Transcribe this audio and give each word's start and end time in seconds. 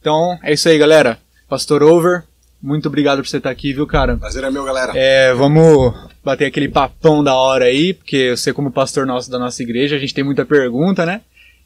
Então, 0.00 0.38
é 0.42 0.52
isso 0.52 0.68
aí, 0.68 0.78
galera. 0.78 1.18
Pastor 1.48 1.82
Over, 1.82 2.22
muito 2.62 2.86
obrigado 2.88 3.18
por 3.18 3.26
você 3.28 3.36
estar 3.36 3.50
aqui, 3.50 3.72
viu, 3.72 3.86
cara? 3.86 4.16
Prazer 4.16 4.44
é 4.44 4.50
meu, 4.50 4.64
galera. 4.64 4.92
É, 4.94 5.34
vamos 5.34 5.94
bater 6.24 6.46
aquele 6.46 6.68
papão 6.68 7.22
da 7.22 7.34
hora 7.34 7.66
aí, 7.66 7.92
porque 7.92 8.36
você, 8.36 8.52
como 8.52 8.70
pastor 8.70 9.06
nosso 9.06 9.30
da 9.30 9.38
nossa 9.38 9.62
igreja, 9.62 9.96
a 9.96 9.98
gente 9.98 10.14
tem 10.14 10.24
muita 10.24 10.44
pergunta, 10.44 11.04
né? 11.04 11.20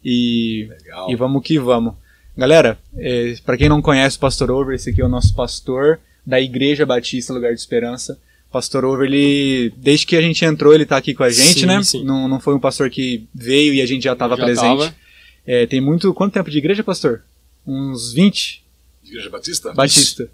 E, 0.05 0.69
Legal. 0.69 1.11
e 1.11 1.17
vamos 1.17 1.43
que 1.43 1.59
vamos. 1.59 1.95
Galera, 2.37 2.77
é, 2.97 3.35
para 3.45 3.57
quem 3.57 3.69
não 3.69 3.81
conhece 3.81 4.17
o 4.17 4.21
Pastor 4.21 4.51
Over, 4.51 4.75
esse 4.75 4.91
aqui 4.91 5.01
é 5.01 5.05
o 5.05 5.09
nosso 5.09 5.33
pastor 5.35 6.01
da 6.27 6.41
Igreja 6.41 6.85
Batista 6.85 7.33
Lugar 7.33 7.55
de 7.55 7.61
Esperança. 7.61 8.19
Pastor 8.51 8.85
Over, 8.85 9.07
ele, 9.07 9.73
desde 9.77 10.07
que 10.07 10.17
a 10.17 10.21
gente 10.21 10.45
entrou, 10.45 10.75
ele 10.75 10.85
tá 10.85 10.97
aqui 10.97 11.15
com 11.15 11.23
a 11.23 11.31
gente, 11.31 11.61
Sim, 11.61 11.67
né? 11.67 11.83
sim. 11.83 12.05
Não, 12.05 12.29
não 12.29 12.41
foi 12.41 12.55
um 12.55 12.61
pastor 12.61 12.91
que 12.91 13.27
veio 13.33 13.73
e 13.73 13.81
a 13.81 13.87
gente 13.87 14.05
já 14.05 14.13
estava 14.13 14.37
presente. 14.37 14.79
tava. 14.79 14.95
É, 15.47 15.67
tem 15.67 15.81
muito. 15.81 16.13
Quanto 16.13 16.33
tempo 16.33 16.51
de 16.51 16.59
igreja, 16.59 16.83
pastor? 16.83 17.23
Uns 17.67 18.13
20? 18.13 18.65
Igreja 19.05 19.31
Batista? 19.31 19.73
Batista. 19.73 20.31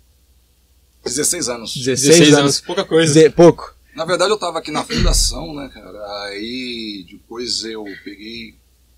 16 1.05 1.49
anos. 1.49 1.75
16, 1.77 2.01
16 2.01 2.29
anos. 2.29 2.39
anos, 2.41 2.61
pouca 2.61 2.85
coisa. 2.85 3.13
Ze- 3.13 3.31
pouco. 3.31 3.75
Na 3.95 4.05
verdade, 4.05 4.31
eu 4.31 4.39
tava 4.39 4.59
aqui 4.59 4.71
na 4.71 4.85
fundação, 4.85 5.55
né, 5.55 5.69
cara? 5.73 5.99
Aí 6.25 7.05
depois 7.11 7.65
eu 7.65 7.85
peguei, 8.05 8.55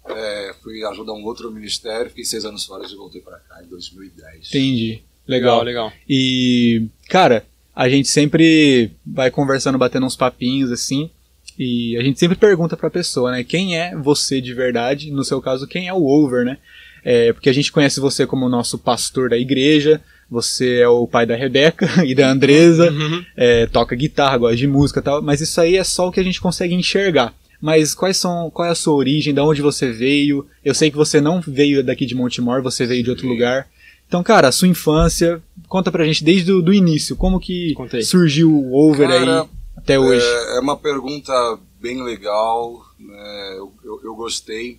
é, 0.09 0.55
fui 0.63 0.85
ajudar 0.85 1.13
um 1.15 1.25
outro 1.25 1.51
ministério, 1.51 2.11
fiquei 2.11 2.25
seis 2.25 2.45
anos 2.45 2.65
fora 2.67 2.85
e 2.87 2.95
voltei 2.95 3.21
pra 3.21 3.39
cá 3.39 3.63
em 3.65 3.69
2010. 3.69 4.49
Entendi. 4.49 5.03
Legal, 5.27 5.63
Legal. 5.63 5.87
legal. 5.87 5.93
E, 6.09 6.87
cara, 7.09 7.47
a 7.75 7.89
gente 7.89 8.09
sempre 8.09 8.91
vai 9.07 9.31
conversando, 9.31 9.79
batendo 9.79 10.05
uns 10.05 10.17
papinhos 10.17 10.71
assim. 10.71 11.11
E 11.59 11.97
a 11.97 12.03
gente 12.03 12.19
sempre 12.19 12.37
pergunta 12.37 12.77
pra 12.77 12.91
pessoa, 12.91 13.31
né? 13.31 13.45
Quem 13.45 13.79
é 13.79 13.95
você 13.97 14.41
de 14.41 14.53
verdade? 14.53 15.11
No 15.11 15.23
seu 15.25 15.41
caso, 15.41 15.67
quem 15.67 15.87
é 15.87 15.93
o 15.95 16.05
Over, 16.05 16.45
né? 16.45 16.59
É, 17.05 17.33
porque 17.33 17.49
a 17.49 17.53
gente 17.53 17.73
conhece 17.73 17.99
você 18.01 18.27
como 18.27 18.49
nosso 18.49 18.79
pastor 18.79 19.29
da 19.31 19.37
igreja, 19.37 20.01
você 20.31 20.77
é 20.81 20.89
o 20.89 21.07
pai 21.07 21.27
da 21.27 21.35
Rebeca 21.37 21.87
e 22.07 22.15
da 22.15 22.31
Andresa, 22.31 22.91
Uhum. 22.91 23.25
é, 23.37 23.67
toca 23.67 23.95
guitarra, 23.97 24.39
gosta 24.39 24.57
de 24.57 24.67
música 24.67 25.01
e 25.01 25.03
tal, 25.03 25.21
mas 25.23 25.41
isso 25.41 25.61
aí 25.61 25.77
é 25.77 25.85
só 25.85 26.09
o 26.09 26.13
que 26.13 26.21
a 26.21 26.25
gente 26.25 26.41
consegue 26.41 26.75
enxergar. 26.75 27.35
Mas 27.61 27.95
quais 27.95 28.17
são, 28.17 28.51
qual 28.51 28.67
é 28.67 28.71
a 28.73 28.75
sua 28.75 28.95
origem, 28.95 29.33
de 29.33 29.41
onde 29.41 29.63
você 29.63 29.93
veio? 29.93 30.45
Eu 30.65 30.75
sei 30.75 30.91
que 30.91 30.97
você 30.97 31.21
não 31.21 31.41
veio 31.41 31.85
daqui 31.85 32.05
de 32.07 32.15
Montemor, 32.15 32.61
você 32.61 32.85
veio 32.87 33.05
de 33.05 33.11
outro 33.11 33.29
lugar. 33.29 33.69
Então, 34.09 34.21
cara, 34.23 34.49
a 34.49 34.53
sua 34.53 34.67
infância, 34.69 35.41
conta 35.69 35.91
pra 35.93 36.05
gente 36.05 36.25
desde 36.25 36.51
o 36.53 36.61
do 36.61 36.75
início, 36.75 37.15
como 37.17 37.39
que 37.39 37.73
Conta 37.75 37.99
aí. 37.99 38.03
surgiu 38.05 38.53
o 38.53 38.75
Over 38.75 39.09
Cara, 39.09 39.43
aí 39.43 39.49
até 39.77 39.99
hoje. 39.99 40.25
É, 40.27 40.57
é 40.57 40.61
uma 40.61 40.77
pergunta 40.77 41.33
bem 41.81 42.03
legal, 42.03 42.85
né? 42.99 43.55
eu, 43.59 43.73
eu, 43.85 44.01
eu 44.05 44.15
gostei, 44.17 44.79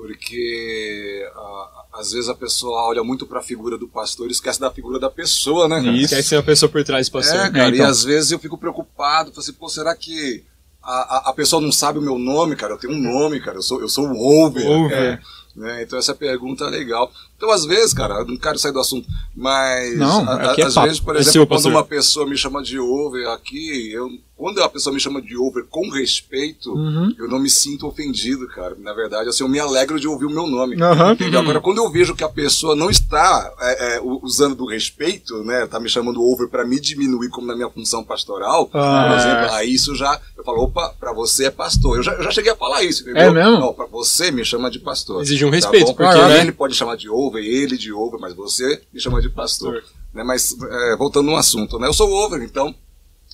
porque 0.00 1.28
a- 1.34 1.84
às 2.00 2.12
vezes 2.12 2.28
a 2.28 2.34
pessoa 2.34 2.82
olha 2.88 3.02
muito 3.04 3.26
pra 3.26 3.42
figura 3.42 3.76
do 3.76 3.88
pastor 3.88 4.28
e 4.28 4.32
esquece 4.32 4.60
da 4.60 4.70
figura 4.70 4.98
da 4.98 5.10
pessoa, 5.10 5.68
né? 5.68 5.76
cara? 5.82 5.96
Isso. 5.96 6.14
Quer 6.14 6.22
ser 6.22 6.36
uma 6.36 6.42
pessoa 6.42 6.70
por 6.70 6.82
trás 6.84 7.08
do 7.08 7.12
pastor. 7.12 7.36
É, 7.36 7.50
cara, 7.50 7.64
É, 7.64 7.68
então. 7.68 7.78
e 7.78 7.82
às 7.82 8.02
vezes 8.04 8.30
eu 8.32 8.38
fico 8.38 8.56
preocupado, 8.58 9.30
falo 9.30 9.40
assim, 9.40 9.52
pô, 9.52 9.68
será 9.68 9.94
que 9.94 10.44
a, 10.82 10.92
a, 10.92 11.30
a 11.30 11.32
pessoa 11.32 11.60
não 11.60 11.70
sabe 11.72 11.98
o 11.98 12.02
meu 12.02 12.18
nome, 12.18 12.56
cara? 12.56 12.74
Eu 12.74 12.78
tenho 12.78 12.94
um 12.94 12.98
nome, 13.00 13.40
cara, 13.40 13.58
eu 13.58 13.62
sou, 13.62 13.80
eu 13.80 13.88
sou 13.88 14.06
o 14.06 14.44
Over. 14.44 14.66
Over. 14.66 14.92
é, 14.96 15.20
né? 15.54 15.82
Então 15.82 15.98
essa 15.98 16.14
pergunta 16.14 16.64
é 16.64 16.70
legal. 16.70 17.10
Então, 17.40 17.50
às 17.50 17.64
vezes, 17.64 17.94
cara, 17.94 18.16
eu 18.16 18.26
não 18.26 18.36
quero 18.36 18.58
sair 18.58 18.70
do 18.72 18.80
assunto, 18.80 19.08
mas 19.34 19.96
Não, 19.96 20.28
a- 20.28 20.50
aqui 20.52 20.60
é 20.60 20.66
às 20.66 20.74
papo. 20.74 20.86
vezes, 20.86 21.00
por 21.00 21.16
É 21.16 21.20
exemplo, 21.20 21.32
seu, 21.32 21.46
quando 21.46 21.66
uma 21.70 21.82
pessoa 21.82 22.26
me 22.26 22.36
chama 22.36 22.62
de 22.62 22.78
Over 22.78 23.28
aqui, 23.30 23.90
eu, 23.92 24.10
quando 24.36 24.62
a 24.62 24.68
pessoa 24.68 24.92
me 24.92 25.00
chama 25.00 25.22
de 25.22 25.36
Over 25.38 25.64
com 25.70 25.88
respeito, 25.90 26.70
Uhum. 26.74 27.14
eu 27.18 27.28
não 27.28 27.38
me 27.38 27.48
sinto 27.48 27.86
ofendido, 27.86 28.46
cara. 28.48 28.76
Na 28.78 28.92
verdade, 28.92 29.28
assim, 29.30 29.42
eu 29.42 29.48
me 29.48 29.58
alegro 29.58 29.98
de 29.98 30.06
ouvir 30.06 30.26
o 30.26 30.30
meu 30.30 30.46
nome. 30.46 30.76
Entendeu? 31.12 31.40
Agora, 31.40 31.60
quando 31.62 31.78
eu 31.78 31.90
vejo 31.90 32.14
que 32.14 32.24
a 32.24 32.28
pessoa 32.28 32.76
não 32.76 32.90
está 32.90 33.50
é, 33.60 33.96
é, 33.96 34.00
usando 34.22 34.54
do 34.54 34.66
respeito, 34.66 35.42
né, 35.42 35.66
tá 35.66 35.80
me 35.80 35.88
chamando 35.88 36.22
over 36.22 36.46
para 36.48 36.66
me 36.66 36.78
diminuir 36.78 37.30
como 37.30 37.46
na 37.46 37.54
minha 37.56 37.70
função 37.70 38.04
pastoral, 38.04 38.68
Ah. 38.74 39.06
por 39.08 39.18
exemplo, 39.18 39.54
aí 39.56 39.72
isso 39.72 39.94
já, 39.94 40.20
eu 40.36 40.44
falo, 40.44 40.62
opa, 40.64 40.94
para 41.00 41.12
você 41.14 41.46
é 41.46 41.50
pastor. 41.50 41.96
Eu 41.96 42.02
já, 42.02 42.12
eu 42.12 42.22
já 42.24 42.30
cheguei 42.30 42.52
a 42.52 42.56
falar 42.56 42.82
isso, 42.82 43.02
entendeu? 43.02 43.22
É 43.22 43.30
mesmo? 43.30 43.58
Não, 43.60 43.72
para 43.74 43.86
você 43.86 44.30
me 44.30 44.44
chama 44.44 44.70
de 44.70 44.78
pastor. 44.78 45.22
Exige 45.22 45.44
um 45.44 45.50
Tá 45.50 45.56
respeito, 45.56 45.86
bom? 45.88 45.94
porque, 45.94 46.12
Claro, 46.12 46.28
né? 46.28 46.40
Ele 46.40 46.52
pode 46.52 46.74
chamar 46.74 46.96
de 46.96 47.08
over, 47.10 47.29
ele 47.38 47.76
de 47.76 47.92
over, 47.92 48.18
mas 48.20 48.34
você 48.34 48.82
me 48.92 49.00
chama 49.00 49.20
de 49.20 49.28
pastor. 49.28 49.84
Né, 50.12 50.24
mas, 50.24 50.56
é, 50.60 50.96
voltando 50.96 51.26
no 51.26 51.36
assunto, 51.36 51.78
né, 51.78 51.86
eu 51.86 51.92
sou 51.92 52.10
over, 52.10 52.42
então, 52.42 52.74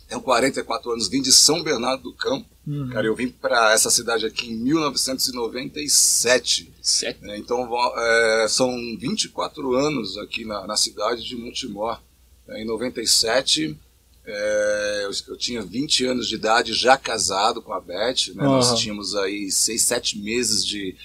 tenho 0.09 0.21
44 0.21 0.91
anos, 0.93 1.09
vim 1.09 1.23
de 1.23 1.33
São 1.33 1.63
Bernardo 1.63 2.03
do 2.05 2.13
Campo. 2.13 2.47
Uhum. 2.67 2.89
Cara, 2.91 3.07
eu 3.07 3.15
vim 3.15 3.29
para 3.29 3.73
essa 3.73 3.91
cidade 3.91 4.27
aqui 4.27 4.51
em 4.51 4.57
1997. 4.57 6.73
Sete. 6.83 7.23
né? 7.23 7.39
Então 7.39 7.69
é, 7.97 8.47
são 8.49 8.71
24 8.99 9.75
anos 9.75 10.17
aqui 10.19 10.45
na, 10.45 10.67
na 10.67 10.77
cidade 10.77 11.25
de 11.25 11.37
Montemor. 11.37 12.01
É, 12.49 12.63
Em 12.63 12.65
97, 12.65 13.77
é, 14.25 15.03
eu, 15.05 15.11
eu 15.29 15.37
tinha 15.37 15.63
20 15.63 16.05
anos 16.07 16.29
de 16.29 16.35
idade, 16.35 16.75
já 16.75 16.97
casado 16.97 17.63
com 17.63 17.73
a 17.73 17.81
Beth. 17.81 18.33
Né? 18.35 18.43
Aham. 18.45 18.57
Nós 18.57 18.77
tínhamos 18.79 19.15
aí 19.15 19.51
6, 19.51 19.81
7 19.83 20.19
meses 20.19 20.67
de, 20.67 20.97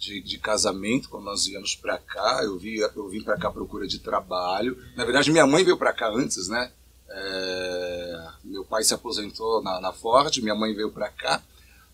de, 0.00 0.20
de 0.22 0.38
casamento 0.38 1.10
quando 1.10 1.24
nós 1.24 1.44
viemos 1.44 1.76
para 1.76 1.98
cá. 1.98 2.40
Eu, 2.42 2.58
vi, 2.58 2.78
eu 2.78 3.08
vim 3.08 3.22
para 3.22 3.36
cá 3.36 3.48
à 3.48 3.52
procura 3.52 3.86
de 3.86 3.98
trabalho. 3.98 4.76
Na 4.96 5.04
verdade, 5.04 5.30
minha 5.30 5.46
mãe 5.46 5.62
veio 5.62 5.76
para 5.76 5.92
cá 5.92 6.08
antes, 6.08 6.48
né? 6.48 6.72
É, 7.10 8.28
meu 8.42 8.64
pai 8.64 8.82
se 8.82 8.94
aposentou 8.94 9.62
na, 9.62 9.78
na 9.80 9.92
Ford, 9.92 10.34
minha 10.38 10.54
mãe 10.54 10.74
veio 10.74 10.90
para 10.90 11.10
cá. 11.10 11.42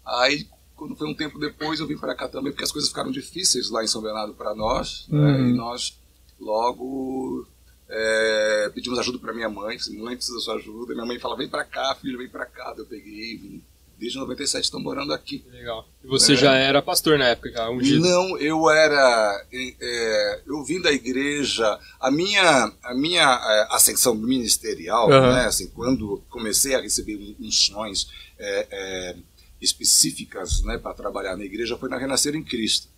Aí, 0.04 0.46
quando 0.76 0.94
foi 0.94 1.08
um 1.08 1.14
tempo 1.14 1.36
depois, 1.38 1.80
eu 1.80 1.86
vim 1.86 1.98
para 1.98 2.14
cá 2.14 2.28
também, 2.28 2.52
porque 2.52 2.64
as 2.64 2.70
coisas 2.70 2.88
ficaram 2.88 3.10
difíceis 3.10 3.70
lá 3.70 3.82
em 3.82 3.88
São 3.88 4.00
Bernardo 4.00 4.34
para 4.34 4.54
nós. 4.54 5.06
né? 5.08 5.18
Uhum. 5.18 5.50
E 5.50 5.52
nós 5.54 5.98
logo 6.38 7.44
é, 7.88 8.70
pedimos 8.72 9.00
ajuda 9.00 9.18
para 9.18 9.32
minha 9.34 9.48
mãe. 9.48 9.76
Disse, 9.76 9.96
Mãe, 9.96 10.14
precisa 10.14 10.36
da 10.36 10.44
sua 10.44 10.54
ajuda. 10.56 10.94
Minha 10.94 11.06
mãe 11.06 11.18
fala: 11.18 11.36
vem 11.36 11.48
para 11.48 11.64
cá, 11.64 11.96
filho, 12.00 12.18
vem 12.18 12.28
para 12.28 12.46
cá. 12.46 12.72
Eu 12.78 12.86
peguei, 12.86 13.36
vim. 13.36 13.64
Desde 13.98 14.18
97 14.18 14.64
estão 14.64 14.78
morando 14.78 15.12
aqui. 15.12 15.42
Legal. 15.50 15.88
E 16.04 16.06
você 16.06 16.34
É. 16.34 16.36
já 16.36 16.54
era 16.54 16.82
pastor 16.82 17.18
na 17.18 17.28
época, 17.28 17.50
já, 17.50 17.70
ungido. 17.70 18.00
Não, 18.06 18.36
eu 18.38 18.68
era. 18.68 19.46
é, 19.52 20.42
eu 20.46 20.62
vim 20.64 20.80
da 20.80 20.92
igreja. 20.92 21.78
A 21.98 22.10
minha, 22.10 22.72
a 22.82 22.94
minha 22.94 23.22
é, 23.22 23.74
ascensão 23.74 24.14
ministerial, 24.14 25.10
Aham. 25.10 25.32
né, 25.34 25.44
assim, 25.46 25.68
quando 25.68 26.22
comecei 26.28 26.74
a 26.74 26.80
receber 26.80 27.16
un- 27.16 27.46
unções 27.46 28.08
é, 28.38 28.66
é, 28.70 29.16
específicas 29.60 30.62
né, 30.62 30.78
para 30.78 30.94
trabalhar 30.94 31.36
na 31.36 31.44
igreja, 31.44 31.76
foi 31.76 31.88
na 31.88 31.98
Renascer 31.98 32.34
em 32.34 32.42
Cristo. 32.44 32.88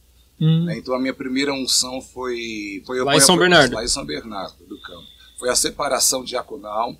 Hum. 0.40 0.64
né? 0.66 0.78
Então 0.78 0.94
a 0.94 0.98
minha 1.00 1.14
primeira 1.14 1.52
unção 1.52 2.00
foi. 2.00 2.82
foi 2.86 3.00
Lá 3.02 3.12
em 3.12 3.18
foi- 3.18 3.26
São 3.26 3.36
Bernardo. 3.36 3.74
Lá 3.74 3.84
em 3.84 3.88
São 3.88 4.04
Bernardo 4.04 4.64
do 4.66 4.80
Campo. 4.80 5.06
Foi 5.38 5.48
a 5.48 5.56
separação 5.56 6.22
diaconal. 6.24 6.96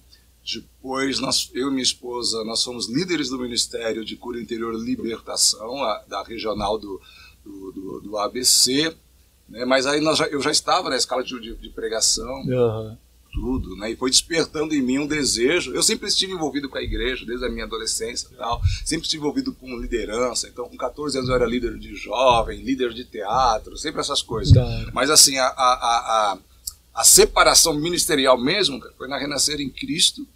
Depois, 0.55 1.19
nós, 1.21 1.51
eu 1.55 1.69
e 1.69 1.71
minha 1.71 1.83
esposa, 1.83 2.43
nós 2.45 2.61
somos 2.61 2.89
líderes 2.89 3.29
do 3.29 3.39
Ministério 3.39 4.05
de 4.05 4.17
Cura 4.17 4.41
Interior 4.41 4.75
Libertação, 4.75 5.83
a- 5.85 6.03
da 6.09 6.23
regional 6.23 6.79
do, 6.79 7.01
do, 7.45 7.73
do- 7.73 8.01
do 8.01 8.19
ABC. 8.19 8.95
Né? 9.49 9.65
Mas 9.65 9.87
aí 9.87 10.03
já- 10.17 10.27
eu 10.29 10.41
já 10.41 10.51
estava 10.51 10.89
na 10.89 10.97
escala 10.97 11.23
de, 11.23 11.39
de- 11.41 11.55
de 11.57 11.69
pregação, 11.71 12.43
Aham. 12.51 12.99
tudo, 13.33 13.77
né? 13.77 13.91
E 13.91 13.97
foi 13.97 14.11
despertando 14.11 14.75
em 14.75 14.81
mim 14.83 14.99
um 15.01 15.07
desejo. 15.07 15.73
Eu 15.75 15.83
sempre 15.83 16.09
estive 16.09 16.33
envolvido 16.33 16.69
com 16.69 16.79
a 16.79 16.83
igreja, 16.83 17.27
desde 17.27 17.45
a 17.45 17.51
minha 17.51 17.65
adolescência 17.65 18.29
e 18.33 18.37
tal. 18.37 18.61
Sempre 18.87 19.05
estive 19.05 19.21
envolvido 19.23 19.53
com 19.55 19.77
liderança. 19.79 20.49
Então, 20.49 20.67
com 20.69 20.77
14 20.79 21.19
anos 21.19 21.29
eu 21.29 21.35
era 21.37 21.47
líder 21.47 21.79
de 21.79 21.95
jovem, 21.95 22.63
líder 22.63 22.95
de 22.95 23.05
teatro, 23.05 23.77
sempre 23.77 24.01
essas 24.01 24.23
coisas. 24.23 24.57
Hora. 24.57 24.91
Mas 24.95 25.11
assim, 25.11 25.37
a, 25.39 25.47
a, 25.47 25.53
a, 26.33 26.39
a, 26.95 27.05
separação 27.05 27.75
ministerial 27.75 28.37
mesmo 28.39 28.81
foi 28.97 29.07
na 29.09 29.19
Renascer 29.19 29.61
em 29.61 29.69
Cristo. 29.69 30.27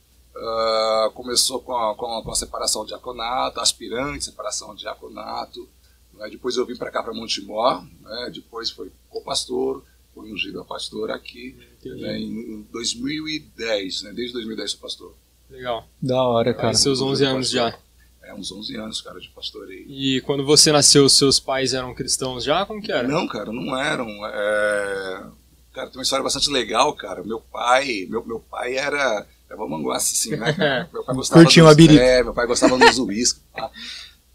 Ah, 0.42 1.10
começou 1.14 1.60
com 1.60 1.76
a, 1.76 1.94
com, 1.94 2.19
a, 2.19 2.22
com 2.22 2.30
a 2.30 2.34
separação 2.34 2.84
diaconato, 2.84 3.60
aspirante, 3.60 4.25
separação 4.25 4.75
diaconato. 4.75 5.69
né? 6.15 6.28
Depois 6.28 6.56
eu 6.56 6.66
vim 6.66 6.77
para 6.77 6.91
cá, 6.91 7.03
para 7.03 7.15
Montemor. 7.15 7.84
Né? 8.00 8.30
Depois 8.34 8.71
foi 8.71 8.91
co-pastor, 9.09 9.84
fui 10.12 10.33
ungido 10.33 10.60
a 10.60 10.65
pastor 10.65 11.10
aqui 11.10 11.56
né? 11.84 12.18
em, 12.18 12.54
em 12.54 12.62
2010. 12.72 14.03
Né? 14.03 14.12
Desde 14.12 14.33
2010 14.33 14.72
sou 14.72 14.80
pastor. 14.80 15.15
Legal. 15.48 15.86
Da 16.00 16.22
hora, 16.22 16.53
cara. 16.53 16.68
Aí 16.68 16.74
seus 16.74 17.00
11 17.00 17.24
anos 17.24 17.50
já. 17.50 17.78
É, 18.22 18.33
uns 18.34 18.50
11 18.50 18.77
anos, 18.77 19.00
cara, 19.00 19.21
de 19.21 19.28
pastoreio. 19.28 19.84
E 19.89 20.21
quando 20.22 20.44
você 20.44 20.71
nasceu, 20.71 21.09
seus 21.09 21.41
pais 21.41 21.74
eram 21.74 21.94
cristãos 21.94 22.44
já? 22.44 22.65
Como 22.65 22.80
que 22.80 22.92
era? 22.92 23.06
Não, 23.06 23.27
cara, 23.27 23.53
não 23.53 23.77
eram. 23.77 24.09
É... 24.27 25.24
Cara, 25.72 25.89
tem 25.89 25.98
uma 25.98 26.03
história 26.03 26.22
bastante 26.22 26.48
legal, 26.50 26.94
cara. 26.94 27.22
Meu 27.24 27.41
pai, 27.41 28.06
meu, 28.09 28.24
meu 28.24 28.41
pai 28.41 28.77
era. 28.77 29.27
Era 29.53 29.69
manguaça, 29.69 30.13
assim, 30.15 30.37
né? 30.37 30.89
Meu 30.93 31.04
pai 31.04 31.15
gostava 31.15 31.43
Curtia 31.43 31.63
dos-. 31.63 31.71
É, 31.99 32.22
meu 32.22 32.33
pai 32.33 32.47
gostava 32.47 32.78
dos 32.78 32.99
uísque. 32.99 33.41
tá? 33.54 33.71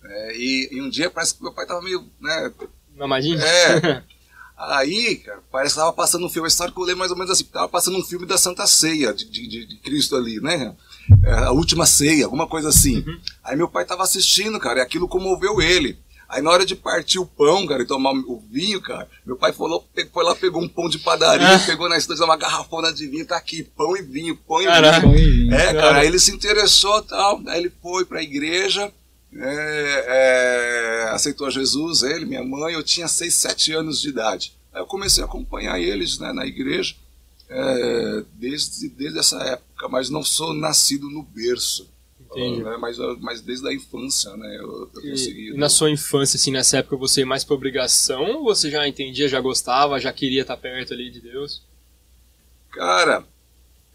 É, 0.06 0.38
e, 0.38 0.70
e 0.74 0.82
um 0.82 0.90
dia 0.90 1.10
parece 1.10 1.34
que 1.36 1.42
meu 1.44 1.52
pai 1.52 1.66
tava 1.66 1.82
meio. 1.82 2.06
Né, 2.22 2.52
Mamadinho? 2.96 3.40
é. 3.42 4.04
Aí, 4.60 5.18
cara, 5.18 5.40
parece 5.52 5.76
que 5.76 5.80
tava 5.80 5.94
passando 5.94 6.26
um 6.26 6.30
filme. 6.30 6.48
A 6.48 6.50
história 6.50 6.74
que 6.74 6.80
eu 6.80 6.84
lembro 6.84 7.00
mais 7.00 7.12
ou 7.12 7.18
menos 7.18 7.32
assim: 7.32 7.44
tava 7.44 7.70
passando 7.70 7.98
um 7.98 8.04
filme 8.04 8.26
da 8.26 8.40
Santa 8.40 8.66
Ceia, 8.66 9.14
de, 9.14 9.26
de, 9.30 9.48
de- 9.48 9.66
de 9.68 9.76
Cristo 9.78 10.16
ali, 10.16 10.40
né? 10.42 10.76
É, 11.24 11.32
a 11.46 11.52
última 11.52 11.86
ceia, 11.86 12.26
alguma 12.26 12.48
coisa 12.48 12.70
assim. 12.70 13.06
Aí 13.44 13.56
meu 13.56 13.68
pai 13.68 13.86
tava 13.86 14.04
assistindo, 14.04 14.60
cara, 14.60 14.80
e 14.80 14.82
aquilo 14.82 15.08
comoveu 15.08 15.62
ele. 15.62 16.00
Aí 16.30 16.42
na 16.42 16.50
hora 16.52 16.66
de 16.66 16.76
partir 16.76 17.20
o 17.20 17.26
pão, 17.26 17.66
cara, 17.66 17.84
e 17.84 17.86
tomar 17.88 18.12
o 18.12 18.44
vinho, 18.52 18.82
cara, 18.82 19.08
meu 19.26 19.38
pai 19.38 19.54
foi 19.54 19.70
lá, 19.70 19.80
foi 20.12 20.24
lá 20.26 20.36
pegou 20.36 20.62
um 20.62 20.68
pão 20.68 20.90
de 20.90 21.00
padaria, 21.00 21.56
Ah. 21.56 21.60
pegou 21.60 21.88
na 21.88 21.98
estante 21.98 22.22
uma 22.22 22.36
garrafona 22.36 22.92
de 22.92 23.08
vinho, 23.08 23.26
tá 23.26 23.38
aqui, 23.38 23.64
pão 23.64 23.96
e 23.96 24.02
vinho, 24.02 24.36
pão 24.36 24.62
e 24.62 24.66
Caraca. 24.66 25.08
vinho. 25.08 25.54
É, 25.54 25.66
Cara. 25.68 25.82
cara, 25.82 25.98
aí 26.00 26.08
ele 26.08 26.20
se 26.20 26.32
interessou 26.32 27.02
tal, 27.04 27.42
aí 27.48 27.60
ele 27.60 27.72
foi 27.82 28.04
pra 28.04 28.22
igreja, 28.22 28.92
é, 29.34 31.06
é, 31.08 31.10
aceitou 31.12 31.50
Jesus, 31.50 32.04
ele, 32.04 32.26
minha 32.26 32.44
mãe, 32.44 32.74
eu 32.74 32.84
tinha 32.84 33.08
6, 33.08 33.34
7 33.34 33.74
anos 33.74 34.02
de 34.02 34.10
idade. 34.10 34.54
Aí 34.74 34.82
eu 34.82 34.86
comecei 34.86 35.24
a 35.24 35.26
acompanhar 35.26 35.80
eles 35.80 36.18
né, 36.20 36.32
na 36.34 36.46
igreja 36.46 36.96
é, 37.50 38.24
desde, 38.34 38.90
desde 38.90 39.20
essa 39.20 39.38
época, 39.44 39.88
mas 39.90 40.10
não 40.10 40.24
sou 40.24 40.54
nascido 40.54 41.10
no 41.10 41.24
berço. 41.24 41.90
Entendi. 42.40 42.64
né, 42.64 42.78
mas, 42.80 42.98
mas 43.20 43.42
desde 43.42 43.68
a 43.68 43.74
infância, 43.74 44.36
né? 44.38 44.58
Eu, 44.60 44.90
eu 44.94 45.02
consegui. 45.12 45.50
E, 45.50 45.54
e 45.54 45.58
na 45.58 45.70
sua 45.70 45.90
infância, 45.90 46.38
assim, 46.38 46.52
nessa 46.52 46.78
época, 46.78 46.96
você 46.98 47.22
ia 47.22 47.26
mais 47.26 47.44
por 47.44 47.56
obrigação 47.56 48.38
ou 48.38 48.44
você 48.44 48.70
já 48.70 48.88
entendia, 48.88 49.28
já 49.28 49.40
gostava, 49.40 50.00
já 50.00 50.12
queria 50.14 50.42
estar 50.42 50.58
perto 50.58 50.94
ali 50.94 51.10
de 51.10 51.20
Deus? 51.22 51.62
Cara, 52.72 53.24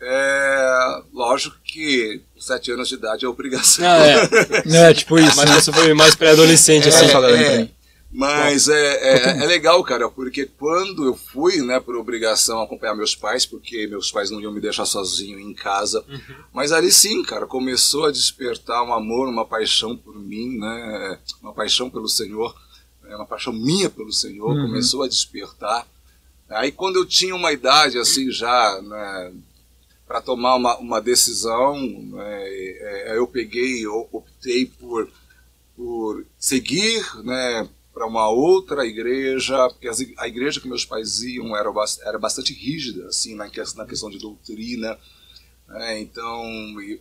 é, 0.00 1.02
lógico 1.12 1.56
que 1.64 2.20
sete 2.36 2.72
anos 2.72 2.88
de 2.88 2.96
idade 2.96 3.24
é 3.24 3.28
obrigação. 3.28 3.84
Ah, 3.86 3.98
é. 4.06 4.22
É, 4.90 4.94
tipo 4.94 5.18
isso. 5.18 5.36
Mas 5.36 5.50
você 5.50 5.72
foi 5.72 5.94
mais 5.94 6.14
pré-adolescente, 6.16 6.86
É, 6.86 6.88
assim. 6.88 7.08
falando 7.08 7.36
é. 7.36 7.68
Mas 8.12 8.68
é, 8.68 8.94
é, 8.94 9.42
é 9.42 9.46
legal, 9.46 9.82
cara, 9.82 10.08
porque 10.10 10.44
quando 10.44 11.04
eu 11.06 11.16
fui, 11.16 11.62
né, 11.62 11.80
por 11.80 11.96
obrigação 11.96 12.60
acompanhar 12.60 12.94
meus 12.94 13.16
pais, 13.16 13.46
porque 13.46 13.86
meus 13.86 14.10
pais 14.10 14.30
não 14.30 14.40
iam 14.40 14.52
me 14.52 14.60
deixar 14.60 14.84
sozinho 14.84 15.38
em 15.38 15.54
casa, 15.54 16.04
mas 16.52 16.72
ali 16.72 16.92
sim, 16.92 17.22
cara, 17.22 17.46
começou 17.46 18.04
a 18.04 18.10
despertar 18.12 18.82
um 18.84 18.92
amor, 18.92 19.28
uma 19.28 19.46
paixão 19.46 19.96
por 19.96 20.18
mim, 20.18 20.58
né, 20.58 21.18
uma 21.40 21.54
paixão 21.54 21.88
pelo 21.88 22.06
Senhor, 22.08 22.54
né, 23.02 23.16
uma 23.16 23.26
paixão 23.26 23.52
minha 23.52 23.88
pelo 23.88 24.12
Senhor, 24.12 24.50
Uhum. 24.56 24.66
começou 24.66 25.02
a 25.02 25.08
despertar. 25.08 25.86
Aí 26.50 26.70
quando 26.70 26.96
eu 26.96 27.06
tinha 27.06 27.34
uma 27.34 27.50
idade 27.50 27.98
assim 27.98 28.30
já, 28.30 28.78
né, 28.82 29.32
para 30.06 30.20
tomar 30.20 30.56
uma, 30.56 30.76
uma 30.76 31.00
decisão, 31.00 31.80
né, 31.80 32.44
é, 32.46 33.16
eu 33.16 33.26
peguei, 33.26 33.86
eu 33.86 34.06
optei 34.12 34.66
por, 34.66 35.08
por 35.74 36.26
seguir, 36.38 37.02
né, 37.24 37.66
para 38.02 38.06
uma 38.08 38.28
outra 38.28 38.84
igreja, 38.84 39.68
porque 39.68 39.88
a 40.18 40.26
igreja 40.26 40.60
que 40.60 40.66
meus 40.66 40.84
pais 40.84 41.22
iam 41.22 41.56
era, 41.56 41.70
era 42.04 42.18
bastante 42.18 42.52
rígida, 42.52 43.06
assim, 43.06 43.36
na, 43.36 43.48
ques- 43.48 43.74
na 43.74 43.86
questão 43.86 44.10
de 44.10 44.18
doutrina, 44.18 44.98
né, 45.68 46.00
então, 46.00 46.44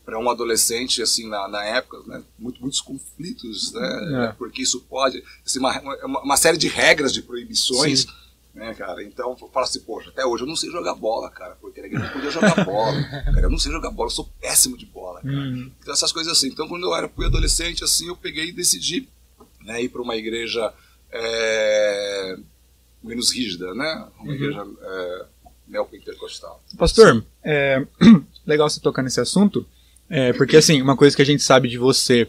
para 0.06 0.20
um 0.20 0.30
adolescente, 0.30 1.02
assim, 1.02 1.28
na, 1.28 1.48
na 1.48 1.64
época, 1.66 2.04
né, 2.06 2.24
muito, 2.38 2.62
muitos 2.62 2.80
conflitos, 2.82 3.74
né, 3.74 4.28
É. 4.30 4.34
porque 4.34 4.62
isso 4.62 4.82
pode, 4.82 5.24
assim, 5.44 5.58
uma, 5.58 5.80
uma, 6.06 6.22
uma 6.22 6.38
série 6.38 6.58
de 6.58 6.68
regras, 6.68 7.12
de 7.12 7.24
proibições, 7.24 8.06
né, 8.54 8.76
cara? 8.76 9.04
Então 9.04 9.32
eu 9.32 9.50
falo 9.50 9.66
assim, 9.66 9.80
poxa, 9.80 10.10
até 10.12 10.24
hoje 10.24 10.44
eu 10.44 10.48
não 10.48 10.56
sei 10.56 10.70
jogar 10.70 10.94
bola, 10.94 11.32
cara, 11.32 11.56
porque 11.60 11.80
eu 11.80 12.10
podia 12.14 12.30
jogar 12.30 12.64
bola, 12.64 13.02
cara, 13.26 13.42
eu 13.42 13.50
não 13.50 13.58
sei 13.58 13.72
jogar 13.72 13.90
bola, 13.90 14.08
eu 14.08 14.14
sou 14.14 14.30
péssimo 14.40 14.78
de 14.78 14.86
bola, 14.86 15.20
cara. 15.22 15.34
Uhum. 15.34 15.72
Então 15.82 15.94
essas 15.94 16.12
coisas 16.12 16.32
assim. 16.32 16.50
Então 16.50 16.68
quando 16.68 16.86
eu 16.86 16.96
era 16.96 17.10
fui 17.10 17.26
adolescente, 17.26 17.84
assim, 17.84 18.08
eu 18.08 18.16
peguei 18.16 18.50
e 18.50 18.52
decidi 18.52 19.08
né, 19.62 19.82
ir 19.82 19.90
para 19.90 20.02
uma 20.02 20.16
igreja 20.18 20.74
é, 21.12 22.36
menos 23.04 23.34
rígida, 23.34 23.74
né? 23.74 24.08
Uma 24.20 24.34
igreja 24.34 24.66
é, 24.82 25.26
neopentecostal. 25.68 26.64
Pastor, 26.78 27.24
é 27.44 27.86
legal 28.46 28.70
você 28.70 28.80
tocar 28.80 29.02
nesse 29.02 29.20
assunto, 29.20 29.66
é, 30.10 30.34
porque 30.34 30.58
assim, 30.58 30.82
uma 30.82 30.98
coisa 30.98 31.16
que 31.16 31.22
a 31.22 31.26
gente 31.26 31.44
sabe 31.44 31.68
de 31.70 31.78
você, 31.78 32.28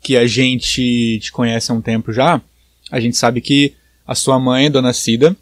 que 0.00 0.16
a 0.16 0.26
gente 0.26 1.18
te 1.20 1.32
conhece 1.32 1.70
há 1.70 1.74
um 1.74 1.80
tempo 1.80 2.12
já, 2.12 2.40
a 2.90 3.00
gente 3.00 3.16
sabe 3.16 3.40
que 3.40 3.74
a 4.06 4.14
sua 4.14 4.38
mãe, 4.38 4.70
Dona 4.70 4.92
Cida, 4.92 5.36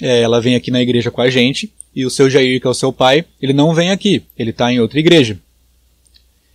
é, 0.00 0.20
ela 0.20 0.40
vem 0.40 0.54
aqui 0.54 0.70
na 0.70 0.82
igreja 0.82 1.10
com 1.10 1.20
a 1.20 1.30
gente, 1.30 1.72
e 1.94 2.06
o 2.06 2.10
seu 2.10 2.30
Jair, 2.30 2.60
que 2.60 2.66
é 2.66 2.70
o 2.70 2.74
seu 2.74 2.92
pai, 2.92 3.24
ele 3.40 3.52
não 3.52 3.74
vem 3.74 3.90
aqui, 3.90 4.24
ele 4.38 4.50
está 4.50 4.72
em 4.72 4.80
outra 4.80 4.98
igreja. 4.98 5.38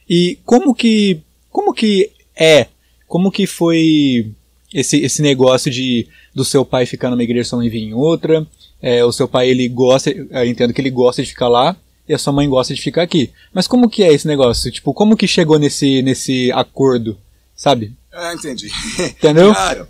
E 0.09 0.39
como 0.45 0.73
que, 0.73 1.19
como 1.49 1.73
que 1.73 2.11
é, 2.35 2.67
como 3.07 3.31
que 3.31 3.45
foi 3.45 4.31
esse, 4.73 4.97
esse 4.97 5.21
negócio 5.21 5.71
de 5.71 6.07
do 6.33 6.45
seu 6.45 6.63
pai 6.65 6.85
ficar 6.85 7.09
numa 7.09 7.23
igreja 7.23 7.41
e 7.41 7.49
sua 7.49 7.59
mãe 7.59 7.69
vir 7.69 7.83
em 7.83 7.93
outra? 7.93 8.45
É, 8.81 9.03
o 9.03 9.11
seu 9.11 9.27
pai 9.27 9.49
ele 9.49 9.67
gosta, 9.67 10.11
eu 10.11 10.45
entendo 10.45 10.73
que 10.73 10.79
ele 10.81 10.91
gosta 10.91 11.23
de 11.23 11.29
ficar 11.29 11.47
lá 11.47 11.75
e 12.07 12.13
a 12.13 12.17
sua 12.17 12.31
mãe 12.31 12.47
gosta 12.47 12.73
de 12.73 12.81
ficar 12.81 13.01
aqui. 13.01 13.31
Mas 13.53 13.67
como 13.67 13.89
que 13.89 14.03
é 14.03 14.13
esse 14.13 14.27
negócio? 14.27 14.71
Tipo, 14.71 14.93
como 14.93 15.17
que 15.17 15.27
chegou 15.27 15.57
nesse 15.57 16.01
nesse 16.01 16.51
acordo, 16.51 17.17
sabe? 17.55 17.93
Ah, 18.11 18.33
entendi. 18.33 18.69
Entendeu? 18.99 19.53
Cara, 19.53 19.87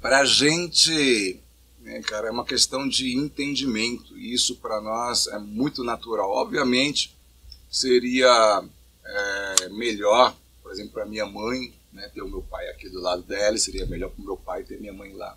pra 0.00 0.24
gente, 0.24 1.40
né, 1.80 2.00
cara, 2.02 2.28
é 2.28 2.30
uma 2.30 2.44
questão 2.44 2.88
de 2.88 3.16
entendimento. 3.16 4.18
Isso 4.18 4.56
para 4.56 4.80
nós 4.80 5.26
é 5.28 5.38
muito 5.38 5.84
natural. 5.84 6.30
Obviamente, 6.30 7.14
seria 7.70 8.62
é, 9.04 9.68
melhor, 9.70 10.34
por 10.62 10.72
exemplo, 10.72 10.92
para 10.92 11.06
minha 11.06 11.26
mãe, 11.26 11.72
né, 11.92 12.10
ter 12.14 12.22
o 12.22 12.28
meu 12.28 12.42
pai 12.42 12.68
aqui 12.68 12.88
do 12.88 13.00
lado 13.00 13.22
dela, 13.22 13.56
e 13.56 13.60
seria 13.60 13.86
melhor 13.86 14.10
para 14.10 14.22
o 14.22 14.24
meu 14.24 14.36
pai 14.36 14.62
ter 14.62 14.80
minha 14.80 14.92
mãe 14.92 15.12
lá. 15.12 15.36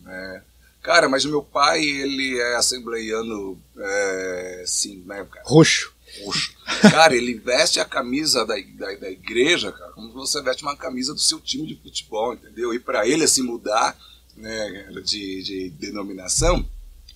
Né? 0.00 0.42
Cara, 0.82 1.08
mas 1.08 1.24
o 1.24 1.30
meu 1.30 1.42
pai, 1.42 1.82
ele 1.82 2.38
é 2.38 2.56
assembleiano, 2.56 3.58
é, 3.78 4.64
sim, 4.66 5.02
né, 5.06 5.26
cara? 5.30 5.46
Roxo. 5.46 5.94
roxo. 6.22 6.52
Cara, 6.82 7.16
ele 7.16 7.34
veste 7.34 7.80
a 7.80 7.84
camisa 7.84 8.44
da, 8.44 8.54
da, 8.54 8.94
da 8.94 9.10
igreja, 9.10 9.72
cara, 9.72 9.92
como 9.92 10.08
se 10.08 10.14
você 10.14 10.42
veste 10.42 10.62
uma 10.62 10.76
camisa 10.76 11.14
do 11.14 11.20
seu 11.20 11.40
time 11.40 11.66
de 11.66 11.76
futebol, 11.76 12.34
entendeu? 12.34 12.74
E 12.74 12.78
para 12.78 13.08
ele 13.08 13.26
se 13.26 13.40
mudar 13.40 13.96
né, 14.36 14.88
de, 15.04 15.42
de 15.42 15.70
denominação, 15.70 16.64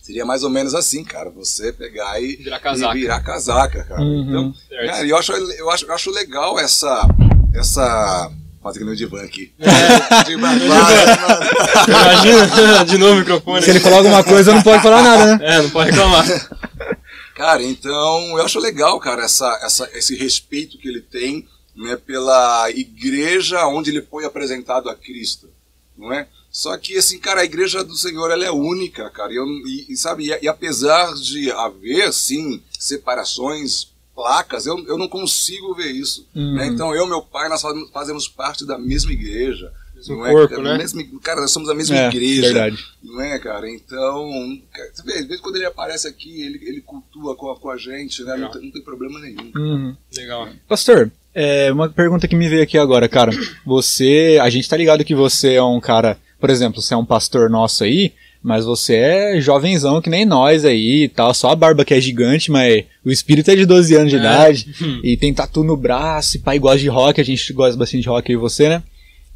seria 0.01 0.25
mais 0.25 0.43
ou 0.43 0.49
menos 0.51 0.75
assim, 0.75 1.05
cara. 1.05 1.29
Você 1.31 1.71
pegar 1.71 2.21
e 2.23 2.37
Virar 2.37 2.61
casaca. 2.61 2.97
e 2.97 3.01
virar 3.01 3.21
casaca, 3.21 3.85
cara. 3.85 4.01
Uhum. 4.01 4.23
Então, 4.23 4.55
cara, 4.87 5.07
eu 5.07 5.17
acho, 5.17 5.33
eu, 5.33 5.71
acho, 5.71 5.85
eu 5.85 5.95
acho 5.95 6.11
legal 6.11 6.59
essa. 6.59 7.07
essa 7.55 8.33
Fazer 8.63 8.81
que 8.81 8.85
nem 8.85 8.95
o 8.95 8.97
divã 8.97 9.23
aqui. 9.23 9.53
É. 9.61 10.25
Divã, 10.25 10.49
mano. 10.49 10.65
Imagina, 11.89 12.85
de 12.85 12.99
novo 12.99 13.13
o 13.15 13.19
microfone. 13.19 13.63
Se 13.63 13.71
ele 13.71 13.81
falar 13.81 13.99
alguma 13.99 14.25
coisa, 14.25 14.53
não 14.55 14.63
pode 14.63 14.83
falar 14.83 15.03
nada, 15.03 15.37
né? 15.37 15.39
É, 15.57 15.63
não 15.63 15.71
pode 15.71 15.91
reclamar. 15.91 16.27
Cara, 17.35 17.63
então 17.63 18.37
eu 18.37 18.45
acho 18.45 18.59
legal, 18.59 18.99
cara, 18.99 19.23
essa, 19.25 19.47
essa, 19.63 19.89
esse 19.95 20.17
respeito 20.17 20.77
que 20.77 20.89
ele 20.89 21.01
tem 21.01 21.47
né, 21.77 21.97
pela 22.05 22.69
igreja 22.71 23.65
onde 23.69 23.91
ele 23.91 24.03
foi 24.03 24.25
apresentado 24.25 24.89
a 24.91 24.95
Cristo, 24.97 25.49
não 25.97 26.13
é? 26.13 26.27
Só 26.51 26.77
que, 26.77 26.97
assim, 26.99 27.19
cara, 27.21 27.43
a 27.43 27.45
igreja 27.45 27.85
do 27.85 27.95
Senhor, 27.97 28.31
ela 28.33 28.45
é 28.45 28.51
única, 28.51 29.09
cara, 29.11 29.33
e, 29.33 29.37
eu- 29.37 29.47
e- 29.47 29.87
e, 29.93 29.97
sabe, 29.97 30.25
e, 30.33 30.39
e 30.43 30.49
apesar 30.49 31.15
de 31.15 31.53
haver, 31.53 32.13
sim, 32.13 32.61
separações, 32.77 33.89
placas, 34.19 34.67
eu, 34.67 34.77
eu 34.89 34.99
não 34.99 35.07
consigo 35.07 35.73
ver 35.77 35.93
isso, 35.93 36.27
Uhum. 36.35 36.55
né? 36.57 36.67
Então, 36.67 36.93
eu 36.93 37.07
e 37.07 37.09
meu 37.09 37.23
pai, 37.23 37.49
nós 37.49 37.63
fazemos, 37.93 38.27
parte 38.27 38.67
da 38.67 38.77
mesma 38.77 39.13
igreja, 39.13 39.73
Mesmo 39.95 40.17
não 40.17 40.27
é? 40.27 40.33
corpo, 40.33 40.57
Cara, 40.57 40.73
né? 40.73 40.79
mesma- 40.79 41.05
cara, 41.23 41.41
nós 41.41 41.53
somos 41.53 41.69
a 41.69 41.75
mesma 41.75 41.97
É, 41.97 42.09
igreja, 42.09 42.43
verdade. 42.53 42.85
não 43.01 43.21
é, 43.21 43.39
cara? 43.39 43.71
Então, 43.71 44.29
cara, 44.73 44.91
você 44.93 45.03
vê, 45.05 45.13
às 45.21 45.27
vezes 45.27 45.41
quando 45.41 45.55
ele 45.55 45.67
aparece 45.67 46.09
aqui, 46.09 46.43
ele, 46.43 46.59
ele 46.69 46.81
cultua 46.81 47.37
com 47.37 47.49
a, 47.53 47.57
com 47.61 47.71
a 47.71 47.77
gente, 47.77 48.25
né? 48.25 48.37
Não 48.37 48.49
não 48.61 48.71
tem 48.73 48.83
problema 48.83 49.21
nenhum. 49.21 49.53
Uhum. 49.57 49.97
Legal. 50.17 50.49
Pastor, 50.69 51.13
é, 51.33 51.71
uma 51.71 51.89
pergunta 51.89 52.27
que 52.27 52.35
me 52.35 52.49
veio 52.49 52.65
aqui 52.65 52.77
agora, 52.77 53.09
cara. 53.09 53.31
Você, 53.65 54.37
a 54.43 54.51
gente 54.51 54.69
tá 54.69 54.77
ligado 54.77 55.05
que 55.05 55.15
você 55.15 55.55
é 55.55 55.63
um 55.63 55.79
cara, 55.81 56.19
por 56.41 56.51
exemplo, 56.51 56.83
você 56.83 56.93
é 56.93 56.97
um 56.97 57.05
pastor 57.05 57.49
nosso 57.49 57.85
aí, 57.85 58.13
mas 58.43 58.65
você 58.65 58.95
é 58.97 59.41
jovenzão 59.41 60.01
que 60.01 60.09
nem 60.11 60.25
nós 60.25 60.65
aí 60.65 61.05
e 61.05 61.09
tal, 61.09 61.35
só 61.35 61.51
a 61.51 61.57
barba 61.57 61.85
que 61.85 61.93
é 61.95 62.01
gigante, 62.01 62.51
mas 62.51 62.85
o 63.05 63.11
espírito 63.11 63.51
é 63.51 63.57
de 63.57 63.67
12 63.67 63.95
anos 63.97 64.11
de 64.11 64.17
É. 64.17 64.19
idade 64.21 64.67
e 65.03 65.17
tem 65.17 65.35
tatu 65.35 65.63
no 65.65 65.77
braço, 65.77 66.37
e 66.37 66.41
pai 66.41 66.59
gosta 66.59 66.79
de 66.79 66.89
rock, 66.89 67.21
a 67.21 67.25
gente 67.25 67.53
gosta 67.53 67.77
bastante 67.77 68.03
de 68.03 68.09
rock 68.09 68.31
aí 68.33 68.37
você, 68.37 68.69
né? 68.69 68.83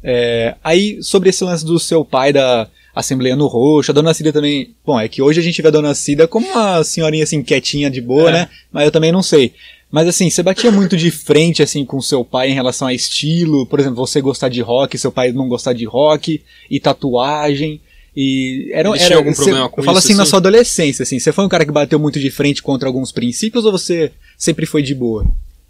É, 0.03 0.55
aí, 0.63 0.97
sobre 1.01 1.29
esse 1.29 1.43
lance 1.43 1.65
do 1.65 1.79
seu 1.79 2.03
pai 2.03 2.33
da 2.33 2.67
Assembleia 2.93 3.35
no 3.35 3.47
Roxo, 3.47 3.89
a 3.91 3.93
Dona 3.93 4.13
Cida 4.13 4.33
também. 4.33 4.71
Bom, 4.85 4.99
é 4.99 5.07
que 5.07 5.21
hoje 5.21 5.39
a 5.39 5.43
gente 5.43 5.61
vê 5.61 5.69
a 5.69 5.71
Dona 5.71 5.95
Cida 5.95 6.27
como 6.27 6.45
uma 6.47 6.83
senhorinha 6.83 7.23
assim, 7.23 7.41
quietinha, 7.41 7.89
de 7.89 8.01
boa, 8.01 8.29
É. 8.29 8.33
né? 8.33 8.49
Mas 8.71 8.85
eu 8.85 8.91
também 8.91 9.11
não 9.11 9.23
sei. 9.23 9.53
Mas 9.89 10.07
assim, 10.07 10.29
você 10.29 10.43
batia 10.43 10.71
muito 10.71 10.97
de 10.97 11.09
frente 11.09 11.63
assim 11.63 11.85
com 11.85 12.01
seu 12.01 12.25
pai 12.25 12.49
em 12.49 12.53
relação 12.53 12.87
a 12.87 12.93
estilo, 12.93 13.65
por 13.65 13.79
exemplo, 13.79 13.95
você 14.05 14.19
gostar 14.21 14.49
de 14.49 14.59
rock, 14.61 14.97
seu 14.97 15.11
pai 15.11 15.31
não 15.31 15.47
gostar 15.47 15.71
de 15.73 15.85
rock, 15.85 16.41
e 16.69 16.79
tatuagem. 16.79 17.79
E 18.15 18.69
era, 18.73 18.89
Ele 18.89 18.97
era 18.97 19.05
tinha 19.07 19.17
algum 19.17 19.33
você- 19.33 19.43
problema 19.43 19.69
com 19.69 19.81
Eu 19.81 19.85
falo 19.85 19.97
isso, 19.97 20.07
assim 20.07 20.15
na 20.15 20.23
assim? 20.23 20.29
sua 20.29 20.39
adolescência, 20.39 21.03
assim, 21.03 21.19
você 21.19 21.31
foi 21.31 21.43
um 21.45 21.49
cara 21.49 21.65
que 21.65 21.71
bateu 21.71 21.97
muito 21.97 22.19
de 22.19 22.29
frente 22.29 22.61
contra 22.61 22.87
alguns 22.87 23.11
princípios 23.11 23.65
ou 23.65 23.71
você 23.71 24.11
sempre 24.37 24.65
foi 24.65 24.81
de 24.83 24.93
boa? 24.93 25.25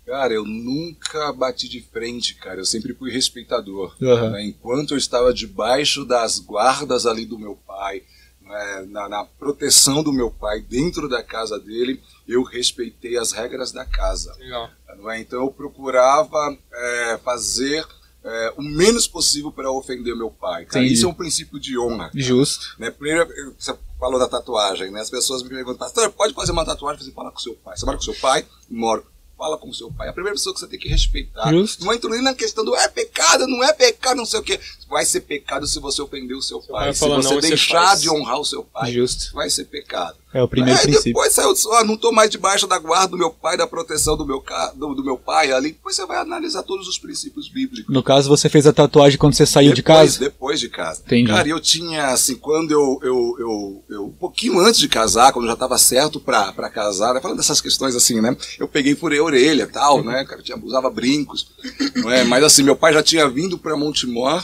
Cara, 0.06 0.34
eu 0.34 0.44
nunca 0.46 1.32
bati 1.32 1.70
de 1.70 1.80
frente, 1.82 2.36
cara. 2.36 2.60
Eu 2.60 2.66
sempre 2.66 2.94
fui 2.94 3.10
respeitador. 3.10 3.96
Aham. 4.02 4.32
né? 4.32 4.46
Enquanto 4.46 4.92
eu 4.92 4.98
estava 4.98 5.34
debaixo 5.34 6.04
das 6.04 6.40
guardas 6.40 7.06
ali 7.06 7.26
do 7.26 7.40
meu 7.40 7.56
pai, 7.66 8.04
né, 8.42 8.86
na, 8.90 9.08
na 9.08 9.24
proteção 9.24 10.04
do 10.04 10.12
meu 10.12 10.30
pai, 10.30 10.60
dentro 10.60 11.08
da 11.08 11.24
casa 11.24 11.58
dele, 11.58 12.02
eu 12.28 12.44
respeitei 12.44 13.18
as 13.18 13.32
regras 13.32 13.72
da 13.72 13.86
casa. 13.86 14.36
Legal. 14.38 14.70
é? 15.10 15.20
Então 15.22 15.40
eu 15.40 15.48
procurava 15.50 16.58
é, 16.74 17.18
fazer 17.24 17.86
é, 18.24 18.54
o 18.58 18.62
menos 18.62 19.08
possível 19.08 19.52
para 19.52 19.70
ofender 19.72 20.16
meu 20.16 20.32
pai. 20.32 20.66
Cara, 20.66 20.80
Entendi. 20.80 20.94
isso 20.94 21.06
é 21.06 21.10
um 21.10 21.14
princípio 21.14 21.60
de 21.60 21.78
honra. 21.78 22.10
cara. 22.10 22.12
Justo. 22.16 22.76
Né? 22.80 22.90
Primeiro, 22.92 23.30
eu- 23.34 23.54
você 23.60 23.76
falou 24.00 24.20
da 24.20 24.28
tatuagem, 24.28 24.92
né? 24.92 25.02
As 25.02 25.10
pessoas 25.10 25.44
me 25.44 25.50
perguntam, 25.50 25.78
pastor, 25.78 26.10
pode 26.12 26.34
fazer 26.34 26.52
uma 26.52 26.66
tatuagem? 26.66 27.04
Você 27.04 27.12
fala 27.12 27.32
com 27.32 27.40
seu 27.40 27.54
pai. 27.56 27.78
Você 27.78 27.86
mora 27.86 27.98
com 27.98 28.04
seu 28.04 28.16
pai? 28.16 28.46
Moro. 28.70 29.06
Fala 29.38 29.58
com 29.58 29.74
seu 29.74 29.92
pai. 29.92 30.08
A 30.08 30.14
primeira 30.14 30.36
pessoa 30.38 30.54
que 30.54 30.60
você 30.62 30.68
tem 30.68 30.80
que 30.80 30.88
respeitar. 30.88 31.52
Justo. 31.52 31.84
Não 31.84 31.92
entro 31.94 32.10
nem 32.10 32.22
na 32.22 32.34
questão 32.34 32.64
do 32.64 32.74
é 32.76 32.88
pecado, 32.88 33.46
não 33.48 33.62
é 33.64 33.74
pecado, 33.74 34.16
não 34.18 34.26
sei 34.26 34.40
o 34.40 34.44
quê. 34.44 34.58
Vai 34.88 35.04
ser 35.06 35.22
pecado 35.22 35.68
se 35.68 35.80
você 35.80 36.02
ofender 36.02 36.38
o 36.38 36.42
seu 36.42 36.62
pai. 36.62 36.86
pai 36.86 36.94
Se 36.94 37.00
fala 37.02 37.22
você 37.22 37.42
deixar 37.42 37.98
de 37.98 38.10
honrar 38.10 38.40
o 38.40 38.46
seu 38.46 38.64
pai, 38.64 38.94
Justo. 38.94 39.34
vai 39.34 39.50
ser 39.50 39.66
pecado. 39.66 40.16
É 40.34 40.42
o 40.42 40.48
primeiro 40.48 40.80
Aí 40.80 40.84
princípio. 40.86 41.14
depois 41.14 41.32
saiu 41.34 41.54
disso, 41.54 41.70
ó, 41.72 41.84
não 41.84 41.96
tô 41.96 42.12
mais 42.12 42.30
debaixo 42.30 42.66
da 42.66 42.80
guarda 42.80 43.10
do 43.10 43.18
meu 43.18 43.30
pai, 43.30 43.56
da 43.56 43.68
proteção 43.68 44.18
do 44.18 44.26
meu, 44.26 44.44
do, 44.76 44.96
do 44.96 45.04
meu 45.04 45.18
pai 45.18 45.52
ali. 45.52 45.74
Depois 45.74 45.96
você 45.96 46.06
vai 46.06 46.18
analisar 46.18 46.64
todos 46.64 46.88
os 46.88 46.98
princípios 46.98 47.48
bíblicos. 47.48 47.94
No 47.94 48.02
caso, 48.02 48.28
você 48.30 48.50
fez 48.50 48.66
a 48.66 48.74
tatuagem 48.74 49.18
quando 49.20 49.34
você 49.36 49.46
saiu 49.46 49.74
de 49.74 49.82
Depois- 49.84 50.14
casa? 50.14 50.20
Depois 50.20 50.60
de 50.60 50.70
casa. 50.70 51.02
Entendi. 51.06 51.30
Cara, 51.30 51.48
eu 51.48 51.60
tinha, 51.60 52.08
assim, 52.08 52.36
quando 52.36 52.72
eu, 52.72 53.00
eu, 53.04 53.36
eu, 53.40 53.84
eu- 53.90 54.06
um 54.06 54.12
pouquinho 54.14 54.60
antes 54.60 54.80
de 54.80 54.88
casar, 54.88 55.32
quando 55.32 55.46
eu 55.46 55.52
já 55.52 55.56
tava 55.58 55.78
certo 55.78 56.20
pra 56.20 56.52
casar, 56.70 57.14
né, 57.14 57.22
falando 57.22 57.38
dessas 57.38 57.62
questões 57.62 57.96
assim, 57.96 58.20
né? 58.20 58.36
Eu 58.60 58.68
peguei 58.68 58.96
furei 58.96 59.20
a 59.20 59.24
orelha 59.24 59.64
e 59.64 59.68
tal, 59.68 60.04
né? 60.04 60.26
Cara, 60.26 60.42
tinha, 60.42 60.58
usava 60.58 60.90
brincos, 60.90 61.48
não 61.96 62.10
é? 62.12 62.24
Mas 62.24 62.44
assim, 62.44 62.64
meu 62.64 62.76
pai 62.76 62.92
já 62.94 63.04
tinha 63.04 63.30
vindo 63.30 63.58
pra 63.58 63.78
Montemor, 63.78 64.44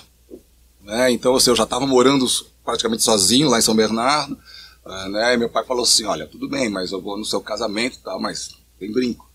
né? 0.84 1.12
Então, 1.12 1.36
assim, 1.36 1.50
eu 1.50 1.55
já 1.55 1.65
tava 1.65 1.86
morando 1.88 2.25
praticamente 2.63 3.03
sozinho 3.03 3.50
lá 3.50 3.58
em 3.58 3.62
São 3.62 3.75
Bernardo, 3.75 4.38
ah, 4.38 4.49
né? 5.10 5.34
E 5.34 5.38
meu 5.38 5.50
pai 5.50 5.65
falou 5.65 5.84
assim, 5.84 6.05
olha, 6.05 6.27
tudo 6.27 6.48
bem, 6.50 6.69
mas 6.69 6.91
eu 6.91 7.01
vou 7.01 7.17
no 7.17 7.25
seu 7.25 7.41
casamento 7.41 7.98
e 7.98 8.03
tal, 8.03 8.19
mas 8.19 8.50
tem 8.79 8.91
brinco. 8.91 9.29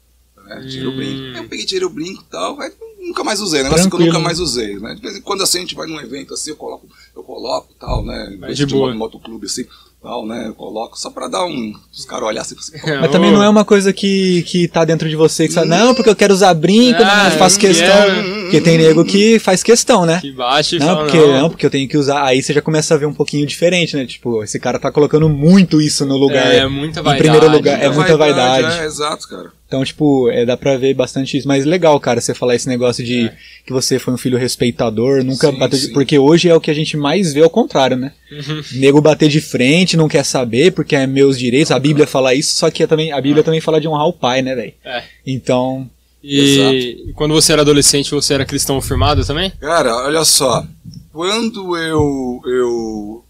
Né? 0.45 0.67
Tira 0.69 0.89
o 0.89 0.93
Hum. 0.93 0.97
brinco. 0.97 1.23
Aí 1.33 1.37
Eu 1.39 1.49
peguei, 1.49 1.65
tirei 1.65 1.87
o 1.87 1.91
brinco 1.91 2.23
e 2.23 2.31
tal, 2.31 2.57
mas 2.57 2.75
nunca 2.99 3.25
mais 3.25 3.41
usei, 3.41 3.63
negócio 3.63 3.89
que 3.89 3.97
eu 3.97 4.01
nunca 4.01 4.19
mais 4.19 4.39
usei, 4.41 4.79
né? 4.79 4.95
De 4.95 5.01
vez 5.01 5.17
em 5.17 5.21
quando 5.23 5.43
assim 5.43 5.59
a 5.59 5.61
gente 5.63 5.75
vai 5.75 5.87
num 5.87 6.01
evento 6.01 6.35
assim, 6.35 6.51
eu 6.51 6.57
coloco, 6.57 6.87
eu 7.15 7.23
coloco 7.23 7.73
tal, 7.79 8.05
né? 8.05 8.37
Mas 8.39 8.57
de 8.57 8.67
de 8.67 8.75
boa. 8.75 8.89
moto- 8.95 8.99
motoclube 9.19 9.47
assim, 9.47 9.67
tal, 10.05 10.27
né? 10.27 10.45
Eu 10.49 10.55
coloco 10.55 10.99
só 10.99 11.09
pra 11.11 11.27
dar 11.29 11.45
um. 11.47 11.73
Os 11.91 12.05
caras 12.05 12.29
olhar 12.29 12.43
assim, 12.43 12.55
assim 12.59 12.73
É, 12.89 13.01
Mas 13.01 13.11
também 13.11 13.33
não 13.33 13.43
é 13.43 13.49
uma 13.49 13.65
coisa 13.65 13.93
que, 13.93 14.43
que 14.43 14.69
tá 14.69 14.85
dentro 14.85 15.09
de 15.09 15.17
você 15.17 15.47
que 15.49 15.55
você 15.55 15.61
fala, 15.61 15.67
não, 15.67 15.95
porque 15.95 16.11
eu 16.11 16.15
quero 16.15 16.35
usar 16.35 16.53
brinco, 16.55 17.03
Ah, 17.03 17.31
não 17.31 17.39
faço 17.39 17.57
eu 17.57 17.61
questão. 17.61 17.87
quero. 17.87 18.35
Porque 18.45 18.61
tem 18.61 18.79
nego 18.79 19.05
que 19.05 19.39
faz 19.39 19.63
questão, 19.63 20.05
né? 20.05 20.21
Que 20.21 20.31
baixa 20.31 20.77
e 20.77 20.79
Não, 20.79 20.87
fala, 20.87 20.99
porque, 21.05 21.19
não. 21.19 21.41
não, 21.41 21.49
porque 21.51 21.65
eu 21.67 21.71
tenho 21.71 21.89
que 21.89 21.97
usar. 21.97 22.23
Aí 22.25 22.43
você 22.43 22.53
já 22.53 22.61
começa 22.61 22.95
a 22.95 22.99
ver 22.99 23.07
um 23.07 23.15
pouquinho 23.15 23.47
diferente, 23.47 23.97
né? 23.97 24.05
Tipo, 24.05 24.45
esse 24.45 24.61
cara 24.61 24.79
tá 24.79 24.93
colocando 24.93 25.29
muito 25.29 25.81
isso 25.81 26.05
no 26.05 26.17
lugar. 26.17 26.55
É, 26.55 26.69
muita 26.69 27.01
Em 27.01 27.03
vaidade. 27.03 27.23
primeiro 27.31 27.51
lugar, 27.51 27.79
é 27.81 27.85
muita 27.89 27.95
muita 28.01 28.17
vaidade. 28.19 28.81
É, 28.81 28.85
exato, 28.85 29.27
cara. 29.29 29.51
Então, 29.75 29.85
tipo, 29.85 30.31
é, 30.31 30.47
dá 30.47 30.57
pra 30.57 30.77
ver 30.77 30.95
bastante 30.95 31.37
isso. 31.37 31.49
Mas 31.49 31.65
legal, 31.65 31.99
cara, 31.99 32.21
você 32.21 32.33
falar 32.33 32.55
esse 32.55 32.69
negócio 32.69 33.05
de 33.05 33.25
É. 33.27 33.37
que 33.67 33.73
você 33.73 33.99
foi 33.99 34.15
um 34.15 34.17
filho 34.17 34.39
respeitador, 34.39 35.25
nunca 35.25 35.51
Sim, 35.51 35.59
bateu 35.59 35.77
de... 35.77 35.87
sim. 35.87 35.93
Porque 35.93 36.17
hoje 36.17 36.49
é 36.49 36.55
o 36.55 36.61
que 36.61 36.71
a 36.71 36.75
gente 36.75 36.97
mais 36.97 37.33
vê 37.35 37.43
ao 37.43 37.51
contrário, 37.51 37.97
né? 37.97 38.13
Uhum. 38.31 38.63
Nego 38.75 39.01
bater 39.01 39.29
de 39.29 39.41
frente, 39.41 39.97
não 39.97 40.07
quer 40.09 40.25
saber, 40.25 40.71
porque 40.73 40.95
é 40.95 41.09
meus 41.09 41.37
direitos, 41.37 41.73
a 41.73 41.79
Bíblia 41.81 42.07
fala 42.07 42.33
isso, 42.35 42.55
só 42.55 42.71
que 42.71 42.85
é 42.85 42.87
também, 42.87 43.11
a 43.11 43.21
Bíblia 43.21 43.43
também 43.43 43.61
fala 43.61 43.81
de 43.81 43.89
honrar 43.89 44.07
o 44.07 44.13
pai, 44.13 44.43
né, 44.43 44.55
velho? 44.55 44.75
É. 44.85 45.03
Então, 45.27 45.91
E, 46.23 47.09
e 47.09 47.13
quando 47.15 47.35
você 47.35 47.53
era 47.53 47.63
adolescente, 47.63 48.13
você 48.13 48.35
era 48.35 48.47
cristão 48.47 48.81
firmado 48.81 49.25
também? 49.27 49.51
Cara, 49.61 49.95
olha 50.07 50.25
só. 50.25 50.65
Quando 51.13 51.77
eu, 51.77 52.41
eu, 52.47 53.25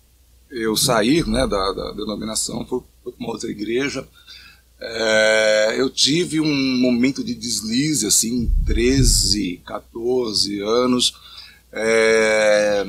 eu 0.51 0.77
saí 0.77 1.23
né, 1.27 1.47
da, 1.47 1.73
da 1.73 1.93
denominação, 1.93 2.67
fui 2.67 2.81
fui 3.03 3.13
pra 3.13 3.25
uma 3.27 3.35
outra 3.35 3.51
igreja, 3.51 4.03
é, 4.81 5.75
eu 5.79 5.89
tive 5.89 6.41
um 6.41 6.81
momento 6.81 7.25
de 7.25 7.35
deslize, 7.35 8.07
assim, 8.07 8.51
13, 8.67 9.63
14 9.65 10.61
anos. 10.61 11.15
É, 11.73 12.87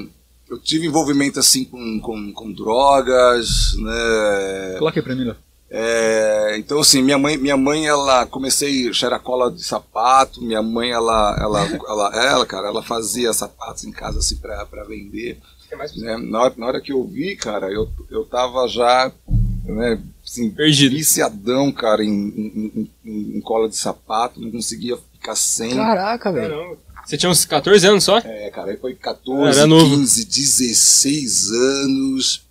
eu 0.49 0.59
tive 0.59 0.87
envolvimento, 0.87 1.39
assim, 1.39 1.63
com, 1.65 1.99
com, 1.99 2.33
com 2.33 2.51
drogas, 2.51 3.75
né? 3.77 4.77
aí 4.99 5.03
pra 5.03 5.15
mim. 5.15 5.33
É, 5.77 6.55
então 6.57 6.79
assim, 6.79 7.01
minha 7.01 7.17
mãe, 7.17 7.37
minha 7.37 7.57
mãe, 7.57 7.87
ela 7.87 8.25
comecei 8.27 8.87
a 8.87 8.93
cheirar 8.93 9.19
cola 9.19 9.51
de 9.51 9.63
sapato. 9.63 10.41
Minha 10.41 10.61
mãe, 10.61 10.91
ela, 10.91 11.35
ela, 11.39 11.65
ela, 11.87 12.15
ela, 12.15 12.45
cara, 12.45 12.67
ela 12.67 12.83
fazia 12.83 13.33
sapatos 13.33 13.83
em 13.83 13.91
casa 13.91 14.19
assim 14.19 14.37
para 14.37 14.83
vender. 14.87 15.39
Né? 15.97 16.17
Na, 16.17 16.43
hora, 16.43 16.53
na 16.57 16.65
hora 16.67 16.81
que 16.81 16.93
eu 16.93 17.03
vi, 17.03 17.35
cara, 17.35 17.71
eu, 17.71 17.89
eu 18.09 18.23
tava 18.25 18.67
já, 18.67 19.11
né, 19.65 20.01
assim, 20.41 20.49
Perdido. 20.51 20.95
viciadão, 20.95 21.71
cara, 21.71 22.03
em, 22.03 22.09
em, 22.09 22.89
em- 23.05 23.37
em 23.37 23.41
cola 23.41 23.67
de 23.69 23.75
sapato. 23.77 24.39
Não 24.39 24.51
conseguia 24.51 24.97
ficar 25.13 25.35
sem. 25.35 25.75
Caraca, 25.75 26.31
velho. 26.31 26.77
Você 27.05 27.17
tinha 27.17 27.29
uns 27.29 27.45
14 27.45 27.85
anos 27.87 28.03
só? 28.03 28.17
É, 28.17 28.49
cara, 28.49 28.71
aí 28.71 28.77
foi 28.77 28.95
14, 28.95 29.59
Era 29.59 29.67
novo. 29.67 29.95
15, 29.95 30.25
16 30.25 31.51
anos, 31.51 32.41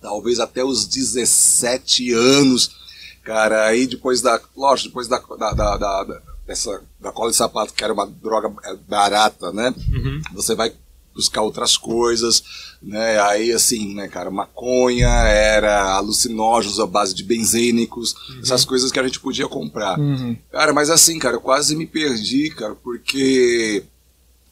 talvez 0.00 0.40
até 0.40 0.64
os 0.64 0.86
17 0.86 2.12
anos, 2.12 2.70
cara, 3.22 3.66
aí 3.66 3.86
depois 3.86 4.22
da, 4.22 4.40
lógico, 4.56 4.88
depois 4.88 5.08
da, 5.08 5.18
da, 5.18 5.52
da, 5.52 5.76
da, 5.76 6.04
da- 6.04 6.22
dessa, 6.46 6.80
da 6.98 7.12
cola 7.12 7.30
de 7.30 7.36
sapato, 7.36 7.74
que 7.74 7.84
era 7.84 7.92
uma 7.92 8.06
droga 8.06 8.50
é, 8.64 8.74
barata, 8.88 9.52
né, 9.52 9.74
Uhum. 9.92 10.22
você 10.32 10.54
vai 10.54 10.72
buscar 11.18 11.42
outras 11.42 11.76
coisas, 11.76 12.44
né, 12.80 13.20
aí 13.22 13.50
assim, 13.50 13.92
né, 13.92 14.06
cara, 14.06 14.30
maconha, 14.30 15.08
era 15.08 15.94
alucinógenos 15.96 16.78
à 16.78 16.86
base 16.86 17.12
de 17.12 17.24
benzênicos, 17.24 18.14
essas 18.40 18.64
coisas 18.64 18.92
que 18.92 19.00
a 19.00 19.02
gente 19.02 19.18
podia 19.18 19.48
comprar. 19.48 19.98
Uhum. 19.98 20.36
Cara, 20.52 20.72
mas 20.72 20.90
assim, 20.90 21.18
cara, 21.18 21.34
eu 21.34 21.40
quase 21.40 21.74
me 21.74 21.86
perdi, 21.86 22.50
cara, 22.50 22.76
porque 22.76 23.82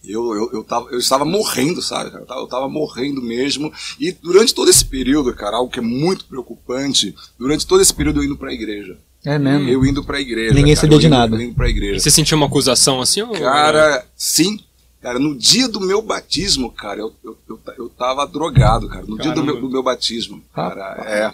eu, 0.04 0.34
eu, 0.34 0.50
eu, 0.54 0.64
tava, 0.64 0.88
eu 0.90 0.98
estava 0.98 1.24
morrendo, 1.24 1.80
sabe? 1.80 2.10
cara? 2.10 2.22
Eu 2.24 2.26
tava, 2.26 2.40
eu 2.40 2.46
tava 2.48 2.68
morrendo 2.68 3.22
mesmo. 3.22 3.72
E 4.00 4.10
durante 4.10 4.52
todo 4.54 4.68
esse 4.68 4.84
período, 4.84 5.32
cara, 5.32 5.56
algo 5.58 5.70
que 5.70 5.78
é 5.78 5.82
muito 5.82 6.24
preocupante, 6.24 7.14
durante 7.38 7.64
todo 7.64 7.80
esse 7.80 7.94
período 7.94 8.20
eu 8.20 8.24
indo 8.24 8.36
pra 8.36 8.52
igreja. 8.52 8.98
É 9.24 9.38
mesmo. 9.38 9.68
Eu 9.68 9.84
indo 9.84 10.04
pra 10.04 10.20
igreja. 10.20 10.54
Ninguém 10.54 10.74
cara, 10.74 10.80
sabia 10.86 10.98
de 10.98 11.06
indo- 11.06 11.16
nada. 11.16 11.36
eu 11.36 11.40
indo 11.42 11.54
pra 11.54 11.66
E 11.68 11.70
igreja. 11.70 11.98
você 12.00 12.10
sentiu 12.12 12.36
uma 12.36 12.46
acusação 12.46 13.00
assim? 13.00 13.22
Ou... 13.22 13.32
Cara, 13.32 14.04
sim. 14.16 14.60
Cara, 15.06 15.20
no 15.20 15.36
dia 15.36 15.68
do 15.68 15.80
meu 15.80 16.02
batismo, 16.02 16.68
cara, 16.68 16.98
eu, 16.98 17.14
eu, 17.22 17.38
eu, 17.48 17.60
eu 17.78 17.88
tava 17.88 18.26
drogado, 18.26 18.88
cara. 18.88 19.04
No 19.06 19.16
dia 19.16 19.30
do 19.30 19.36
Caramba. 19.36 19.52
meu, 19.52 19.60
do 19.60 19.70
meu 19.70 19.80
batismo. 19.80 20.42
Cara, 20.52 21.32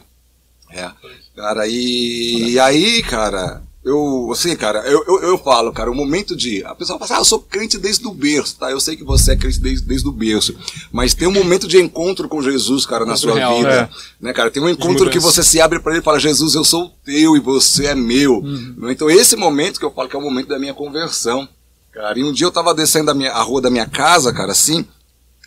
é. 0.71 0.79
É. 0.79 0.91
Cara, 1.35 1.67
e, 1.67 2.51
e 2.51 2.61
aí, 2.61 3.03
cara, 3.03 3.63
eu, 3.83 4.29
assim, 4.31 4.55
cara, 4.57 4.81
eu, 4.81 5.03
eu, 5.07 5.23
eu 5.23 5.39
falo, 5.39 5.73
cara, 5.73 5.91
o 5.91 5.95
momento 5.95 6.37
de. 6.37 6.63
A 6.67 6.75
pessoa 6.75 6.99
fala 6.99 7.07
assim, 7.07 7.15
ah, 7.15 7.21
eu 7.21 7.25
sou 7.25 7.39
crente 7.39 7.79
desde 7.79 8.07
o 8.07 8.13
berço, 8.13 8.59
tá? 8.59 8.71
Eu 8.71 8.79
sei 8.79 8.95
que 8.95 9.05
você 9.05 9.33
é 9.33 9.37
crente 9.37 9.59
desde, 9.59 9.87
desde 9.87 10.07
o 10.07 10.13
berço. 10.13 10.55
Mas 10.93 11.15
tem 11.15 11.27
um 11.27 11.33
momento 11.33 11.67
de 11.67 11.81
encontro 11.81 12.29
com 12.29 12.43
Jesus, 12.43 12.85
cara, 12.85 13.07
na 13.07 13.17
sua 13.17 13.37
real, 13.37 13.57
vida. 13.57 13.71
é. 13.73 13.89
Né, 14.21 14.35
cara? 14.35 14.51
Tem 14.51 14.63
um 14.63 14.69
encontro 14.69 15.09
que 15.09 15.19
você 15.19 15.43
se 15.43 15.63
abre 15.63 15.81
pra 15.81 15.93
ele 15.93 16.03
e 16.03 16.05
fala, 16.05 16.21
Jesus, 16.21 16.55
eu 16.55 16.63
sou 16.63 16.93
teu 17.07 17.39
e 17.39 17.41
você 17.41 17.87
é 17.87 17.95
meu. 17.95 18.43
Então, 18.91 19.11
esse 19.11 19.35
momento 19.35 19.79
que 19.79 19.85
eu 19.87 19.91
falo 19.91 20.11
que 20.11 20.15
é 20.17 20.19
o 20.19 20.23
momento 20.23 20.49
da 20.49 20.59
minha 20.59 20.75
conversão. 20.75 21.49
Cara, 21.93 22.19
e 22.19 22.25
um 22.25 22.33
dia 22.33 22.47
eu 22.47 22.51
tava 22.53 22.75
descendo 22.75 23.11
a, 23.11 23.15
minha, 23.15 23.31
a 23.33 23.43
rua 23.43 23.61
da 23.61 23.71
minha 23.71 23.87
casa, 23.87 24.33
cara, 24.33 24.53
assim, 24.53 24.85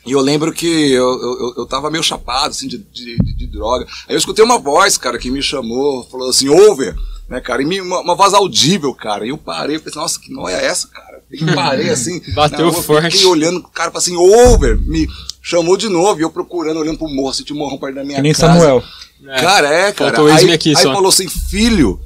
e 0.05 0.11
eu 0.11 0.21
lembro 0.21 0.53
que 0.53 0.67
eu, 0.91 1.03
eu, 1.21 1.53
eu 1.57 1.65
tava 1.65 1.89
meio 1.89 2.03
chapado, 2.03 2.49
assim, 2.51 2.67
de, 2.67 2.77
de, 2.77 3.17
de- 3.17 3.33
de 3.35 3.47
droga. 3.47 3.85
Aí 4.07 4.13
eu 4.13 4.17
escutei 4.19 4.45
uma 4.45 4.59
voz, 4.59 4.97
cara, 4.97 5.17
que 5.17 5.31
me 5.31 5.41
chamou, 5.41 6.03
falou 6.03 6.29
assim, 6.29 6.47
over, 6.47 6.95
né, 7.27 7.41
cara, 7.41 7.63
e 7.63 7.65
me, 7.65 7.81
uma, 7.81 8.01
uma 8.01 8.13
voz 8.15 8.33
audível, 8.35 8.93
cara. 8.93 9.25
E 9.25 9.29
eu 9.29 9.37
parei, 9.39 9.79
pensei, 9.79 9.99
nossa, 9.99 10.19
que 10.19 10.31
noia 10.31 10.55
é 10.57 10.65
essa, 10.65 10.87
cara? 10.89 11.23
E 11.31 11.43
parei, 11.55 11.89
assim, 11.89 12.21
Bateu 12.35 12.69
rua, 12.69 12.83
forte. 12.83 13.11
Fiquei 13.13 13.25
olhando, 13.25 13.57
o 13.57 13.69
cara 13.69 13.89
falou 13.89 14.03
assim, 14.03 14.15
over, 14.15 14.79
me 14.81 15.07
chamou 15.41 15.75
de 15.75 15.89
novo, 15.89 16.19
e 16.19 16.23
eu 16.23 16.29
procurando, 16.29 16.79
olhando 16.79 16.99
pro 16.99 17.09
morro, 17.09 17.29
assim, 17.29 17.43
tinha 17.43 17.55
um 17.55 17.59
morrão 17.59 17.79
perto 17.79 17.95
da 17.95 18.03
minha 18.03 18.17
Que 18.17 18.21
nem 18.21 18.33
casa. 18.33 18.53
Samuel. 18.53 18.83
É. 19.27 19.41
Cara, 19.41 19.67
é, 19.67 19.91
cara. 19.91 20.15
Faltou 20.15 20.31
o 20.31 20.37
aí 20.37 20.51
aqui 20.53 20.69
aí 20.69 20.83
só. 20.83 20.93
falou 20.93 21.09
assim, 21.09 21.27
filho, 21.27 21.99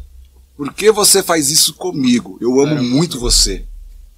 por 0.56 0.72
que 0.74 0.90
você 0.92 1.22
faz 1.22 1.50
isso 1.52 1.74
comigo? 1.74 2.38
Eu 2.40 2.52
amo 2.62 2.76
Caramba. 2.76 2.84
muito 2.84 3.20
você. 3.20 3.66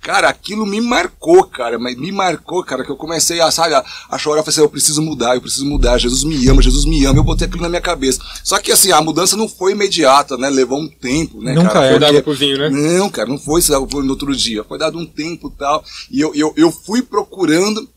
Cara, 0.01 0.29
aquilo 0.29 0.65
me 0.65 0.81
marcou, 0.81 1.43
cara, 1.43 1.77
mas 1.77 1.95
me 1.95 2.11
marcou, 2.11 2.63
cara, 2.63 2.83
que 2.83 2.89
eu 2.91 2.95
comecei 2.95 3.39
a, 3.39 3.51
sabe, 3.51 3.75
a, 3.75 3.85
a 4.09 4.17
chorar, 4.17 4.39
eu 4.39 4.43
falei 4.43 4.53
assim, 4.55 4.61
eu 4.61 4.69
preciso 4.69 4.99
mudar, 4.99 5.35
eu 5.35 5.41
preciso 5.41 5.63
mudar, 5.65 5.99
Jesus 5.99 6.23
me 6.23 6.47
ama, 6.47 6.59
Jesus 6.59 6.85
me 6.85 7.05
ama, 7.05 7.19
eu 7.19 7.23
botei 7.23 7.45
aquilo 7.47 7.61
na 7.61 7.69
minha 7.69 7.81
cabeça. 7.81 8.19
Só 8.43 8.57
que 8.57 8.71
assim, 8.71 8.91
a 8.91 8.99
mudança 8.99 9.37
não 9.37 9.47
foi 9.47 9.73
imediata, 9.73 10.37
né, 10.37 10.49
levou 10.49 10.79
um 10.79 10.87
tempo, 10.87 11.39
né, 11.39 11.53
Nunca 11.53 11.69
cara. 11.69 11.85
é. 11.85 11.89
Foi 11.91 11.99
porque- 11.99 12.13
dado 12.13 12.23
pro 12.23 12.33
vinho, 12.33 12.57
né? 12.57 12.69
não, 12.97 13.09
cara, 13.11 13.29
não 13.29 13.37
foi 13.37 13.61
no 14.03 14.09
outro 14.09 14.35
dia. 14.35 14.63
Foi 14.63 14.79
dado 14.79 14.97
um 14.97 15.05
tempo 15.05 15.51
e 15.55 15.59
tal. 15.59 15.83
E 16.09 16.19
eu, 16.19 16.33
eu, 16.33 16.51
eu 16.57 16.71
fui 16.71 17.03
procurando 17.03 17.87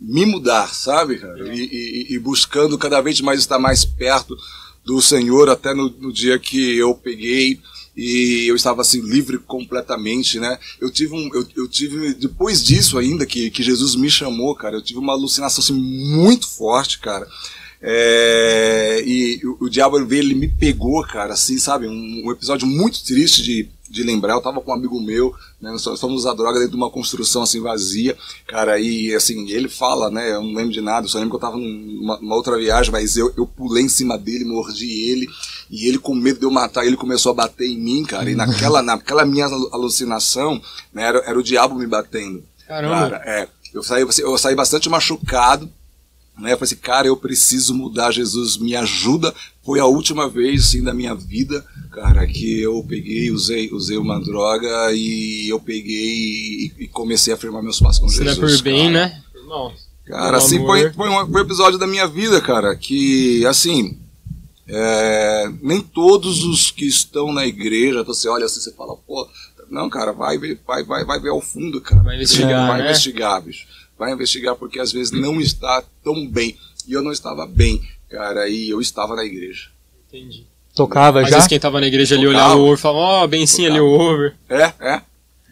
me 0.00 0.24
mudar, 0.24 0.72
sabe, 0.72 1.18
cara? 1.18 1.52
E, 1.52 1.60
e- 1.60 2.14
e 2.14 2.18
buscando 2.20 2.78
cada 2.78 3.00
vez 3.00 3.20
mais 3.20 3.40
estar 3.40 3.58
mais 3.58 3.84
perto 3.84 4.36
do 4.84 5.00
Senhor, 5.02 5.48
até 5.48 5.74
no, 5.74 5.88
no 5.90 6.12
dia 6.12 6.38
que 6.38 6.76
eu 6.76 6.94
peguei 6.94 7.60
e 7.96 8.46
eu 8.48 8.56
estava 8.56 8.80
assim 8.80 9.00
livre 9.00 9.38
completamente, 9.38 10.40
né? 10.40 10.58
Eu 10.80 10.90
tive 10.90 11.14
um, 11.14 11.28
eu, 11.34 11.46
eu 11.56 11.68
tive 11.68 12.14
depois 12.14 12.64
disso 12.64 12.98
ainda 12.98 13.26
que, 13.26 13.50
que 13.50 13.62
Jesus 13.62 13.94
me 13.94 14.10
chamou, 14.10 14.54
cara. 14.54 14.76
Eu 14.76 14.82
tive 14.82 14.98
uma 14.98 15.12
alucinação 15.12 15.62
assim, 15.62 15.74
muito 15.74 16.48
forte, 16.48 16.98
cara. 16.98 17.28
É, 17.80 19.02
e 19.04 19.40
o, 19.44 19.64
o 19.64 19.68
diabo 19.68 20.04
veio, 20.06 20.22
ele 20.22 20.34
me 20.34 20.48
pegou, 20.48 21.02
cara, 21.02 21.34
assim, 21.34 21.58
sabe? 21.58 21.86
Um, 21.86 22.22
um 22.26 22.30
episódio 22.30 22.66
muito 22.66 23.04
triste 23.04 23.42
de, 23.42 23.68
de 23.92 24.02
lembrar, 24.02 24.32
eu 24.32 24.40
tava 24.40 24.60
com 24.62 24.70
um 24.70 24.74
amigo 24.74 24.98
meu, 24.98 25.34
né, 25.60 25.70
nós 25.70 25.84
fomos 26.00 26.22
usar 26.22 26.32
droga 26.32 26.58
dentro 26.58 26.70
de 26.70 26.76
uma 26.76 26.90
construção 26.90 27.42
assim 27.42 27.60
vazia, 27.60 28.16
cara, 28.46 28.80
e 28.80 29.14
assim, 29.14 29.50
ele 29.50 29.68
fala, 29.68 30.10
né, 30.10 30.32
eu 30.32 30.42
não 30.42 30.54
lembro 30.54 30.72
de 30.72 30.80
nada, 30.80 31.04
eu 31.04 31.10
só 31.10 31.18
lembro 31.18 31.30
que 31.30 31.36
eu 31.36 31.48
tava 31.48 31.58
numa, 31.58 32.18
numa 32.18 32.34
outra 32.34 32.56
viagem, 32.56 32.90
mas 32.90 33.18
eu, 33.18 33.30
eu 33.36 33.46
pulei 33.46 33.84
em 33.84 33.90
cima 33.90 34.16
dele, 34.16 34.46
mordi 34.46 35.10
ele, 35.10 35.28
e 35.70 35.86
ele 35.86 35.98
com 35.98 36.14
medo 36.14 36.38
de 36.38 36.46
eu 36.46 36.50
matar, 36.50 36.86
ele 36.86 36.96
começou 36.96 37.32
a 37.32 37.34
bater 37.34 37.66
em 37.66 37.78
mim, 37.78 38.02
cara, 38.02 38.30
e 38.30 38.34
naquela, 38.34 38.80
naquela 38.82 39.26
minha 39.26 39.44
alucinação, 39.44 40.60
né, 40.92 41.02
era, 41.02 41.18
era 41.18 41.38
o 41.38 41.42
diabo 41.42 41.74
me 41.74 41.86
batendo. 41.86 42.42
Caramba. 42.66 43.10
Cara, 43.10 43.22
é, 43.26 43.48
eu 43.74 43.82
saí, 43.82 44.02
eu 44.02 44.38
saí 44.38 44.54
bastante 44.54 44.88
machucado, 44.88 45.70
né? 46.38 46.52
Eu 46.52 46.58
falei 46.58 46.72
assim, 46.72 46.76
cara, 46.76 47.06
eu 47.06 47.16
preciso 47.16 47.74
mudar, 47.74 48.10
Jesus 48.10 48.56
me 48.56 48.74
ajuda. 48.74 49.34
Foi 49.64 49.78
a 49.78 49.86
última 49.86 50.28
vez, 50.28 50.66
assim, 50.66 50.82
da 50.82 50.92
minha 50.92 51.14
vida, 51.14 51.64
cara, 51.92 52.26
que 52.26 52.60
eu 52.60 52.84
peguei, 52.88 53.30
usei, 53.30 53.70
usei 53.72 53.96
uma 53.96 54.18
droga 54.20 54.92
e 54.92 55.48
eu 55.48 55.60
peguei 55.60 56.66
e, 56.66 56.72
e 56.80 56.88
comecei 56.88 57.32
a 57.32 57.36
afirmar 57.36 57.62
meus 57.62 57.78
passos 57.78 58.00
com 58.00 58.08
Se 58.08 58.16
Jesus. 58.24 58.38
não 58.38 58.44
é 58.48 58.50
por 58.56 58.62
bem, 58.62 58.92
cara. 58.92 59.06
né? 59.06 59.22
Irmão. 59.34 59.72
Cara, 60.04 60.36
assim, 60.38 60.58
foi, 60.66 60.92
foi, 60.92 61.08
um, 61.08 61.26
foi 61.30 61.40
um 61.40 61.44
episódio 61.44 61.78
da 61.78 61.86
minha 61.86 62.08
vida, 62.08 62.40
cara, 62.40 62.74
que, 62.74 63.46
assim, 63.46 63.96
é, 64.66 65.52
nem 65.62 65.80
todos 65.80 66.42
os 66.44 66.70
que 66.70 66.84
estão 66.86 67.32
na 67.32 67.46
igreja, 67.46 68.02
você 68.02 68.28
olha 68.28 68.46
assim, 68.46 68.60
você 68.60 68.72
fala, 68.72 68.96
pô, 69.06 69.28
não, 69.70 69.88
cara, 69.88 70.12
vai 70.12 70.36
ver, 70.38 70.60
vai, 70.66 70.82
vai, 70.82 71.04
vai 71.04 71.20
ver 71.20 71.30
ao 71.30 71.40
fundo, 71.40 71.80
cara. 71.80 72.02
Vai 72.02 72.16
investigar, 72.16 72.68
Vai 72.68 72.78
né? 72.78 72.84
investigar, 72.86 73.42
bicho. 73.42 73.66
Vai 73.98 74.12
investigar, 74.12 74.56
porque 74.56 74.80
às 74.80 74.90
vezes 74.92 75.12
não 75.12 75.40
está 75.40 75.82
tão 76.02 76.26
bem. 76.26 76.56
E 76.86 76.92
eu 76.92 77.00
não 77.02 77.12
estava 77.12 77.46
bem, 77.46 77.80
cara, 78.12 78.48
e 78.48 78.70
eu 78.70 78.80
estava 78.80 79.16
na 79.16 79.24
igreja. 79.24 79.68
Entendi. 80.08 80.46
Tocava 80.74 81.20
Às 81.20 81.28
já? 81.30 81.36
vezes 81.36 81.48
quem 81.48 81.58
tava 81.58 81.80
na 81.80 81.86
igreja 81.86 82.14
ali 82.14 82.26
olhava 82.26 82.54
o 82.56 82.62
over 82.64 82.78
e 82.78 82.80
falava, 82.80 83.00
ó, 83.00 83.26
bem 83.26 83.46
sim 83.46 83.66
ali 83.66 83.80
o 83.80 83.86
over. 83.90 84.34
É, 84.48 84.72
é. 84.80 85.00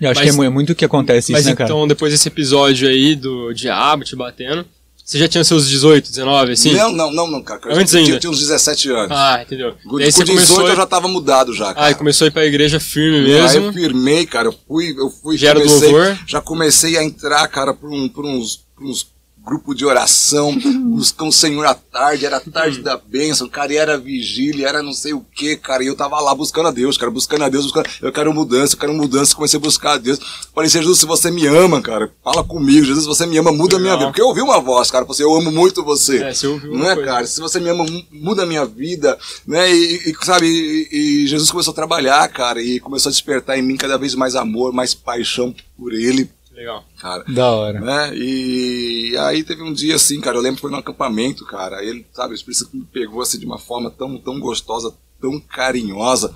Eu 0.00 0.11
acho 0.11 0.21
Mas- 0.21 0.35
que 0.37 0.43
é 0.43 0.47
é 0.47 0.49
muito 0.49 0.75
que 0.75 0.85
acontece 0.85 1.31
Mas 1.33 1.43
isso, 1.43 1.50
né, 1.50 1.57
cara? 1.57 1.69
então, 1.71 1.87
depois 1.87 2.12
desse 2.12 2.29
episódio 2.29 2.88
aí 2.88 3.14
do 3.14 3.52
diabo 3.52 4.02
te 4.02 4.17
batendo, 4.17 4.64
você 5.05 5.19
já 5.19 5.29
tinha 5.29 5.45
seus 5.45 5.69
18, 5.69 6.09
19, 6.09 6.52
assim? 6.52 6.73
Não, 6.73 6.90
não, 6.93 7.12
não, 7.12 7.26
não, 7.26 7.43
cara. 7.43 7.61
Antes 7.67 7.93
eu 7.93 8.00
tinha, 8.00 8.12
ainda? 8.14 8.19
tinha 8.21 8.31
uns 8.31 8.38
17 8.40 8.90
anos. 8.93 9.11
Ah, 9.11 9.43
entendeu. 9.45 9.75
com 9.85 9.90
você 9.99 10.05
18 10.25 10.29
começou, 10.33 10.69
eu 10.69 10.76
já 10.76 10.87
tava 10.87 11.07
mudado 11.09 11.52
já, 11.52 11.75
cara. 11.75 11.87
ah, 11.87 11.90
e 11.90 11.95
começou 11.95 12.25
a 12.25 12.29
ir 12.29 12.31
pra 12.31 12.47
igreja 12.47 12.81
firme 12.81 13.29
E 13.29 13.35
Aí 13.35 13.43
mesmo. 13.43 13.67
eu 13.67 13.73
firmei, 13.75 14.25
cara, 14.25 14.49
eu 14.49 14.55
fui, 14.67 14.95
eu 14.97 15.11
fui, 15.11 15.37
Já 15.37 15.50
era 15.50 15.59
do 15.61 15.67
comecei, 15.67 15.88
louvor? 15.93 16.19
já 16.26 16.40
comecei 16.40 16.97
a 16.97 17.05
entrar, 17.05 17.47
cara, 17.49 17.75
por, 17.75 17.90
um, 17.93 18.09
por 18.09 18.25
uns, 18.25 18.57
por 18.75 18.87
uns 18.87 19.07
grupos 19.50 19.76
de 19.76 19.85
oração, 19.85 20.57
buscar 20.90 21.25
o 21.25 21.33
Senhor 21.33 21.66
à 21.66 21.75
tarde, 21.75 22.25
era 22.25 22.37
a 22.37 22.40
tarde 22.40 22.80
da 22.83 22.97
bênção, 22.97 23.49
cara, 23.49 23.73
e 23.73 23.76
era 23.76 23.99
vigília, 23.99 24.69
era 24.69 24.80
não 24.83 24.92
sei 24.92 25.12
o 25.12 25.21
que, 25.35 25.57
cara, 25.57 25.83
e 25.83 25.88
eu 25.88 25.97
tava 25.97 26.21
lá 26.21 26.33
buscando 26.35 26.69
a 26.69 26.71
Deus, 26.71 26.97
cara, 26.97 27.11
buscando 27.11 27.42
a 27.45 27.49
Deus, 27.49 27.64
buscando, 27.64 27.88
eu 28.00 28.12
quero 28.12 28.33
mudança, 28.33 28.75
eu 28.75 28.78
quero 28.78 28.95
mudança, 28.95 29.35
comecei 29.35 29.59
a 29.59 29.61
buscar 29.61 29.95
a 29.95 29.99
Deus, 29.99 30.21
falei, 30.54 30.71
Jesus, 30.71 31.00
se 31.00 31.07
você 31.07 31.30
me 31.33 31.47
ama, 31.49 31.83
cara, 31.83 32.12
fala 32.23 32.45
comigo, 32.45 32.85
Jesus, 32.87 33.02
se 33.02 33.09
você 33.09 33.26
me 33.26 33.37
ama, 33.38 33.50
muda 33.50 33.76
a 33.76 33.80
minha 33.80 33.95
vida, 33.97 34.07
porque 34.07 34.23
eu 34.23 34.28
ouvi 34.28 34.40
uma 34.40 34.61
voz, 34.61 34.88
cara, 34.90 35.04
falei 35.04 35.14
assim, 35.16 35.23
eu 35.25 35.35
amo 35.35 35.50
muito 35.50 35.83
você, 35.83 36.23
É, 36.23 36.33
você 36.33 36.47
ouviu 36.47 36.73
não 36.73 36.88
é, 36.88 36.95
coisa. 36.95 37.11
cara? 37.11 37.26
Se 37.26 37.40
você 37.40 37.59
me 37.59 37.69
ama, 37.69 37.85
mu- 37.85 38.04
muda 38.12 38.45
a 38.45 38.47
minha 38.47 38.64
vida, 38.64 39.19
né? 39.47 39.69
E, 39.75 40.11
e, 40.11 40.16
sabe, 40.25 40.47
e, 40.47 41.23
e 41.25 41.26
Jesus 41.26 41.50
começou 41.50 41.73
a 41.73 41.75
trabalhar, 41.75 42.26
cara, 42.28 42.62
e 42.62 42.78
começou 42.78 43.11
a 43.11 43.12
despertar 43.12 43.59
em 43.59 43.62
mim 43.62 43.76
cada 43.76 43.99
vez 43.99 44.14
mais 44.14 44.37
amor, 44.37 44.73
mais 44.73 44.95
paixão 44.95 45.52
por 45.76 45.92
Ele, 45.92 46.30
Legal. 46.61 46.85
cara. 46.99 47.25
Da 47.25 47.50
hora. 47.50 47.81
Né? 47.81 48.14
E 48.14 49.17
aí 49.19 49.43
teve 49.43 49.62
um 49.62 49.73
dia 49.73 49.97
assim, 49.97 50.21
cara, 50.21 50.37
eu 50.37 50.43
lembro 50.43 50.57
que 50.57 50.61
foi 50.61 50.71
no 50.71 50.76
acampamento, 50.76 51.47
cara, 51.47 51.83
ele, 51.83 52.07
sabe, 52.12 52.35
o 52.35 52.37
Espírito 52.37 52.64
Santo 52.64 52.76
me 52.76 52.85
pegou 52.85 53.23
assim 53.23 53.38
de 53.38 53.47
uma 53.47 53.59
forma 53.59 53.90
tão, 53.90 54.19
tão 54.19 54.38
gostosa, 54.38 54.95
tão 55.19 55.40
carinhosa, 55.40 56.35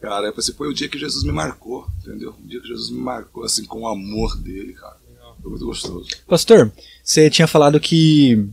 cara, 0.00 0.28
eu 0.28 0.32
pensei, 0.32 0.54
foi 0.54 0.68
o 0.68 0.74
dia 0.74 0.88
que 0.88 0.96
Jesus 0.96 1.24
me 1.24 1.32
marcou, 1.32 1.86
entendeu? 1.98 2.34
O 2.42 2.46
dia 2.46 2.60
que 2.60 2.68
Jesus 2.68 2.90
me 2.90 3.00
marcou, 3.00 3.42
assim, 3.42 3.64
com 3.64 3.80
o 3.80 3.88
amor 3.88 4.36
dele, 4.36 4.74
cara. 4.74 4.96
Foi 5.42 5.50
muito 5.50 5.66
gostoso. 5.66 6.06
Pastor, 6.26 6.72
você 7.02 7.28
tinha 7.28 7.46
falado 7.46 7.78
que, 7.78 8.48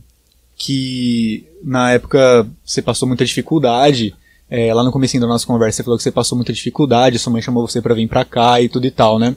que 0.56 1.46
na 1.62 1.92
época 1.92 2.46
você 2.64 2.82
passou 2.82 3.08
muita 3.08 3.24
dificuldade. 3.24 4.14
é, 4.50 4.74
lá 4.74 4.82
no 4.84 4.92
comecinho 4.92 5.22
da 5.22 5.26
nossa 5.26 5.46
conversa 5.46 5.76
você 5.76 5.82
falou 5.84 5.96
que 5.96 6.02
você 6.02 6.10
passou 6.10 6.36
muita 6.36 6.52
dificuldade, 6.52 7.18
sua 7.18 7.32
mãe 7.32 7.40
chamou 7.40 7.66
você 7.66 7.80
pra 7.80 7.94
vir 7.94 8.08
pra 8.08 8.24
cá 8.24 8.60
e 8.60 8.68
tudo 8.68 8.86
e 8.86 8.90
tal, 8.90 9.18
né? 9.18 9.34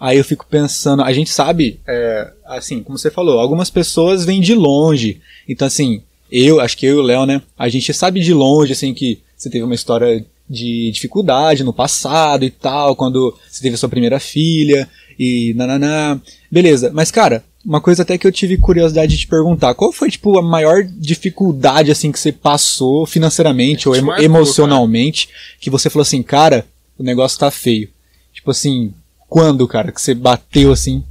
Aí 0.00 0.16
eu 0.16 0.24
fico 0.24 0.46
pensando, 0.48 1.02
a 1.02 1.12
gente 1.12 1.30
sabe, 1.30 1.80
é, 1.86 2.30
assim, 2.46 2.82
como 2.82 2.96
você 2.96 3.10
falou, 3.10 3.38
algumas 3.40 3.68
pessoas 3.70 4.24
vêm 4.24 4.40
de 4.40 4.54
longe. 4.54 5.20
Então, 5.48 5.66
assim, 5.66 6.02
eu, 6.30 6.60
acho 6.60 6.76
que 6.76 6.86
eu 6.86 6.96
e 6.96 7.00
o 7.00 7.02
Léo, 7.02 7.26
né? 7.26 7.42
A 7.58 7.68
gente 7.68 7.92
sabe 7.92 8.20
de 8.20 8.32
longe, 8.32 8.72
assim, 8.72 8.94
que 8.94 9.20
você 9.36 9.50
teve 9.50 9.64
uma 9.64 9.74
história 9.74 10.24
de 10.48 10.90
dificuldade 10.92 11.64
no 11.64 11.72
passado 11.72 12.44
e 12.44 12.50
tal, 12.50 12.94
quando 12.96 13.36
você 13.48 13.60
teve 13.62 13.74
a 13.74 13.78
sua 13.78 13.88
primeira 13.88 14.18
filha 14.20 14.88
e 15.18 15.52
nananá. 15.54 16.18
Beleza, 16.50 16.90
mas 16.94 17.10
cara, 17.10 17.44
uma 17.64 17.80
coisa 17.80 18.02
até 18.02 18.16
que 18.16 18.26
eu 18.26 18.32
tive 18.32 18.56
curiosidade 18.56 19.12
de 19.12 19.18
te 19.18 19.26
perguntar, 19.26 19.74
qual 19.74 19.92
foi, 19.92 20.10
tipo, 20.10 20.38
a 20.38 20.42
maior 20.42 20.84
dificuldade, 20.84 21.90
assim, 21.90 22.10
que 22.12 22.18
você 22.18 22.32
passou 22.32 23.04
financeiramente 23.04 23.88
ou 23.88 23.94
Te 23.94 23.98
emo- 23.98 24.06
marcou, 24.08 24.24
emocionalmente, 24.24 25.28
que 25.60 25.68
você 25.68 25.90
falou 25.90 26.02
assim, 26.02 26.22
cara, 26.22 26.64
o 26.96 27.02
negócio 27.02 27.38
tá 27.38 27.50
feio. 27.50 27.90
Tipo 28.32 28.52
assim, 28.52 28.94
quando, 29.28 29.68
cara, 29.68 29.92
que 29.92 30.00
você 30.00 30.14
bateu 30.14 30.72
assim? 30.72 31.04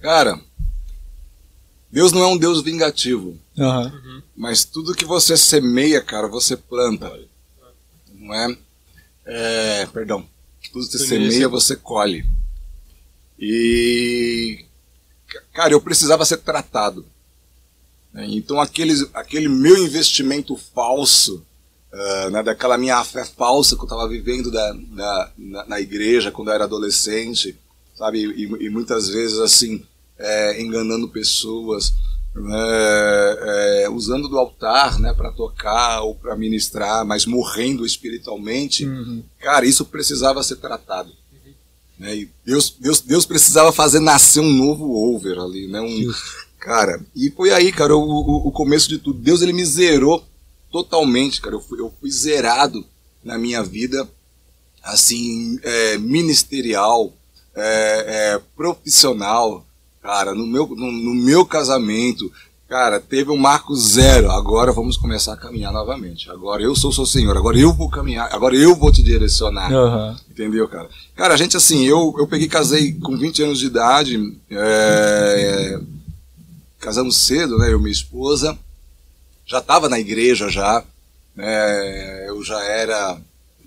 Cara, 0.00 0.38
Deus 1.90 2.12
não 2.12 2.22
é 2.22 2.26
um 2.26 2.36
Deus 2.36 2.62
vingativo. 2.62 3.38
Aham. 3.58 4.22
Mas 4.36 4.64
tudo 4.64 4.94
que 4.94 5.04
você 5.04 5.36
semeia, 5.36 6.02
cara, 6.02 6.26
você 6.28 6.56
planta. 6.56 7.12
Não 8.14 8.34
é? 8.34 8.56
É, 9.24 9.86
perdão. 9.86 10.26
Tudo 10.72 10.86
que 10.86 10.98
você 10.98 11.06
semeia, 11.06 11.48
você 11.48 11.76
colhe. 11.76 12.24
E. 13.38 14.64
Cara, 15.52 15.72
eu 15.72 15.80
precisava 15.80 16.24
ser 16.24 16.38
tratado. 16.38 17.04
Então, 18.14 18.60
aquele, 18.60 18.94
aquele 19.14 19.48
meu 19.48 19.84
investimento 19.84 20.56
falso, 20.56 21.44
ah, 21.92 22.30
né, 22.30 22.42
daquela 22.42 22.78
minha 22.78 23.02
fé 23.04 23.24
falsa 23.24 23.76
que 23.76 23.82
eu 23.82 23.86
estava 23.86 24.08
vivendo 24.08 24.50
da, 24.50 24.72
da- 24.72 25.30
na, 25.36 25.66
na 25.66 25.80
igreja 25.80 26.30
quando 26.30 26.48
eu 26.48 26.54
era 26.54 26.64
adolescente, 26.64 27.56
sabe? 27.94 28.24
E, 28.24 28.44
e 28.66 28.70
muitas 28.70 29.08
vezes, 29.08 29.38
assim, 29.38 29.82
é, 30.18 30.60
enganando 30.62 31.08
pessoas, 31.08 31.92
né, 32.34 32.56
é, 33.84 33.88
usando 33.90 34.28
do 34.28 34.38
altar 34.38 34.98
né, 34.98 35.12
para 35.12 35.30
tocar 35.32 36.00
ou 36.02 36.14
para 36.14 36.34
ministrar, 36.36 37.04
mas 37.04 37.26
morrendo 37.26 37.84
espiritualmente, 37.84 38.86
Uhum. 38.86 39.22
cara, 39.38 39.66
isso 39.66 39.84
precisava 39.84 40.42
ser 40.42 40.56
tratado. 40.56 41.12
Né? 41.98 42.16
E 42.16 42.30
Deus, 42.44 42.74
Deus, 42.80 43.00
Deus 43.00 43.26
precisava 43.26 43.70
fazer 43.70 44.00
nascer 44.00 44.40
um 44.40 44.50
novo 44.50 44.90
over 45.14 45.38
ali, 45.38 45.68
né? 45.68 45.80
Um, 45.80 46.10
cara, 46.58 47.00
e 47.14 47.30
foi 47.30 47.52
aí, 47.52 47.70
cara, 47.70 47.94
o, 47.94 48.00
o, 48.02 48.48
o 48.48 48.50
começo 48.50 48.88
de 48.88 48.98
tudo. 48.98 49.18
Deus 49.20 49.42
ele 49.42 49.52
me 49.52 49.64
zerou 49.64 50.24
totalmente, 50.72 51.40
cara. 51.40 51.54
Eu 51.54 51.60
fui, 51.60 51.78
eu 51.78 51.92
fui 52.00 52.10
zerado 52.10 52.84
na 53.22 53.38
minha 53.38 53.62
vida, 53.62 54.08
assim, 54.82 55.60
é, 55.62 55.98
ministerial, 55.98 57.12
é, 57.54 58.32
é, 58.34 58.40
profissional, 58.56 59.64
cara, 60.02 60.34
no 60.34 60.46
meu, 60.46 60.66
no, 60.66 60.90
no 60.90 61.14
meu 61.14 61.44
casamento. 61.44 62.32
Cara, 62.68 62.98
teve 62.98 63.30
um 63.30 63.36
marco 63.36 63.76
zero. 63.76 64.30
Agora 64.30 64.72
vamos 64.72 64.96
começar 64.96 65.34
a 65.34 65.36
caminhar 65.36 65.70
novamente. 65.70 66.30
Agora 66.30 66.62
eu 66.62 66.74
sou 66.74 66.90
seu 66.90 67.04
Senhor. 67.04 67.36
Agora 67.36 67.58
eu 67.58 67.70
vou 67.70 67.90
caminhar. 67.90 68.32
Agora 68.32 68.56
eu 68.56 68.74
vou 68.74 68.90
te 68.90 69.02
direcionar. 69.02 69.70
Aham. 69.70 70.16
Entendeu, 70.30 70.66
cara? 70.66 70.88
Cara, 71.14 71.34
a 71.34 71.36
gente 71.36 71.54
assim, 71.54 71.84
eu, 71.84 72.14
eu 72.18 72.26
peguei 72.26 72.48
casei 72.48 72.94
com 72.94 73.14
20 73.14 73.42
anos 73.42 73.58
de 73.58 73.66
idade, 73.66 74.38
é, 74.50 75.78
casamos 76.80 77.18
cedo, 77.18 77.58
né, 77.58 77.70
eu 77.70 77.78
e 77.78 77.82
minha 77.82 77.92
esposa, 77.92 78.58
já 79.44 79.58
estava 79.58 79.88
na 79.88 79.98
igreja 79.98 80.48
já, 80.48 80.84
né, 81.34 82.28
eu 82.28 82.42
já 82.42 82.62
era 82.62 83.20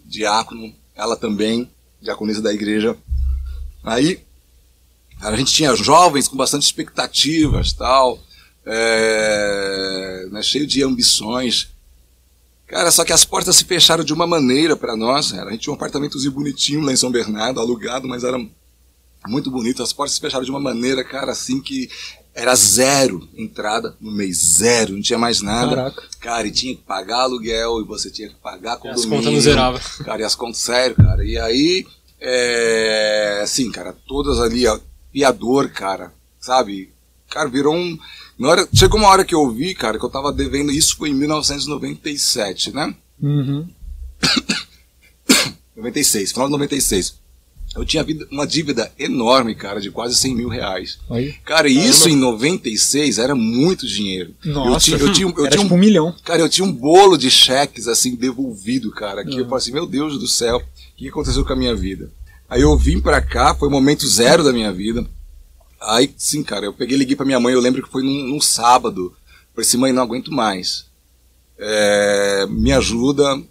diácono, 0.06 0.74
ela 0.96 1.16
também, 1.16 1.70
diaconisa 2.02 2.42
da 2.42 2.54
igreja. 2.54 2.98
Aí, 3.84 4.20
a 5.22 5.36
gente 5.36 5.54
tinha 5.54 5.76
jovens 5.76 6.28
com 6.28 6.38
bastante 6.38 6.64
expectativas, 6.64 7.74
tal, 7.74 8.20
é, 8.66 10.28
né, 10.32 10.42
cheio 10.42 10.68
de 10.68 10.84
ambições, 10.84 11.70
Cara, 12.68 12.90
só 12.90 13.06
que 13.06 13.14
as 13.14 13.24
portas 13.24 13.56
se 13.58 13.64
fecharam 13.64 14.04
de 14.04 14.12
uma 14.12 14.26
maneira 14.26 14.76
para 14.76 14.96
nós. 14.96 15.32
A 15.34 15.52
gente 15.52 15.62
tinha 15.62 15.72
um 15.72 15.76
apartamentozinho 15.76 16.32
bonitinho 16.32 16.82
lá 16.82 16.92
em 16.92 16.96
São 16.96 17.12
Bernardo, 17.12 17.60
alugado, 17.60 18.08
mas 18.08 18.24
era 18.24 18.38
muito 19.28 19.52
bonito. 19.52 19.84
As 19.84 19.94
portas 19.94 20.16
se 20.16 20.22
fecharam 20.22 20.44
de 20.44 20.50
uma 20.50 20.60
maneira, 20.60 21.04
cara, 21.04 21.32
assim 21.32 21.62
que 21.62 21.90
era 22.36 22.54
zero 22.54 23.28
entrada 23.38 23.96
no 24.02 24.12
mês, 24.12 24.38
zero, 24.58 24.94
não 24.94 25.02
tinha 25.02 25.18
mais 25.18 25.42
nada. 25.42 25.76
Caraca. 25.76 26.04
Cara, 26.20 26.48
e 26.48 26.52
tinha 26.52 26.76
que 26.76 26.82
pagar 26.82 27.22
aluguel, 27.22 27.80
e 27.82 27.86
você 27.86 28.12
tinha 28.12 28.28
que 28.28 28.36
pagar 28.36 28.72
E 28.84 28.90
as 28.90 29.06
condomínio. 29.06 29.10
contas 29.10 29.34
não 29.34 29.40
zeravam. 29.42 29.80
Cara, 30.04 30.22
e 30.22 30.26
as 30.26 30.36
contas, 30.36 30.58
sério, 30.58 30.96
cara. 30.98 31.24
E 31.24 31.38
aí, 31.38 31.88
é, 32.20 33.40
assim, 33.42 33.72
cara, 33.72 33.96
todas 34.06 34.40
ali, 34.42 34.68
ó, 34.68 34.78
piador, 35.14 35.70
cara, 35.70 36.12
sabe? 36.40 36.92
Cara, 37.30 37.48
virou 37.48 37.74
um. 37.74 37.98
Na 38.38 38.50
hora, 38.50 38.68
chegou 38.74 39.00
uma 39.00 39.08
hora 39.10 39.24
que 39.24 39.34
eu 39.34 39.50
vi, 39.50 39.74
cara, 39.74 39.98
que 39.98 40.04
eu 40.04 40.10
tava 40.10 40.34
devendo. 40.34 40.72
Isso 40.72 40.98
foi 40.98 41.10
em 41.10 41.14
1997, 41.14 42.74
né? 42.76 42.94
Uhum. 43.22 43.66
96, 45.76 46.32
final 46.32 46.48
de 46.48 46.52
96. 46.52 47.16
Eu 47.76 47.84
tinha 47.86 48.06
uma 48.32 48.48
dívida 48.48 48.90
enorme, 48.98 49.54
cara, 49.54 49.82
de 49.82 49.92
quase 49.92 50.16
100 50.16 50.36
mil 50.36 50.48
reais. 50.48 50.98
Aí. 51.10 51.34
Cara, 51.44 51.68
e 51.68 51.76
isso 51.88 52.08
em 52.08 52.16
96 52.16 53.20
era 53.20 53.36
muito 53.36 53.86
dinheiro. 53.86 54.34
Nossa. 54.46 54.92
Eu 54.92 54.98
tinha, 54.98 54.98
eu 55.10 55.14
tinha, 55.14 55.28
eu 55.28 55.46
Era 55.46 55.50
tinha 55.52 55.62
um 55.62 55.64
tipo 55.66 55.76
um 55.76 55.78
milhão. 55.78 56.16
Cara, 56.24 56.42
eu 56.42 56.48
tinha 56.50 56.66
um 56.66 56.72
bolo 56.72 57.18
de 57.18 57.30
cheques, 57.30 57.88
assim, 57.88 58.16
devolvido, 58.16 58.92
cara, 58.92 59.26
que 59.26 59.36
Ah. 59.36 59.40
eu 59.40 59.44
falei 59.46 59.58
assim, 59.58 59.72
meu 59.74 59.86
Deus 59.86 60.18
do 60.18 60.28
céu, 60.28 60.58
o 60.58 60.64
que 60.98 61.10
aconteceu 61.10 61.44
com 61.44 61.52
a 61.52 61.56
minha 61.56 61.76
vida? 61.76 62.10
Aí 62.50 62.62
eu 62.62 62.78
vim 62.78 63.02
pra 63.02 63.22
cá, 63.22 63.54
foi 63.54 63.68
o 63.68 63.72
momento 63.72 64.08
zero 64.08 64.44
da 64.44 64.54
minha 64.54 64.72
vida. 64.72 65.06
Aí, 65.82 66.10
sim, 66.18 66.44
cara, 66.44 66.66
eu 66.66 66.74
peguei 66.74 66.98
liguei 66.98 67.16
pra 67.16 67.26
minha 67.26 67.40
mãe, 67.40 67.54
eu 67.54 67.60
lembro 67.60 67.84
que 67.84 67.92
foi 67.92 68.04
num, 68.04 68.24
num 68.30 68.40
sábado. 68.42 69.14
Falei 69.54 69.68
assim, 69.68 69.78
mãe, 69.78 69.92
não 69.92 70.04
aguento 70.04 70.32
mais. 70.32 70.86
É, 71.60 72.46
me 72.50 72.72
ajuda, 72.72 73.42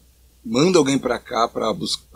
manda 0.45 0.79
alguém 0.79 0.99
pra 0.99 1.19
cá 1.19 1.49
pra, 1.49 1.75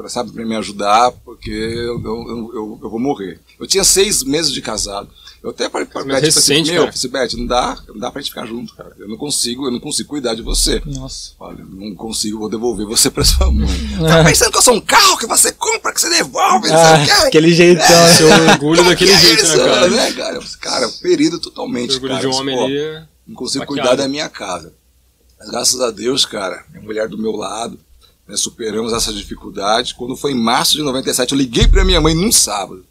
sabe, 0.09 0.33
pra 0.33 0.45
me 0.45 0.55
ajudar, 0.57 1.11
porque 1.25 1.51
eu, 1.51 2.01
eu, 2.03 2.51
eu, 2.55 2.79
eu 2.83 2.91
vou 2.91 2.99
morrer. 3.01 3.41
Eu 3.59 3.67
tinha 3.67 3.85
seis 3.85 4.23
meses 4.23 4.53
de 4.53 4.61
casado. 4.61 5.09
Eu 5.43 5.51
até 5.51 5.71
falei 5.71 5.87
pra 5.87 6.01
Mas 6.05 6.09
Beth, 6.09 6.14
falei 6.17 6.31
recente, 6.33 6.62
assim, 6.62 6.73
meu, 6.73 6.83
cara. 6.83 6.93
falei 6.93 7.23
assim, 7.27 7.37
Beth, 7.37 7.41
não 7.41 7.47
dá, 7.47 7.79
não 7.88 7.99
dá 7.99 8.11
pra 8.11 8.21
gente 8.21 8.31
ficar 8.31 8.45
junto, 8.45 8.75
cara. 8.75 8.93
Eu 8.99 9.09
não 9.09 9.17
consigo, 9.17 9.67
eu 9.67 9.71
não 9.71 9.79
consigo 9.79 10.09
cuidar 10.09 10.35
de 10.35 10.43
você. 10.43 10.83
Nossa. 10.85 11.31
Olha, 11.38 11.64
não 11.64 11.95
consigo, 11.95 12.41
vou 12.41 12.49
devolver 12.51 12.85
você 12.85 13.09
pra 13.09 13.25
sua 13.25 13.49
mãe. 13.51 13.69
tá 14.05 14.25
pensando 14.25 14.51
que 14.51 14.59
eu 14.59 14.62
sou 14.62 14.75
um 14.75 14.81
carro 14.81 15.17
que 15.17 15.27
você 15.27 15.53
compra, 15.53 15.93
que 15.95 16.01
você 16.01 16.11
devolve? 16.11 16.69
Ah, 16.73 17.25
aquele 17.27 17.53
jeitão. 17.55 17.87
né? 17.88 18.14
Seu 18.17 18.29
orgulho 18.29 18.85
daquele 18.85 19.12
Que 19.12 19.17
é 19.17 19.21
jeito, 19.21 19.45
isso, 19.45 19.57
né, 19.59 19.64
cara? 19.64 19.88
né, 19.88 20.12
cara? 20.12 20.35
Eu 20.35 20.43
falei, 20.43 20.57
Cara, 20.61 20.88
ferido 20.88 21.38
totalmente, 21.38 21.95
orgulho 21.95 22.14
cara. 22.14 22.21
de 22.21 22.27
um 22.27 22.35
homem 22.35 22.59
ali. 22.64 22.77
é- 22.77 23.05
não 23.27 23.35
consigo 23.37 23.64
Baqueado. 23.64 23.88
cuidar 23.88 24.03
da 24.03 24.09
minha 24.09 24.29
casa. 24.29 24.73
Mas 25.38 25.51
graças 25.51 25.81
a 25.81 25.91
Deus, 25.93 26.27
cara, 26.27 26.64
minha 26.73 26.83
mulher 26.83 27.07
do 27.09 27.17
meu 27.17 27.31
lado, 27.37 27.79
né, 28.29 28.37
superamos 28.37 28.93
essa 28.93 29.12
dificuldade. 29.12 29.95
Quando 29.95 30.17
foi 30.17 30.33
em 30.33 30.41
março 30.41 30.77
de 30.77 30.83
97, 30.83 31.33
eu 31.33 31.38
liguei 31.38 31.67
pra 31.67 31.85
minha 31.85 32.01
mãe 32.01 32.14
num 32.14 32.31
sábado. 32.31 32.85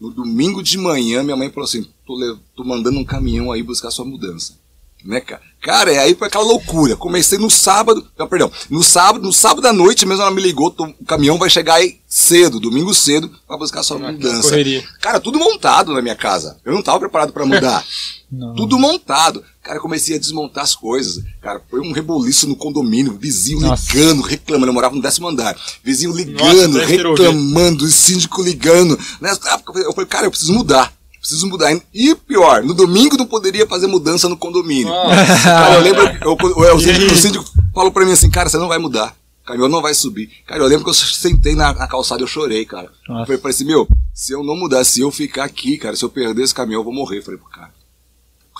No 0.00 0.10
domingo 0.10 0.62
de 0.62 0.76
manhã, 0.78 1.22
minha 1.22 1.36
mãe 1.36 1.50
falou 1.50 1.64
assim: 1.68 1.86
tô, 2.06 2.36
tô 2.56 2.64
mandando 2.64 2.98
um 2.98 3.04
caminhão 3.04 3.50
aí 3.52 3.62
buscar 3.62 3.90
sua 3.90 4.04
mudança. 4.04 4.60
Né, 5.04 5.20
cara? 5.20 5.42
Cara, 5.60 5.92
e 5.92 5.98
aí 5.98 6.14
foi 6.14 6.28
aquela 6.28 6.44
loucura. 6.44 6.94
Comecei 6.96 7.36
no 7.36 7.50
sábado, 7.50 8.06
não, 8.16 8.28
perdão, 8.28 8.52
no 8.70 8.84
sábado, 8.84 9.24
no 9.24 9.32
sábado 9.32 9.66
à 9.66 9.72
noite 9.72 10.06
mesmo 10.06 10.22
ela 10.22 10.30
me 10.30 10.40
ligou, 10.40 10.70
tô- 10.70 10.84
o 10.84 11.04
caminhão 11.04 11.38
vai 11.38 11.50
chegar 11.50 11.74
aí 11.74 11.98
cedo, 12.06 12.60
domingo 12.60 12.94
cedo, 12.94 13.28
pra 13.48 13.56
buscar 13.56 13.82
sua 13.82 13.98
mudança. 13.98 14.42
correria. 14.50 14.84
Cara, 15.00 15.18
tudo 15.18 15.40
montado 15.40 15.92
na 15.92 16.00
minha 16.00 16.14
casa. 16.14 16.56
Eu 16.64 16.72
não 16.72 16.82
tava 16.82 17.00
preparado 17.00 17.32
pra 17.32 17.44
mudar. 17.44 17.84
Tudo 18.56 18.78
montado. 18.78 19.44
Cara, 19.62 19.78
eu 19.78 19.82
comecei 19.82 20.16
a 20.16 20.18
desmontar 20.18 20.64
as 20.64 20.74
coisas. 20.74 21.22
Cara, 21.40 21.62
foi 21.70 21.80
um 21.80 21.92
reboliço 21.92 22.48
no 22.48 22.56
condomínio, 22.56 23.16
vizinho 23.16 23.60
Nossa. 23.60 23.92
ligando, 23.96 24.22
reclamando. 24.22 24.66
Eu 24.70 24.74
morava 24.74 24.94
no 24.96 25.00
décimo 25.02 25.28
andar. 25.28 25.56
Vizinho 25.84 26.12
ligando, 26.12 26.72
Nossa, 26.72 26.84
reclamando, 26.86 27.86
síndico 27.88 28.42
ligando. 28.42 28.98
Nessa 29.20 29.50
época, 29.54 29.78
eu 29.78 29.92
falei, 29.92 30.08
cara, 30.08 30.26
eu 30.26 30.30
preciso 30.30 30.52
mudar. 30.52 30.92
Preciso 31.20 31.46
mudar. 31.46 31.72
E 31.94 32.14
pior, 32.16 32.64
no 32.64 32.74
domingo 32.74 33.16
não 33.16 33.26
poderia 33.26 33.64
fazer 33.64 33.86
mudança 33.86 34.28
no 34.28 34.36
condomínio. 34.36 34.88
Nossa. 34.88 35.42
Cara, 35.44 35.74
eu 35.76 35.80
lembro, 35.80 36.02
eu, 36.02 36.36
eu- 36.66 36.76
o, 36.76 36.80
E 36.80 36.82
síndico, 36.82 37.12
o 37.12 37.16
síndico 37.16 37.44
falou 37.72 37.92
pra 37.92 38.04
mim 38.04 38.10
assim, 38.10 38.28
cara, 38.28 38.48
você 38.48 38.58
não 38.58 38.66
vai 38.66 38.78
mudar. 38.78 39.14
O 39.44 39.46
caminhão 39.46 39.68
não 39.68 39.80
vai 39.82 39.94
subir. 39.94 40.28
Cara, 40.46 40.60
eu 40.60 40.66
lembro 40.66 40.82
que 40.84 40.90
eu 40.90 40.94
sentei 40.94 41.54
na, 41.54 41.72
na 41.72 41.86
calçada 41.86 42.20
e 42.20 42.24
eu 42.24 42.28
chorei, 42.28 42.64
cara. 42.64 42.90
Nossa. 43.08 43.22
Eu 43.22 43.26
falei, 43.26 43.40
falei 43.40 43.54
assim, 43.54 43.64
meu, 43.64 43.86
se 44.12 44.32
eu 44.32 44.42
não 44.42 44.56
mudar, 44.56 44.82
se 44.84 45.00
eu 45.00 45.10
ficar 45.12 45.44
aqui, 45.44 45.76
cara, 45.78 45.94
se 45.94 46.04
eu 46.04 46.08
perder 46.08 46.42
esse 46.42 46.54
caminhão, 46.54 46.80
eu 46.80 46.84
vou 46.84 46.92
morrer. 46.92 47.18
Eu 47.18 47.22
falei, 47.22 47.38
pô, 47.38 47.46
cara. 47.48 47.70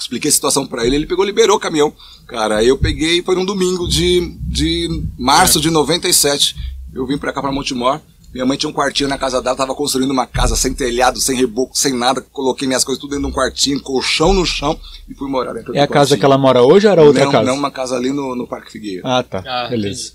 Expliquei 0.02 0.28
a 0.28 0.32
situação 0.32 0.66
pra 0.66 0.84
ele, 0.86 0.96
ele 0.96 1.06
pegou, 1.06 1.24
liberou 1.24 1.56
o 1.56 1.60
caminhão. 1.60 1.92
Cara, 2.26 2.56
aí 2.58 2.68
eu 2.68 2.78
peguei, 2.78 3.22
foi 3.22 3.34
num 3.34 3.44
domingo 3.44 3.88
de, 3.88 4.34
de 4.46 5.04
março 5.18 5.60
de 5.60 5.70
97. 5.70 6.56
Eu 6.92 7.06
vim 7.06 7.18
pra 7.18 7.32
cá, 7.32 7.40
pra 7.40 7.52
Montemor. 7.52 8.00
Minha 8.32 8.46
mãe 8.46 8.56
tinha 8.56 8.70
um 8.70 8.72
quartinho 8.72 9.10
na 9.10 9.18
casa 9.18 9.42
dela, 9.42 9.54
tava 9.54 9.74
construindo 9.74 10.10
uma 10.10 10.26
casa 10.26 10.56
sem 10.56 10.72
telhado, 10.72 11.20
sem 11.20 11.36
reboco, 11.36 11.76
sem 11.76 11.92
nada. 11.92 12.22
Coloquei 12.32 12.66
minhas 12.66 12.82
coisas 12.82 13.00
tudo 13.00 13.10
dentro 13.10 13.26
de 13.26 13.30
um 13.30 13.34
quartinho, 13.34 13.80
colchão 13.80 14.32
no 14.32 14.46
chão 14.46 14.78
e 15.06 15.14
fui 15.14 15.28
morar 15.28 15.52
dentro 15.52 15.76
É 15.76 15.82
a 15.82 15.86
casa 15.86 16.16
que 16.16 16.24
ela 16.24 16.38
mora 16.38 16.62
hoje 16.62 16.86
ou 16.86 16.92
era 16.92 17.02
outra 17.02 17.24
não, 17.26 17.32
casa? 17.32 17.44
Não, 17.44 17.54
uma 17.54 17.70
casa 17.70 17.94
ali 17.94 18.10
no, 18.10 18.34
no 18.34 18.46
Parque 18.46 18.72
Figueira. 18.72 19.02
Ah, 19.04 19.22
tá. 19.22 19.44
Ah, 19.46 19.68
Beleza. 19.68 20.12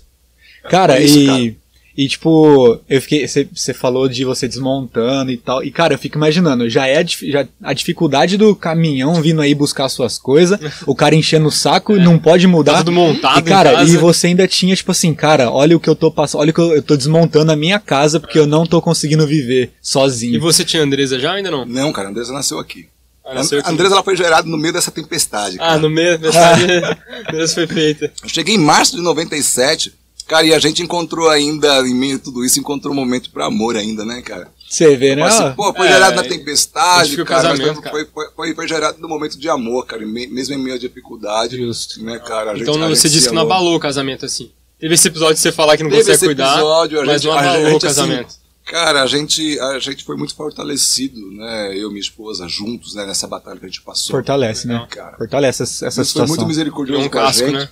Cara, 0.68 0.94
Foi 0.94 1.04
isso, 1.04 1.18
e. 1.18 1.26
cara. 1.26 1.56
E 1.98 2.06
tipo, 2.06 2.78
eu 2.88 3.02
fiquei. 3.02 3.26
Você 3.26 3.74
falou 3.74 4.08
de 4.08 4.24
você 4.24 4.46
desmontando 4.46 5.32
e 5.32 5.36
tal. 5.36 5.64
E 5.64 5.70
cara, 5.72 5.94
eu 5.94 5.98
fico 5.98 6.16
imaginando, 6.16 6.70
já 6.70 6.86
é 6.86 6.98
a, 6.98 7.04
já, 7.04 7.44
a 7.60 7.72
dificuldade 7.72 8.36
do 8.36 8.54
caminhão 8.54 9.20
vindo 9.20 9.42
aí 9.42 9.52
buscar 9.52 9.88
suas 9.88 10.16
coisas, 10.16 10.60
o 10.86 10.94
cara 10.94 11.16
enchendo 11.16 11.48
o 11.48 11.50
saco 11.50 11.96
e 11.96 11.98
não 11.98 12.16
pode 12.16 12.46
mudar. 12.46 12.74
Tá 12.74 12.78
tudo 12.78 12.92
montado 12.92 13.40
e 13.40 13.42
cara, 13.42 13.72
em 13.72 13.74
casa. 13.74 13.92
e 13.92 13.96
você 13.96 14.28
ainda 14.28 14.46
tinha, 14.46 14.76
tipo 14.76 14.92
assim, 14.92 15.12
cara, 15.12 15.50
olha 15.50 15.76
o 15.76 15.80
que 15.80 15.90
eu 15.90 15.96
tô 15.96 16.08
passando, 16.08 16.42
olha 16.42 16.52
o 16.52 16.54
que 16.54 16.60
eu, 16.60 16.76
eu 16.76 16.82
tô 16.84 16.96
desmontando 16.96 17.50
a 17.50 17.56
minha 17.56 17.80
casa 17.80 18.20
porque 18.20 18.38
eu 18.38 18.46
não 18.46 18.64
tô 18.64 18.80
conseguindo 18.80 19.26
viver 19.26 19.72
sozinho. 19.82 20.36
E 20.36 20.38
você 20.38 20.64
tinha 20.64 20.84
Andresa 20.84 21.18
já 21.18 21.30
ou 21.30 21.36
ainda 21.36 21.50
não? 21.50 21.66
Não, 21.66 21.92
cara, 21.92 22.06
a 22.06 22.10
Andresa 22.12 22.32
nasceu 22.32 22.60
aqui. 22.60 22.86
Ah, 23.24 23.34
nasceu 23.34 23.58
aqui. 23.58 23.68
a 23.68 23.72
Andresa 23.72 23.94
ela 23.94 24.04
foi 24.04 24.14
gerada 24.14 24.48
no 24.48 24.56
meio 24.56 24.72
dessa 24.72 24.92
tempestade. 24.92 25.58
cara. 25.58 25.72
Ah, 25.72 25.78
no 25.78 25.90
meio 25.90 26.16
dessa 26.16 26.54
Deus 27.32 27.52
foi 27.52 27.66
feita. 27.66 28.12
Eu 28.22 28.28
cheguei 28.28 28.54
em 28.54 28.58
março 28.58 28.94
de 28.94 29.02
97, 29.02 29.92
cara, 30.28 30.46
e 30.46 30.54
a 30.54 30.58
gente 30.60 30.82
encontrou 30.82 31.28
ainda, 31.28 31.80
em 31.80 31.94
meio 31.94 32.16
a 32.16 32.18
tudo 32.20 32.44
isso, 32.44 32.60
encontrou 32.60 32.92
um 32.92 32.96
momento 32.96 33.30
pra 33.30 33.46
amor 33.46 33.76
ainda, 33.76 34.04
né, 34.04 34.22
cara? 34.22 34.48
Você 34.68 34.94
vê, 34.96 35.16
né? 35.16 35.22
Assim, 35.22 35.42
ó, 35.42 35.50
pô, 35.52 35.72
foi 35.74 35.86
é, 35.86 35.92
gerado 35.92 36.16
na 36.16 36.24
é, 36.24 36.28
tempestade, 36.28 37.24
cara, 37.24 37.56
mas 37.56 37.60
foi, 37.90 38.04
foi, 38.04 38.26
foi, 38.36 38.54
foi, 38.54 38.68
gerado 38.68 38.98
no 39.00 39.08
momento 39.08 39.38
de 39.38 39.48
amor, 39.48 39.86
cara, 39.86 40.04
me- 40.06 40.26
mesmo 40.26 40.54
em 40.54 40.58
meio 40.58 40.76
à 40.76 40.78
dificuldade, 40.78 41.56
Justo. 41.56 42.04
né, 42.04 42.18
cara? 42.18 42.50
A 42.50 42.54
gente, 42.54 42.62
Então 42.62 42.74
a 42.74 42.86
você 42.88 43.08
gente 43.08 43.12
disse 43.14 43.22
se 43.24 43.28
que 43.30 43.34
não 43.34 43.42
abalou 43.42 43.74
o 43.76 43.80
casamento 43.80 44.26
assim. 44.26 44.50
Teve 44.78 44.94
esse 44.94 45.08
episódio 45.08 45.34
de 45.34 45.40
você 45.40 45.50
falar 45.50 45.76
que 45.76 45.82
não 45.82 45.90
Teve 45.90 46.02
consegue 46.02 46.16
esse 46.16 46.26
cuidar, 46.26 46.52
episódio, 46.52 47.00
a 47.00 47.04
mas 47.06 47.22
gente, 47.22 47.30
não 47.32 47.36
a 47.36 47.40
abalou 47.40 47.64
gente, 47.64 47.76
o 47.76 47.80
casamento. 47.80 48.26
Assim, 48.26 48.38
cara, 48.64 49.02
a 49.02 49.06
gente, 49.06 49.58
a 49.60 49.78
gente 49.78 50.04
foi 50.04 50.16
muito 50.16 50.34
fortalecido, 50.36 51.18
né? 51.32 51.72
Eu 51.74 51.88
e 51.88 51.92
minha 51.92 52.00
esposa 52.00 52.46
juntos, 52.46 52.94
né? 52.94 53.06
Nessa 53.06 53.26
batalha 53.26 53.58
que 53.58 53.64
a 53.64 53.68
gente 53.68 53.80
passou. 53.82 54.12
Fortalece, 54.14 54.68
né? 54.68 54.74
Legal, 54.74 54.88
cara. 54.88 55.16
Fortalece 55.16 55.62
essa, 55.62 55.86
essa 55.86 55.96
Deus 55.96 55.96
foi 55.96 56.04
situação. 56.04 56.36
muito 56.36 56.46
misericordioso 56.46 57.06
um 57.06 57.08
com 57.08 57.18
a 57.18 57.22
casco, 57.22 57.46
gente. 57.46 57.54
né? 57.54 57.68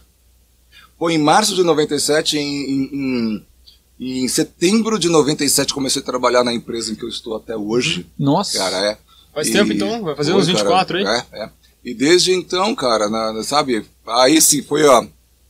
Foi 0.99 1.15
em 1.15 1.19
março 1.19 1.55
de 1.55 1.63
97, 1.63 2.39
em, 2.39 2.43
em, 2.71 3.45
em, 4.01 4.25
em 4.25 4.29
setembro 4.29 4.99
de 4.99 5.09
97, 5.09 5.75
comecei 5.75 6.01
a 6.01 6.05
trabalhar 6.05 6.43
na 6.45 6.53
empresa 6.55 6.93
em 6.93 6.95
que 6.95 7.05
eu 7.05 7.09
estou 7.09 7.37
até 7.37 7.57
hoje. 7.57 8.07
Nossa. 8.19 8.57
Cara, 8.59 8.77
é. 8.93 8.99
Faz 9.35 9.49
E- 9.49 9.53
tempo 9.53 9.73
então, 9.73 10.03
vai 10.03 10.15
fazer 10.17 10.33
Foi, 10.33 10.41
uns 10.41 10.47
24 10.47 10.97
aí. 10.99 11.05
cara, 11.05 11.27
É, 11.33 11.45
é. 11.45 11.51
E 11.85 11.95
desde 11.95 12.33
então, 12.33 12.75
cara, 12.75 13.09
na- 13.09 13.33
na- 13.33 13.43
sabe? 13.45 13.85
Aí 14.07 14.41
sim, 14.41 14.63
foi, 14.63 14.85
ó. 14.85 15.05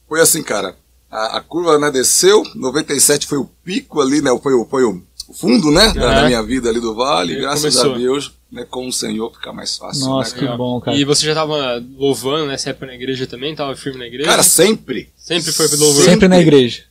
Foi 0.08 0.20
assim, 0.20 0.42
cara. 0.42 0.76
A, 1.10 1.38
a 1.38 1.40
curva 1.40 1.78
né, 1.78 1.90
desceu, 1.90 2.42
97 2.54 3.26
foi 3.26 3.38
o 3.38 3.48
pico 3.64 4.00
ali, 4.00 4.20
né? 4.20 4.30
Foi, 4.42 4.52
o- 4.52 4.66
foi 4.66 4.84
o 4.84 5.00
fundo, 5.34 5.70
né? 5.70 5.92
Da, 5.94 6.00
da 6.00 6.16
Aham. 6.18 6.26
minha 6.26 6.42
vida 6.42 6.68
ali 6.68 6.80
do 6.80 6.94
vale. 6.94 7.34
E 7.34 7.40
graças 7.40 7.60
começou. 7.74 7.94
a 7.94 7.98
Deus, 7.98 8.32
né? 8.50 8.64
Com 8.68 8.86
o 8.88 8.92
Senhor 8.92 9.32
fica 9.32 9.52
mais 9.52 9.76
fácil. 9.76 10.06
Nossa, 10.06 10.34
né, 10.34 10.38
que 10.40 10.44
cara? 10.46 10.56
bom, 10.56 10.80
cara. 10.80 10.96
E 10.96 11.04
você 11.04 11.26
já 11.26 11.34
tava 11.34 11.84
louvando 11.96 12.46
nessa 12.46 12.70
época 12.70 12.86
na 12.86 12.94
igreja 12.94 13.26
também? 13.26 13.54
Tava 13.54 13.74
firme 13.76 13.98
na 13.98 14.06
igreja? 14.06 14.28
Cara, 14.28 14.42
sempre. 14.42 15.08
Sempre 15.16 15.52
foi 15.52 15.66
louvor. 15.76 16.04
Sempre 16.04 16.28
na 16.28 16.38
igreja. 16.40 16.82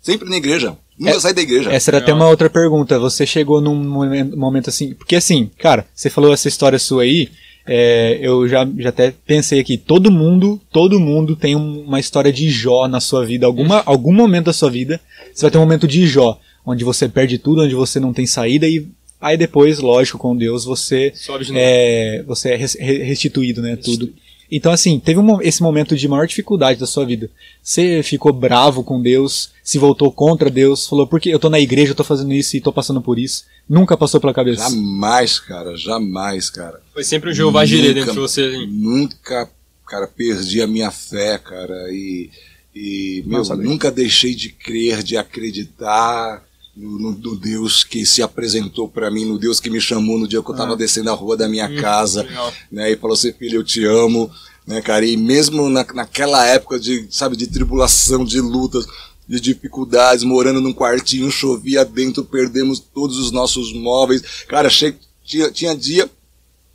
Sempre 0.00 0.28
na 0.28 0.36
igreja. 0.36 0.76
Nunca 0.98 1.16
É- 1.16 1.20
saí 1.20 1.32
da 1.34 1.42
igreja. 1.42 1.70
Essa 1.72 1.90
era 1.90 1.98
até 1.98 2.06
Legal. 2.12 2.20
uma 2.20 2.30
outra 2.30 2.48
pergunta. 2.48 2.98
Você 2.98 3.26
chegou 3.26 3.60
num 3.60 3.74
momen- 3.74 4.24
momento 4.36 4.68
assim. 4.70 4.94
Porque 4.94 5.16
assim, 5.16 5.50
cara, 5.58 5.86
você 5.94 6.08
falou 6.10 6.32
essa 6.32 6.48
história 6.48 6.78
sua 6.78 7.02
aí. 7.02 7.28
é, 7.70 8.18
eu 8.22 8.48
já, 8.48 8.66
já 8.78 8.88
até 8.88 9.12
pensei 9.26 9.60
aqui. 9.60 9.76
Todo 9.76 10.10
mundo, 10.10 10.58
todo 10.72 10.98
mundo 10.98 11.36
tem 11.36 11.54
um- 11.54 11.82
uma 11.82 12.00
história 12.00 12.32
de 12.32 12.48
Jó 12.48 12.88
na 12.88 12.98
sua 12.98 13.26
vida. 13.26 13.44
Alguma, 13.44 13.82
algum 13.84 14.10
momento 14.10 14.46
da 14.46 14.54
sua 14.54 14.70
vida, 14.70 14.98
você 15.34 15.42
vai 15.42 15.50
ter 15.50 15.58
um 15.58 15.60
momento 15.60 15.86
de 15.86 16.06
Jó. 16.06 16.40
Onde 16.64 16.82
você 16.82 17.10
perde 17.10 17.36
tudo, 17.36 17.62
onde 17.62 17.74
você 17.74 18.00
não 18.00 18.10
tem 18.14 18.24
saída. 18.26 18.66
E 18.66 18.86
aí 19.20 19.36
depois, 19.36 19.78
lógico, 19.80 20.18
com 20.18 20.36
Deus, 20.36 20.64
você 20.64 21.12
Sobe 21.14 21.44
de 21.44 21.52
novo. 21.52 21.64
é, 21.64 22.22
você 22.26 22.50
é 22.50 22.56
res- 22.56 22.76
re- 22.78 23.02
restituído, 23.02 23.60
né? 23.62 23.76
Tudo. 23.76 24.12
Então, 24.50 24.72
assim, 24.72 24.98
teve 24.98 25.20
um 25.20 25.42
esse 25.42 25.62
momento 25.62 25.94
de 25.94 26.08
maior 26.08 26.26
dificuldade 26.26 26.80
da 26.80 26.86
sua 26.86 27.04
vida. 27.04 27.28
Você 27.62 28.02
ficou 28.02 28.32
bravo 28.32 28.82
com 28.82 28.98
Deus, 29.02 29.50
se 29.62 29.76
voltou 29.78 30.10
contra 30.10 30.48
Deus, 30.48 30.86
falou, 30.86 31.06
porque 31.06 31.28
eu 31.28 31.38
tô 31.38 31.50
na 31.50 31.60
igreja, 31.60 31.92
eu 31.92 31.94
tô 31.94 32.02
fazendo 32.02 32.32
isso 32.32 32.56
e 32.56 32.60
tô 32.60 32.72
passando 32.72 33.02
por 33.02 33.18
isso. 33.18 33.44
Nunca 33.68 33.94
passou 33.94 34.18
pela 34.18 34.32
cabeça. 34.32 34.70
Jamais, 34.70 35.38
cara. 35.38 35.76
Jamais, 35.76 36.48
cara. 36.48 36.80
Foi 36.94 37.04
sempre 37.04 37.28
um 37.30 37.34
Jeová 37.34 37.66
Jireh 37.66 37.92
dentro 37.92 38.12
de 38.14 38.18
você. 38.18 38.40
assim. 38.44 38.66
Nunca, 38.68 39.50
cara, 39.86 40.06
perdi 40.06 40.62
a 40.62 40.66
minha 40.66 40.90
fé, 40.90 41.36
cara, 41.36 41.92
e, 41.92 42.30
e 42.74 43.22
meu, 43.26 43.40
Nossa, 43.40 43.54
nunca 43.54 43.90
deixei 43.90 44.34
de 44.34 44.48
crer, 44.48 45.02
de 45.02 45.18
acreditar 45.18 46.42
no, 46.78 46.98
no- 46.98 47.18
no 47.18 47.36
Deus 47.36 47.82
que 47.84 48.06
se 48.06 48.22
apresentou 48.22 48.88
pra 48.88 49.10
mim, 49.10 49.24
no 49.24 49.38
Deus 49.38 49.58
que 49.60 49.68
me 49.70 49.80
chamou 49.80 50.18
no 50.18 50.28
dia 50.28 50.42
que 50.42 50.50
eu 50.50 50.54
tava 50.54 50.74
Ah. 50.74 50.76
descendo 50.76 51.10
a 51.10 51.14
rua 51.14 51.36
da 51.36 51.48
minha 51.48 51.68
Hum, 51.68 51.76
casa, 51.76 52.22
legal. 52.22 52.52
né, 52.70 52.92
e 52.92 52.96
falou 52.96 53.14
assim, 53.14 53.32
filho, 53.32 53.56
eu 53.56 53.64
te 53.64 53.84
amo, 53.84 54.30
né, 54.66 54.80
cara, 54.80 55.04
e 55.04 55.16
mesmo 55.16 55.68
na, 55.68 55.84
naquela 55.94 56.46
época 56.46 56.78
de, 56.78 57.06
sabe, 57.10 57.36
de 57.36 57.46
tribulação, 57.46 58.24
de 58.24 58.40
lutas, 58.40 58.86
de 59.28 59.40
dificuldades, 59.40 60.24
morando 60.24 60.60
num 60.60 60.72
quartinho, 60.72 61.30
chovia 61.30 61.84
dentro, 61.84 62.24
perdemos 62.24 62.78
todos 62.80 63.18
os 63.18 63.30
nossos 63.32 63.72
móveis, 63.72 64.22
cara, 64.46 64.70
che- 64.70 64.94
tinha, 65.24 65.50
tinha 65.50 65.76
dia 65.76 66.08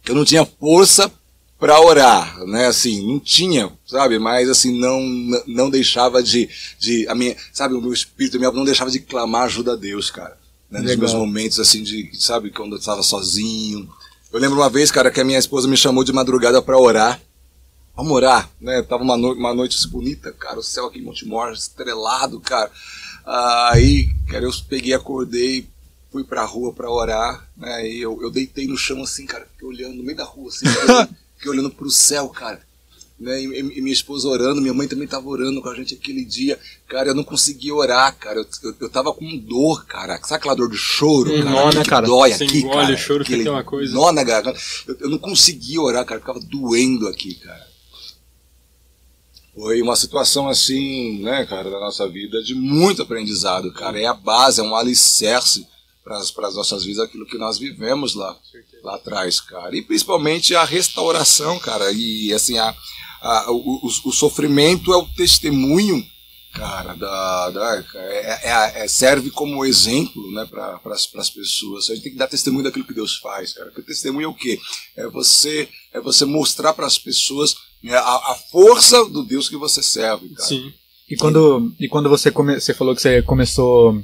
que 0.03 0.11
eu 0.11 0.15
não 0.15 0.25
tinha 0.25 0.45
força 0.45 1.11
para 1.59 1.79
orar, 1.79 2.37
né? 2.45 2.67
Assim, 2.67 3.05
não 3.07 3.19
tinha, 3.19 3.71
sabe? 3.85 4.19
Mas 4.19 4.49
assim 4.49 4.77
não 4.77 5.01
não 5.47 5.69
deixava 5.69 6.21
de 6.21 6.49
de 6.77 7.07
a 7.07 7.15
minha, 7.15 7.35
sabe, 7.53 7.73
o 7.73 7.81
meu 7.81 7.93
espírito, 7.93 8.37
minha 8.37 8.51
não 8.51 8.65
deixava 8.65 8.91
de 8.91 8.99
clamar 8.99 9.43
ajuda 9.43 9.73
a 9.73 9.75
Deus, 9.75 10.11
cara. 10.11 10.37
né, 10.69 10.81
nos 10.81 10.95
meus 10.95 11.13
momentos 11.13 11.59
assim 11.59 11.81
de, 11.83 12.09
sabe, 12.19 12.49
quando 12.49 12.73
eu 12.73 12.79
estava 12.79 13.01
sozinho. 13.03 13.89
Eu 14.31 14.39
lembro 14.39 14.57
uma 14.57 14.69
vez, 14.69 14.91
cara, 14.91 15.11
que 15.11 15.21
a 15.21 15.23
minha 15.23 15.37
esposa 15.37 15.67
me 15.67 15.77
chamou 15.77 16.03
de 16.03 16.11
madrugada 16.11 16.61
para 16.61 16.77
orar. 16.77 17.21
Vamos 17.95 18.11
orar, 18.11 18.49
né? 18.59 18.81
Tava 18.81 19.03
uma, 19.03 19.15
no 19.15 19.33
uma 19.33 19.53
noite 19.53 19.77
assim, 19.77 19.87
bonita, 19.87 20.31
cara, 20.31 20.57
o 20.59 20.63
céu 20.63 20.87
aqui 20.87 20.97
em 20.99 21.03
Montemor, 21.03 21.51
estrelado, 21.53 22.39
cara. 22.39 22.71
Aí, 23.71 24.09
cara, 24.27 24.43
eu 24.45 24.51
peguei, 24.67 24.93
acordei, 24.93 25.67
fui 26.11 26.23
pra 26.23 26.43
rua 26.43 26.73
pra 26.73 26.89
orar, 26.89 27.47
né? 27.55 27.87
E 27.87 28.01
eu, 28.01 28.19
eu 28.21 28.31
deitei 28.31 28.65
no 28.67 28.75
chão 28.75 29.03
assim, 29.03 29.25
cara, 29.27 29.47
fiquei 29.53 29.67
olhando 29.67 29.95
no 29.95 30.03
meio 30.03 30.17
da 30.17 30.23
rua, 30.23 30.49
assim, 30.49 30.65
fiquei 31.43 31.51
olhando 31.51 31.69
pro 31.69 31.89
céu, 31.89 32.29
cara 32.29 32.61
né? 33.23 33.41
E, 33.41 33.45
e, 33.45 33.81
minha 33.81 33.93
esposa 33.93 34.27
orando, 34.27 34.61
minha 34.61 34.73
mãe 34.73 34.87
também 34.87 35.05
estava 35.05 35.27
orando 35.27 35.61
com 35.61 35.69
a 35.69 35.75
gente 35.75 35.95
aquele 35.95 36.25
dia. 36.25 36.59
Cara, 36.87 37.09
eu 37.09 37.15
não 37.15 37.23
conseguia 37.23 37.73
orar, 37.73 38.15
cara. 38.17 38.39
Eu, 38.39 38.45
eu, 38.63 38.75
eu 38.81 38.89
tava 38.89 39.13
com 39.13 39.37
dor, 39.37 39.85
cara. 39.85 40.19
Sabe 40.23 40.39
aquela 40.39 40.55
dor 40.55 40.69
de 40.69 40.77
choro, 40.77 41.31
cara? 41.31 41.49
Nó, 41.49 41.71
né, 41.71 41.85
cara? 41.85 42.05
Dói 42.05 42.33
Você 42.33 42.43
aqui, 42.43 42.59
engole 42.59 42.81
cara. 42.81 42.93
o 42.93 42.97
choro 42.97 43.23
aquele 43.23 43.37
que 43.39 43.43
tem 43.43 43.53
uma 43.53 43.63
coisa. 43.63 43.93
Nó 43.93 44.11
na 44.11 44.23
garganta. 44.23 44.59
Eu, 44.87 44.97
eu 45.01 45.09
não 45.09 45.17
conseguia 45.17 45.81
orar, 45.81 46.05
cara. 46.05 46.19
Ficava 46.19 46.39
doendo 46.39 47.07
aqui, 47.07 47.35
cara. 47.35 47.73
Foi 49.55 49.81
uma 49.81 49.95
situação 49.95 50.49
assim, 50.49 51.21
né, 51.21 51.45
cara, 51.45 51.69
da 51.69 51.79
nossa 51.79 52.09
vida 52.09 52.41
de 52.41 52.55
muito 52.55 53.03
aprendizado, 53.03 53.71
cara. 53.71 53.99
É 53.99 54.05
a 54.05 54.13
base, 54.13 54.59
é 54.59 54.63
um 54.63 54.75
alicerce 54.75 55.67
para 56.03 56.17
as 56.17 56.55
nossas 56.55 56.83
vidas 56.83 57.05
aquilo 57.05 57.25
que 57.25 57.37
nós 57.37 57.59
vivemos 57.59 58.15
lá, 58.15 58.35
lá 58.83 58.95
atrás, 58.95 59.39
cara. 59.39 59.75
E 59.75 59.81
principalmente 59.81 60.55
a 60.55 60.63
restauração, 60.63 61.57
cara. 61.57 61.91
E 61.91 62.33
assim, 62.33 62.57
a, 62.57 62.75
a, 63.21 63.51
o, 63.51 63.55
o, 63.55 64.09
o, 64.09 64.11
sofrimento 64.11 64.93
é 64.93 64.97
o 64.97 65.07
testemunho, 65.15 66.05
cara, 66.53 66.93
da, 66.93 67.49
da 67.49 67.83
é, 67.95 68.49
é, 68.49 68.83
é, 68.83 68.87
serve 68.87 69.31
como 69.31 69.65
exemplo 69.65 70.31
né, 70.33 70.45
para 70.45 70.79
as 70.93 71.29
pessoas. 71.29 71.89
A 71.89 71.95
gente 71.95 72.03
tem 72.03 72.11
que 72.11 72.17
dar 72.17 72.27
testemunho 72.27 72.63
daquilo 72.63 72.85
que 72.85 72.93
Deus 72.93 73.15
faz, 73.15 73.53
cara. 73.53 73.67
Porque 73.67 73.87
testemunho 73.87 74.25
é 74.25 74.29
o 74.29 74.35
quê? 74.35 74.59
É 74.97 75.07
você, 75.07 75.69
é 75.93 76.01
você 76.01 76.25
mostrar 76.25 76.73
para 76.73 76.85
as 76.85 76.97
pessoas 76.97 77.55
né, 77.81 77.95
a, 77.95 78.15
a, 78.15 78.35
força 78.51 79.05
do 79.05 79.23
Deus 79.23 79.47
que 79.47 79.57
você 79.57 79.81
serve, 79.81 80.29
cara. 80.29 80.47
Sim. 80.47 80.73
E 81.09 81.15
quando, 81.15 81.73
e 81.79 81.87
quando 81.87 82.09
você, 82.09 82.31
come, 82.31 82.59
você 82.59 82.73
falou 82.73 82.95
que 82.95 83.01
você 83.01 83.21
começou 83.21 84.01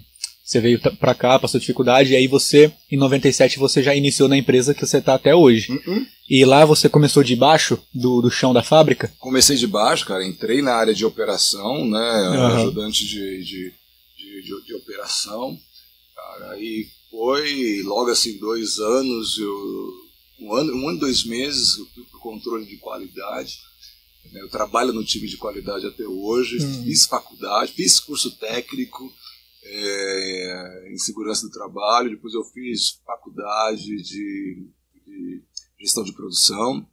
você 0.50 0.60
veio 0.60 0.80
pra 0.98 1.14
cá, 1.14 1.38
passou 1.38 1.60
dificuldade, 1.60 2.12
e 2.12 2.16
aí 2.16 2.28
você, 2.28 2.74
em 2.92 2.98
97, 2.98 3.60
você 3.60 3.84
já 3.84 3.94
iniciou 3.94 4.28
na 4.28 4.36
empresa 4.36 4.74
que 4.74 4.84
você 4.84 5.00
tá 5.00 5.14
até 5.14 5.36
hoje. 5.36 5.72
Uhum. 5.72 6.04
E 6.28 6.44
lá 6.44 6.66
você 6.66 6.90
começou 6.90 7.24
de 7.24 7.36
baixo, 7.36 7.78
do, 7.94 8.20
do 8.20 8.32
chão 8.32 8.52
da 8.52 8.64
fábrica? 8.64 9.14
Comecei 9.20 9.56
de 9.56 9.68
baixo, 9.68 10.08
cara. 10.08 10.26
Entrei 10.26 10.64
na 10.64 10.74
área 10.74 10.96
de 10.96 11.06
operação, 11.06 11.88
né? 11.88 12.30
Uhum. 12.30 12.48
Ajudante 12.48 13.06
de, 13.06 13.44
de, 13.44 13.74
de, 14.18 14.42
de, 14.42 14.66
de 14.66 14.74
operação. 14.74 15.56
Cara, 16.16 16.60
e 16.60 16.88
foi 17.12 17.84
logo 17.84 18.10
assim, 18.10 18.40
dois 18.40 18.80
anos, 18.80 19.38
eu, 19.38 19.94
um 20.40 20.56
ano, 20.56 20.74
um 20.74 20.90
ano 20.90 20.98
e 20.98 21.02
dois 21.02 21.26
meses, 21.26 21.78
eu 21.78 21.86
fui 21.94 22.04
pro 22.06 22.20
controle 22.20 22.66
de 22.66 22.78
qualidade. 22.78 23.60
Né, 24.32 24.42
eu 24.42 24.50
trabalho 24.50 24.94
no 24.94 25.06
time 25.06 25.28
de 25.28 25.38
qualidade 25.38 25.86
até 25.86 26.08
hoje, 26.08 26.58
uhum. 26.58 26.84
fiz 26.86 27.06
faculdade, 27.06 27.72
fiz 27.72 28.00
curso 28.00 28.32
técnico, 28.32 29.14
é, 29.64 30.92
em 30.92 30.98
segurança 30.98 31.46
do 31.46 31.52
trabalho, 31.52 32.12
depois 32.12 32.34
eu 32.34 32.44
fiz 32.44 33.02
faculdade 33.06 33.96
de, 34.02 34.68
de 35.06 35.44
gestão 35.80 36.04
de 36.04 36.14
produção 36.14 36.86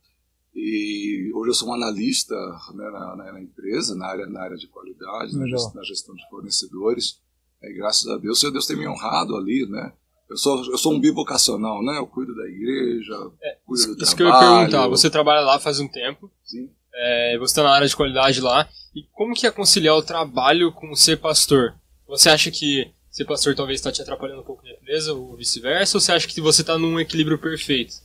e 0.57 1.31
hoje 1.35 1.50
eu 1.50 1.55
sou 1.55 1.68
um 1.68 1.74
analista 1.74 2.35
né, 2.74 2.90
na, 2.90 3.16
na, 3.33 3.42
empresa, 3.42 3.94
na 3.94 4.07
área, 4.07 4.26
na 4.26 4.40
área 4.40 4.57
de 4.57 4.66
qualidade, 4.66 5.37
na 5.37 5.46
gestão, 5.46 5.74
na 5.74 5.83
gestão, 5.83 6.14
de 6.14 6.26
fornecedores. 6.31 7.20
E 7.62 7.74
graças 7.74 8.09
a 8.09 8.16
Deus, 8.16 8.40
Deus 8.40 8.66
tem 8.66 8.76
me 8.76 8.88
honrado 8.88 9.37
ali, 9.37 9.66
né? 9.68 9.92
Eu 10.31 10.37
sou, 10.38 10.64
eu 10.64 10.79
sou 10.79 10.94
um 10.94 11.00
bivocacional, 11.00 11.85
né? 11.85 11.98
Eu 11.98 12.07
cuido 12.07 12.35
da 12.35 12.48
igreja, 12.48 13.14
é, 13.42 13.59
cuido 13.66 13.94
do 13.96 14.02
isso 14.02 14.16
trabalho. 14.16 14.16
que 14.16 14.22
eu 14.22 14.29
ia 14.29 14.59
perguntar. 14.59 14.88
Você 14.88 15.11
trabalha 15.11 15.40
lá 15.42 15.59
faz 15.59 15.79
um 15.79 15.87
tempo. 15.87 16.31
Sim. 16.42 16.70
É, 16.94 17.37
você 17.38 17.52
está 17.52 17.62
na 17.62 17.74
área 17.74 17.87
de 17.87 17.94
qualidade 17.94 18.40
lá. 18.40 18.66
E 18.94 19.02
como 19.12 19.35
que 19.35 19.46
é 19.46 19.50
conciliar 19.50 19.94
o 19.94 20.02
trabalho 20.02 20.72
com 20.72 20.96
ser 20.96 21.18
pastor? 21.18 21.74
Você 22.09 22.29
acha 22.29 22.51
que 22.51 22.90
ser 23.11 23.25
pastor 23.25 23.55
talvez 23.55 23.81
está 23.81 23.90
te 23.90 24.03
atrapalhando 24.03 24.40
um 24.40 24.45
pouco 24.45 24.64
na 24.64 24.73
empresa 24.73 25.12
ou 25.12 25.37
vice-versa? 25.37 25.97
Ou 25.97 26.01
você 26.01 26.12
acha 26.12 26.29
que 26.29 26.40
você 26.40 26.61
está 26.61 26.79
num 26.79 27.01
equilíbrio 27.01 27.38
perfeito? 27.38 27.97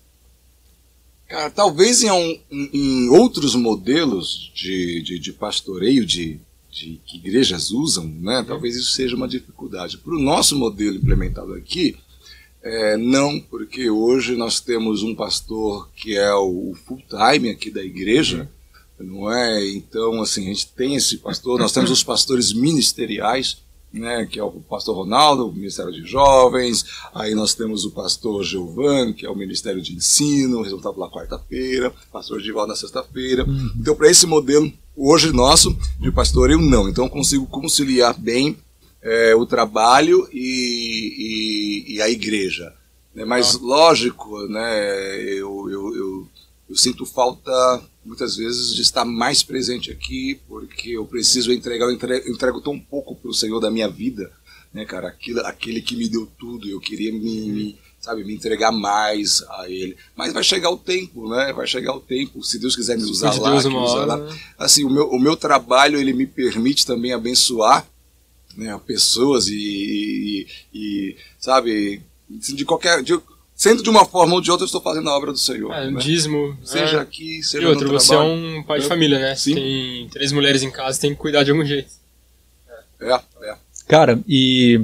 Cara, 1.28 1.50
talvez 1.50 2.04
em, 2.04 2.12
um, 2.12 2.40
em 2.52 3.10
outros 3.10 3.56
modelos 3.56 4.52
de, 4.54 5.02
de, 5.02 5.20
de 5.20 5.32
pastoreio 5.32 6.06
de, 6.06 6.40
de, 6.70 7.00
que 7.06 7.18
igrejas 7.18 7.72
usam, 7.72 8.06
né, 8.06 8.44
talvez 8.46 8.76
isso 8.76 8.92
seja 8.92 9.16
uma 9.16 9.28
dificuldade. 9.28 9.98
Para 9.98 10.14
o 10.14 10.20
nosso 10.20 10.58
modelo 10.58 10.98
implementado 10.98 11.54
aqui, 11.54 11.96
é, 12.62 12.98
não, 12.98 13.40
porque 13.40 13.90
hoje 13.90 14.36
nós 14.36 14.60
temos 14.60 15.04
um 15.04 15.16
pastor 15.16 15.90
que 15.96 16.18
é 16.18 16.34
o 16.34 16.76
full-time 16.86 17.50
aqui 17.50 17.72
da 17.72 17.82
igreja, 17.82 18.50
não 19.00 19.32
é? 19.32 19.68
Então, 19.70 20.22
assim, 20.22 20.46
a 20.46 20.48
gente 20.50 20.68
tem 20.68 20.96
esse 20.96 21.18
pastor, 21.18 21.60
nós 21.60 21.72
temos 21.72 21.90
os 21.90 22.04
pastores 22.04 22.54
ministeriais, 22.54 23.58
né, 23.94 24.26
que 24.26 24.40
é 24.40 24.44
o 24.44 24.52
pastor 24.52 24.96
Ronaldo, 24.96 25.48
o 25.48 25.54
Ministério 25.54 25.92
de 25.92 26.06
Jovens, 26.06 26.86
aí 27.14 27.36
nós 27.36 27.54
temos 27.54 27.84
o 27.86 27.92
pastor 27.92 28.44
Giovanni, 28.44 29.14
que 29.14 29.26
é 29.26 29.30
o 29.30 29.36
Ministério 29.36 29.82
de 29.82 29.94
Ensino, 29.94 30.62
resultado 30.62 30.94
pela 30.94 31.10
quarta-feira, 31.10 31.94
pastor 32.12 32.40
Givaldo 32.40 32.70
na 32.70 32.76
sexta-feira. 32.76 33.44
Uhum. 33.46 33.72
Então, 33.80 33.96
para 33.96 34.10
esse 34.10 34.26
modelo, 34.26 34.72
hoje 34.96 35.32
nosso, 35.32 35.78
de 36.00 36.12
pastor, 36.12 36.52
eu 36.52 36.60
não. 36.60 36.88
Então, 36.88 37.06
eu 37.06 37.10
consigo 37.10 37.46
conciliar 37.48 38.18
bem 38.18 38.58
é, 39.02 39.36
o 39.36 39.46
trabalho 39.46 40.28
e, 40.32 41.88
e, 41.88 41.96
e 41.96 42.02
a 42.02 42.10
igreja. 42.10 42.74
Né? 43.14 43.26
Mas, 43.26 43.60
lógico, 43.60 44.48
né, 44.48 45.22
eu, 45.24 45.70
eu, 45.70 45.96
eu, 45.96 46.28
eu 46.70 46.76
sinto 46.76 47.06
falta 47.06 47.52
muitas 48.04 48.36
vezes 48.36 48.74
de 48.74 48.82
estar 48.82 49.06
mais 49.06 49.44
presente 49.44 49.92
aqui, 49.92 50.40
porque 50.48 50.92
eu 50.92 51.06
preciso 51.06 51.54
entregar, 51.54 51.86
eu 51.86 51.92
entrego, 51.92 52.28
eu 52.28 52.34
entrego 52.34 52.62
tão 52.62 52.80
pouco 52.80 53.16
para 53.16 53.30
o 53.30 53.34
Senhor 53.34 53.60
da 53.60 53.70
minha 53.70 53.88
vida, 53.88 54.32
né, 54.74 54.86
cara? 54.86 55.08
Aquilo, 55.08 55.42
aquele 55.42 55.82
que 55.82 55.96
me 55.96 56.10
deu 56.10 56.28
tudo, 56.40 56.68
eu 56.68 56.80
queria 56.80 57.12
me, 57.12 57.50
me, 57.50 57.78
sabe, 58.00 58.24
me 58.24 58.34
entregar 58.34 58.72
mais 58.72 59.44
a 59.44 59.70
Ele. 59.70 59.96
Mas 60.16 60.34
vai 60.34 60.44
chegar 60.44 60.72
o 60.72 60.78
tempo, 60.78 61.30
né? 61.30 61.54
Vai 61.54 61.68
chegar 61.68 61.94
o 61.94 62.00
tempo, 62.00 62.44
se 62.44 62.58
Deus 62.58 62.76
quiser 62.76 62.98
me 62.98 63.04
usar 63.04 63.34
lá, 63.40 63.52
Deus 63.52 63.66
me 63.66 63.76
usar 63.76 64.06
lá. 64.06 64.38
Assim, 64.58 64.84
o 64.84 64.90
meu, 64.90 65.10
o 65.10 65.20
meu 65.20 65.38
trabalho, 65.38 66.00
ele 66.00 66.14
me 66.14 66.26
permite 66.26 66.86
também 66.86 67.14
abençoar 67.14 67.88
né, 68.58 68.78
pessoas 68.86 69.48
e, 69.48 69.56
e, 69.56 70.48
e 70.74 71.18
sabe, 71.40 72.02
de 72.30 72.66
qualquer... 72.66 73.04
De, 73.04 73.20
sendo 73.62 73.84
de 73.84 73.90
uma 73.92 74.06
forma 74.06 74.34
ou 74.34 74.42
de 74.42 74.50
outra, 74.50 74.64
eu 74.64 74.66
estou 74.66 74.82
fazendo 74.82 75.08
a 75.08 75.16
obra 75.16 75.32
do 75.32 75.38
Senhor. 75.38 75.72
É, 75.72 75.88
um 75.88 75.92
né? 75.92 76.00
dízimo. 76.02 76.58
Seja 76.64 76.98
é. 76.98 77.00
aqui, 77.00 77.44
seja 77.44 77.64
E 77.64 77.68
outro, 77.68 77.86
no 77.86 77.94
você 77.94 78.16
é 78.16 78.18
um 78.18 78.64
pai 78.64 78.80
de 78.80 78.88
família, 78.88 79.20
né? 79.20 79.36
Sim. 79.36 79.54
Tem 79.54 80.10
três 80.12 80.32
mulheres 80.32 80.64
em 80.64 80.72
casa, 80.72 81.00
tem 81.00 81.12
que 81.12 81.18
cuidar 81.18 81.44
de 81.44 81.52
algum 81.52 81.64
jeito. 81.64 81.92
É, 83.00 83.14
é. 83.14 83.56
Cara, 83.88 84.20
e. 84.28 84.82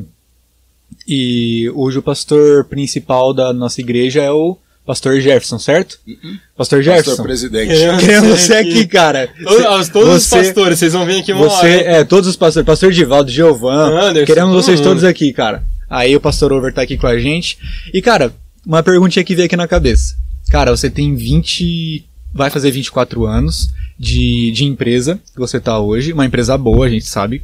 E 1.08 1.72
hoje 1.74 1.98
o 1.98 2.04
pastor 2.04 2.66
principal 2.66 3.34
da 3.34 3.52
nossa 3.52 3.82
igreja 3.82 4.22
é 4.22 4.32
o 4.32 4.56
pastor 4.86 5.20
Jefferson, 5.20 5.58
certo? 5.58 5.98
Uhum. 6.08 6.38
Pastor 6.56 6.84
Jefferson. 6.84 7.12
Pastor 7.12 7.26
presidente. 7.26 7.74
Queremos 8.00 8.40
você 8.40 8.54
aqui, 8.58 8.86
cara. 8.86 9.34
Todos, 9.44 9.90
todos 9.90 10.16
os 10.18 10.24
Você- 10.24 10.36
pastores, 10.36 10.78
vocês 10.78 10.94
vão 10.94 11.06
vir 11.06 11.22
aqui 11.22 11.34
uma 11.34 11.50
Você, 11.50 11.80
é, 11.80 12.04
todos 12.04 12.30
os 12.30 12.36
pastores, 12.36 12.66
pastor 12.66 12.92
Divaldo, 12.92 13.32
Giovan, 13.32 14.10
Anderson, 14.10 14.26
queremos 14.28 14.54
vocês 14.54 14.80
mundo. 14.80 14.90
todos 14.90 15.04
aqui, 15.04 15.34
cara. 15.34 15.64
Aí 15.90 16.16
o 16.16 16.22
pastor 16.22 16.54
Over 16.54 16.74
tá 16.74 16.84
aqui 16.84 16.96
com 16.96 17.08
a 17.08 17.18
gente. 17.18 17.58
E, 17.94 18.02
cara, 18.02 18.34
uma 18.68 18.84
perguntinha 18.84 19.24
que 19.24 19.34
veio 19.34 19.46
aqui 19.46 19.56
na 19.56 19.68
cabeça. 19.68 20.18
Cara, 20.50 20.76
você 20.76 20.90
tem 20.90 21.16
20, 21.16 22.06
vai 22.34 22.50
fazer 22.50 22.70
24 22.70 23.26
anos 23.26 23.70
de, 23.98 24.52
de 24.52 24.66
empresa 24.66 25.20
que 25.34 25.40
você 25.40 25.58
tá 25.58 25.80
hoje, 25.80 26.12
uma 26.12 26.26
empresa 26.26 26.58
boa, 26.58 26.86
a 26.86 26.90
gente 26.90 27.06
sabe. 27.06 27.42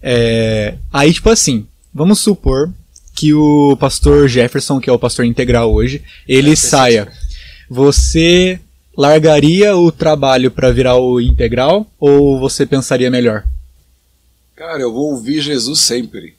É, 0.00 0.76
aí, 0.92 1.12
tipo 1.12 1.28
assim, 1.28 1.66
vamos 1.92 2.20
supor 2.20 2.72
que 3.12 3.34
o 3.34 3.76
pastor 3.76 4.28
Jefferson, 4.28 4.80
que 4.80 4.88
é 4.88 4.92
o 4.92 4.98
pastor 4.98 5.24
integral 5.24 5.74
hoje, 5.74 6.00
ele 6.28 6.54
saia. 6.54 7.08
Você 7.68 8.60
largaria 8.96 9.76
o 9.76 9.90
trabalho 9.90 10.50
pra 10.50 10.70
virar 10.70 10.96
o 10.96 11.20
integral 11.20 11.86
ou 11.98 12.38
você 12.38 12.64
pensaria 12.64 13.10
melhor? 13.10 13.44
Cara, 14.54 14.80
eu 14.80 14.92
vou 14.92 15.10
ouvir 15.10 15.40
Jesus 15.40 15.80
sempre. 15.80 16.36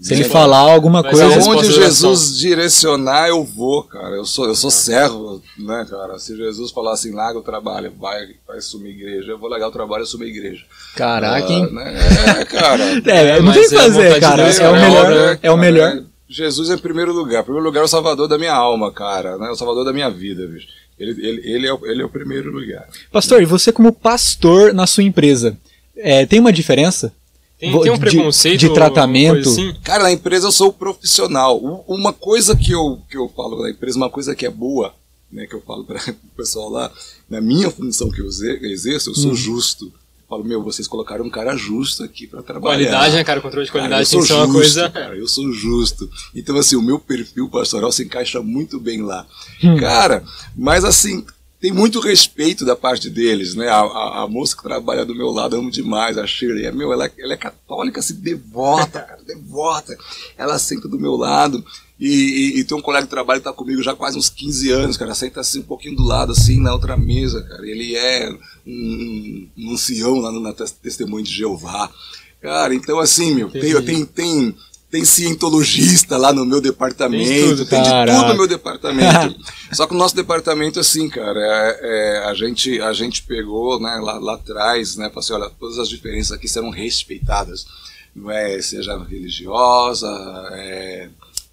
Se 0.00 0.12
ele 0.12 0.24
Né? 0.24 0.28
falar 0.28 0.58
alguma 0.58 1.02
ser 1.02 1.10
coisa. 1.10 1.24
Aonde. 1.50 1.72
Jesus 1.72 2.36
direcionar, 2.36 3.28
eu 3.28 3.44
vou, 3.44 3.84
cara. 3.84 4.16
Eu 4.16 4.24
sou, 4.26 4.46
eu 4.46 4.54
sou 4.54 4.70
servo, 4.70 5.40
né, 5.58 5.86
cara? 5.88 6.18
Se 6.18 6.36
Jesus 6.36 6.70
falar 6.72 6.92
assim, 6.94 7.12
larga 7.14 7.38
o 7.38 7.42
trabalho, 7.42 7.92
vai, 7.98 8.26
vai 8.46 8.60
sumir 8.60 8.90
igreja, 8.90 9.30
eu 9.32 9.38
vou 9.38 9.48
largar 9.48 9.68
o 9.68 9.72
trabalho 9.72 10.04
e 10.04 10.06
sumir 10.06 10.28
igreja. 10.28 10.62
Caraca, 10.96 11.46
Ah, 11.46 11.52
hein? 11.52 11.68
né? 11.72 11.94
É, 12.40 12.44
cara. 12.44 12.84
É, 13.06 13.36
não 13.40 13.46
mas 13.46 13.54
tem 13.56 13.64
o 13.66 13.68
que 13.68 13.74
é 13.74 13.78
fazer, 13.78 14.20
cara. 14.20 14.42
Deus, 14.44 14.58
É 14.60 14.68
o 14.68 14.72
né? 14.72 14.80
melhor. 14.88 15.12
É 15.42 15.50
o 15.50 15.54
Cara, 15.54 15.56
melhor. 15.56 16.02
Jesus 16.28 16.70
é 16.70 16.74
em 16.74 16.78
primeiro 16.78 17.12
lugar. 17.12 17.40
Em 17.42 17.44
primeiro 17.44 17.64
lugar 17.66 17.80
é 17.80 17.84
o 17.84 17.88
salvador 17.88 18.26
da 18.26 18.36
minha 18.38 18.52
alma, 18.54 18.90
cara. 18.92 19.38
Né? 19.38 19.48
O 19.50 19.56
salvador 19.56 19.84
da 19.84 19.92
minha 19.92 20.10
vida, 20.10 20.46
bicho. 20.46 20.66
Ele, 20.98 21.10
ele, 21.26 21.40
ele, 21.52 21.66
é, 21.66 21.72
o, 21.72 21.86
ele 21.86 22.02
é 22.02 22.04
o 22.04 22.08
primeiro 22.08 22.50
lugar. 22.50 22.86
Pastor, 23.12 23.42
e 23.42 23.46
você 23.46 23.72
como 23.72 23.92
pastor 23.92 24.72
na 24.74 24.86
sua 24.86 25.02
empresa, 25.04 25.56
é, 25.96 26.24
tem 26.26 26.40
uma 26.40 26.52
diferença? 26.52 27.12
Tem, 27.58 27.70
tem 27.80 27.90
um 27.90 27.94
de- 27.94 28.00
preconceito? 28.00 28.60
de 28.60 28.66
alguma 28.66 28.86
tratamento? 28.86 29.48
assim? 29.48 29.74
Cara, 29.82 30.02
na 30.02 30.12
empresa 30.12 30.46
eu 30.48 30.52
sou 30.52 30.72
profissional. 30.72 31.58
Uma 31.86 32.12
coisa 32.12 32.56
que 32.56 32.72
eu, 32.72 33.00
que 33.08 33.16
eu 33.16 33.28
falo 33.34 33.62
da 33.62 33.70
empresa, 33.70 33.96
uma 33.96 34.10
coisa 34.10 34.34
que 34.34 34.44
é 34.44 34.50
boa, 34.50 34.94
né, 35.30 35.46
que 35.46 35.54
eu 35.54 35.60
falo 35.62 35.84
para 35.84 35.98
o 36.10 36.36
pessoal 36.36 36.68
lá, 36.68 36.90
na 37.28 37.40
minha 37.40 37.70
função 37.70 38.10
que 38.10 38.20
eu 38.20 38.26
exer- 38.26 38.62
exerço, 38.64 39.10
eu 39.10 39.14
sou 39.14 39.30
Uhum. 39.30 39.36
justo. 39.36 39.86
Eu 39.86 40.28
falo, 40.28 40.44
meu, 40.44 40.62
vocês 40.64 40.88
colocaram 40.88 41.24
um 41.24 41.30
cara 41.30 41.54
justo 41.54 42.02
aqui 42.02 42.26
para 42.26 42.42
trabalhar. 42.42 42.76
Qualidade, 42.90 43.14
né, 43.14 43.24
cara? 43.24 43.40
Controle 43.40 43.66
de 43.66 43.72
Cara, 43.72 43.84
qualidade 43.84 44.08
eu 44.08 44.10
tem 44.10 44.20
que 44.20 44.26
ser 44.26 44.34
uma 44.34 44.52
coisa. 44.52 44.90
Cara, 44.90 45.16
eu 45.16 45.28
sou 45.28 45.52
justo. 45.52 46.10
Então, 46.34 46.56
assim, 46.56 46.76
o 46.76 46.82
meu 46.82 46.98
perfil 46.98 47.48
pastoral 47.48 47.92
se 47.92 48.02
encaixa 48.04 48.42
muito 48.42 48.80
bem 48.80 49.02
lá. 49.02 49.26
Hum. 49.62 49.76
Cara, 49.76 50.24
mas 50.56 50.82
assim, 50.84 51.24
tem 51.64 51.72
muito 51.72 51.98
respeito 51.98 52.62
da 52.62 52.76
parte 52.76 53.08
deles, 53.08 53.54
né? 53.54 53.68
A, 53.70 53.78
a- 53.80 54.22
a 54.24 54.28
moça 54.28 54.54
que 54.54 54.62
trabalha 54.62 55.02
do 55.02 55.14
meu 55.14 55.30
lado, 55.30 55.56
amo 55.56 55.70
demais, 55.70 56.18
a 56.18 56.26
Shirley. 56.26 56.66
É, 56.66 56.70
meu, 56.70 56.92
ela, 56.92 57.10
ela 57.18 57.32
é 57.32 57.36
católica, 57.38 58.00
assim, 58.00 58.12
devota, 58.16 59.00
cara, 59.00 59.22
devota. 59.26 59.96
Ela 60.36 60.58
senta 60.58 60.86
do 60.86 61.00
meu 61.00 61.16
lado. 61.16 61.64
E, 61.98 62.06
e- 62.08 62.58
e 62.60 62.64
tem 62.64 62.76
um 62.76 62.82
colega 62.82 63.04
de 63.06 63.10
trabalho 63.10 63.40
que 63.40 63.44
tá 63.44 63.52
comigo 63.54 63.82
já 63.82 63.92
há 63.92 63.96
quase 63.96 64.18
uns 64.18 64.28
15 64.28 64.70
anos, 64.72 64.98
cara. 64.98 65.14
Senta 65.14 65.40
assim 65.40 65.60
um 65.60 65.62
pouquinho 65.62 65.96
do 65.96 66.02
lado, 66.04 66.32
assim, 66.32 66.60
na 66.60 66.70
outra 66.74 66.98
mesa, 66.98 67.40
cara. 67.42 67.66
Ele 67.66 67.96
é 67.96 68.30
um, 68.66 69.48
um 69.56 69.72
ancião 69.72 70.16
lá 70.20 70.30
no 70.30 70.40
na 70.40 70.52
tes- 70.52 70.70
Testemunho 70.70 71.24
de 71.24 71.32
Jeová. 71.32 71.90
Cara, 72.42 72.74
então 72.74 72.98
assim, 72.98 73.34
meu, 73.34 73.48
tem, 73.48 73.72
tem, 73.86 74.04
tem, 74.04 74.54
tem 74.94 75.04
cientologista 75.04 76.16
lá 76.16 76.32
no 76.32 76.46
meu 76.46 76.60
departamento, 76.60 77.26
Tem 77.26 77.38
tem, 77.40 77.48
tudo. 77.48 77.64
de 77.64 77.68
Caraca. 77.68 78.16
tudo 78.16 78.28
no 78.28 78.34
meu 78.36 78.46
departamento. 78.46 79.36
Só 79.74 79.88
que 79.88 79.94
o 79.94 79.98
nosso 79.98 80.14
departamento, 80.14 80.78
assim, 80.78 81.08
cara, 81.08 81.40
é, 81.40 81.78
é, 81.82 82.18
a, 82.26 82.32
gente, 82.32 82.80
a 82.80 82.92
gente 82.92 83.24
pegou 83.24 83.80
né, 83.80 83.98
lá, 84.00 84.20
lá 84.20 84.34
atrás, 84.34 84.94
né, 84.94 85.08
falou 85.08 85.18
assim, 85.18 85.32
olha, 85.32 85.50
todas 85.58 85.80
as 85.80 85.88
diferenças 85.88 86.30
aqui 86.30 86.46
serão 86.46 86.70
respeitadas. 86.70 87.66
Não 88.14 88.30
é, 88.30 88.62
seja 88.62 88.96
religiosa, 89.02 90.08
é, 90.52 91.08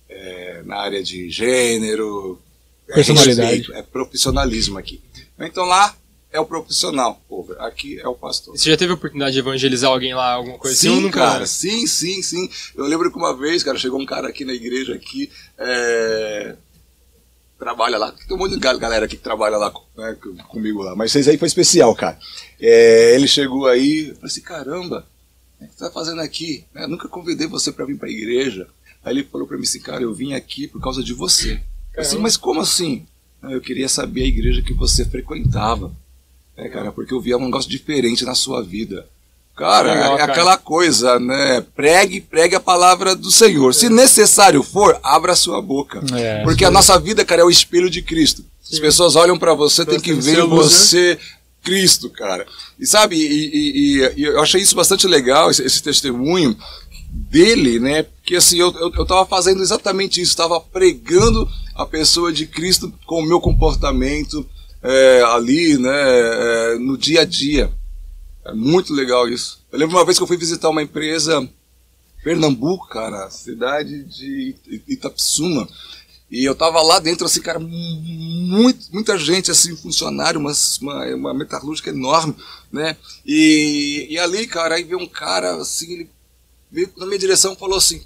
é, 0.07 0.61
na 0.63 0.75
área 0.75 1.01
de 1.01 1.27
gênero, 1.31 2.39
é 2.89 2.93
Personalidade. 2.93 3.57
respeito, 3.57 3.73
é 3.73 3.81
profissionalismo 3.81 4.77
aqui. 4.77 5.01
Então 5.39 5.65
lá 5.65 5.95
é 6.31 6.39
o 6.39 6.45
profissional, 6.45 7.21
over, 7.29 7.59
aqui 7.61 7.99
é 7.99 8.07
o 8.07 8.15
pastor. 8.15 8.57
Você 8.57 8.69
já 8.69 8.77
teve 8.77 8.91
a 8.91 8.95
oportunidade 8.95 9.33
de 9.33 9.39
evangelizar 9.39 9.91
alguém 9.91 10.13
lá, 10.13 10.33
alguma 10.33 10.57
coisa 10.57 10.75
assim? 10.77 10.87
Sim, 10.89 10.95
Eu 10.95 11.01
nunca. 11.01 11.19
cara, 11.19 11.45
sim, 11.45 11.85
sim, 11.87 12.21
sim. 12.21 12.49
Eu 12.75 12.85
lembro 12.85 13.11
que 13.11 13.17
uma 13.17 13.35
vez, 13.37 13.63
cara, 13.63 13.77
chegou 13.77 13.99
um 13.99 14.05
cara 14.05 14.29
aqui 14.29 14.45
na 14.45 14.53
igreja 14.53 14.93
aqui, 14.95 15.29
é, 15.57 16.55
trabalha 17.59 17.97
lá, 17.97 18.11
tem 18.11 18.35
um 18.35 18.39
monte 18.39 18.53
de 18.53 18.59
gal- 18.59 18.77
galera 18.79 19.05
aqui 19.05 19.15
que 19.17 19.21
trabalha 19.23 19.57
lá 19.57 19.71
né, 19.97 20.17
com- 20.21 20.35
comigo 20.47 20.81
lá, 20.81 20.95
mas 20.95 21.13
esse 21.15 21.29
aí 21.29 21.37
foi 21.37 21.47
especial, 21.47 21.93
cara. 21.95 22.17
É, 22.59 23.13
ele 23.15 23.27
chegou 23.27 23.67
aí, 23.67 24.07
eu 24.09 24.15
falei 24.15 24.27
assim, 24.27 24.41
caramba, 24.41 25.07
o 25.59 25.67
que 25.67 25.73
você 25.73 25.79
tá 25.85 25.91
fazendo 25.91 26.21
aqui? 26.21 26.65
Eu 26.73 26.87
nunca 26.87 27.07
convidei 27.07 27.45
você 27.47 27.71
para 27.71 27.85
vir 27.85 27.97
para 27.97 28.07
a 28.07 28.11
igreja. 28.11 28.67
Aí 29.03 29.13
ele 29.13 29.23
falou 29.23 29.45
para 29.47 29.57
mim 29.57 29.63
assim, 29.63 29.79
cara, 29.79 30.01
eu 30.01 30.13
vim 30.13 30.33
aqui 30.33 30.67
por 30.67 30.81
causa 30.81 31.03
de 31.03 31.13
você. 31.13 31.61
Eu 31.93 32.01
assim, 32.01 32.17
mas 32.17 32.35
como 32.37 32.61
assim? 32.61 33.05
"Ah, 33.43 33.51
Eu 33.51 33.61
queria 33.61 33.87
saber 33.89 34.23
a 34.23 34.27
igreja 34.27 34.61
que 34.63 34.73
você 34.73 35.05
frequentava. 35.05 35.91
É, 36.61 36.69
cara, 36.69 36.91
porque 36.91 37.13
eu 37.13 37.19
via 37.19 37.37
um 37.37 37.45
negócio 37.45 37.69
diferente 37.69 38.23
na 38.23 38.35
sua 38.35 38.61
vida. 38.61 39.05
Cara, 39.55 39.93
Legal, 39.93 40.13
é 40.13 40.17
cara. 40.19 40.31
aquela 40.31 40.57
coisa, 40.57 41.19
né? 41.19 41.61
Pregue, 41.75 42.21
pregue 42.21 42.55
a 42.55 42.59
palavra 42.59 43.15
do 43.15 43.31
Senhor. 43.31 43.73
Se 43.73 43.89
necessário 43.89 44.63
for, 44.63 44.99
abra 45.03 45.33
a 45.33 45.35
sua 45.35 45.61
boca. 45.61 46.01
É, 46.15 46.43
porque 46.43 46.63
a 46.63 46.71
nossa 46.71 46.97
vida, 46.99 47.25
cara, 47.25 47.41
é 47.41 47.45
o 47.45 47.49
espelho 47.49 47.89
de 47.89 48.01
Cristo. 48.01 48.45
As 48.71 48.79
pessoas 48.79 49.15
olham 49.15 49.37
pra 49.37 49.53
você, 49.53 49.85
tem 49.85 49.99
que 49.99 50.13
ver 50.13 50.43
você 50.45 51.17
Cristo, 51.63 52.09
cara. 52.09 52.45
E 52.79 52.85
sabe, 52.87 53.15
e, 53.17 53.25
e- 53.25 54.01
e- 54.01 54.13
e 54.17 54.23
eu 54.23 54.41
achei 54.41 54.61
isso 54.61 54.75
bastante 54.75 55.05
legal, 55.07 55.51
esse, 55.51 55.61
esse 55.63 55.83
testemunho 55.83 56.55
dele, 57.11 57.79
né? 57.79 58.03
Porque 58.03 58.35
assim, 58.35 58.57
eu, 58.57 58.71
eu, 58.79 58.91
eu 58.95 59.05
tava 59.05 59.25
fazendo 59.25 59.61
exatamente 59.61 60.21
isso, 60.21 60.31
estava 60.31 60.59
pregando 60.61 61.47
a 61.75 61.85
pessoa 61.85 62.31
de 62.31 62.45
Cristo 62.45 62.91
com 63.05 63.21
o 63.21 63.25
meu 63.27 63.39
comportamento 63.41 64.45
é, 64.83 65.21
ali, 65.23 65.77
né? 65.77 65.89
é, 65.91 66.77
no 66.79 66.97
dia 66.97 67.21
a 67.21 67.25
dia. 67.25 67.71
É 68.45 68.53
muito 68.53 68.93
legal 68.93 69.27
isso. 69.29 69.59
Eu 69.71 69.77
lembro 69.79 69.95
uma 69.97 70.05
vez 70.05 70.17
que 70.17 70.23
eu 70.23 70.27
fui 70.27 70.37
visitar 70.37 70.69
uma 70.69 70.81
empresa 70.81 71.47
Pernambuco, 72.23 72.87
cara, 72.87 73.29
cidade 73.29 74.03
de 74.03 74.55
It- 74.67 74.83
Itapsuma. 74.87 75.67
E 76.29 76.45
eu 76.45 76.55
tava 76.55 76.81
lá 76.81 76.99
dentro, 76.99 77.25
assim, 77.25 77.41
cara, 77.41 77.59
muito, 77.59 78.85
muita 78.93 79.17
gente, 79.17 79.51
assim, 79.51 79.75
funcionário, 79.75 80.39
uma, 80.39 80.53
uma, 80.81 81.05
uma 81.15 81.33
metalúrgica 81.33 81.89
enorme, 81.89 82.33
né? 82.71 82.95
E, 83.25 84.07
e 84.09 84.17
ali, 84.17 84.47
cara, 84.47 84.75
aí 84.75 84.83
veio 84.83 84.99
um 84.99 85.07
cara, 85.07 85.55
assim, 85.57 85.91
ele 85.93 86.09
veio 86.71 86.89
na 86.95 87.05
minha 87.05 87.19
direção 87.19 87.51
e 87.53 87.57
falou 87.57 87.77
assim: 87.77 88.01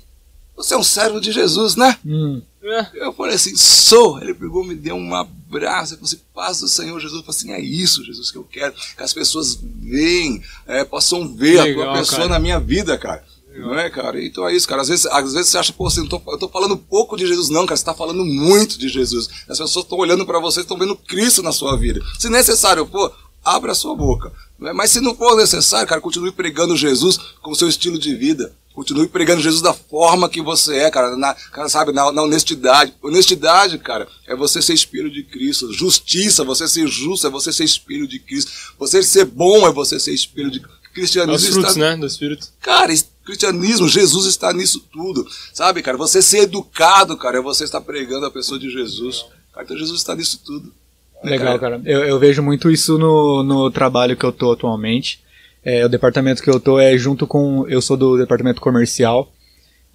Você 0.55 0.73
é 0.73 0.77
um 0.77 0.83
servo 0.83 1.21
de 1.21 1.31
Jesus, 1.31 1.75
né? 1.75 1.99
Hum, 2.03 2.41
É, 2.63 2.87
Eu 3.05 3.13
falei 3.13 3.35
assim, 3.35 3.55
sou. 3.55 4.19
Ele 4.19 4.33
pegou, 4.33 4.63
me 4.63 4.73
deu 4.75 4.95
um 4.95 5.13
falei 5.61 5.99
assim, 6.01 6.19
paz 6.33 6.59
do 6.59 6.67
Senhor 6.67 6.99
Jesus. 6.99 7.19
Eu 7.19 7.25
falei 7.25 7.37
assim, 7.37 7.51
é 7.51 7.59
isso, 7.59 8.03
Jesus, 8.03 8.31
que 8.31 8.37
eu 8.37 8.43
quero. 8.43 8.73
Que 8.73 9.03
as 9.03 9.13
pessoas 9.13 9.59
veem, 9.61 10.43
é, 10.67 10.83
possam 10.83 11.33
ver 11.33 11.59
a 11.59 11.63
Legal, 11.63 11.85
tua 11.85 11.93
pessoa 11.99 12.17
cara. 12.19 12.29
na 12.29 12.39
minha 12.39 12.59
vida, 12.59 12.97
cara. 12.97 13.23
Não 13.57 13.77
é, 13.77 13.89
cara? 13.89 14.23
Então 14.23 14.47
é 14.47 14.53
isso, 14.53 14.67
cara. 14.67 14.81
Às 14.81 14.89
vezes, 14.89 15.05
às 15.05 15.33
vezes 15.33 15.49
você 15.49 15.57
acha, 15.57 15.71
pô, 15.71 15.87
eu, 15.87 16.09
tô, 16.09 16.21
eu 16.27 16.37
tô 16.37 16.49
falando 16.49 16.75
pouco 16.75 17.15
de 17.15 17.25
Jesus. 17.25 17.49
Não, 17.49 17.65
cara, 17.65 17.77
você 17.77 17.85
tá 17.85 17.93
falando 17.93 18.25
muito 18.25 18.77
de 18.77 18.89
Jesus. 18.89 19.29
As 19.47 19.57
pessoas 19.57 19.85
estão 19.85 19.97
olhando 19.97 20.25
para 20.25 20.39
você, 20.39 20.61
estão 20.61 20.77
vendo 20.77 20.95
Cristo 20.95 21.41
na 21.41 21.53
sua 21.53 21.77
vida. 21.77 22.01
Se 22.19 22.29
necessário 22.29 22.85
for, 22.85 23.15
abra 23.45 23.71
a 23.71 23.75
sua 23.75 23.95
boca. 23.95 24.33
É? 24.63 24.73
Mas 24.73 24.91
se 24.91 24.99
não 24.99 25.15
for 25.15 25.37
necessário, 25.37 25.87
cara, 25.87 26.01
continue 26.01 26.31
pregando 26.31 26.75
Jesus 26.75 27.17
com 27.41 27.51
o 27.51 27.55
seu 27.55 27.69
estilo 27.69 27.99
de 27.99 28.15
vida. 28.15 28.53
Continue 28.73 29.07
pregando 29.07 29.41
Jesus 29.41 29.61
da 29.61 29.73
forma 29.73 30.27
que 30.27 30.41
você 30.41 30.75
é, 30.79 30.91
cara, 30.91 31.15
na, 31.15 31.33
cara, 31.33 31.69
sabe, 31.69 31.93
na, 31.93 32.11
na 32.11 32.23
honestidade. 32.23 32.93
Honestidade, 33.01 33.77
cara, 33.77 34.05
é 34.27 34.35
você 34.35 34.61
ser 34.61 34.73
espelho 34.73 35.09
de 35.09 35.23
Cristo. 35.23 35.71
Justiça, 35.71 36.43
você 36.43 36.67
ser 36.67 36.85
justo, 36.85 37.25
é 37.25 37.29
você 37.29 37.53
ser 37.53 37.63
espelho 37.63 38.05
de 38.05 38.19
Cristo. 38.19 38.51
Você 38.77 39.01
ser 39.01 39.23
bom 39.25 39.65
é 39.65 39.71
você 39.71 39.97
ser 39.97 40.13
espelho 40.13 40.51
de 40.51 40.61
cristianismo. 40.93 41.53
frutos, 41.53 41.71
está- 41.71 41.79
né? 41.79 41.95
Do 41.95 42.05
Espírito. 42.05 42.47
Cara, 42.59 42.93
cristianismo, 43.23 43.87
Jesus 43.87 44.25
está 44.25 44.51
nisso 44.51 44.81
tudo. 44.91 45.25
Sabe, 45.53 45.81
cara, 45.81 45.97
você 45.97 46.21
ser 46.21 46.39
educado, 46.39 47.15
cara, 47.17 47.37
é 47.37 47.41
você 47.41 47.63
estar 47.63 47.81
pregando 47.81 48.25
a 48.25 48.31
pessoa 48.31 48.59
de 48.59 48.69
Jesus. 48.69 49.25
Cara, 49.53 49.63
então 49.65 49.77
Jesus 49.77 50.01
está 50.01 50.13
nisso 50.15 50.41
tudo. 50.45 50.73
Legal, 51.23 51.57
cara. 51.59 51.81
Eu, 51.85 52.03
eu 52.03 52.19
vejo 52.19 52.41
muito 52.43 52.69
isso 52.69 52.97
no, 52.97 53.43
no 53.43 53.71
trabalho 53.71 54.15
que 54.15 54.23
eu 54.23 54.31
tô 54.31 54.51
atualmente. 54.51 55.19
É, 55.63 55.83
o 55.83 55.89
departamento 55.89 56.43
que 56.43 56.49
eu 56.49 56.59
tô 56.59 56.79
é 56.79 56.97
junto 56.97 57.25
com. 57.25 57.65
Eu 57.67 57.81
sou 57.81 57.97
do 57.97 58.17
departamento 58.17 58.61
comercial 58.61 59.31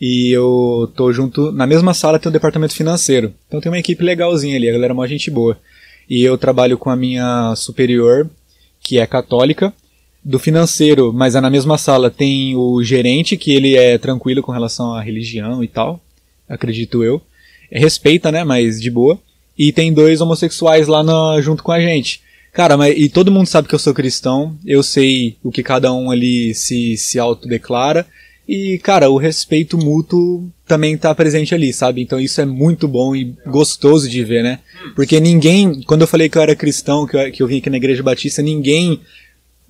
e 0.00 0.30
eu 0.30 0.90
tô 0.96 1.12
junto. 1.12 1.52
Na 1.52 1.66
mesma 1.66 1.94
sala 1.94 2.18
tem 2.18 2.28
o 2.28 2.32
departamento 2.32 2.74
financeiro. 2.74 3.32
Então 3.46 3.60
tem 3.60 3.70
uma 3.70 3.78
equipe 3.78 4.02
legalzinha 4.02 4.56
ali, 4.56 4.68
a 4.68 4.72
galera 4.72 4.92
é 4.92 4.94
uma 4.94 5.06
gente 5.06 5.30
boa. 5.30 5.58
E 6.08 6.22
eu 6.22 6.36
trabalho 6.36 6.76
com 6.76 6.90
a 6.90 6.96
minha 6.96 7.54
superior, 7.54 8.28
que 8.80 8.98
é 8.98 9.06
católica. 9.06 9.72
Do 10.22 10.38
financeiro, 10.38 11.14
mas 11.14 11.34
é 11.34 11.40
na 11.40 11.48
mesma 11.48 11.78
sala, 11.78 12.10
tem 12.10 12.54
o 12.54 12.82
gerente, 12.82 13.38
que 13.38 13.52
ele 13.52 13.74
é 13.74 13.96
tranquilo 13.96 14.42
com 14.42 14.52
relação 14.52 14.92
à 14.92 15.00
religião 15.00 15.64
e 15.64 15.68
tal, 15.68 15.98
acredito 16.46 17.02
eu. 17.02 17.22
É, 17.70 17.78
respeita, 17.78 18.30
né, 18.30 18.44
mas 18.44 18.78
de 18.78 18.90
boa. 18.90 19.18
E 19.62 19.72
tem 19.72 19.92
dois 19.92 20.20
homossexuais 20.22 20.88
lá 20.88 21.02
na- 21.02 21.38
junto 21.42 21.62
com 21.62 21.70
a 21.72 21.80
gente. 21.80 22.22
Cara, 22.52 22.76
mas 22.76 22.94
e 22.96 23.08
todo 23.08 23.30
mundo 23.30 23.46
sabe 23.46 23.68
que 23.68 23.74
eu 23.74 23.78
sou 23.78 23.92
cristão, 23.92 24.56
eu 24.66 24.82
sei 24.82 25.36
o 25.42 25.52
que 25.52 25.62
cada 25.62 25.92
um 25.92 26.10
ali 26.10 26.54
se, 26.54 26.96
se 26.96 27.18
autodeclara. 27.18 28.06
E, 28.48 28.78
cara, 28.82 29.08
o 29.10 29.16
respeito 29.16 29.78
mútuo 29.78 30.50
também 30.66 30.96
tá 30.98 31.14
presente 31.14 31.54
ali, 31.54 31.72
sabe? 31.72 32.00
Então 32.02 32.18
isso 32.18 32.40
é 32.40 32.44
muito 32.44 32.88
bom 32.88 33.14
e 33.14 33.34
gostoso 33.46 34.08
de 34.08 34.24
ver, 34.24 34.42
né? 34.42 34.58
Porque 34.96 35.20
ninguém, 35.20 35.82
quando 35.82 36.00
eu 36.00 36.08
falei 36.08 36.28
que 36.28 36.36
eu 36.36 36.42
era 36.42 36.56
cristão, 36.56 37.06
que 37.06 37.16
eu, 37.16 37.30
que 37.30 37.42
eu 37.42 37.46
vim 37.46 37.58
aqui 37.58 37.70
na 37.70 37.76
Igreja 37.76 38.02
Batista, 38.02 38.42
ninguém 38.42 39.00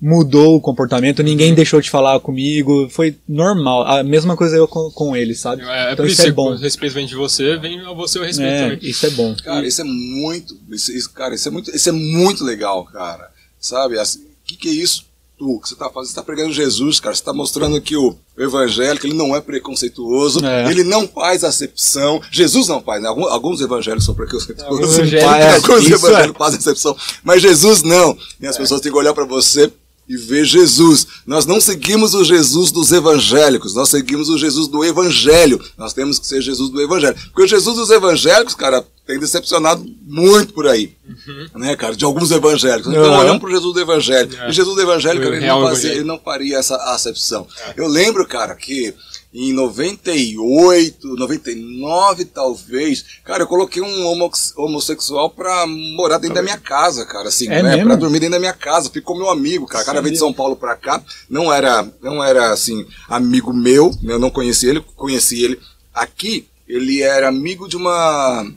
mudou 0.01 0.55
o 0.55 0.61
comportamento, 0.61 1.21
ninguém 1.21 1.53
deixou 1.53 1.79
de 1.79 1.89
falar 1.89 2.19
comigo, 2.19 2.89
foi 2.89 3.15
normal. 3.29 3.83
A 3.85 4.03
mesma 4.03 4.35
coisa 4.35 4.55
eu 4.57 4.67
com, 4.67 4.89
com 4.91 5.15
ele, 5.15 5.35
sabe? 5.35 5.61
É, 5.63 5.89
é 5.89 5.93
então 5.93 6.05
isso 6.05 6.21
é 6.23 6.31
bom. 6.31 6.53
o 6.53 6.57
respeito 6.57 6.93
vem 6.93 7.05
de 7.05 7.15
você, 7.15 7.55
vem 7.57 7.79
a 7.81 7.93
você 7.93 8.17
o 8.17 8.23
respeito 8.23 8.49
É, 8.51 8.61
também. 8.71 8.79
isso 8.89 9.05
é 9.05 9.09
bom. 9.11 9.35
Cara, 9.43 9.65
isso 9.67 9.79
é 9.81 9.83
muito, 9.83 10.57
isso, 10.71 10.91
isso- 10.91 11.11
cara, 11.11 11.35
isso 11.35 11.47
é 11.47 11.51
muito, 11.51 11.69
isso 11.75 11.87
é 11.87 11.91
muito 11.91 12.43
legal, 12.43 12.83
cara. 12.85 13.29
Sabe? 13.59 13.99
Assim, 13.99 14.19
O 14.21 14.23
que, 14.43 14.55
que 14.57 14.69
é 14.69 14.71
isso? 14.73 15.05
Tu, 15.37 15.59
que 15.61 15.69
você 15.69 15.75
tá 15.75 15.89
fazendo? 15.89 16.09
Você 16.09 16.15
tá 16.15 16.23
pregando 16.23 16.51
Jesus, 16.51 16.99
cara. 16.99 17.15
Você 17.15 17.23
tá 17.23 17.31
mostrando 17.33 17.79
que 17.81 17.95
o 17.95 18.15
evangélico 18.37 19.05
ele 19.07 19.13
não 19.15 19.35
é 19.35 19.39
preconceituoso, 19.41 20.43
É. 20.45 20.69
ele 20.69 20.83
não 20.83 21.07
faz 21.07 21.43
acepção. 21.43 22.21
Jesus 22.31 22.67
não 22.67 22.81
faz, 22.81 23.01
né? 23.01 23.07
Alguns, 23.09 23.27
alguns 23.31 23.61
evangélicos 23.61 24.05
são 24.05 24.13
preconceituosos. 24.15 24.71
Alguns 24.79 24.97
evangélicos, 24.97 25.35
é, 25.35 25.55
alguns 25.55 25.83
isso 25.83 25.93
evangélicos 26.07 26.37
fazem 26.37 26.59
acepção. 26.59 26.95
Mas 27.23 27.41
Jesus 27.41 27.81
não. 27.83 28.17
E 28.39 28.45
as 28.47 28.57
pessoas 28.57 28.81
têm 28.81 28.91
que 28.91 28.97
olhar 28.97 29.13
pra 29.13 29.25
você 29.25 29.71
e 30.07 30.17
ver 30.17 30.45
Jesus. 30.45 31.07
Nós 31.25 31.45
não 31.45 31.61
seguimos 31.61 32.13
o 32.13 32.23
Jesus 32.23 32.71
dos 32.71 32.91
evangélicos, 32.91 33.73
nós 33.73 33.89
seguimos 33.89 34.29
o 34.29 34.37
Jesus 34.37 34.67
do 34.67 34.83
evangelho. 34.83 35.61
Nós 35.77 35.93
temos 35.93 36.19
que 36.19 36.27
ser 36.27 36.41
Jesus 36.41 36.69
do 36.69 36.81
evangelho. 36.81 37.15
Porque 37.27 37.43
o 37.43 37.47
Jesus 37.47 37.77
dos 37.77 37.89
evangélicos, 37.89 38.55
cara, 38.55 38.85
tem 39.05 39.19
decepcionado 39.19 39.85
muito 40.03 40.53
por 40.53 40.67
aí. 40.67 40.95
Uhum. 41.07 41.59
Né, 41.61 41.75
cara? 41.75 41.95
De 41.95 42.05
alguns 42.05 42.31
evangélicos. 42.31 42.91
Então, 42.91 43.03
uhum. 43.03 43.19
olhamos 43.19 43.39
para 43.39 43.49
o 43.49 43.51
Jesus 43.51 43.73
do 43.73 43.79
evangelho. 43.79 44.37
É. 44.39 44.49
E 44.49 44.51
Jesus 44.51 44.75
do 44.75 44.81
evangelho, 44.81 45.21
cara, 45.21 45.35
ele, 45.35 45.47
não 45.47 45.61
fazia, 45.61 45.91
ele 45.91 46.03
não 46.03 46.19
faria 46.19 46.57
essa 46.57 46.75
acepção. 46.93 47.47
É. 47.67 47.73
Eu 47.77 47.87
lembro, 47.87 48.25
cara, 48.27 48.55
que 48.55 48.93
em 49.33 49.53
98, 49.53 51.07
99 51.15 52.25
talvez, 52.25 53.05
cara, 53.23 53.43
eu 53.43 53.47
coloquei 53.47 53.81
um 53.81 54.29
homossexual 54.57 55.29
pra 55.29 55.65
morar 55.65 56.17
dentro 56.17 56.35
da 56.35 56.41
minha 56.41 56.57
casa, 56.57 57.05
cara, 57.05 57.29
assim, 57.29 57.47
é 57.47 57.63
né? 57.63 57.83
Pra 57.83 57.95
dormir 57.95 58.19
dentro 58.19 58.33
da 58.33 58.39
minha 58.39 58.53
casa. 58.53 58.89
Ficou 58.89 59.17
meu 59.17 59.29
amigo, 59.29 59.65
cara. 59.65 59.85
Cara 59.85 60.01
veio 60.01 60.13
de 60.13 60.19
São 60.19 60.33
Paulo 60.33 60.55
pra 60.55 60.75
cá. 60.75 61.01
Não 61.29 61.51
era, 61.51 61.87
não 62.01 62.23
era 62.23 62.51
assim, 62.51 62.85
amigo 63.07 63.53
meu, 63.53 63.91
eu 64.03 64.19
não 64.19 64.29
conheci 64.29 64.67
ele, 64.67 64.81
conheci 64.95 65.43
ele 65.43 65.59
aqui. 65.93 66.47
Ele 66.67 67.01
era 67.01 67.27
amigo 67.27 67.67
de 67.67 67.75
uma 67.75 68.49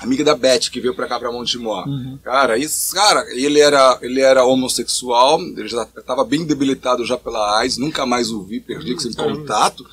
amiga 0.00 0.24
da 0.24 0.34
Beth 0.34 0.70
que 0.70 0.80
veio 0.80 0.94
pra 0.94 1.06
cá 1.06 1.18
pra 1.18 1.32
Montemor. 1.32 1.86
Uhum. 1.88 2.18
Cara, 2.22 2.58
isso, 2.58 2.94
cara, 2.94 3.24
ele 3.30 3.60
era, 3.60 3.98
ele 4.02 4.20
era 4.20 4.44
homossexual, 4.44 5.40
ele 5.40 5.68
já 5.68 5.86
estava 5.96 6.24
bem 6.24 6.44
debilitado 6.44 7.04
já 7.04 7.16
pela 7.16 7.58
AIDS, 7.58 7.78
nunca 7.78 8.04
mais 8.04 8.30
o 8.30 8.42
vi, 8.42 8.60
perdi 8.60 8.92
uhum. 8.92 8.96
esse 8.96 9.14
contato 9.14 9.84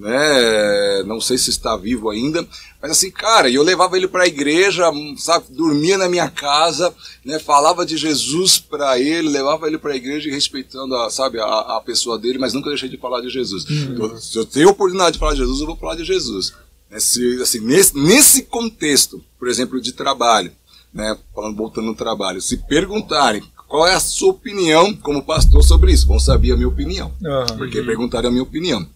né? 0.00 1.02
Não 1.04 1.20
sei 1.20 1.36
se 1.36 1.50
está 1.50 1.76
vivo 1.76 2.08
ainda, 2.08 2.46
mas 2.80 2.92
assim, 2.92 3.10
cara, 3.10 3.50
eu 3.50 3.62
levava 3.62 3.96
ele 3.96 4.08
para 4.08 4.24
a 4.24 4.26
igreja, 4.26 4.84
sabe, 5.18 5.46
dormia 5.50 5.98
na 5.98 6.08
minha 6.08 6.28
casa, 6.30 6.94
né? 7.24 7.38
Falava 7.38 7.84
de 7.84 7.96
Jesus 7.96 8.58
para 8.58 8.98
ele, 8.98 9.28
levava 9.28 9.66
ele 9.66 9.78
para 9.78 9.92
a 9.92 9.96
igreja 9.96 10.28
e 10.28 10.32
respeitando, 10.32 10.94
a, 10.96 11.10
sabe, 11.10 11.38
a, 11.38 11.44
a, 11.44 11.82
pessoa 11.84 12.18
dele, 12.18 12.38
mas 12.38 12.54
nunca 12.54 12.70
deixei 12.70 12.88
de 12.88 12.96
falar 12.96 13.20
de 13.20 13.28
Jesus. 13.28 13.64
Uhum. 13.64 13.96
Eu, 13.98 14.16
se 14.16 14.38
eu 14.38 14.46
tenho 14.46 14.70
oportunidade 14.70 15.12
de 15.12 15.18
falar 15.18 15.32
de 15.32 15.38
Jesus, 15.38 15.60
eu 15.60 15.66
vou 15.66 15.76
falar 15.76 15.96
de 15.96 16.04
Jesus. 16.04 16.54
Nesse, 16.90 17.42
assim, 17.42 17.60
nesse, 17.60 17.96
nesse 17.96 18.42
contexto, 18.44 19.22
por 19.40 19.48
exemplo, 19.48 19.80
de 19.80 19.92
trabalho, 19.92 20.52
né? 20.92 21.16
Falando 21.34 21.56
voltando 21.56 21.86
no 21.86 21.94
trabalho, 21.94 22.42
se 22.42 22.58
perguntarem 22.58 23.42
qual 23.66 23.86
é 23.86 23.94
a 23.94 24.00
sua 24.00 24.30
opinião 24.30 24.94
como 24.94 25.24
pastor 25.24 25.64
sobre 25.64 25.92
isso, 25.92 26.06
vão 26.06 26.20
saber 26.20 26.52
a 26.52 26.56
minha 26.56 26.68
opinião, 26.68 27.12
uhum. 27.22 27.56
porque 27.56 27.82
perguntaram 27.82 28.28
a 28.28 28.30
minha 28.30 28.42
opinião. 28.42 28.86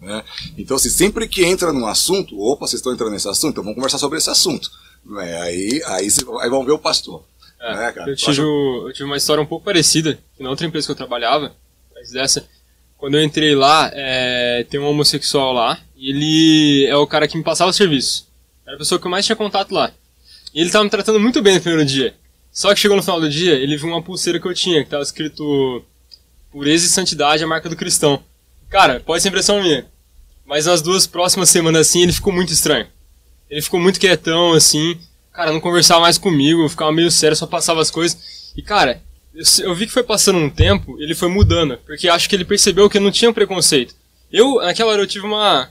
Né? 0.00 0.22
Então, 0.58 0.76
assim, 0.76 0.90
sempre 0.90 1.28
que 1.28 1.44
entra 1.44 1.72
num 1.72 1.86
assunto, 1.86 2.38
opa, 2.38 2.66
vocês 2.66 2.80
estão 2.80 2.92
entrando 2.92 3.12
nesse 3.12 3.28
assunto, 3.28 3.52
então 3.52 3.62
vamos 3.62 3.76
conversar 3.76 3.98
sobre 3.98 4.18
esse 4.18 4.28
assunto. 4.28 4.70
Né? 5.04 5.40
Aí, 5.42 5.82
aí, 5.86 6.08
aí 6.40 6.50
vão 6.50 6.64
ver 6.64 6.72
o 6.72 6.78
pastor. 6.78 7.22
É, 7.60 7.74
né, 7.74 7.94
eu, 8.08 8.16
tive, 8.16 8.40
eu 8.40 8.92
tive 8.92 9.04
uma 9.04 9.16
história 9.16 9.42
um 9.42 9.46
pouco 9.46 9.64
parecida, 9.64 10.18
na 10.40 10.50
outra 10.50 10.66
empresa 10.66 10.86
que 10.86 10.92
eu 10.92 10.96
trabalhava, 10.96 11.54
mas 11.94 12.10
dessa, 12.10 12.46
quando 12.96 13.16
eu 13.16 13.22
entrei 13.22 13.54
lá, 13.54 13.90
é, 13.94 14.66
tem 14.68 14.80
um 14.80 14.86
homossexual 14.86 15.52
lá, 15.52 15.78
e 15.96 16.10
ele 16.10 16.86
é 16.86 16.96
o 16.96 17.06
cara 17.06 17.28
que 17.28 17.36
me 17.36 17.44
passava 17.44 17.70
o 17.70 17.74
serviço. 17.74 18.26
Era 18.66 18.76
a 18.76 18.78
pessoa 18.78 18.98
que 18.98 19.06
eu 19.06 19.10
mais 19.10 19.26
tinha 19.26 19.36
contato 19.36 19.72
lá. 19.72 19.92
E 20.54 20.60
ele 20.60 20.66
estava 20.66 20.84
me 20.84 20.90
tratando 20.90 21.20
muito 21.20 21.42
bem 21.42 21.54
no 21.54 21.60
primeiro 21.60 21.84
dia. 21.84 22.14
Só 22.50 22.72
que 22.72 22.80
chegou 22.80 22.96
no 22.96 23.02
final 23.02 23.20
do 23.20 23.28
dia, 23.28 23.54
ele 23.54 23.76
viu 23.76 23.88
uma 23.88 24.02
pulseira 24.02 24.38
que 24.38 24.46
eu 24.46 24.54
tinha, 24.54 24.80
que 24.80 24.86
estava 24.86 25.02
escrito 25.02 25.84
Pureza 26.52 26.86
e 26.86 26.88
Santidade, 26.88 27.42
a 27.42 27.46
marca 27.46 27.68
do 27.68 27.76
cristão. 27.76 28.22
Cara, 28.70 29.00
pode 29.00 29.22
ser 29.22 29.28
impressão 29.28 29.60
minha. 29.60 29.86
Mas 30.46 30.66
nas 30.66 30.80
duas 30.80 31.06
próximas 31.06 31.48
semanas, 31.48 31.88
assim, 31.88 32.02
ele 32.02 32.12
ficou 32.12 32.32
muito 32.32 32.52
estranho. 32.52 32.86
Ele 33.50 33.60
ficou 33.60 33.80
muito 33.80 33.98
quietão, 33.98 34.52
assim. 34.52 34.96
Cara, 35.32 35.52
não 35.52 35.60
conversava 35.60 36.00
mais 36.00 36.16
comigo, 36.16 36.68
ficava 36.68 36.92
meio 36.92 37.10
sério, 37.10 37.36
só 37.36 37.46
passava 37.46 37.80
as 37.80 37.90
coisas. 37.90 38.52
E, 38.56 38.62
cara, 38.62 39.02
eu, 39.34 39.42
eu 39.64 39.74
vi 39.74 39.86
que 39.86 39.92
foi 39.92 40.04
passando 40.04 40.38
um 40.38 40.48
tempo, 40.48 40.96
ele 41.00 41.14
foi 41.14 41.28
mudando. 41.28 41.76
Porque 41.78 42.08
acho 42.08 42.28
que 42.28 42.36
ele 42.36 42.44
percebeu 42.44 42.88
que 42.88 43.00
não 43.00 43.10
tinha 43.10 43.32
preconceito. 43.32 43.94
Eu, 44.30 44.56
naquela 44.56 44.92
hora, 44.92 45.02
eu 45.02 45.06
tive 45.06 45.26
uma, 45.26 45.70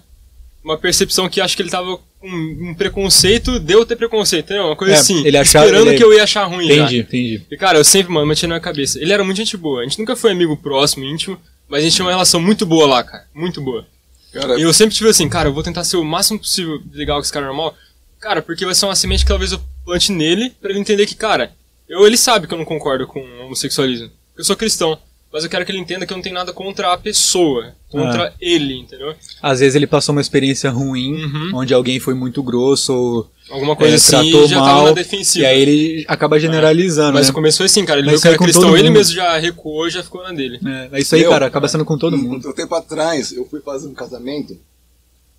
uma 0.63 0.77
percepção 0.77 1.29
que 1.29 1.39
acho 1.39 1.55
que 1.55 1.61
ele 1.61 1.69
tava 1.69 1.99
com 2.24 2.69
um 2.69 2.74
preconceito 2.74 3.59
de 3.59 3.74
eu 3.74 3.86
ter 3.86 3.97
preconceito, 3.97 4.45
entendeu? 4.45 4.67
Uma 4.67 4.78
coisa 4.78 4.93
é, 4.93 4.97
assim, 4.97 5.26
ele 5.28 5.38
achava, 5.38 5.65
esperando 5.65 5.89
ele... 5.89 5.97
que 5.97 6.03
eu 6.03 6.13
ia 6.13 6.24
achar 6.24 6.45
ruim 6.45 6.65
Entendi, 6.65 6.95
já. 6.95 7.01
entendi. 7.03 7.41
E, 7.51 7.57
cara, 7.57 7.78
eu 7.78 7.84
sempre, 7.84 8.13
mano, 8.13 8.26
mantinha 8.26 8.47
na 8.47 8.55
minha 8.55 8.61
cabeça. 8.61 8.97
Ele 8.97 9.11
era 9.11 9.26
muito 9.26 9.36
gente 9.36 9.57
boa. 9.57 9.82
A 9.82 9.84
gente 9.84 9.99
nunca 9.99 10.15
foi 10.15 10.32
amigo 10.32 10.55
próximo, 10.55 11.03
íntimo, 11.03 11.38
mas 11.67 11.82
a 11.82 11.84
gente 11.84 11.95
tinha 11.95 12.05
uma 12.05 12.11
relação 12.11 12.39
muito 12.39 12.65
boa 12.65 12.88
lá, 12.88 13.03
cara. 13.03 13.26
Muito 13.36 13.59
boa. 13.59 13.86
Cara, 14.32 14.57
e 14.57 14.61
eu 14.61 14.71
sempre 14.71 14.95
tive 14.95 15.09
assim, 15.09 15.28
cara, 15.28 15.49
eu 15.49 15.53
vou 15.53 15.63
tentar 15.63 15.84
ser 15.84 15.97
o 15.97 16.03
máximo 16.03 16.39
possível 16.39 16.82
legal 16.93 17.17
com 17.17 17.24
esse 17.24 17.34
cara 17.34 17.45
normal. 17.45 17.76
Cara, 18.21 18.41
porque 18.41 18.65
vai 18.65 18.74
ser 18.74 18.86
uma 18.86 18.95
semente 18.95 19.26
que 19.26 19.30
talvez 19.30 19.51
eu 19.51 19.59
plante 19.84 20.09
nele 20.13 20.49
para 20.61 20.71
ele 20.71 20.80
entender 20.80 21.05
que, 21.05 21.15
cara, 21.15 21.51
eu, 21.89 22.07
ele 22.07 22.15
sabe 22.15 22.47
que 22.47 22.53
eu 22.53 22.57
não 22.57 22.63
concordo 22.63 23.05
com 23.05 23.19
o 23.19 23.45
homossexualismo. 23.45 24.09
Eu 24.38 24.45
sou 24.45 24.55
cristão. 24.55 24.97
Mas 25.34 25.43
eu 25.43 25.49
quero 25.49 25.65
que 25.65 25.71
ele 25.71 25.79
entenda 25.79 26.05
que 26.05 26.13
eu 26.13 26.15
não 26.15 26.21
tenho 26.21 26.36
nada 26.36 26.53
contra 26.53 26.93
a 26.93 26.97
pessoa, 26.97 27.73
contra 27.89 28.27
ah. 28.27 28.34
ele, 28.39 28.77
entendeu? 28.77 29.15
Às 29.41 29.61
vezes 29.61 29.73
ele 29.73 29.88
passou 29.88 30.13
uma 30.13 30.21
experiência 30.21 30.69
ruim, 30.69 31.23
uhum. 31.23 31.51
onde 31.55 31.73
alguém 31.73 31.99
foi 31.99 32.13
muito 32.13 32.43
grosso 32.43 32.93
ou 32.93 33.31
alguma 33.49 33.75
coisa 33.75 33.95
é, 33.95 33.97
assim, 33.97 34.11
tratou 34.11 34.47
já 34.47 34.59
mal, 34.59 34.67
tava 34.67 34.84
na 34.89 34.91
defensiva. 34.91 35.43
E 35.43 35.47
aí 35.47 35.59
ele 35.59 36.05
acaba 36.07 36.39
generalizando. 36.39 37.09
É. 37.09 37.13
Mas 37.13 37.29
né? 37.29 37.34
começou 37.34 37.65
assim, 37.65 37.84
cara. 37.84 37.99
Ele 37.99 38.11
viu 38.11 38.21
que 38.21 38.27
era 38.27 38.38
cristão, 38.38 38.77
ele 38.77 38.91
mesmo 38.91 39.15
já 39.15 39.36
recuou, 39.39 39.89
já 39.89 40.03
ficou 40.03 40.21
na 40.21 40.31
dele. 40.31 40.59
É, 40.63 40.97
é 40.97 41.01
isso 41.01 41.15
aí, 41.15 41.23
cara. 41.23 41.47
Acaba 41.47 41.67
sendo 41.67 41.84
com 41.84 41.97
todo 41.97 42.15
mundo. 42.15 42.49
Um 42.49 42.53
tempo 42.53 42.75
atrás, 42.75 43.31
eu 43.31 43.43
fui 43.47 43.59
fazer 43.59 43.88
um 43.88 43.93
casamento 43.93 44.55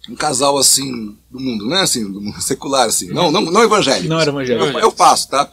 um 0.07 0.15
casal 0.15 0.59
assim 0.59 1.17
do 1.31 1.41
mundo, 1.41 1.67
não 1.67 1.77
é 1.79 1.81
assim, 1.81 2.11
do 2.13 2.21
mundo 2.21 2.39
secular 2.43 2.87
assim, 2.87 3.09
não, 3.09 3.31
não, 3.31 3.41
não 3.41 3.63
evangélico. 3.63 4.07
Não 4.07 4.21
era 4.21 4.31
evangélico. 4.31 4.67
Eu, 4.67 4.81
eu 4.81 4.91
faço, 4.91 5.31
tá? 5.31 5.51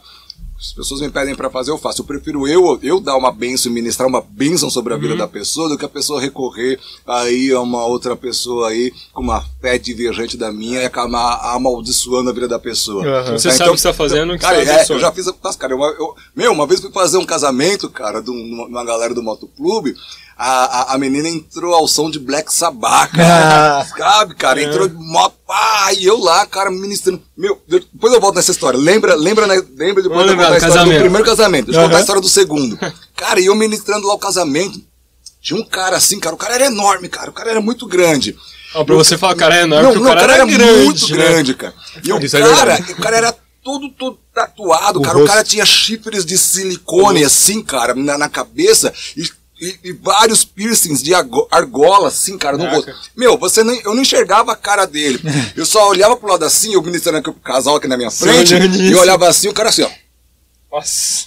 As 0.62 0.72
pessoas 0.72 1.00
me 1.00 1.10
pedem 1.10 1.34
para 1.34 1.50
fazer, 1.50 1.72
eu 1.72 1.76
faço. 1.76 2.02
Eu 2.02 2.06
prefiro 2.06 2.46
eu, 2.46 2.78
eu 2.84 3.00
dar 3.00 3.16
uma 3.16 3.32
bênção 3.32 3.70
e 3.70 3.74
ministrar 3.74 4.08
uma 4.08 4.20
bênção 4.20 4.70
sobre 4.70 4.94
a 4.94 4.96
vida 4.96 5.14
uhum. 5.14 5.18
da 5.18 5.26
pessoa 5.26 5.68
do 5.68 5.76
que 5.76 5.84
a 5.84 5.88
pessoa 5.88 6.20
recorrer 6.20 6.78
aí 7.04 7.50
a 7.50 7.60
uma 7.60 7.84
outra 7.84 8.14
pessoa 8.14 8.68
aí 8.68 8.92
com 9.12 9.22
uma 9.22 9.44
fé 9.60 9.76
divergente 9.76 10.36
da 10.36 10.52
minha 10.52 10.80
e 10.80 10.84
acabar 10.84 11.40
amaldiçoando 11.52 12.30
a 12.30 12.32
vida 12.32 12.46
da 12.46 12.60
pessoa. 12.60 13.02
Uhum. 13.02 13.32
Você 13.32 13.48
tá, 13.48 13.54
sabe 13.54 13.54
então, 13.54 13.66
o 13.66 13.72
que 13.72 13.78
está 13.78 13.92
fazendo, 13.92 14.38
cara, 14.38 14.62
é, 14.62 14.86
eu 14.88 15.00
já 15.00 15.10
fiz, 15.10 15.26
cara, 15.58 15.72
eu, 15.72 15.82
eu, 15.82 16.14
meu, 16.34 16.52
uma 16.52 16.66
vez 16.66 16.78
fui 16.78 16.92
fazer 16.92 17.18
um 17.18 17.26
casamento, 17.26 17.90
cara, 17.90 18.20
de 18.20 18.30
uma 18.30 18.84
galera 18.84 19.12
do 19.12 19.22
motoclube, 19.22 19.96
a, 20.36 20.64
a, 20.64 20.94
a, 20.94 20.98
menina 20.98 21.28
entrou 21.28 21.74
ao 21.74 21.86
som 21.86 22.10
de 22.10 22.18
Black 22.18 22.52
Sabbath, 22.52 23.12
cara. 23.12 23.80
Ah. 23.80 23.86
Sabe, 23.96 24.34
cara? 24.34 24.60
É. 24.60 24.64
Entrou 24.64 24.88
mó 24.90 25.30
pá, 25.46 25.92
e 25.92 26.04
eu 26.04 26.18
lá, 26.18 26.44
cara, 26.46 26.70
ministrando. 26.70 27.22
Meu, 27.36 27.60
depois 27.66 28.12
eu 28.12 28.20
volto 28.20 28.36
nessa 28.36 28.50
história. 28.50 28.78
Lembra, 28.78 29.14
lembra, 29.14 29.46
né? 29.46 29.62
lembra 29.76 30.02
depois 30.02 30.26
eu 30.26 30.36
contar 30.36 30.52
a 30.52 30.56
história 30.56 30.60
casamento. 30.60 30.94
do 30.94 31.00
primeiro 31.00 31.26
casamento. 31.26 31.66
Deixa 31.66 31.80
eu 31.80 31.82
uhum. 31.82 31.88
contar 31.88 31.98
a 31.98 32.00
história 32.00 32.22
do 32.22 32.28
segundo. 32.28 32.78
Cara, 33.14 33.40
e 33.40 33.46
eu 33.46 33.54
ministrando 33.54 34.06
lá 34.06 34.14
o 34.14 34.18
casamento. 34.18 34.80
Tinha 35.40 35.58
um 35.58 35.64
cara 35.64 35.96
assim, 35.96 36.20
cara, 36.20 36.34
o 36.34 36.38
cara 36.38 36.54
era 36.54 36.66
enorme, 36.66 37.08
cara. 37.08 37.30
O 37.30 37.32
cara 37.32 37.50
era 37.50 37.60
muito 37.60 37.86
grande. 37.86 38.36
Oh, 38.74 38.84
pra 38.84 38.94
você 38.94 39.18
falar, 39.18 39.34
cara, 39.34 39.56
é 39.56 39.62
enorme, 39.62 39.88
não, 39.88 39.94
não, 39.94 40.02
o 40.02 40.04
cara, 40.04 40.20
cara 40.20 40.32
era, 40.34 40.42
era 40.42 40.50
grande, 40.50 40.84
muito 40.84 41.10
né? 41.10 41.16
grande, 41.16 41.54
cara. 41.54 41.74
E 42.02 42.12
o 42.12 42.18
Isso 42.18 42.36
é 42.36 42.40
cara, 42.40 42.78
é 42.78 42.92
o 42.92 42.96
cara 42.96 43.16
era 43.16 43.36
todo, 43.62 43.88
todo 43.90 44.18
tatuado, 44.34 44.98
o 44.98 45.02
cara. 45.02 45.14
Rosto. 45.14 45.24
O 45.24 45.28
cara 45.28 45.44
tinha 45.44 45.66
chifres 45.66 46.24
de 46.24 46.38
silicone, 46.38 47.24
assim, 47.24 47.62
cara, 47.62 47.94
na, 47.94 48.16
na 48.16 48.28
cabeça. 48.28 48.92
E 49.16 49.28
e, 49.62 49.78
e, 49.84 49.92
vários 49.92 50.44
piercings 50.44 51.00
de 51.00 51.14
argola, 51.14 52.08
assim, 52.08 52.36
cara, 52.36 52.58
no 52.58 52.68
rosto. 52.68 52.92
Meu, 53.16 53.38
você 53.38 53.62
nem, 53.62 53.80
eu 53.84 53.94
não 53.94 54.02
enxergava 54.02 54.50
a 54.50 54.56
cara 54.56 54.86
dele. 54.86 55.20
Eu 55.56 55.64
só 55.64 55.88
olhava 55.88 56.16
pro 56.16 56.28
lado 56.28 56.44
assim, 56.44 56.72
eu 56.72 56.82
ministrando 56.82 57.18
aqui 57.18 57.30
o 57.30 57.34
casal 57.34 57.76
aqui 57.76 57.86
na 57.86 57.96
minha 57.96 58.10
frente, 58.10 58.54
e 58.54 58.90
eu 58.90 58.98
olhava 58.98 59.28
assim, 59.28 59.48
o 59.48 59.52
cara 59.52 59.68
assim, 59.68 59.82
ó. 59.82 59.90
Nossa. 60.72 61.26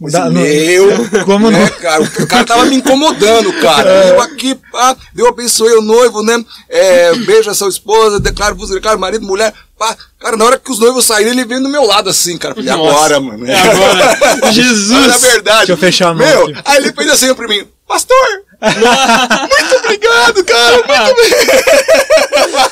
Da, 0.00 0.28
meu, 0.28 0.88
como 1.24 1.50
né, 1.50 1.60
não? 1.60 1.68
cara? 1.80 2.02
O 2.02 2.26
cara 2.26 2.44
tava 2.44 2.64
me 2.66 2.76
incomodando, 2.76 3.52
cara. 3.60 3.90
É. 3.90 4.10
Eu 4.10 4.20
aqui, 4.20 4.54
pá, 4.72 4.96
Deus 5.14 5.28
abençoe 5.28 5.72
o 5.74 5.80
noivo, 5.80 6.22
né? 6.22 6.44
É, 6.68 7.14
beija 7.14 7.54
sua 7.54 7.68
esposa, 7.68 8.20
declaro 8.20 8.56
vos 8.56 8.70
declaro 8.70 8.98
marido, 8.98 9.24
mulher. 9.24 9.54
Pá. 9.78 9.96
Cara, 10.18 10.36
na 10.36 10.44
hora 10.44 10.58
que 10.58 10.70
os 10.70 10.78
noivos 10.78 11.04
saíram, 11.04 11.30
ele 11.32 11.44
veio 11.44 11.62
do 11.62 11.68
meu 11.68 11.84
lado 11.84 12.10
assim, 12.10 12.36
cara. 12.36 12.54
Falei, 12.54 12.70
agora, 12.70 13.20
mano. 13.20 13.46
É 13.46 13.58
agora. 13.58 14.52
Jesus! 14.52 14.90
Mas, 14.90 15.08
na 15.08 15.18
verdade. 15.18 15.58
Deixa 15.58 15.72
eu 15.72 15.76
fechar 15.76 16.08
a 16.08 16.14
mão. 16.14 16.26
Meu, 16.26 16.44
aqui. 16.44 16.62
aí 16.64 16.76
ele 16.78 16.92
fez 16.92 17.10
assim 17.10 17.34
pra 17.34 17.46
mim, 17.46 17.66
pastor! 17.86 18.45
Muito 18.60 19.76
obrigado, 19.84 20.44
cara! 20.44 20.76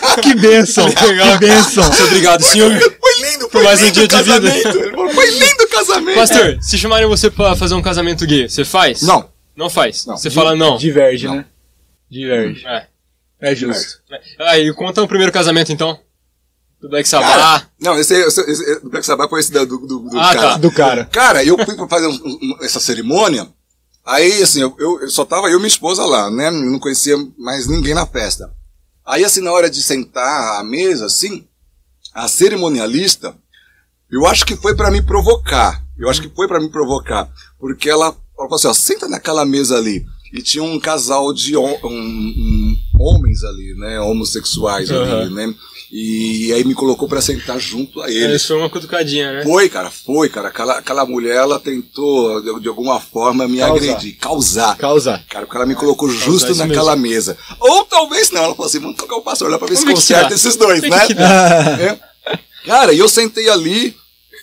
Muito 0.04 0.22
que 0.22 0.34
bênção! 0.34 0.86
Que 0.90 1.38
bênção! 1.38 1.84
Muito 1.84 2.04
obrigado, 2.04 2.42
senhor. 2.42 2.70
Foi 2.70 3.20
lindo, 3.20 3.40
foi 3.40 3.48
por 3.50 3.62
mais 3.62 3.82
um 3.82 3.90
dia 3.90 4.08
de 4.08 4.22
vida. 4.22 4.50
Foi 5.14 5.30
lindo 5.30 5.62
o 5.64 5.68
casamento. 5.68 6.16
Pastor, 6.16 6.58
se 6.60 6.78
chamarem 6.78 7.06
você 7.06 7.30
pra 7.30 7.54
fazer 7.56 7.74
um 7.74 7.82
casamento 7.82 8.26
gay, 8.26 8.48
você 8.48 8.64
faz? 8.64 9.02
Não. 9.02 9.28
Não 9.56 9.70
faz? 9.70 10.06
Não. 10.06 10.16
Você 10.16 10.30
fala 10.30 10.56
não? 10.56 10.76
Diverge, 10.76 11.26
não. 11.26 11.36
né? 11.36 11.44
Diverge. 12.10 12.66
É. 12.66 12.86
É 13.40 13.54
justo. 13.54 14.00
Aí, 14.40 14.72
conta 14.72 15.02
o 15.02 15.08
primeiro 15.08 15.32
casamento 15.32 15.70
então. 15.70 15.98
Do 16.80 16.88
Black 16.88 17.08
Sabbath. 17.08 17.66
não, 17.80 17.98
esse, 17.98 18.14
esse, 18.14 18.40
esse, 18.42 18.80
do 18.80 18.90
Black 18.90 19.06
Sabbath 19.06 19.30
foi 19.30 19.40
esse 19.40 19.52
do, 19.52 19.64
do, 19.64 19.78
do 19.78 20.20
ah, 20.20 20.34
cara. 20.34 20.40
Tá. 20.40 20.56
Do 20.56 20.70
cara. 20.70 21.04
Cara, 21.06 21.44
eu 21.44 21.56
fui 21.64 21.74
pra 21.76 21.88
fazer 21.88 22.06
um, 22.06 22.12
um, 22.12 22.56
essa 22.62 22.78
cerimônia, 22.80 23.48
aí 24.04 24.42
assim, 24.42 24.60
eu, 24.60 24.76
eu, 24.78 25.08
só 25.10 25.24
tava 25.24 25.48
eu 25.48 25.56
e 25.56 25.58
minha 25.58 25.68
esposa 25.68 26.04
lá, 26.04 26.30
né? 26.30 26.50
Não 26.50 26.78
conhecia 26.78 27.16
mais 27.38 27.66
ninguém 27.66 27.94
na 27.94 28.06
festa. 28.06 28.52
Aí 29.04 29.24
assim, 29.24 29.40
na 29.40 29.52
hora 29.52 29.68
de 29.68 29.82
sentar 29.82 30.60
à 30.60 30.64
mesa, 30.64 31.06
assim, 31.06 31.46
a 32.14 32.28
cerimonialista, 32.28 33.36
eu 34.10 34.26
acho 34.26 34.46
que 34.46 34.56
foi 34.56 34.74
para 34.76 34.90
me 34.90 35.02
provocar. 35.02 35.82
Eu 35.98 36.08
acho 36.08 36.22
que 36.22 36.28
foi 36.28 36.46
para 36.46 36.60
me 36.60 36.68
provocar. 36.68 37.30
Porque 37.58 37.88
ela 37.88 38.16
falou 38.36 38.54
assim, 38.54 38.68
ó, 38.68 38.72
senta 38.72 39.08
naquela 39.08 39.44
mesa 39.44 39.76
ali. 39.76 40.04
E 40.32 40.42
tinha 40.42 40.64
um 40.64 40.80
casal 40.80 41.32
de 41.32 41.56
um, 41.56 41.74
um, 41.84 42.76
homens 42.98 43.44
ali, 43.44 43.74
né? 43.76 44.00
Homossexuais 44.00 44.90
ali, 44.90 45.32
né? 45.32 45.54
E 45.96 46.52
aí 46.52 46.64
me 46.64 46.74
colocou 46.74 47.06
pra 47.06 47.20
sentar 47.20 47.56
junto 47.60 48.02
a 48.02 48.08
É, 48.10 48.12
eles. 48.12 48.42
Isso 48.42 48.48
foi 48.48 48.56
uma 48.56 48.68
cutucadinha, 48.68 49.32
né? 49.32 49.42
Foi, 49.44 49.68
cara, 49.68 49.92
foi, 49.92 50.28
cara. 50.28 50.48
Aquela, 50.48 50.78
aquela 50.78 51.06
mulher, 51.06 51.36
ela 51.36 51.60
tentou, 51.60 52.42
de, 52.42 52.62
de 52.62 52.68
alguma 52.68 52.98
forma, 52.98 53.46
me 53.46 53.58
Causar. 53.58 53.74
agredir, 53.76 54.16
causar. 54.18 54.76
Causar. 54.76 55.24
Cara, 55.28 55.46
porque 55.46 55.56
ela 55.56 55.66
me 55.66 55.76
colocou 55.76 56.08
justo 56.10 56.52
naquela 56.56 56.96
mesa. 56.96 57.38
Ou 57.60 57.84
talvez 57.84 58.32
não, 58.32 58.42
ela 58.42 58.54
falou 58.56 58.66
assim, 58.68 58.80
vamos 58.80 58.96
tocar 58.96 59.14
o 59.14 59.22
pastor 59.22 59.48
lá 59.48 59.56
pra 59.56 59.68
ver 59.68 59.76
se 59.76 59.86
conserta 59.86 60.34
esses 60.34 60.56
dois, 60.56 60.80
Tem 60.80 60.90
né? 60.90 61.06
que 61.06 61.12
É. 61.12 61.98
Cara, 62.66 62.92
e 62.92 62.98
eu 62.98 63.08
sentei 63.08 63.48
ali. 63.48 63.94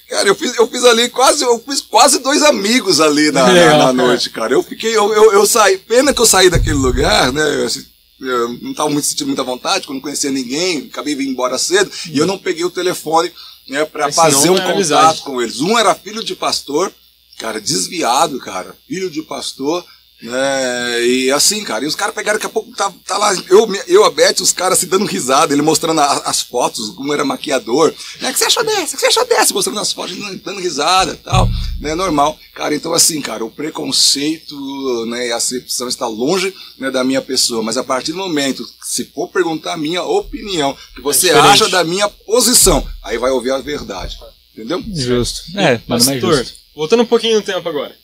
Cara, 0.10 0.30
eu 0.30 0.36
fiz, 0.36 0.56
eu 0.58 0.68
fiz 0.68 0.86
ali 0.86 1.10
quase, 1.10 1.43
eu 1.43 1.60
fiz 1.68 1.82
quase 1.82 2.20
dois 2.20 2.43
amigos 2.43 3.02
ali 3.02 3.30
na, 3.32 3.47
na- 3.47 3.54
na 3.54 3.72
cara. 3.82 3.93
noite, 3.93 4.30
cara. 4.30 4.54
Eu 4.54 4.62
fiquei, 4.64 4.95
eu, 4.95 5.14
eu, 5.14 5.34
eu 5.34 5.45
saí, 5.45 5.78
pena 5.78 6.14
que 6.14 6.22
eu 6.22 6.26
saí 6.26 6.49
daquele 6.49 6.76
lugar, 6.76 7.32
né? 7.34 7.41
Eu, 7.62 7.66
assim, 7.66 7.84
eu 8.22 8.57
não 8.61 8.74
tava 8.74 8.89
muito 8.89 9.05
sentindo 9.07 9.28
muita 9.28 9.43
vontade, 9.43 9.80
porque 9.80 9.91
eu 9.91 9.95
não 9.95 10.01
conhecia 10.01 10.32
ninguém, 10.32 10.89
acabei 10.91 11.15
vindo 11.15 11.32
embora 11.32 11.57
cedo, 11.57 11.91
e 12.09 12.17
eu 12.17 12.28
não 12.28 12.38
peguei 12.38 12.63
o 12.63 12.69
telefone, 12.69 13.32
né, 13.67 13.86
senão 13.86 14.11
fazer 14.11 14.49
um 14.49 14.55
contato 14.55 14.72
amizade. 14.72 15.22
com 15.22 15.41
eles. 15.41 15.59
Um 15.59 15.78
era 15.78 15.95
filho 15.95 16.24
de 16.24 16.36
pastor, 16.36 16.93
cara, 17.38 17.59
desviado, 17.59 18.39
cara, 18.39 18.78
filho 18.88 19.09
de 19.09 19.24
pastor, 19.24 19.84
né, 20.22 21.05
e 21.05 21.32
assim, 21.32 21.63
cara, 21.63 21.84
e 21.84 21.88
os 21.88 21.95
caras 21.95 22.13
pegaram, 22.13 22.38
daqui 22.38 22.45
a 22.45 22.49
pouco 22.49 22.72
tá, 22.76 22.91
tá 23.07 23.17
lá, 23.17 23.34
eu, 23.49 23.67
eu, 23.88 24.05
a 24.05 24.11
Beth, 24.11 24.36
os 24.41 24.51
caras 24.51 24.78
se 24.78 24.86
dando 24.86 25.05
risada, 25.05 25.53
ele 25.53 25.61
mostrando 25.61 25.99
a- 25.99 26.22
as 26.26 26.41
fotos, 26.41 26.89
como 26.91 27.13
era 27.13 27.26
maquiador, 27.26 27.93
né, 28.19 28.30
o 28.30 28.34
que 28.34 28.39
você 28.39 28.45
achou 28.45 28.63
dessa, 28.63 28.84
o 28.93 28.97
que 28.97 28.99
você 28.99 29.07
achou 29.07 29.26
dessa, 29.26 29.53
mostrando 29.53 29.80
as 29.80 29.91
fotos, 29.91 30.15
dando 30.43 30.59
risada 30.59 31.13
e 31.13 31.17
tal, 31.17 31.49
né, 31.80 31.95
normal. 31.95 32.38
Cara, 32.53 32.76
então 32.76 32.93
assim, 32.93 33.19
cara, 33.22 33.43
o 33.43 33.49
preconceito, 33.49 35.05
né, 35.07 35.28
e 35.28 35.32
a 35.32 35.38
acepção 35.38 35.88
está 35.88 36.07
longe, 36.07 36.53
né, 36.78 36.91
da 36.91 37.03
minha 37.03 37.22
pessoa, 37.22 37.63
mas 37.63 37.78
a 37.78 37.84
partir 37.84 38.11
do 38.11 38.17
momento, 38.17 38.65
se 38.84 39.05
for 39.05 39.28
perguntar 39.30 39.74
a 39.74 39.78
minha 39.78 40.03
opinião, 40.03 40.72
o 40.72 40.95
que 40.95 41.01
você 41.01 41.28
diferente. 41.28 41.47
acha 41.49 41.69
da 41.69 41.84
minha 41.84 42.07
posição, 42.09 42.86
aí 43.03 43.17
vai 43.17 43.32
ouvir 43.32 43.51
a 43.51 43.57
verdade, 43.57 44.17
entendeu? 44.53 44.84
Justo. 44.93 45.41
É, 45.55 45.72
nada 45.74 45.84
mais 45.88 46.05
Pastor, 46.05 46.36
justo. 46.38 46.53
voltando 46.76 47.03
um 47.03 47.07
pouquinho 47.07 47.36
no 47.38 47.41
tempo 47.41 47.67
agora. 47.67 47.95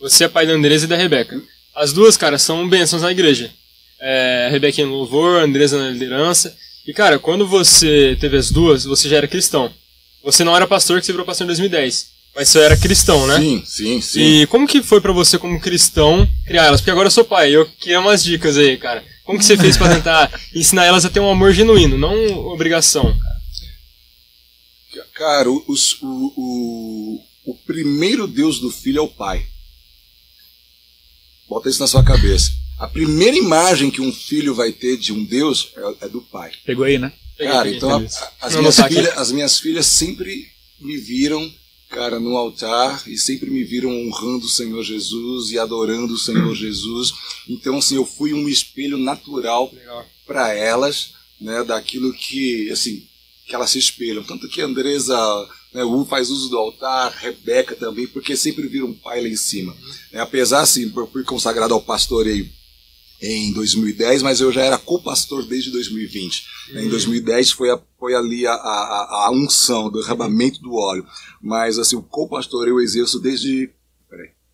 Você 0.00 0.24
é 0.24 0.28
pai 0.28 0.46
da 0.46 0.52
Andresa 0.52 0.84
e 0.84 0.88
da 0.88 0.96
Rebeca. 0.96 1.40
As 1.76 1.92
duas, 1.92 2.16
cara, 2.16 2.38
são 2.38 2.68
bênçãos 2.68 3.02
na 3.02 3.12
igreja. 3.12 3.50
É, 4.00 4.46
a 4.48 4.50
Rebeca 4.50 4.84
no 4.84 4.92
louvor, 4.96 5.40
Andresa 5.42 5.78
na 5.78 5.90
liderança. 5.90 6.56
E, 6.86 6.92
cara, 6.92 7.18
quando 7.18 7.46
você 7.46 8.16
teve 8.20 8.36
as 8.36 8.50
duas, 8.50 8.84
você 8.84 9.08
já 9.08 9.16
era 9.18 9.28
cristão. 9.28 9.70
Você 10.24 10.42
não 10.42 10.56
era 10.56 10.66
pastor, 10.66 10.98
que 11.00 11.06
você 11.06 11.12
virou 11.12 11.26
pastor 11.26 11.44
em 11.44 11.48
2010. 11.48 12.16
Mas 12.34 12.48
você 12.48 12.60
era 12.60 12.76
cristão, 12.76 13.26
né? 13.26 13.38
Sim, 13.38 13.62
sim, 13.64 14.00
sim. 14.00 14.20
E 14.20 14.46
como 14.46 14.66
que 14.66 14.82
foi 14.82 15.00
pra 15.00 15.12
você, 15.12 15.38
como 15.38 15.60
cristão, 15.60 16.28
criar 16.46 16.64
elas? 16.66 16.80
Porque 16.80 16.90
agora 16.90 17.06
eu 17.06 17.10
sou 17.10 17.24
pai, 17.24 17.50
eu 17.54 17.66
queria 17.80 18.00
umas 18.00 18.22
dicas 18.22 18.56
aí, 18.58 18.76
cara. 18.76 19.02
Como 19.24 19.38
que 19.38 19.44
você 19.44 19.56
fez 19.56 19.76
pra 19.76 19.88
tentar 19.94 20.30
ensinar 20.54 20.84
elas 20.84 21.04
a 21.04 21.10
ter 21.10 21.20
um 21.20 21.30
amor 21.30 21.52
genuíno, 21.52 21.96
não 21.98 22.14
obrigação? 22.48 23.16
Cara, 25.14 25.50
o, 25.50 25.64
os- 25.68 25.96
o, 26.02 26.32
o, 26.36 27.52
o 27.52 27.54
primeiro 27.66 28.26
Deus 28.26 28.58
do 28.60 28.70
filho 28.70 28.98
é 28.98 29.02
o 29.02 29.08
pai. 29.08 29.46
Bota 31.48 31.68
isso 31.68 31.80
na 31.80 31.86
sua 31.86 32.02
cabeça. 32.04 32.50
A 32.78 32.86
primeira 32.88 33.36
imagem 33.36 33.90
que 33.90 34.00
um 34.00 34.12
filho 34.12 34.54
vai 34.54 34.72
ter 34.72 34.96
de 34.96 35.12
um 35.12 35.24
Deus 35.24 35.72
é, 36.00 36.06
é 36.06 36.08
do 36.08 36.20
pai. 36.20 36.52
Pegou 36.64 36.84
aí, 36.84 36.98
né? 36.98 37.12
Cara, 37.38 37.68
então 37.76 37.90
a- 37.90 37.96
a- 37.96 38.46
as, 38.46 38.52
minhas 38.60 38.78
as 39.18 39.32
minhas 39.32 39.58
filhas 39.58 39.86
sempre 39.86 40.46
me 40.80 40.96
viram, 40.96 41.50
cara, 41.88 42.18
no 42.20 42.36
altar 42.36 43.02
e 43.06 43.16
sempre 43.16 43.48
me 43.50 43.62
viram 43.64 43.90
honrando 43.90 44.44
o 44.46 44.48
Senhor 44.48 44.82
Jesus 44.82 45.50
e 45.50 45.58
adorando 45.58 46.14
o 46.14 46.18
Senhor 46.18 46.54
Jesus. 46.56 47.12
Então, 47.48 47.78
assim, 47.78 47.94
eu 47.96 48.04
fui 48.04 48.32
um 48.34 48.48
espelho 48.48 48.98
natural 48.98 49.72
para 50.26 50.52
elas, 50.54 51.12
né, 51.40 51.62
daquilo 51.64 52.12
que, 52.12 52.70
assim, 52.70 53.06
que 53.46 53.54
elas 53.54 53.70
se 53.70 53.78
espelham. 53.78 54.22
Tanto 54.24 54.48
que 54.48 54.60
a 54.60 54.66
Andresa 54.66 55.16
né, 55.76 55.84
U 55.84 56.04
faz 56.04 56.30
uso 56.30 56.48
do 56.48 56.56
altar, 56.58 57.12
Rebeca 57.18 57.74
também, 57.76 58.06
porque 58.06 58.36
sempre 58.36 58.66
viram 58.66 58.86
um 58.88 58.94
pai 58.94 59.20
lá 59.20 59.28
em 59.28 59.36
cima. 59.36 59.74
Né, 60.12 60.20
apesar, 60.20 60.60
assim, 60.62 60.90
eu 60.96 61.06
fui 61.06 61.22
consagrado 61.22 61.74
ao 61.74 61.80
pastoreio 61.82 62.48
em 63.22 63.52
2010, 63.52 64.22
mas 64.22 64.40
eu 64.40 64.52
já 64.52 64.62
era 64.62 64.76
co-pastor 64.78 65.42
desde 65.44 65.70
2020. 65.70 66.44
né, 66.72 66.84
Em 66.84 66.88
2010 66.88 67.50
foi, 67.50 67.70
a- 67.70 67.80
foi 67.98 68.14
ali 68.14 68.46
a, 68.46 68.52
a, 68.52 69.26
a 69.26 69.30
unção, 69.32 69.90
do 69.90 70.00
derramamento 70.00 70.60
do 70.60 70.74
óleo. 70.74 71.06
Mas, 71.40 71.78
assim, 71.78 71.96
o 71.96 72.02
co-pastoreio 72.02 72.74
eu 72.78 72.80
exerço 72.82 73.18
desde, 73.20 73.70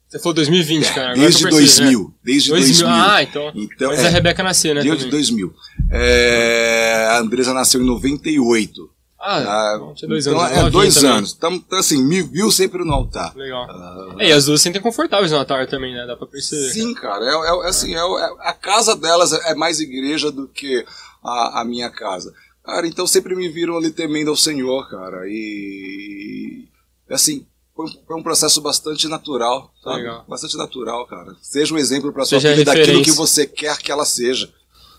Você 0.08 0.18
falou 0.18 0.34
2020, 0.34 0.92
cara. 0.92 1.12
Agora 1.12 1.20
desde 1.20 1.38
que 1.48 1.52
eu 1.54 1.56
percebi, 1.56 1.86
né? 1.86 1.92
2000. 1.92 2.14
Desde 2.22 2.50
2000. 2.50 2.86
Ah, 2.88 3.22
então. 3.22 3.52
Então, 3.54 3.88
Mas 3.90 4.00
é, 4.00 4.06
a 4.06 4.10
Rebeca 4.10 4.42
nasceu, 4.42 4.74
né? 4.74 4.82
Desde 4.82 4.98
também. 5.06 5.10
2000. 5.10 5.54
É, 5.90 7.06
a 7.10 7.18
Andresa 7.18 7.54
nasceu 7.54 7.80
em 7.80 7.86
98. 7.86 8.90
Ah, 9.24 9.74
Ah, 9.74 9.78
dois 10.08 10.26
então, 10.26 10.40
anos. 10.40 10.56
É, 10.58 10.70
dois 10.70 11.04
anos. 11.04 11.34
Então, 11.36 11.52
então, 11.52 11.78
assim, 11.78 12.02
me 12.02 12.20
viu 12.22 12.50
sempre 12.50 12.84
no 12.84 12.92
altar. 12.92 13.32
Legal. 13.36 13.66
Ah, 13.70 14.16
É, 14.18 14.28
e 14.30 14.32
as 14.32 14.46
duas 14.46 14.60
se 14.60 14.64
sentem 14.64 14.82
confortáveis 14.82 15.30
no 15.30 15.38
altar 15.38 15.66
também, 15.68 15.94
né? 15.94 16.04
Dá 16.06 16.16
pra 16.16 16.26
perceber. 16.26 16.70
Sim, 16.70 16.92
cara. 16.92 17.24
É, 17.24 17.28
é- 17.32 17.66
é 17.66 17.68
assim, 17.68 17.94
é, 17.94 17.98
é- 17.98 18.34
a 18.48 18.52
casa 18.52 18.96
delas 18.96 19.32
é 19.32 19.54
mais 19.54 19.78
igreja 19.78 20.32
do 20.32 20.48
que 20.48 20.84
a, 21.22 21.60
a 21.60 21.64
minha 21.64 21.88
casa. 21.88 22.34
Cara, 22.64 22.86
então 22.86 23.06
sempre 23.06 23.36
me 23.36 23.48
viram 23.48 23.76
ali 23.76 23.90
temendo 23.92 24.30
ao 24.30 24.36
Senhor, 24.36 24.88
cara. 24.90 25.22
E. 25.28 26.66
Assim, 27.10 27.46
foi 27.76 27.86
um, 27.86 27.88
foi 28.06 28.16
um 28.16 28.22
processo 28.22 28.60
bastante 28.60 29.06
natural, 29.08 29.72
sabe? 29.84 29.96
Legal. 29.98 30.24
Bastante 30.28 30.56
natural, 30.56 31.06
cara. 31.06 31.34
Seja 31.42 31.74
um 31.74 31.78
exemplo 31.78 32.12
pra 32.12 32.24
sua 32.24 32.40
Seja 32.40 32.54
filha 32.54 32.64
daquilo 32.64 33.02
que 33.02 33.12
você 33.12 33.46
quer 33.46 33.76
que 33.78 33.92
ela 33.92 34.04
seja. 34.04 34.48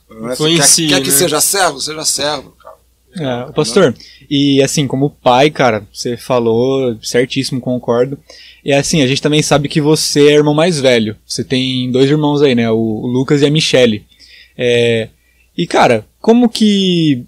É? 0.09 0.34
Influencie, 0.34 0.88
quer, 0.89 0.95
quer 0.97 1.01
que 1.03 1.11
né? 1.11 1.17
seja 1.17 1.41
servo? 1.41 1.80
Seja 1.82 2.05
servo, 2.05 2.51
cara. 3.14 3.49
É, 3.49 3.53
pastor, 3.53 3.95
e 4.30 4.61
assim, 4.61 4.88
como 4.88 5.09
pai, 5.09 5.49
cara, 5.49 5.84
você 5.91 6.18
falou 6.18 6.97
certíssimo, 7.01 7.61
concordo. 7.61 8.18
E 8.64 8.72
assim, 8.74 9.01
a 9.01 9.07
gente 9.07 9.22
também 9.22 9.41
sabe 9.41 9.68
que 9.68 9.82
você 9.82 10.28
é 10.30 10.34
irmão 10.36 10.53
mais 10.53 10.80
velho. 10.80 11.16
Você 11.26 11.43
tem 11.43 11.91
dois 11.91 12.09
irmãos 12.09 12.41
aí, 12.41 12.55
né? 12.55 12.70
O, 12.72 12.76
o 12.78 13.07
Lucas 13.07 13.41
e 13.41 13.45
a 13.45 13.51
Michelle. 13.51 14.03
É, 14.57 15.09
e 15.57 15.66
cara, 15.68 16.05
como 16.22 16.47
que. 16.49 17.24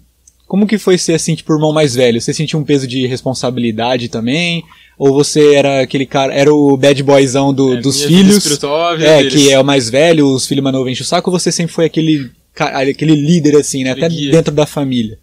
Como 0.46 0.64
que 0.64 0.78
foi 0.78 0.96
ser 0.96 1.14
assim, 1.14 1.34
tipo, 1.34 1.52
irmão 1.52 1.72
mais 1.72 1.96
velho? 1.96 2.20
Você 2.20 2.32
sentiu 2.32 2.56
um 2.60 2.64
peso 2.64 2.86
de 2.86 3.04
responsabilidade 3.08 4.08
também? 4.08 4.62
Ou 4.96 5.12
você 5.12 5.54
era 5.54 5.80
aquele 5.82 6.06
cara, 6.06 6.32
era 6.32 6.54
o 6.54 6.76
bad 6.76 7.02
boyzão 7.02 7.52
do- 7.52 7.74
É, 7.74 7.80
dos 7.80 8.04
filhos? 8.04 8.44
É, 9.04 9.18
deles. 9.18 9.34
que 9.34 9.50
é 9.52 9.58
o 9.60 9.64
mais 9.64 9.90
velho, 9.90 10.28
os 10.28 10.46
filhos 10.46 10.62
mais 10.62 10.72
novos 10.74 10.90
enchem 10.90 11.02
o 11.02 11.06
saco, 11.06 11.30
ou 11.32 11.38
você 11.38 11.50
sempre 11.50 11.72
foi 11.74 11.84
aquele, 11.86 12.30
aquele 12.56 13.14
líder, 13.16 13.56
assim, 13.56 13.82
né? 13.82 13.90
Até 13.90 14.08
guia. 14.08 14.30
dentro 14.30 14.54
da 14.54 14.64
família. 14.66 15.18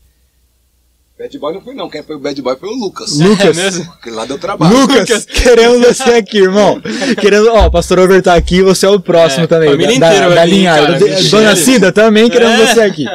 Bad 1.24 1.40
boy 1.40 1.54
não 1.54 1.62
foi 1.62 1.74
não, 1.74 1.90
quem 1.90 2.04
foi 2.04 2.16
o 2.18 2.20
bad 2.20 2.42
boy 2.42 2.56
foi 2.58 2.68
o 2.70 2.74
Lucas. 2.74 3.18
Lucas. 3.18 3.58
É 3.58 3.64
mesmo? 3.64 3.84
Aquele 3.94 4.16
lá 4.16 4.26
deu 4.26 4.38
trabalho. 4.38 4.78
Lucas, 4.78 5.24
queremos 5.26 5.80
você 5.80 6.04
aqui, 6.16 6.40
irmão. 6.40 6.82
Querendo, 7.22 7.48
ó, 7.50 7.68
o 7.68 7.72
pastor 7.72 7.98
Over 8.00 8.22
tá 8.22 8.34
aqui, 8.36 8.62
você 8.62 8.86
é 8.86 8.90
o 8.90 9.00
próximo 9.00 9.46
É, 9.46 9.48
também. 9.48 9.70
família 9.70 10.00
da, 10.00 10.08
inteira 10.10 10.30
da, 10.30 10.36
da 10.36 10.46
linhada. 10.46 11.00
Dona 11.30 11.56
Cida 11.56 11.92
também 11.94 12.30
queremos 12.30 12.60
É. 12.60 12.74
você 12.74 12.82
aqui. 12.82 13.06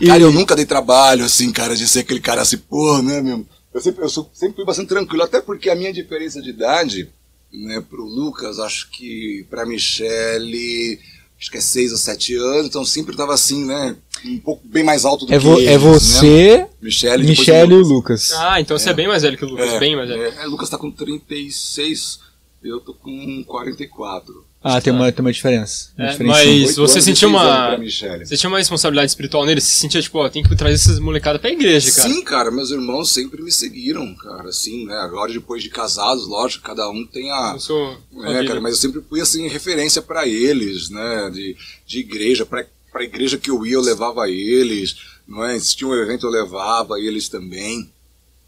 E- 0.00 0.06
Cara, 0.06 0.20
eu 0.22 0.30
nunca 0.32 0.54
dei 0.54 0.64
trabalho, 0.64 1.24
assim, 1.24 1.50
cara, 1.50 1.74
de 1.74 1.88
ser 1.88 2.00
aquele 2.00 2.20
cara 2.20 2.42
assim, 2.42 2.56
pô, 2.58 3.02
né, 3.02 3.20
meu? 3.20 3.44
Eu 3.72 3.80
sempre, 3.80 4.04
eu 4.04 4.08
sou- 4.08 4.30
sempre 4.32 4.54
fui 4.56 4.64
bastante 4.64 4.88
tranquilo, 4.88 5.24
até 5.24 5.40
porque 5.40 5.68
a 5.70 5.74
minha 5.74 5.92
diferença 5.92 6.40
de 6.40 6.50
idade, 6.50 7.08
né, 7.52 7.82
pro 7.90 8.04
Lucas, 8.04 8.60
acho 8.60 8.88
que 8.92 9.44
pra 9.50 9.66
Michele, 9.66 11.00
acho 11.44 11.50
que 11.50 11.58
é 11.58 11.60
6 11.60 11.92
ou 11.92 11.98
7 11.98 12.34
anos, 12.36 12.66
então 12.68 12.82
sempre 12.86 13.14
tava 13.14 13.34
assim, 13.34 13.66
né, 13.66 13.94
um 14.24 14.38
pouco 14.40 14.66
bem 14.66 14.82
mais 14.82 15.04
alto 15.04 15.26
do 15.26 15.34
é, 15.34 15.38
que 15.38 15.44
vo- 15.44 15.58
eles, 15.58 15.68
é 15.68 15.72
né? 15.72 15.78
você, 15.78 16.66
Michele, 16.80 17.18
depois 17.26 17.38
Michele 17.38 17.74
e 17.74 17.76
o 17.76 17.80
o 17.80 17.86
Lucas. 17.86 18.32
Ah, 18.32 18.58
então 18.62 18.78
você 18.78 18.88
é 18.88 18.94
bem 18.94 19.06
mais 19.06 19.22
velho 19.24 19.36
que 19.36 19.44
o 19.44 19.48
Lucas, 19.50 19.68
É, 19.74 19.78
bem 19.78 19.94
mais 19.94 20.08
velho. 20.08 20.22
é, 20.22 20.42
é, 20.42 20.46
Lucas 20.46 20.70
tá 20.70 20.78
com 20.78 20.90
36, 20.90 22.18
eu 22.62 22.80
tô 22.80 22.94
com 22.94 23.44
44. 23.44 24.42
Ah, 24.66 24.80
tem 24.80 24.90
uma, 24.94 25.12
tem 25.12 25.20
uma 25.20 25.30
diferença. 25.30 25.90
Uma 25.98 26.06
É, 26.06 26.10
diferencinha. 26.12 26.66
mas- 26.66 26.76
você 26.76 27.00
seis 27.02 27.22
uma-. 27.22 27.76
Você 28.24 28.34
tinha 28.38 28.48
uma 28.48 28.56
responsabilidade 28.56 29.10
espiritual 29.10 29.44
nele? 29.44 29.60
Você 29.60 29.74
sentia, 29.76 30.00
tipo, 30.00 30.18
ó, 30.18 30.26
tem 30.30 30.42
que 30.42 30.56
trazer 30.56 30.74
essas 30.76 30.98
molecadas 30.98 31.38
pra 31.38 31.50
igreja, 31.50 31.92
cara. 31.92 32.08
Sim, 32.08 32.22
cara, 32.24 32.50
meus 32.50 32.70
irmãos 32.70 33.12
sempre 33.12 33.42
me 33.42 33.52
seguiram, 33.52 34.14
cara, 34.14 34.48
assim, 34.48 34.86
né? 34.86 34.96
Agora, 34.96 35.30
depois 35.30 35.62
de 35.62 35.68
casados, 35.68 36.26
lógico, 36.26 36.64
cada 36.64 36.88
um 36.88 37.06
tem 37.06 37.30
a. 37.30 37.52
Eu 37.56 37.60
sou 37.60 37.98
É, 38.24 38.42
cara, 38.46 38.58
mas 38.58 38.76
eu 38.76 38.80
sempre 38.80 39.02
fui, 39.06 39.20
assim, 39.20 39.46
referência 39.48 40.00
pra 40.00 40.26
eles, 40.26 40.88
né? 40.88 41.30
De, 41.30 41.54
de 41.86 41.98
igreja, 41.98 42.46
pra, 42.46 42.64
pra 42.90 43.04
igreja 43.04 43.36
que 43.36 43.50
eu 43.50 43.66
ia, 43.66 43.74
eu 43.74 43.82
levava 43.82 44.30
eles, 44.30 44.96
não 45.28 45.44
é? 45.44 45.60
Se 45.60 45.76
tinha 45.76 45.88
um 45.90 45.94
evento, 45.94 46.24
eu 46.26 46.30
levava 46.30 46.98
eles 46.98 47.28
também. 47.28 47.90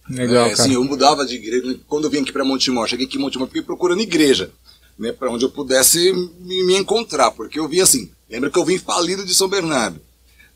Legal, 0.08 0.46
é, 0.46 0.50
cara. 0.50 0.62
assim, 0.62 0.72
eu 0.74 0.82
mudava 0.84 1.26
de 1.26 1.34
igreja. 1.34 1.78
Quando 1.86 2.04
eu 2.04 2.10
vim 2.10 2.20
aqui 2.22 2.32
pra 2.32 2.44
Montemor, 2.44 2.86
cheguei 2.88 3.04
aqui 3.06 3.18
em 3.18 3.20
Montemor, 3.20 3.48
fiquei 3.48 3.62
procurando 3.62 4.00
igreja, 4.00 4.50
né? 4.98 5.12
Pra 5.12 5.30
onde 5.30 5.44
eu 5.44 5.50
pudesse 5.50 6.12
me, 6.40 6.62
me 6.64 6.76
encontrar, 6.76 7.30
porque 7.30 7.58
eu 7.58 7.68
vim 7.68 7.80
assim. 7.80 8.10
Lembra 8.28 8.50
que 8.50 8.58
eu 8.58 8.64
vim 8.64 8.78
falido 8.78 9.24
de 9.24 9.34
São 9.34 9.48
Bernardo, 9.48 10.00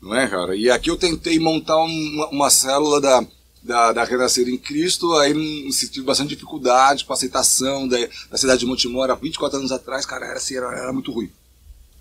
não 0.01 0.15
é, 0.15 0.27
cara? 0.27 0.55
E 0.55 0.69
aqui 0.69 0.89
eu 0.89 0.97
tentei 0.97 1.39
montar 1.39 1.77
uma, 1.77 2.27
uma 2.29 2.49
célula 2.49 2.99
da, 2.99 3.25
da, 3.61 3.93
da 3.93 4.03
Renascer 4.03 4.47
em 4.49 4.57
Cristo, 4.57 5.13
aí 5.15 5.33
hum, 5.33 5.71
senti 5.71 6.01
bastante 6.01 6.29
dificuldade 6.29 7.05
com 7.05 7.13
a 7.13 7.15
aceitação 7.15 7.87
da, 7.87 7.97
da 8.29 8.37
cidade 8.37 8.61
de 8.61 8.65
Montemor 8.65 9.09
há 9.09 9.15
24 9.15 9.59
anos 9.59 9.71
atrás, 9.71 10.05
cara, 10.05 10.25
era, 10.25 10.37
assim, 10.37 10.55
era, 10.55 10.67
era 10.67 10.91
muito 10.91 11.11
ruim. 11.11 11.29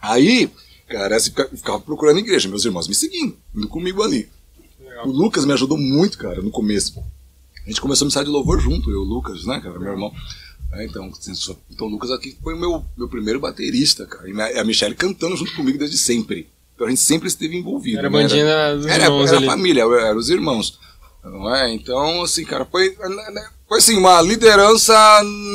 Aí, 0.00 0.50
cara, 0.88 1.16
assim, 1.16 1.30
ficava, 1.30 1.48
ficava 1.50 1.80
procurando 1.80 2.18
igreja, 2.18 2.48
meus 2.48 2.64
irmãos 2.64 2.88
me 2.88 2.94
seguindo, 2.94 3.36
indo 3.54 3.68
comigo 3.68 4.02
ali. 4.02 4.28
Legal. 4.80 5.06
O 5.06 5.12
Lucas 5.12 5.44
me 5.44 5.52
ajudou 5.52 5.76
muito, 5.76 6.16
cara, 6.16 6.40
no 6.40 6.50
começo. 6.50 6.98
A 7.64 7.68
gente 7.68 7.80
começou 7.80 8.06
a 8.06 8.08
missar 8.08 8.24
de 8.24 8.30
louvor 8.30 8.58
junto, 8.58 8.90
eu 8.90 8.96
e 8.96 8.98
o 8.98 9.04
Lucas, 9.04 9.44
né, 9.44 9.60
cara, 9.60 9.78
meu 9.78 9.92
irmão. 9.92 10.12
É, 10.72 10.84
então, 10.84 11.06
assim, 11.06 11.32
então 11.70 11.86
o 11.86 11.90
Lucas 11.90 12.10
aqui 12.10 12.36
foi 12.42 12.54
o 12.54 12.58
meu, 12.58 12.84
meu 12.96 13.08
primeiro 13.08 13.40
baterista, 13.40 14.06
cara. 14.06 14.28
E 14.28 14.58
a 14.58 14.64
Michelle 14.64 14.94
cantando 14.94 15.36
junto 15.36 15.54
comigo 15.54 15.78
desde 15.78 15.98
sempre. 15.98 16.48
Então 16.74 16.86
a 16.86 16.90
gente 16.90 17.02
sempre 17.02 17.28
esteve 17.28 17.56
envolvido. 17.56 17.98
Era 17.98 18.08
né? 18.08 18.22
bandinha 18.22 18.74
dos 18.76 18.86
era, 18.86 19.04
irmãos 19.04 19.28
era 19.28 19.36
ali. 19.38 19.46
a 19.46 19.50
família, 19.50 19.82
eram 19.82 20.18
os 20.18 20.30
irmãos. 20.30 20.78
Não 21.22 21.54
é? 21.54 21.74
Então, 21.74 22.22
assim, 22.22 22.44
cara, 22.44 22.64
foi, 22.64 22.96
né, 22.98 23.46
foi 23.68 23.78
assim, 23.78 23.96
uma 23.98 24.22
liderança 24.22 24.94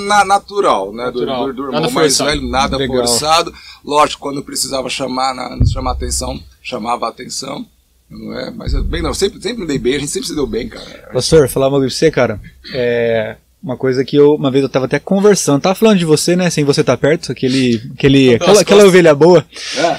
na- 0.07 0.23
natural, 0.23 0.93
né? 0.93 1.05
Do- 1.09 1.25
Natural. 1.25 1.47
Do, 1.47 1.53
do, 1.53 1.63
Nada 1.71 1.77
irmão 1.77 1.91
mais 1.91 2.15
forçado. 2.17 2.29
velho, 2.29 2.47
nada 2.51 2.77
Legal. 2.77 2.97
forçado. 2.97 3.53
Lógico, 3.83 4.21
quando 4.21 4.43
precisava 4.43 4.89
chamar, 4.89 5.33
na, 5.33 5.65
chamar 5.65 5.91
atenção, 5.93 6.39
chamava 6.61 7.07
a 7.07 7.09
atenção. 7.09 7.65
Não 8.07 8.37
é? 8.37 8.51
Mas 8.51 8.73
bem, 8.83 9.01
não, 9.01 9.13
sempre, 9.15 9.41
sempre 9.41 9.61
me 9.61 9.67
dei 9.67 9.79
bem, 9.79 9.95
a 9.95 9.99
gente 9.99 10.11
sempre 10.11 10.27
se 10.27 10.35
deu 10.35 10.45
bem, 10.45 10.69
cara. 10.69 11.09
Pastor, 11.11 11.49
falar 11.49 11.67
uma 11.69 11.79
coisa 11.79 11.89
pra 11.91 11.97
você, 11.97 12.11
cara. 12.11 12.39
É. 12.71 13.37
Uma 13.65 13.75
coisa 13.75 14.05
que 14.05 14.15
eu, 14.15 14.35
uma 14.35 14.51
vez 14.51 14.61
eu 14.61 14.69
tava 14.69 14.85
até 14.85 14.99
conversando, 14.99 15.59
tava 15.59 15.73
falando 15.73 15.97
de 15.97 16.05
você, 16.05 16.35
né, 16.35 16.51
sem 16.51 16.63
você 16.63 16.81
estar 16.81 16.95
perto, 16.97 17.31
aquele, 17.31 17.81
aquele, 17.97 18.35
aquela, 18.35 18.61
aquela 18.61 18.85
ovelha 18.85 19.15
boa. 19.15 19.43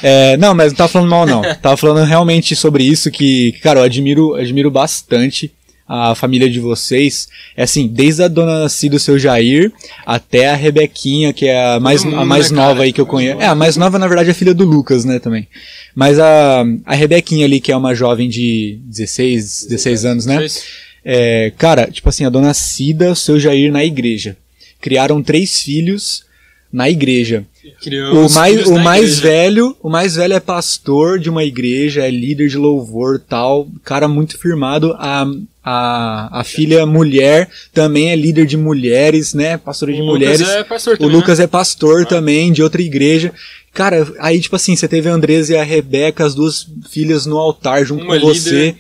É. 0.03 0.35
É, 0.35 0.37
não, 0.37 0.55
mas 0.55 0.71
não 0.71 0.77
tava 0.77 0.89
falando 0.89 1.11
mal, 1.11 1.27
não. 1.27 1.43
Tava 1.61 1.77
falando 1.77 2.07
realmente 2.07 2.55
sobre 2.55 2.85
isso, 2.85 3.11
que, 3.11 3.51
cara, 3.65 3.81
eu 3.81 3.83
admiro, 3.83 4.35
admiro 4.35 4.71
bastante 4.71 5.51
a 5.89 6.15
família 6.15 6.49
de 6.49 6.61
vocês. 6.61 7.29
É 7.57 7.65
assim, 7.65 7.89
desde 7.89 8.23
a 8.23 8.29
dona 8.29 8.69
Cida, 8.69 9.01
seu 9.01 9.19
Jair, 9.19 9.73
até 10.05 10.49
a 10.51 10.55
Rebequinha, 10.55 11.33
que 11.33 11.47
é 11.47 11.75
a 11.75 11.81
mais, 11.81 12.05
a 12.05 12.25
mais 12.25 12.53
né, 12.53 12.57
nova 12.57 12.75
cara? 12.75 12.85
aí 12.85 12.93
que 12.93 13.01
eu 13.01 13.07
conheço. 13.07 13.41
É, 13.41 13.47
a 13.47 13.55
mais 13.57 13.77
nova, 13.77 13.99
na 13.99 14.07
verdade, 14.07 14.31
é 14.31 14.35
filha 14.35 14.55
do 14.55 14.65
Lucas, 14.65 15.05
né, 15.05 15.19
também. 15.19 15.49
Mas 15.93 16.21
a, 16.21 16.65
a 16.85 16.95
Rebequinha 16.95 17.45
ali, 17.45 17.59
que 17.59 17.73
é 17.73 17.77
uma 17.77 17.97
jovem 17.97 18.29
de 18.29 18.79
16, 18.85 19.67
16 19.71 20.05
anos, 20.05 20.25
né? 20.25 20.37
Vocês- 20.37 20.87
É, 21.09 21.53
cara, 21.57 21.89
tipo 21.89 22.09
assim, 22.09 22.25
a 22.25 22.29
dona 22.29 22.53
Cida, 22.53 23.13
o 23.13 23.17
seu 23.17 23.39
Jair 23.39 23.71
na 23.71 23.85
igreja. 23.85 24.37
Criaram 24.81 25.23
três 25.23 25.61
filhos 25.63 26.25
na 26.73 26.91
igreja. 26.91 27.45
criamos 27.81 28.33
O 28.33 28.35
mais, 28.35 28.67
o 28.67 28.79
mais 28.81 29.19
igreja. 29.19 29.23
velho, 29.23 29.77
o 29.81 29.89
mais 29.89 30.17
velho 30.17 30.35
é 30.35 30.41
pastor 30.41 31.21
de 31.21 31.31
uma 31.31 31.45
igreja, 31.45 32.05
é 32.05 32.11
líder 32.11 32.49
de 32.49 32.57
louvor, 32.59 33.21
tal, 33.21 33.69
cara 33.85 34.09
muito 34.09 34.37
firmado. 34.37 34.95
A, 34.99 35.25
a, 35.63 36.41
a 36.41 36.45
filha 36.45 36.85
mulher 36.85 37.49
também 37.73 38.11
é 38.11 38.17
líder 38.17 38.45
de 38.45 38.57
mulheres, 38.57 39.33
né? 39.33 39.57
Pastora 39.57 39.93
de 39.93 40.03
O 40.03 40.07
mulheres. 40.07 40.41
Lucas 40.41 40.57
é 40.57 40.65
pastor 40.65 40.95
O 40.95 40.99
também, 40.99 41.17
Lucas 41.17 41.41
é 41.41 41.47
pastor 41.47 42.05
também 42.07 42.53
de 42.53 42.63
outra 42.65 42.83
igreja. 42.83 43.33
Cara, 43.73 44.07
aí 44.19 44.41
tipo 44.41 44.57
assim, 44.57 44.75
você 44.75 44.89
teve 44.89 45.09
a 45.09 45.13
Andresa 45.13 45.53
e 45.53 45.57
a 45.57 45.63
Rebeca, 45.63 46.25
as 46.27 46.35
duas 46.35 46.67
filhas 46.91 47.27
no 47.27 47.39
altar 47.39 47.85
junto 47.87 48.05
Uma 48.05 48.19
com 48.19 48.27
você. 48.27 48.51
líder. 48.51 48.77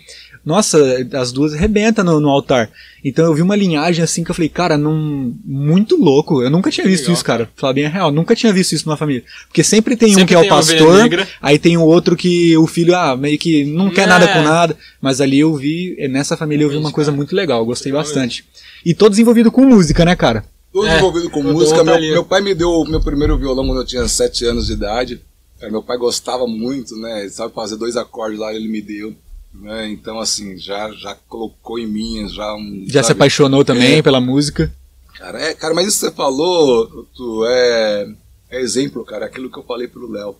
Nossa, 0.47 0.78
as 1.14 1.32
duas 1.32 1.53
arrebentam 1.53 2.05
no, 2.05 2.20
no 2.20 2.28
altar. 2.28 2.70
Então 3.05 3.24
eu 3.24 3.34
vi 3.34 3.42
uma 3.42 3.57
linhagem 3.57 4.05
assim 4.05 4.22
que 4.22 4.30
eu 4.30 4.34
falei, 4.34 4.49
cara, 4.49 4.78
não, 4.78 5.34
muito 5.44 5.97
louco. 5.97 6.40
Eu 6.40 6.49
nunca 6.49 6.70
tinha 6.70 6.86
visto 6.86 7.03
Legal, 7.03 7.14
isso, 7.14 7.24
cara. 7.24 7.51
Falar 7.57 7.72
bem 7.72 7.84
a 7.86 7.88
real, 7.88 8.12
nunca 8.12 8.36
tinha 8.36 8.53
visto 8.53 8.72
isso 8.72 8.86
numa 8.86 8.97
família. 8.97 9.24
Porque 9.49 9.64
sempre 9.64 9.97
tem 9.97 10.12
um 10.12 10.14
Sempre 10.14 10.28
que 10.28 10.34
é 10.34 10.38
o 10.38 10.49
pastor, 10.49 11.26
aí 11.42 11.59
tem 11.59 11.76
o 11.76 11.82
outro 11.82 12.14
que 12.14 12.57
o 12.57 12.64
filho, 12.68 12.94
ah, 12.94 13.16
meio 13.16 13.36
que 13.36 13.64
não 13.64 13.90
quer 13.90 14.03
É. 14.03 14.07
nada 14.07 14.28
com 14.28 14.40
nada. 14.40 14.76
Mas 15.01 15.20
ali 15.20 15.40
eu 15.40 15.53
vi, 15.53 15.97
nessa 16.09 16.36
família 16.36 16.64
eu 16.64 16.70
vi 16.70 16.76
uma 16.76 16.92
coisa 16.92 17.11
cara. 17.11 17.16
muito 17.16 17.34
legal, 17.34 17.59
eu 17.59 17.66
gostei 17.66 17.90
Legal 17.90 18.05
bastante. 18.05 18.44
E 18.84 18.94
todos 18.94 19.18
envolvidos 19.18 19.53
com 19.53 19.64
música, 19.64 20.05
né, 20.05 20.14
cara? 20.14 20.44
Tudo 20.72 20.86
É, 20.86 20.97
envolvido 20.99 21.28
com 21.28 21.42
música. 21.42 21.82
Meu, 21.82 21.94
ali. 21.94 22.12
meu 22.12 22.24
pai 22.24 22.40
me 22.40 22.55
deu 22.55 22.70
o 22.70 22.88
meu 22.88 23.01
primeiro 23.01 23.36
violão 23.36 23.66
quando 23.66 23.80
eu 23.80 23.86
tinha 23.86 24.07
7 24.07 24.44
anos 24.44 24.68
de 24.68 24.74
idade. 24.74 25.20
É, 25.61 25.68
meu 25.68 25.82
pai 25.82 25.99
gostava 25.99 26.47
muito, 26.47 26.94
né? 26.97 27.22
Ele 27.22 27.30
sabe 27.30 27.53
fazer 27.53 27.76
dois 27.76 27.97
acordes 27.97 28.38
lá, 28.38 28.55
ele 28.55 28.68
me 28.68 28.80
deu. 28.80 29.12
Né? 29.61 29.88
Então, 29.90 30.18
assim, 30.20 30.57
já, 30.57 30.90
já 30.92 31.14
colocou 31.28 31.78
em 31.78 31.86
mim, 31.86 32.28
já 32.28 32.54
um. 32.54 32.84
Já 32.86 33.02
se 33.02 33.09
sabe? 33.09 33.18
apaixonou 33.18 33.64
também 33.64 33.98
É. 33.98 34.02
pela 34.02 34.20
música. 34.20 34.72
Cara, 35.14 35.40
é, 35.40 35.54
cara, 35.54 35.74
mas 35.74 35.86
isso 35.88 36.00
que 36.00 36.07
você 36.07 36.12
falou, 36.12 37.07
tu, 37.14 37.44
é, 37.46 38.07
é 38.50 38.61
exemplo, 38.61 39.04
cara, 39.04 39.24
aquilo 39.26 39.50
que 39.50 39.59
eu 39.59 39.62
falei 39.64 39.88
pro 39.88 40.11
Léo. 40.11 40.36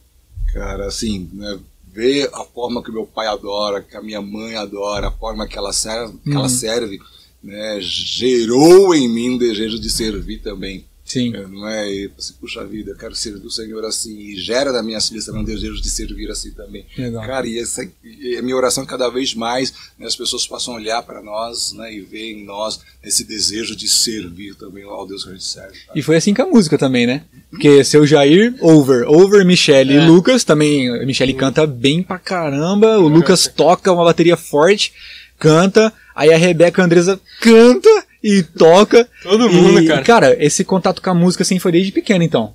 Cara, 0.53 0.87
assim, 0.87 1.29
né, 1.33 1.59
ver 1.93 2.29
a 2.33 2.45
forma 2.45 2.83
que 2.83 2.93
meu 2.93 3.07
pai 3.07 3.27
adora, 3.27 3.81
que 3.81 3.97
a 3.97 4.03
minha 4.03 4.21
mãe 4.21 4.55
adora, 4.55 5.09
a 5.09 5.13
forma 5.13 5.47
que 5.49 5.57
ela 5.57 5.73
serve, 5.73 6.19
que 6.23 6.31
ela 6.31 6.43
Uhum. 6.43 6.49
serve 6.49 7.01
né, 7.43 7.79
gerou 7.81 8.95
em 8.95 9.09
mim 9.09 9.31
um 9.31 9.39
desejo 9.39 9.79
de 9.79 9.89
servir 9.89 10.39
também. 10.39 10.85
Sim. 11.07 11.35
É, 11.37 11.47
Não 11.47 11.67
é? 11.69 11.91
E, 11.91 12.11
assim, 12.19 12.35
puxa 12.41 12.65
vida, 12.67 12.91
eu 12.91 12.97
quero 12.97 13.15
servir 13.15 13.47
o 13.47 13.51
Senhor 13.51 13.85
assim. 13.85 14.19
E 14.19 14.37
gera 14.37 14.73
da 14.73 14.83
minha 14.83 14.99
também 15.25 15.43
um 15.43 15.45
desejo 15.45 15.81
de 15.81 15.89
servir 15.89 16.29
assim 16.31 16.51
também. 16.51 16.85
Legal. 16.99 17.25
Cara, 17.25 17.47
e, 17.47 17.59
essa, 17.61 17.89
e 18.03 18.37
a 18.37 18.43
minha 18.43 18.57
oração 18.57 18.83
é 18.83 18.87
cada 18.87 19.09
vez 19.09 19.33
mais 19.35 19.73
né, 19.99 20.07
as 20.07 20.17
pessoas 20.17 20.47
possam 20.47 20.75
olhar 20.75 21.01
para 21.03 21.23
nós 21.23 21.73
né, 21.73 21.95
e 21.95 22.01
ver 22.01 22.33
em 22.33 22.45
nós 22.45 22.81
esse 23.05 23.23
desejo 23.25 23.77
de 23.77 23.87
servir 23.89 24.57
também 24.57 24.83
ao 24.83 25.07
Deus 25.07 25.23
que 25.23 25.31
a 25.31 25.33
gente 25.33 25.45
serve. 25.45 25.79
cara. 25.87 25.99
E 25.99 26.03
foi 26.03 26.17
assim 26.17 26.35
com 26.35 26.43
a 26.43 26.47
música 26.47 26.77
também, 26.77 27.07
né? 27.07 27.23
Porque 27.51 27.85
seu 27.85 28.05
Jair, 28.05 28.57
over, 28.61 29.09
over, 29.09 29.45
Michele 29.47 29.95
É. 29.95 29.97
e 30.03 30.07
Lucas 30.09 30.43
também. 30.43 31.07
Michele 31.07 31.35
canta 31.35 31.67
bem 31.67 32.03
pra 32.03 32.19
caramba, 32.19 32.99
o 32.99 33.07
Lucas 33.07 33.47
toca 33.47 33.93
uma 33.93 34.05
bateria 34.05 34.37
forte, 34.37 34.93
canta, 35.39 35.93
aí 36.15 36.33
a 36.33 36.37
Rebeca 36.37 36.83
Andresa 36.83 37.21
canta 37.41 38.05
e 38.27 38.43
toca. 38.43 39.09
Todo 39.23 39.49
e, 39.49 39.53
mundo, 39.53 39.87
cara. 39.87 40.03
Cara, 40.03 40.45
esse 40.45 40.65
contato 40.65 41.01
com 41.01 41.11
a 41.11 41.15
música 41.15 41.43
assim 41.43 41.59
foi 41.59 41.71
desde 41.71 41.93
pequeno, 41.93 42.25
então. 42.25 42.55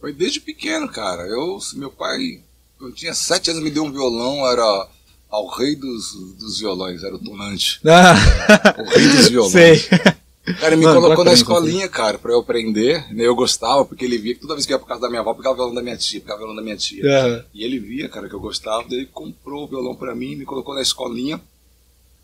Foi 0.00 0.12
desde 0.12 0.40
pequeno, 0.40 0.88
cara. 0.88 1.22
Eu, 1.22 1.58
meu 1.74 1.90
pai, 1.90 2.40
eu 2.80 2.92
tinha 2.92 3.14
sete 3.14 3.50
anos, 3.50 3.62
me 3.62 3.70
deu 3.70 3.84
um 3.84 3.92
violão, 3.92 4.46
era 4.46 4.88
ao 5.30 5.46
rei 5.48 5.76
dos, 5.76 6.12
dos 6.38 6.58
violões, 6.58 7.02
era 7.02 7.14
o 7.14 7.18
tonante. 7.18 7.80
Ah, 7.86 8.14
O 8.78 8.84
rei 8.84 9.08
dos 9.08 9.28
violões. 9.28 9.52
sei. 9.52 9.88
Cara, 10.60 10.74
ele 10.74 10.76
me 10.76 10.84
Mano, 10.84 11.00
colocou 11.00 11.24
na 11.24 11.32
escolinha, 11.32 11.88
cara, 11.88 12.18
pra 12.18 12.32
eu 12.32 12.40
aprender. 12.40 13.06
Né? 13.14 13.24
Eu 13.26 13.34
gostava, 13.34 13.82
porque 13.84 14.04
ele 14.04 14.18
via 14.18 14.34
que 14.34 14.40
toda 14.40 14.54
vez 14.54 14.66
que 14.66 14.72
eu 14.72 14.74
ia 14.74 14.78
pra 14.78 14.88
casa 14.88 15.00
da 15.00 15.08
minha 15.08 15.20
avó, 15.22 15.30
eu 15.30 15.36
pegava 15.36 15.54
o 15.54 15.56
violão 15.56 15.74
da 15.74 15.80
minha 15.82 15.96
tia, 15.96 16.20
pegava 16.20 16.36
o 16.36 16.40
violão 16.40 16.56
da 16.56 16.62
minha 16.62 16.76
tia. 16.76 17.02
Aham. 17.02 17.44
E 17.54 17.64
ele 17.64 17.78
via, 17.78 18.08
cara, 18.10 18.28
que 18.28 18.34
eu 18.34 18.40
gostava, 18.40 18.84
daí 18.86 18.98
ele 18.98 19.06
comprou 19.06 19.64
o 19.64 19.68
violão 19.68 19.94
pra 19.94 20.14
mim, 20.14 20.36
me 20.36 20.44
colocou 20.44 20.74
na 20.74 20.82
escolinha. 20.82 21.40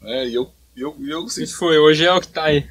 É, 0.03 0.29
e 0.29 0.35
eu, 0.35 0.51
eu, 0.77 0.95
eu 1.01 1.25
assim, 1.25 1.45
Isso 1.45 1.57
foi, 1.57 1.79
hoje 1.79 2.05
é 2.05 2.13
o 2.13 2.21
que 2.21 2.29
tá 2.29 2.45
aí. 2.45 2.67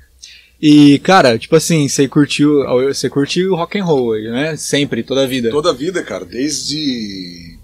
E, 0.62 1.00
cara, 1.00 1.38
tipo 1.40 1.56
assim, 1.56 1.88
você 1.88 2.08
curtiu, 2.08 2.66
você 2.88 3.10
curtiu 3.10 3.56
rock 3.56 3.80
and 3.80 3.86
roll, 3.86 4.14
né? 4.22 4.56
Sempre, 4.58 5.04
toda 5.04 5.24
a 5.24 5.28
vida. 5.28 5.50
toda 5.52 5.70
a 5.70 5.74
vida, 5.74 6.04
cara, 6.04 6.26
desde 6.26 7.58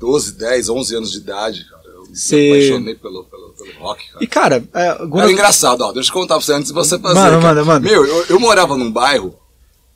12, 0.00 0.32
10, 0.38 0.68
11 0.70 0.96
anos 0.96 1.12
de 1.12 1.18
idade, 1.18 1.66
cara. 1.68 1.82
Eu 1.88 2.06
Cê- 2.14 2.36
me 2.36 2.50
apaixonei 2.66 2.94
pelo, 2.94 3.24
pelo, 3.24 3.48
pelo 3.50 3.72
rock, 3.78 4.08
cara. 4.12 4.24
E, 4.24 4.26
cara, 4.26 4.64
é, 4.74 4.88
agora... 4.88 5.24
Era 5.24 5.32
engraçado, 5.32 5.82
ó, 5.82 5.92
deixa 5.92 6.08
eu 6.08 6.14
contar 6.14 6.36
pra 6.36 6.44
você 6.44 6.52
antes 6.54 6.68
de 6.68 6.74
você 6.74 6.98
fazer. 6.98 7.14
Manda, 7.20 7.30
cara. 7.30 7.40
manda, 7.40 7.64
manda. 7.64 7.88
Meu, 7.88 8.04
eu, 8.06 8.26
eu 8.30 8.40
morava 8.40 8.76
num 8.78 8.90
bairro, 8.90 9.38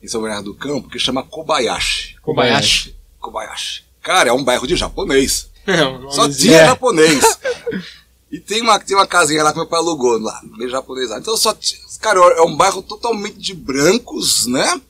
em 0.02 0.06
São 0.06 0.20
Bernardo 0.20 0.52
do 0.52 0.54
Campo, 0.54 0.90
que 0.90 0.98
chama 0.98 1.22
Kobayashi. 1.22 2.16
Kobayashi. 2.20 2.94
Kobayashi. 3.18 3.82
Cara, 4.02 4.28
é 4.28 4.32
um 4.32 4.44
bairro 4.44 4.66
de 4.66 4.76
japonês. 4.76 5.48
É, 5.66 5.82
um 5.84 6.10
Só 6.10 6.28
tinha 6.28 6.58
É. 6.58 6.66
japonês. 6.66 7.38
E 8.30 8.40
tem 8.40 8.60
uma, 8.60 8.78
tem 8.78 8.96
uma 8.96 9.06
casinha 9.06 9.42
lá 9.42 9.52
que 9.52 9.58
meu 9.58 9.66
pai 9.66 9.78
alugou 9.78 10.18
lá, 10.18 10.40
meio 10.56 10.70
japonês 10.70 11.10
lá. 11.10 11.18
Então 11.18 11.36
só 11.36 11.54
tinha. 11.54 11.80
Cara, 12.00 12.20
é 12.20 12.42
um 12.42 12.56
bairro 12.56 12.82
totalmente 12.82 13.38
de 13.38 13.54
brancos, 13.54 14.46
né? 14.46 14.80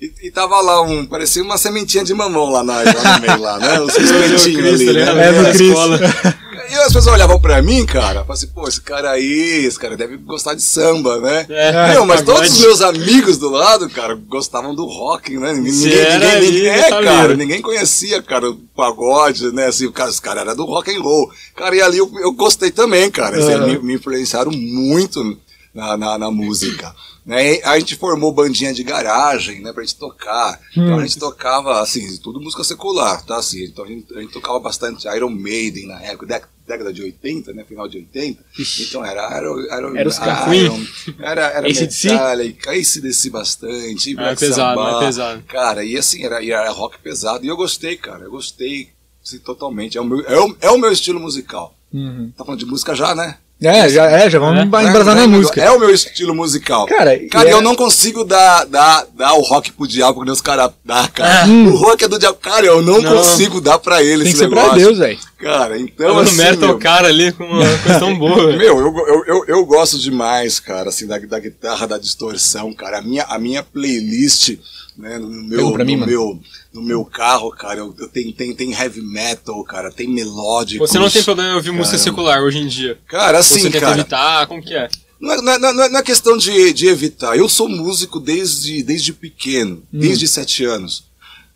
E, 0.00 0.12
e 0.22 0.30
tava 0.30 0.60
lá 0.60 0.80
um. 0.82 1.04
Parecia 1.04 1.42
uma 1.42 1.58
sementinha 1.58 2.04
de 2.04 2.14
mamão 2.14 2.50
lá, 2.50 2.62
na, 2.62 2.82
lá 2.82 3.18
no 3.18 3.20
meio, 3.20 3.40
lá, 3.40 3.58
né? 3.58 3.80
Os 3.82 3.96
ali, 3.96 4.92
né? 4.92 5.28
É 5.28 5.32
do 5.32 5.42
Na 5.42 5.48
Cristo. 5.50 5.64
escola. 5.64 5.98
E 6.70 6.74
as 6.74 6.86
pessoas 6.92 7.06
olhavam 7.06 7.40
pra 7.40 7.60
mim, 7.62 7.84
cara, 7.86 8.06
falavam 8.14 8.32
assim, 8.32 8.46
pô, 8.48 8.66
esse 8.68 8.80
cara 8.80 9.10
aí, 9.10 9.64
esse 9.66 9.78
cara 9.78 9.96
deve 9.96 10.16
gostar 10.16 10.54
de 10.54 10.62
samba, 10.62 11.20
né? 11.20 11.46
É, 11.48 11.92
Meu, 11.92 12.04
mas 12.06 12.20
pagode. 12.22 12.38
todos 12.40 12.54
os 12.58 12.60
meus 12.64 12.80
amigos 12.80 13.38
do 13.38 13.50
lado, 13.50 13.88
cara, 13.90 14.14
gostavam 14.14 14.74
do 14.74 14.84
rock, 14.86 15.36
né? 15.38 15.52
Ninguém, 15.52 15.72
Você 15.72 15.88
ninguém, 15.88 16.18
ninguém, 16.18 16.52
ninguém- 16.52 16.68
é, 16.70 16.88
cara, 16.90 17.36
ninguém 17.36 17.62
conhecia, 17.62 18.22
cara, 18.22 18.50
o 18.50 18.56
pagode, 18.76 19.52
né? 19.52 19.66
Assim, 19.66 19.86
o 19.86 19.92
cara, 19.92 20.10
os 20.10 20.20
caras 20.20 20.42
eram 20.42 20.56
do 20.56 20.64
rock 20.64 20.90
and 20.94 21.00
roll. 21.00 21.30
Cara, 21.54 21.74
e 21.76 21.82
ali 21.82 21.98
eu, 21.98 22.10
eu 22.20 22.32
gostei 22.32 22.70
também, 22.70 23.10
cara. 23.10 23.36
Assim, 23.38 23.52
me, 23.66 23.78
me 23.78 23.94
influenciaram 23.94 24.50
muito 24.52 25.38
na, 25.74 25.96
na, 25.96 26.18
na 26.18 26.30
música. 26.30 26.94
Né? 27.26 27.58
A 27.64 27.78
gente 27.78 27.96
formou 27.96 28.30
bandinha 28.32 28.74
de 28.74 28.84
garagem, 28.84 29.62
né, 29.62 29.72
pra 29.72 29.82
gente 29.82 29.96
tocar. 29.96 30.60
Então 30.72 30.98
a 30.98 31.02
gente 31.02 31.18
tocava, 31.18 31.80
assim, 31.80 32.18
tudo 32.18 32.38
música 32.38 32.62
secular, 32.62 33.24
tá? 33.24 33.36
Assim, 33.38 33.64
então 33.64 33.82
a 33.84 33.88
gente, 33.88 34.06
a 34.14 34.20
gente 34.20 34.32
tocava 34.34 34.60
bastante 34.60 35.08
Iron 35.08 35.30
Maiden 35.30 35.86
na 35.86 36.02
época, 36.02 36.26
dec- 36.26 36.44
década 36.66 36.92
de 36.92 37.02
80, 37.02 37.52
né, 37.52 37.64
final 37.64 37.86
de 37.88 37.98
80. 37.98 38.42
Então 38.80 39.04
era 39.04 39.38
Iron, 39.38 39.60
Iron, 39.60 39.96
Era 39.96 40.08
os. 40.08 40.16
Iron 40.18 40.86
era, 41.20 41.42
era? 41.48 41.68
Metallica, 41.68 42.70
AC/DC 42.72 43.30
bastante, 43.30 44.10
e 44.10 44.14
Black 44.14 44.40
pesado, 44.40 44.80
Sabbath. 44.80 45.02
é 45.02 45.06
pesado. 45.06 45.42
Cara, 45.42 45.84
e 45.84 45.96
assim, 45.96 46.24
era, 46.24 46.44
era 46.44 46.70
rock 46.70 46.98
pesado. 46.98 47.44
E 47.44 47.48
eu 47.48 47.56
gostei, 47.56 47.96
cara, 47.96 48.24
eu 48.24 48.30
gostei 48.30 48.90
assim, 49.24 49.38
totalmente. 49.38 49.98
É 49.98 50.00
o, 50.00 50.04
meu, 50.04 50.20
é, 50.26 50.38
o, 50.40 50.56
é 50.60 50.70
o 50.70 50.78
meu 50.78 50.90
estilo 50.92 51.20
musical. 51.20 51.74
Uhum. 51.92 52.32
Tá 52.36 52.44
falando 52.44 52.60
de 52.60 52.66
música 52.66 52.94
já, 52.94 53.14
né? 53.14 53.38
É, 53.64 53.88
já, 53.88 54.04
é, 54.10 54.28
já 54.30 54.38
vamos 54.38 54.60
É. 54.60 54.62
embrasar 54.64 55.12
é, 55.12 55.14
na 55.14 55.22
é, 55.22 55.26
música. 55.26 55.62
É 55.62 55.70
o 55.70 55.78
meu 55.78 55.90
estilo 55.90 56.34
musical. 56.34 56.86
Cara, 56.86 57.18
Cara, 57.30 57.48
eu 57.50 57.58
é- 57.58 57.62
não 57.62 57.74
consigo 57.74 58.24
dar, 58.24 58.64
dar, 58.66 59.06
dar 59.16 59.34
o 59.34 59.40
rock 59.40 59.72
pro 59.72 59.86
diabo, 59.86 60.14
quando 60.20 60.30
os 60.30 60.40
caras 60.40 60.70
dão, 60.84 61.06
cara. 61.08 61.44
Ah. 61.44 61.48
O 61.48 61.76
rock 61.76 62.04
é 62.04 62.08
do 62.08 62.18
diabo. 62.18 62.38
Cara, 62.40 62.66
eu 62.66 62.82
não, 62.82 63.00
Não. 63.00 63.16
consigo 63.16 63.60
dar 63.60 63.78
pra 63.78 64.02
ele 64.02 64.24
Tem 64.24 64.24
que 64.24 64.28
esse 64.30 64.38
ser 64.38 64.48
pra 64.48 64.62
negócio. 64.62 64.80
Deus, 64.84 64.98
velho. 64.98 65.18
Cara, 65.38 65.78
então 65.78 66.18
assim, 66.18 66.36
merda, 66.36 66.70
o 66.70 66.78
cara 66.78 67.08
ali 67.08 67.30
com 67.32 67.44
uma 67.44 67.64
coisa 67.78 67.98
tão 67.98 68.16
boa. 68.18 68.52
Meu, 68.56 68.78
eu, 68.78 68.94
eu, 69.06 69.24
eu, 69.26 69.44
eu 69.46 69.66
gosto 69.66 69.98
demais, 69.98 70.58
cara, 70.58 70.88
assim, 70.88 71.06
da, 71.06 71.18
da 71.18 71.38
guitarra, 71.38 71.86
da 71.86 71.98
distorção, 71.98 72.72
cara. 72.72 72.98
A 72.98 73.02
minha, 73.02 73.24
a 73.24 73.38
minha 73.38 73.62
playlist, 73.62 74.56
né, 74.96 75.18
no 75.18 75.28
meu, 75.28 75.72
pra 75.72 75.84
mim, 75.84 75.94
no 75.94 76.00
mano. 76.00 76.10
meu, 76.12 76.40
no 76.72 76.82
meu 76.82 77.04
carro, 77.04 77.50
cara, 77.50 77.80
eu, 77.80 77.94
eu 77.98 78.08
tenho, 78.08 78.32
tem, 78.32 78.54
tem 78.54 78.72
heavy 78.72 79.00
metal, 79.02 79.62
cara, 79.64 79.90
tem 79.90 80.08
melódicos. 80.08 80.90
Você 80.90 80.98
não 80.98 81.10
tem 81.10 81.22
problema 81.22 81.52
em 81.52 81.54
ouvir 81.56 81.70
música 81.72 81.96
Caramba. 81.98 82.04
secular 82.04 82.42
hoje 82.42 82.58
em 82.58 82.66
dia. 82.68 82.98
Cara, 83.08 83.38
assim, 83.38 83.54
Você 83.60 83.70
tenta 83.70 83.80
cara, 83.80 83.94
evitar, 84.00 84.46
como 84.46 84.62
que 84.62 84.74
é? 84.74 84.88
não 85.20 85.32
é, 85.32 85.40
não 85.42 85.52
é- 85.52 85.58
não 85.58 85.82
é- 85.84 85.88
não 85.88 85.98
é 85.98 86.02
questão 86.02 86.36
de, 86.36 86.72
de 86.72 86.86
evitar. 86.86 87.36
Eu 87.36 87.48
sou 87.48 87.68
músico 87.68 88.20
desde, 88.20 88.82
desde 88.82 89.12
pequeno, 89.12 89.76
Hum. 89.92 89.98
desde 90.00 90.28
sete 90.28 90.64
anos. 90.64 91.04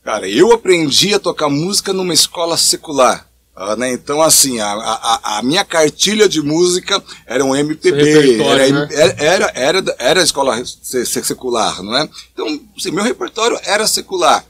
Cara, 0.05 0.29
eu 0.29 0.53
aprendi 0.53 1.13
a 1.15 1.19
tocar 1.19 1.49
música 1.51 1.93
numa 1.93 2.15
escola 2.15 2.57
secular. 2.57 3.28
Ah, 3.61 3.75
né? 3.77 3.93
Então, 3.93 4.23
assim, 4.23 4.61
a, 4.61 4.71
a, 4.73 5.39
a 5.39 5.43
minha 5.43 5.65
cartilha 5.65 6.29
de 6.29 6.41
música 6.41 7.03
era 7.27 7.45
um 7.45 7.57
MPB, 7.57 7.97
era, 8.45 8.69
né? 8.73 8.89
era, 9.19 9.53
era, 9.55 9.95
era, 9.99 10.23
escola 10.23 10.65
se- 10.65 11.05
se- 11.05 11.25
secular, 11.25 11.83
não 11.83 11.97
é? 11.97 12.09
Então, 12.33 12.61
assim, 12.77 12.93
meu 12.93 13.03
repertório 13.03 13.59
era 13.65 13.87
secular. 13.89 14.45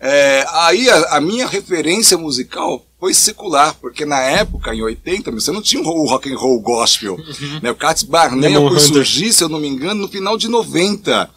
É, 0.00 0.44
aí 0.50 0.88
a, 0.88 1.16
a 1.16 1.20
minha 1.20 1.46
referência 1.46 2.16
musical 2.16 2.84
foi 3.00 3.12
secular, 3.14 3.74
porque 3.80 4.04
na 4.04 4.20
época, 4.20 4.72
em 4.72 4.80
80, 4.82 5.30
você 5.32 5.50
não 5.50 5.60
tinha 5.60 5.82
o 5.82 6.06
rock 6.06 6.32
and 6.32 6.36
roll 6.36 6.60
gospel. 6.60 7.16
Né? 7.60 7.70
O 7.70 7.74
Cats 7.74 8.04
foi 8.68 8.78
Hunter. 8.78 8.94
surgir, 8.94 9.32
se 9.32 9.42
eu 9.42 9.48
não 9.48 9.58
me 9.58 9.66
engano, 9.66 10.02
no 10.02 10.08
final 10.08 10.38
de 10.38 10.48
90. 10.48 11.28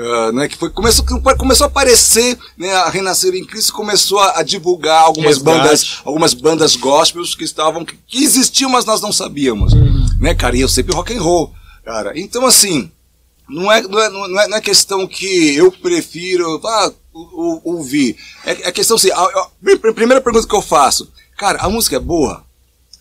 Ah, 0.00 0.32
né, 0.32 0.48
que 0.48 0.56
foi, 0.56 0.70
começou, 0.70 1.04
começou 1.36 1.64
a 1.64 1.68
aparecer, 1.68 2.38
né, 2.56 2.72
a 2.74 2.88
Renascer 2.88 3.34
em 3.34 3.44
Cristo 3.44 3.72
começou 3.72 4.18
a, 4.20 4.38
a 4.40 4.42
divulgar 4.42 5.02
algumas 5.02 5.36
Resgate. 5.36 5.58
bandas, 5.58 5.98
algumas 6.04 6.34
bandas 6.34 6.76
gospels 6.76 7.34
que 7.34 7.44
estavam, 7.44 7.84
que, 7.84 7.96
que 8.06 8.22
existiam, 8.22 8.70
mas 8.70 8.84
nós 8.84 9.00
não 9.00 9.12
sabíamos, 9.12 9.72
né, 10.20 10.34
cara, 10.34 10.56
e 10.56 10.60
eu 10.60 10.68
sempre 10.68 10.94
rock 10.94 11.12
and 11.14 11.20
roll, 11.22 11.52
cara, 11.84 12.12
então 12.18 12.46
assim, 12.46 12.90
não 13.48 13.72
é, 13.72 13.80
não 13.82 13.98
é, 13.98 14.08
não 14.10 14.40
é, 14.40 14.48
não 14.48 14.56
é 14.58 14.60
questão 14.60 15.06
que 15.06 15.54
eu 15.56 15.72
prefiro 15.72 16.60
ah, 16.64 16.92
ouvir. 17.64 18.16
É, 18.44 18.68
é 18.68 18.72
questão 18.72 18.96
assim, 18.96 19.10
a- 19.10 19.16
a 19.16 19.48
primeira 19.94 20.20
pergunta 20.20 20.46
que 20.46 20.54
eu 20.54 20.60
faço, 20.62 21.10
cara, 21.36 21.58
a 21.60 21.68
música 21.68 21.96
é 21.96 21.98
boa? 21.98 22.44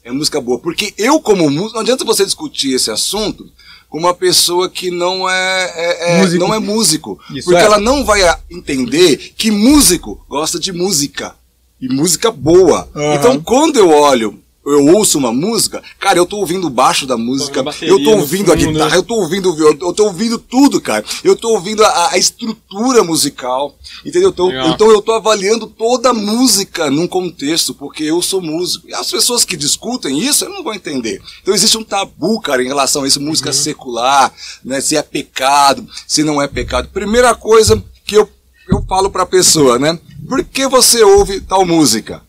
É 0.04 0.12
música 0.12 0.39
boa. 0.39 0.58
Porque 0.60 0.93
eu, 0.98 1.20
como 1.20 1.50
músico, 1.50 1.74
não 1.74 1.82
adianta 1.82 2.06
você 2.06 2.24
discutir 2.24 2.74
esse 2.74 2.89
assunto 2.89 3.45
com 3.90 3.98
uma 3.98 4.14
pessoa 4.14 4.70
que 4.70 4.92
não 4.92 5.30
é, 5.30 5.72
é- 5.76 6.18
é- 6.18 6.22
Músico. 6.22 6.46
não 6.48 6.54
é 6.54 6.60
músico. 6.60 7.20
Isso 7.34 7.46
porque 7.50 7.62
é. 7.62 7.66
ela 7.66 7.80
não 7.80 8.04
vai 8.04 8.22
entender 8.50 9.34
que 9.38 9.50
músico 9.52 10.24
gosta 10.30 10.60
de 10.60 10.72
música. 10.72 11.36
E 11.80 11.88
música 11.88 12.32
boa. 12.32 12.90
Aham. 12.96 13.14
Então, 13.16 13.40
quando 13.40 13.78
eu 13.78 13.90
olho, 13.92 14.40
eu 14.72 14.86
ouço 14.95 15.18
uma 15.18 15.32
música, 15.32 15.82
cara, 15.99 16.18
eu 16.18 16.26
tô 16.26 16.38
ouvindo 16.38 16.68
o 16.68 16.70
baixo 16.70 17.05
da 17.05 17.18
música, 17.18 17.63
eu 17.82 18.03
tô 18.03 18.11
ouvindo 18.18 18.51
a 18.51 18.55
guitarra, 18.55 18.95
eu 18.95 19.03
tô 19.03 19.15
ouvindo 19.15 19.49
o 19.49 19.55
violão, 19.55 19.78
eu 19.82 19.93
tô 19.93 20.05
ouvindo 20.05 20.38
tudo, 20.38 20.82
cara. 20.82 21.03
Eu 21.24 21.36
tô 21.36 21.51
ouvindo 21.51 21.84
a, 21.84 22.11
a 22.11 22.18
estrutura 22.18 23.03
musical, 23.03 23.76
entendeu? 24.05 24.30
Então, 24.30 24.47
Legal. 24.47 24.70
então 24.70 24.91
eu 24.91 25.01
tô 25.01 25.13
avaliando 25.13 25.68
toda 25.68 26.09
a 26.09 26.13
música 26.13 26.89
num 26.91 27.07
contexto, 27.07 27.74
porque 27.74 28.03
eu 28.03 28.22
sou 28.22 28.41
músico. 28.41 28.89
E 28.89 28.93
as 28.93 29.09
pessoas 29.09 29.45
que 29.45 29.55
discutem 29.55 30.20
isso, 30.20 30.45
eu 30.45 30.49
não 30.49 30.63
vou 30.63 30.74
entender. 30.74 31.22
Então 31.41 31.53
existe 31.53 31.78
um 31.78 31.84
tabu, 31.84 32.39
cara, 32.41 32.61
em 32.61 32.68
relação 32.68 33.03
a 33.03 33.07
isso, 33.07 33.22
música 33.22 33.53
secular, 33.53 34.34
né? 34.63 34.82
Se 34.82 34.97
é 34.97 35.01
pecado, 35.01 35.88
se 36.05 36.24
não 36.24 36.41
é 36.41 36.47
pecado. 36.47 36.89
Primeira 36.89 37.34
coisa 37.34 37.82
que 38.05 38.15
eu, 38.15 38.30
eu 38.68 38.84
falo 38.88 39.09
pra 39.09 39.26
pessoa, 39.26 39.80
né? 39.80 39.97
Por 40.28 40.43
que 40.43 40.68
você 40.68 41.03
ouve 41.03 41.39
tal 41.39 41.65
música? 41.65 42.27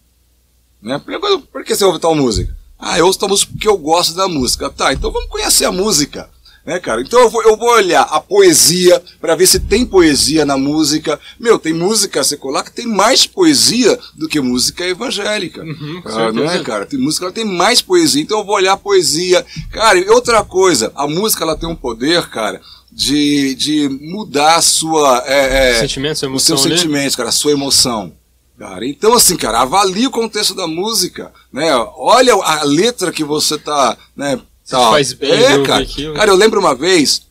Né? 0.83 0.99
Primeira 0.99 1.21
coisa, 1.21 1.39
por 1.53 1.65
que 1.65 1.75
você 1.75 1.85
ouve 1.85 1.99
tal 1.99 2.15
música? 2.15 2.57
Ah, 2.79 2.99
eu 2.99 3.07
ouço 3.07 3.19
tal 3.19 3.29
música 3.29 3.51
porque 3.53 3.69
eu 3.69 3.77
gosto 3.77 4.15
da 4.15 4.29
música. 4.29 4.71
Tá, 4.71 4.93
então 4.93 5.11
vamos 5.11 5.29
conhecer 5.29 5.65
a 5.65 5.73
música. 5.73 6.29
Né, 6.67 6.79
cara? 6.79 7.01
Então 7.01 7.19
eu 7.21 7.31
vou, 7.31 7.43
eu 7.45 7.57
vou 7.57 7.71
olhar 7.71 8.03
a 8.03 8.21
poesia 8.21 9.03
para 9.19 9.35
ver 9.35 9.47
se 9.47 9.59
tem 9.59 9.87
poesia 9.87 10.45
na 10.45 10.59
música. 10.59 11.19
Meu, 11.41 11.59
tem 11.59 11.73
música 11.73 12.23
secular 12.23 12.63
que 12.63 12.71
tem 12.71 12.87
mais 12.87 13.27
poesia 13.27 13.99
do 14.15 14.29
que 14.29 14.39
música 14.39 14.85
evangélica. 14.87 15.63
Uhum, 15.63 16.03
com 16.03 16.09
Ah, 16.11 16.31
não 16.31 16.45
é, 16.51 16.63
cara? 16.63 16.85
Tem 16.85 16.99
música 17.01 17.27
que 17.29 17.33
tem 17.33 17.45
mais 17.47 17.81
poesia. 17.81 18.21
Então 18.21 18.41
eu 18.41 18.45
vou 18.45 18.55
olhar 18.55 18.75
a 18.75 18.77
poesia. 18.77 19.47
Cara, 19.73 19.99
e 19.99 20.11
outra 20.11 20.45
coisa, 20.45 20.93
a 20.95 21.07
música 21.07 21.43
ela 21.43 21.57
tem 21.57 21.67
um 21.67 21.75
poder, 21.75 22.29
cara, 22.29 22.61
de, 22.93 23.55
de 23.55 23.89
mudar 23.89 24.57
a 24.57 24.61
sua. 24.63 25.25
é, 25.27 25.71
é, 25.71 25.81
Sentimentos, 25.81 26.21
os 26.21 26.29
emoção 26.29 26.57
seus 26.59 26.67
ali? 26.67 26.77
sentimentos, 26.77 27.17
cara, 27.17 27.31
a 27.31 27.33
sua 27.33 27.53
emoção. 27.53 28.13
Cara, 28.59 28.85
então 28.85 29.15
assim, 29.15 29.37
cara, 29.37 29.61
avalie 29.61 30.09
o 30.09 30.11
contexto 30.11 30.53
da 30.53 30.67
música, 30.67 31.33
né? 31.53 31.73
Olha 31.97 32.35
a 32.35 32.65
letra 32.65 33.13
que 33.13 33.23
você 33.23 33.57
tá, 33.57 33.97
né? 34.17 34.41
Tá, 34.69 34.91
faz 34.91 35.13
bem 35.13 35.31
é, 35.31 35.63
cara. 35.63 35.83
aquilo. 35.83 36.15
Cara, 36.15 36.31
eu 36.33 36.35
lembro 36.35 36.59
uma 36.59 36.75
vez, 36.75 37.23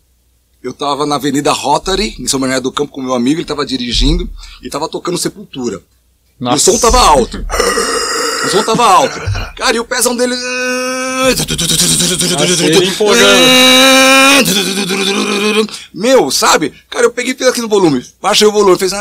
eu 0.64 0.74
tava 0.74 1.06
na 1.06 1.16
Avenida 1.16 1.52
Rotary, 1.52 2.16
em 2.18 2.28
São 2.28 2.40
Bernardo 2.40 2.64
do 2.64 2.72
Campo, 2.72 2.94
com 2.94 3.02
meu 3.02 3.14
amigo, 3.14 3.42
ele 3.42 3.48
tava 3.48 3.66
dirigindo 3.66 4.30
e 4.64 4.70
tava 4.70 4.88
tocando 4.88 5.18
Sepultura. 5.18 5.82
E 6.40 6.46
o 6.46 6.58
som 6.58 6.78
tava 6.78 7.00
alto. 7.00 7.46
O 8.46 8.50
som 8.50 8.64
tava 8.64 8.86
alto. 8.86 9.20
Cara, 9.58 9.76
e 9.76 9.80
o 9.80 9.86
pezão 9.86 10.16
dele. 10.16 10.36
Meu, 15.94 16.32
sabe? 16.32 16.74
Cara, 16.90 17.06
eu 17.06 17.12
peguei 17.12 17.34
e 17.34 17.36
fiz 17.36 17.48
aqui 17.48 17.60
no 17.60 17.68
volume. 17.68 18.06
Baixei 18.22 18.48
o 18.48 18.52
volume, 18.52 18.78
fez. 18.78 18.94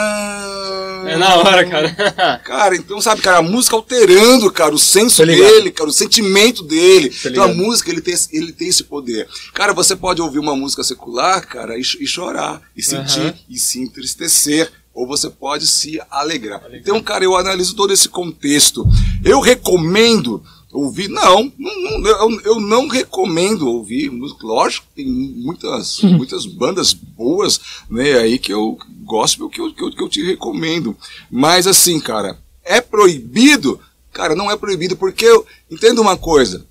É 1.09 1.17
na 1.17 1.37
hora, 1.37 1.65
cara. 1.69 2.41
Cara, 2.45 2.77
então, 2.77 3.01
sabe, 3.01 3.21
cara, 3.23 3.39
a 3.39 3.43
música 3.43 3.77
alterando, 3.77 4.51
cara, 4.51 4.75
o 4.75 4.79
senso 4.79 5.25
dele, 5.25 5.71
cara, 5.71 5.89
o 5.89 5.93
sentimento 5.93 6.63
dele. 6.63 7.15
Então 7.25 7.45
a 7.45 7.49
música, 7.49 7.91
ele 7.91 8.01
tem, 8.01 8.15
esse- 8.15 8.35
ele 8.37 8.53
tem 8.53 8.69
esse 8.69 8.85
poder. 8.85 9.29
Cara, 9.55 9.73
você 9.73 9.95
pode 9.97 10.21
ouvir 10.23 10.39
uma 10.39 10.55
música 10.57 10.83
secular, 10.85 11.47
cara, 11.47 11.77
e, 11.77 11.81
e 11.81 12.07
chorar, 12.07 12.61
e 12.77 12.83
sentir, 12.83 13.21
Aham. 13.21 13.35
e 13.49 13.59
se 13.59 13.81
entristecer. 13.81 14.71
Ou 14.95 15.07
você 15.07 15.29
pode 15.29 15.67
se 15.67 16.01
alegrar. 16.11 16.63
Então, 16.73 17.03
cara, 17.03 17.23
eu 17.23 17.37
analiso 17.37 17.77
todo 17.77 17.93
esse 17.93 18.09
contexto. 18.09 18.83
Eu 19.23 19.41
recomendo 19.41 20.43
ouvir. 20.77 21.09
Não, 21.09 21.53
não, 21.59 21.81
não, 21.81 22.07
eu, 22.07 22.41
eu 22.41 22.61
não 22.61 22.87
recomendo 22.87 23.69
ouvir 23.69 24.11
música. 24.11 24.47
Lógico, 24.47 24.87
tem 24.95 25.07
muitas, 25.07 26.03
muitas 26.03 26.45
bandas 26.47 26.93
boas, 26.93 27.61
né, 27.91 28.19
aí 28.19 28.39
que 28.39 28.53
eu 28.53 28.79
gosto 29.05 29.49
que 29.49 29.61
eu, 29.61 29.73
que 29.73 29.83
eu, 29.83 29.91
que 29.91 30.03
eu 30.03 30.09
te 30.09 30.23
recomendo. 30.23 30.97
Mas 31.31 31.67
assim, 31.67 31.99
cara, 31.99 32.39
é 32.65 32.81
proibido? 32.81 33.81
Cara, 34.13 34.35
não 34.35 34.51
é 34.51 34.57
proibido, 34.57 34.97
porque 34.97 35.25
eu 35.25 35.47
entendo 35.71 36.01
uma 36.01 36.17
coisa. 36.17 36.67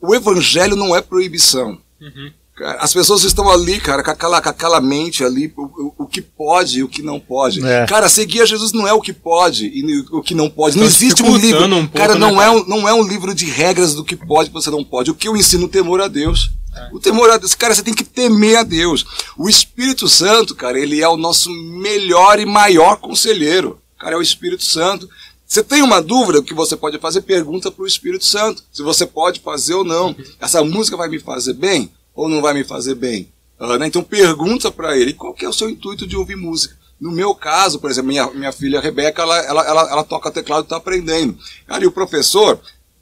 O 0.00 0.14
evangelho 0.14 0.76
não 0.76 0.94
é 0.96 1.00
proibição. 1.00 1.78
Uhum. 2.00 2.32
Cara, 2.60 2.78
As 2.82 2.92
pessoas 2.92 3.24
estão 3.24 3.48
ali, 3.48 3.80
cara, 3.80 4.02
com 4.04 4.10
aquela, 4.10 4.38
com 4.42 4.48
aquela 4.50 4.80
mente 4.82 5.24
ali, 5.24 5.50
o, 5.56 5.62
o- 5.62 5.94
o 6.00 6.06
que 6.06 6.20
pode 6.20 6.80
e 6.80 6.82
o 6.82 6.88
que 6.88 7.00
não 7.02 7.18
pode. 7.18 7.64
É. 7.66 7.86
Cara, 7.86 8.06
seguir 8.06 8.42
a 8.42 8.44
Jesus 8.44 8.70
não 8.74 8.86
é 8.86 8.92
o 8.92 9.00
que 9.00 9.14
pode 9.14 9.64
e 9.66 9.82
o 10.12 10.20
que 10.22 10.34
não 10.34 10.50
pode. 10.50 10.76
Não 10.76 10.84
existe 10.84 11.22
um 11.22 11.34
livro. 11.38 11.64
um 11.64 11.86
pouco, 11.86 11.96
cara, 11.96 12.12
né, 12.14 12.20
não, 12.20 12.34
cara? 12.36 12.44
É 12.46 12.50
um, 12.50 12.64
não 12.66 12.86
é 12.86 12.92
um 12.92 13.02
livro 13.02 13.34
de 13.34 13.46
regras 13.46 13.94
do 13.94 14.04
que 14.04 14.14
pode 14.14 14.50
e 14.50 14.52
você 14.52 14.68
não 14.68 14.84
pode. 14.84 15.10
O 15.10 15.14
que 15.14 15.26
eu 15.26 15.34
ensino 15.38 15.62
é 15.62 15.66
o 15.66 15.70
temor 15.70 16.02
a 16.02 16.06
Deus. 16.08 16.50
É. 16.76 16.90
O 16.92 17.00
temor 17.00 17.30
a 17.30 17.38
Deus, 17.38 17.54
cara, 17.54 17.74
você 17.74 17.82
tem 17.82 17.94
que 17.94 18.04
temer 18.04 18.58
a 18.58 18.62
Deus. 18.62 19.06
O 19.38 19.48
Espírito 19.48 20.06
Santo, 20.06 20.54
cara, 20.54 20.78
ele 20.78 21.00
é 21.00 21.08
o 21.08 21.16
nosso 21.16 21.50
melhor 21.50 22.38
e 22.38 22.44
maior 22.44 22.98
conselheiro. 22.98 23.78
Cara, 23.98 24.16
é 24.16 24.18
o 24.18 24.22
Espírito 24.22 24.64
Santo. 24.64 25.08
Você 25.46 25.64
tem 25.64 25.82
uma 25.82 26.02
dúvida 26.02 26.38
o 26.40 26.42
que 26.42 26.52
você 26.54 26.76
pode 26.76 26.98
fazer? 26.98 27.22
Pergunta 27.22 27.70
para 27.70 27.82
o 27.82 27.86
Espírito 27.86 28.24
Santo. 28.26 28.62
Se 28.70 28.82
você 28.82 29.06
pode 29.06 29.40
fazer 29.40 29.72
ou 29.74 29.82
não. 29.84 30.14
Essa 30.38 30.62
música 30.62 30.96
vai 30.96 31.08
me 31.08 31.18
fazer 31.18 31.54
bem 31.54 31.90
ou 32.20 32.28
não 32.28 32.42
vai 32.42 32.52
me 32.52 32.64
fazer 32.64 32.94
bem? 32.94 33.32
Né? 33.58 33.86
Então 33.86 34.02
pergunta 34.02 34.70
para 34.70 34.96
ele 34.96 35.14
qual 35.14 35.32
que 35.32 35.44
é 35.44 35.48
o 35.48 35.52
seu 35.52 35.70
intuito 35.70 36.06
de 36.06 36.16
ouvir 36.16 36.36
música. 36.36 36.76
No 37.00 37.10
meu 37.10 37.34
caso, 37.34 37.78
por 37.78 37.90
exemplo, 37.90 38.08
minha, 38.08 38.30
minha 38.32 38.52
filha 38.52 38.80
Rebeca, 38.80 39.22
ela, 39.22 39.38
ela, 39.38 39.66
ela, 39.66 39.90
ela 39.90 40.04
toca 40.04 40.30
teclado 40.30 40.62
e 40.62 40.64
está 40.64 40.76
aprendendo. 40.76 41.38
Cara, 41.66 41.82
e 41.82 41.86
o 41.86 41.92
professor 41.92 42.60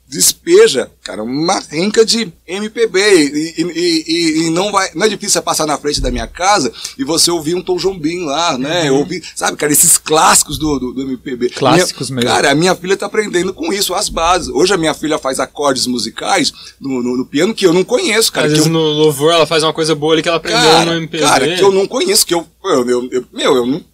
despeja, 0.09 0.89
cara, 1.03 1.21
uma 1.23 1.59
renca 1.69 2.03
de 2.03 2.33
MPB 2.47 2.99
e, 2.99 3.53
e, 3.61 4.03
e- 4.07 4.47
e 4.47 4.49
não 4.49 4.71
vai, 4.71 4.89
não 4.95 5.05
é 5.05 5.09
difícil 5.09 5.33
você 5.33 5.41
passar 5.41 5.67
na 5.67 5.77
frente 5.77 6.01
da 6.01 6.09
minha 6.09 6.25
casa 6.25 6.73
e 6.97 7.03
você 7.03 7.29
ouvir 7.29 7.53
um 7.53 7.61
Tom 7.61 7.77
Jobim 7.77 8.25
lá, 8.25 8.57
né? 8.57 8.91
Ouvir, 8.91 9.23
sabe, 9.35 9.55
cara, 9.55 9.71
esses 9.71 9.99
clássicos 9.99 10.57
do, 10.57 10.79
do, 10.79 10.93
do 10.93 11.01
MPB. 11.03 11.49
Clássicos 11.51 12.09
Minha- 12.09 12.23
mesmo. 12.23 12.35
Cara, 12.35 12.51
a 12.51 12.55
minha 12.55 12.75
filha 12.75 12.97
tá 12.97 13.05
aprendendo 13.05 13.53
com 13.53 13.71
isso, 13.71 13.93
as 13.93 14.09
bases. 14.09 14.49
Hoje 14.49 14.73
a 14.73 14.77
minha 14.77 14.95
filha 14.95 15.19
faz 15.19 15.39
acordes 15.39 15.85
musicais 15.85 16.51
no, 16.81 17.03
no, 17.03 17.17
no 17.17 17.25
piano 17.25 17.53
que 17.53 17.65
eu 17.67 17.71
não 17.73 17.83
conheço, 17.83 18.31
cara. 18.33 18.47
Às 18.47 18.53
que 18.53 18.57
vezes 18.59 18.67
eu, 18.67 18.73
no 18.73 18.79
louvor 18.89 19.31
ela 19.31 19.45
faz 19.45 19.61
uma 19.63 19.73
coisa 19.73 19.93
boa 19.93 20.13
ali 20.13 20.23
que 20.23 20.27
ela 20.29 20.37
aprendeu 20.37 20.59
no 20.61 20.65
cara, 20.85 20.95
MPB. 20.97 21.23
cara, 21.23 21.55
que 21.55 21.63
eu 21.63 21.71
não 21.71 21.87
conheço, 21.87 22.25
que 22.25 22.33
eu, 22.33 22.47
eu, 22.65 22.89
eu- 22.89 23.09
eu- 23.11 23.25
meu, 23.31 23.55
eu 23.55 23.65
não, 23.67 23.85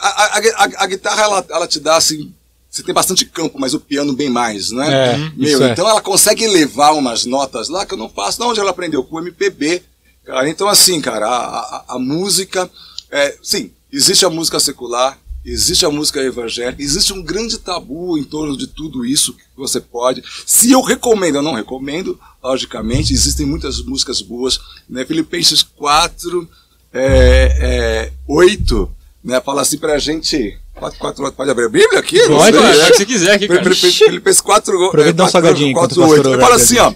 a, 0.00 0.06
a, 0.06 0.38
a- 0.38 0.84
a 0.84 0.86
guitarra 0.86 1.22
ela, 1.22 1.46
ela 1.50 1.66
te 1.66 1.80
dá 1.80 1.96
assim 1.96 2.30
você 2.70 2.84
tem 2.84 2.94
bastante 2.94 3.24
campo, 3.24 3.58
mas 3.58 3.74
o 3.74 3.80
piano 3.80 4.12
bem 4.12 4.30
mais, 4.30 4.70
né? 4.70 5.14
É, 5.14 5.18
Meu, 5.36 5.48
isso 5.48 5.62
é. 5.64 5.72
então 5.72 5.88
ela 5.88 6.00
consegue 6.00 6.46
levar 6.46 6.92
umas 6.92 7.24
notas 7.24 7.68
lá 7.68 7.84
que 7.84 7.94
eu 7.94 7.98
não 7.98 8.08
faço. 8.08 8.38
De 8.38 8.44
onde 8.44 8.60
ela 8.60 8.70
aprendeu? 8.70 9.02
Com 9.02 9.16
o 9.16 9.20
MPB. 9.20 9.82
Cara, 10.24 10.48
então 10.48 10.68
assim, 10.68 11.00
cara, 11.00 11.26
a, 11.26 11.58
a, 11.58 11.84
a 11.88 11.98
música. 11.98 12.70
É, 13.10 13.36
sim, 13.42 13.72
existe 13.92 14.24
a 14.24 14.30
música 14.30 14.60
secular, 14.60 15.18
existe 15.44 15.84
a 15.84 15.90
música 15.90 16.22
evangélica, 16.22 16.80
existe 16.80 17.12
um 17.12 17.22
grande 17.22 17.58
tabu 17.58 18.16
em 18.16 18.22
torno 18.22 18.56
de 18.56 18.68
tudo 18.68 19.04
isso 19.04 19.34
que 19.34 19.42
você 19.56 19.80
pode. 19.80 20.22
Se 20.46 20.70
eu 20.70 20.80
recomendo, 20.80 21.36
eu 21.36 21.42
não 21.42 21.54
recomendo, 21.54 22.20
logicamente, 22.40 23.12
existem 23.12 23.46
muitas 23.46 23.82
músicas 23.82 24.22
boas. 24.22 24.60
Né? 24.88 25.04
Filipenses 25.04 25.64
4, 25.64 26.48
é, 26.92 27.56
é, 27.60 28.12
8, 28.28 28.90
né? 29.24 29.40
fala 29.40 29.62
assim 29.62 29.78
pra 29.78 29.98
gente. 29.98 30.56
4, 30.80 30.98
4, 30.98 31.32
pode 31.32 31.50
abrir 31.50 31.66
a 31.66 31.68
Bíblia 31.68 32.00
aqui? 32.00 32.18
Não 32.22 32.38
Pode, 32.38 32.56
sei, 32.56 32.66
Pode, 32.66 32.80
é 32.80 32.84
o 32.84 32.86
que 32.86 32.96
você 32.96 33.06
quiser 33.06 33.34
aqui, 33.34 33.46
cara. 33.46 33.74
Filipenses 33.74 34.40
4, 34.40 34.86
Aproveita 34.86 35.10
e 35.10 35.12
dá 35.12 35.24
um 35.26 35.28
salgadinho 35.28 35.70
enquanto 35.70 35.92
o 35.92 36.00
pastor 36.00 36.26
Ele 36.26 36.40
fala 36.40 36.56
assim, 36.56 36.78
ó. 36.78 36.92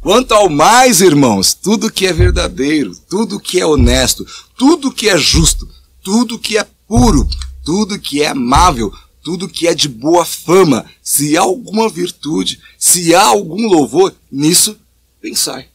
Quanto 0.00 0.32
ao 0.32 0.48
mais, 0.48 1.00
irmãos, 1.00 1.54
tudo 1.54 1.90
que 1.90 2.06
é 2.06 2.12
verdadeiro, 2.12 2.94
tudo 3.08 3.40
que 3.40 3.60
é 3.60 3.66
honesto, 3.66 4.26
tudo 4.56 4.92
que 4.92 5.08
é 5.08 5.16
justo, 5.16 5.68
tudo 6.02 6.38
que 6.38 6.58
é 6.58 6.66
puro, 6.86 7.26
tudo 7.64 7.98
que 7.98 8.22
é 8.22 8.28
amável, 8.28 8.92
tudo 9.22 9.48
que 9.48 9.66
é 9.66 9.74
de 9.74 9.88
boa 9.88 10.24
fama, 10.24 10.84
se 11.02 11.36
há 11.36 11.40
alguma 11.40 11.88
virtude, 11.88 12.60
se 12.78 13.14
há 13.14 13.22
algum 13.22 13.66
louvor, 13.66 14.14
nisso 14.30 14.76
pensai. 15.20 15.68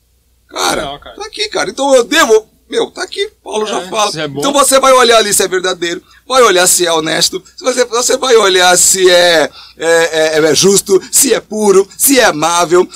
Cara, 0.47 0.81
Legal, 0.81 0.99
cara. 0.99 1.15
tá 1.15 1.25
aqui, 1.25 1.47
cara. 1.49 1.69
Então 1.69 1.93
eu 1.95 2.03
devo. 2.03 2.47
Meu, 2.69 2.91
tá 2.91 3.01
aqui, 3.03 3.31
Paulo 3.43 3.65
já 3.65 3.81
É, 3.81 3.89
fala. 3.89 4.09
isso 4.09 4.19
é 4.19 4.25
então 4.25 4.53
você 4.53 4.79
vai 4.79 4.93
olhar 4.93 5.17
ali 5.17 5.33
se 5.33 5.41
é 5.43 5.47
verdadeiro, 5.47 6.03
vai 6.27 6.43
olhar 6.43 6.67
se 6.67 6.85
é 6.85 6.91
honesto, 6.93 7.43
você, 7.59 7.83
você 7.85 8.15
vai 8.17 8.35
olhar 8.35 8.77
se 8.77 9.09
é, 9.09 9.49
é, 9.77 10.37
é- 10.37 10.45
é 10.51 10.55
justo, 10.55 11.01
se 11.11 11.33
é 11.33 11.39
puro, 11.39 11.87
se 11.97 12.19
é 12.19 12.25
amável, 12.25 12.87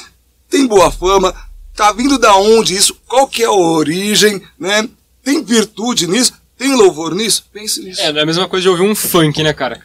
tem 0.49 0.67
boa 0.67 0.91
fama, 0.91 1.33
tá 1.75 1.91
vindo 1.91 2.19
da 2.19 2.35
onde 2.35 2.75
isso, 2.75 2.95
qual 3.07 3.27
que 3.27 3.41
é 3.41 3.47
a 3.47 3.51
origem, 3.51 4.41
né? 4.59 4.87
Tem 5.23 5.43
virtude 5.43 6.05
nisso, 6.05 6.33
tem 6.57 6.75
louvor 6.75 7.15
nisso? 7.15 7.45
Pense 7.51 7.81
nisso. 7.81 7.99
É, 8.01 8.11
não 8.11 8.19
é 8.19 8.23
a 8.23 8.25
mesma 8.27 8.47
coisa 8.47 8.61
de 8.61 8.69
ouvir 8.69 8.83
um 8.83 8.93
funk, 8.93 9.41
né, 9.41 9.53
cara? 9.53 9.81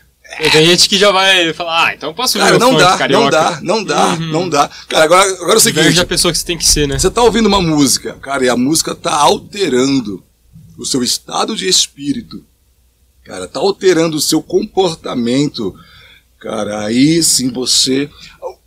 Tem 0.52 0.66
gente 0.66 0.88
que 0.88 0.98
já 0.98 1.10
vai 1.10 1.52
falar, 1.54 1.86
ah, 1.86 1.94
então 1.94 2.10
eu 2.10 2.14
posso 2.14 2.38
Cara, 2.38 2.58
não 2.58 2.76
dá, 2.76 3.08
não 3.08 3.30
dá, 3.30 3.60
não 3.62 3.84
dá, 3.84 4.16
não 4.16 4.48
dá. 4.48 4.70
Cara, 4.86 5.04
agora, 5.04 5.30
agora 5.32 5.54
é 5.54 5.56
o 5.56 5.60
seguinte. 5.60 5.80
Diverge 5.80 6.00
a 6.00 6.06
pessoa 6.06 6.30
que 6.30 6.38
você 6.38 6.44
tem 6.44 6.58
que 6.58 6.66
ser, 6.66 6.86
né? 6.86 6.98
Você 6.98 7.10
tá 7.10 7.22
ouvindo 7.22 7.46
uma 7.46 7.60
música, 7.60 8.12
cara, 8.20 8.44
e 8.44 8.48
a 8.48 8.56
música 8.56 8.94
tá 8.94 9.14
alterando 9.14 10.22
o 10.76 10.84
seu 10.84 11.02
estado 11.02 11.56
de 11.56 11.66
espírito. 11.66 12.44
Cara, 13.24 13.48
tá 13.48 13.58
alterando 13.58 14.16
o 14.16 14.20
seu 14.20 14.42
comportamento. 14.42 15.74
Cara, 16.38 16.84
aí 16.84 17.22
sim 17.22 17.50
você. 17.50 18.08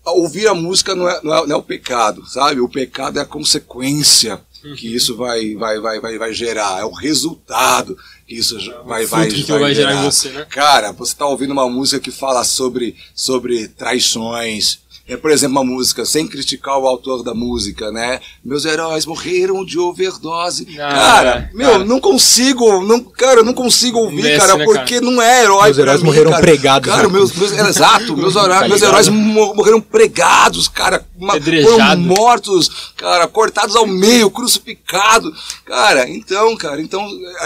Ouvir 0.03 0.47
a 0.47 0.53
música 0.53 0.95
não 0.95 1.07
é, 1.07 1.19
não, 1.23 1.33
é, 1.33 1.47
não 1.47 1.55
é 1.55 1.59
o 1.59 1.63
pecado, 1.63 2.27
sabe? 2.27 2.59
O 2.59 2.67
pecado 2.67 3.17
é 3.17 3.21
a 3.21 3.25
consequência 3.25 4.41
que 4.77 4.93
isso 4.93 5.15
vai, 5.15 5.55
vai, 5.55 5.79
vai, 5.79 5.99
vai, 5.99 6.17
vai 6.17 6.33
gerar, 6.33 6.79
é 6.79 6.85
o 6.85 6.91
resultado 6.91 7.97
isso 8.37 8.57
vai, 8.85 9.05
vai, 9.05 9.27
que 9.27 9.43
vai 9.43 9.73
gerar 9.73 9.95
em 9.95 10.03
você, 10.03 10.29
né? 10.29 10.45
Cara, 10.49 10.91
você 10.91 11.15
tá 11.15 11.25
ouvindo 11.25 11.51
uma 11.51 11.69
música 11.69 11.99
que 11.99 12.11
fala 12.11 12.43
sobre, 12.43 12.95
sobre 13.13 13.67
traições. 13.67 14.79
É, 15.11 15.17
por 15.17 15.29
exemplo, 15.29 15.57
uma 15.59 15.63
música, 15.65 16.05
sem 16.05 16.25
criticar 16.25 16.77
o 16.77 16.87
autor 16.87 17.21
da 17.21 17.33
música, 17.33 17.91
né? 17.91 18.21
Meus 18.45 18.63
heróis 18.63 19.05
morreram 19.05 19.65
de 19.65 19.77
overdose. 19.77 20.65
Ah, 20.79 20.89
cara, 20.89 21.49
é, 21.51 21.53
meu, 21.53 21.71
cara. 21.71 21.83
não 21.83 21.99
consigo, 21.99 22.81
não, 22.81 23.03
cara, 23.03 23.41
eu 23.41 23.43
não 23.43 23.53
consigo 23.53 23.99
ouvir, 23.99 24.21
Desce, 24.21 24.39
cara, 24.47 24.57
né, 24.59 24.63
porque 24.63 25.01
não 25.01 25.21
é 25.21 25.43
herói 25.43 25.63
Meus 25.65 25.77
heróis 25.79 25.99
mim, 25.99 26.05
morreram 26.05 26.31
cara. 26.31 26.41
pregados, 26.41 26.89
Cara, 26.89 27.07
né? 27.07 27.13
meus, 27.13 27.33
meus, 27.33 27.51
é, 27.51 27.67
exato, 27.69 28.15
meus, 28.15 28.35
heróis, 28.37 28.59
Tá 28.61 28.67
meus 28.69 28.79
ligado? 28.79 28.89
heróis 28.89 29.07
mo- 29.09 29.53
morreram 29.53 29.81
pregados, 29.81 30.69
cara. 30.69 31.05
uma- 31.19 31.33
Foram 31.33 31.97
mortos, 31.97 32.93
cara, 32.95 33.27
cortados 33.27 33.75
ao 33.75 33.85
meio, 33.85 34.31
crucificados. 34.31 35.59
Cara, 35.65 36.09
então, 36.09 36.55
cara, 36.55 36.81
então 36.81 37.05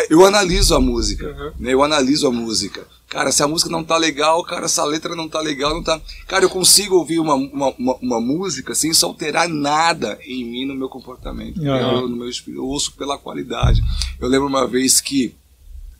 eu 0.09 0.23
analiso 0.23 0.75
a 0.75 0.79
música, 0.79 1.25
Uhum. 1.27 1.51
né? 1.59 1.73
Eu 1.73 1.81
analiso 1.83 2.27
a 2.27 2.31
música. 2.31 2.85
Cara, 3.15 3.31
se 3.31 3.41
a 3.41 3.47
música 3.47 3.69
não 3.69 3.81
tá 3.81 3.95
legal, 3.95 4.43
cara, 4.43 4.67
se 4.67 4.77
a 4.77 4.83
letra 4.83 5.15
não 5.15 5.29
tá 5.29 5.39
legal, 5.39 5.73
não 5.73 5.81
tá. 5.81 6.01
Cara, 6.27 6.43
eu 6.43 6.49
consigo 6.49 6.95
ouvir 6.97 7.17
uma, 7.17 7.33
uma, 7.33 7.73
uma, 7.79 7.95
uma 8.01 8.19
música 8.19 8.75
sem 8.75 8.91
isso 8.91 9.05
alterar 9.05 9.47
nada 9.47 10.19
em 10.27 10.43
mim, 10.43 10.65
no 10.65 10.75
meu 10.75 10.89
comportamento, 10.89 11.57
Uhum. 11.61 12.01
no, 12.01 12.09
no 12.09 12.17
meu 12.17 12.27
espírito. 12.29 12.61
Eu 12.61 12.67
ouço 12.67 12.91
pela 12.91 13.17
qualidade. 13.17 13.81
Eu 14.19 14.27
lembro 14.27 14.47
uma 14.47 14.67
vez 14.67 14.99
que 14.99 15.33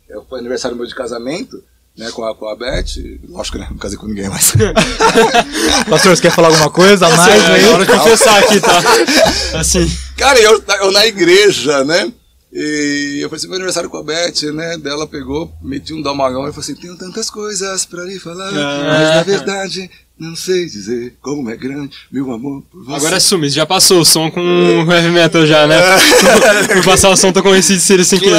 eu, 0.09 0.26
foi 0.30 0.39
aniversário 0.39 0.76
meu 0.76 0.86
de 0.86 0.93
casamento, 0.93 1.63
né, 1.97 2.11
com 2.11 2.26
a, 2.26 2.36
com 2.36 2.49
a 2.49 2.55
Beth. 2.57 2.84
Lógico, 3.30 3.59
né? 3.59 3.68
Não 3.72 3.78
casei 3.78 3.97
com 3.97 4.07
ninguém 4.07 4.28
mais. 4.28 4.51
Pastor, 5.89 6.18
você 6.18 6.22
quer 6.22 6.32
falar 6.32 6.49
alguma 6.49 6.70
coisa 6.70 7.07
a 7.07 7.16
mais? 7.16 7.43
é, 7.45 7.61
é 7.61 7.68
hora 7.70 7.86
de 7.86 7.91
confessar 7.93 8.38
aqui, 8.43 8.59
tá? 8.59 8.82
Assim, 9.57 9.89
Cara, 10.18 10.38
eu, 10.41 10.61
eu 10.82 10.91
na 10.91 11.05
igreja, 11.07 11.86
né? 11.86 12.11
E 12.58 13.18
eu 13.22 13.28
falei 13.28 13.38
assim, 13.39 13.47
meu 13.47 13.56
aniversário 13.58 13.89
com 13.89 13.97
a 13.97 14.03
Beth, 14.03 14.41
né? 14.53 14.78
Dela 14.78 15.06
pegou, 15.06 15.51
meti 15.62 15.93
um 15.93 16.01
damalhão 16.01 16.43
e 16.47 16.51
falou 16.53 16.62
assim, 16.62 16.74
tenho 16.76 16.95
tantas 16.97 17.30
coisas 17.30 17.86
pra 17.86 18.03
lhe 18.06 18.18
falar, 18.18 18.49
mas 18.53 19.16
na 19.16 19.24
verdade 19.24 19.91
não 20.18 20.34
sei 20.34 20.66
dizer 20.66 21.14
como 21.22 21.49
é 21.49 21.58
grande 21.58 21.93
meu 22.10 22.32
amor 22.32 22.64
por 22.72 22.86
você. 22.86 22.95
agora 22.95 23.18
assume, 23.18 23.49
já 23.49 23.66
passou 23.66 23.99
o 23.99 24.06
som 24.06 24.32
com 24.32 24.39
o 24.39 24.89
heavy 24.89 25.10
metal 25.10 25.45
já, 25.45 25.68
né? 25.68 25.76
Por 26.74 26.86
passar 26.86 27.10
o 27.10 27.18
som, 27.18 27.34
tô 27.34 27.43
convencido 27.43 27.78
de 27.80 27.84
ser 27.84 28.01
sem 28.06 28.20
querer. 28.20 28.38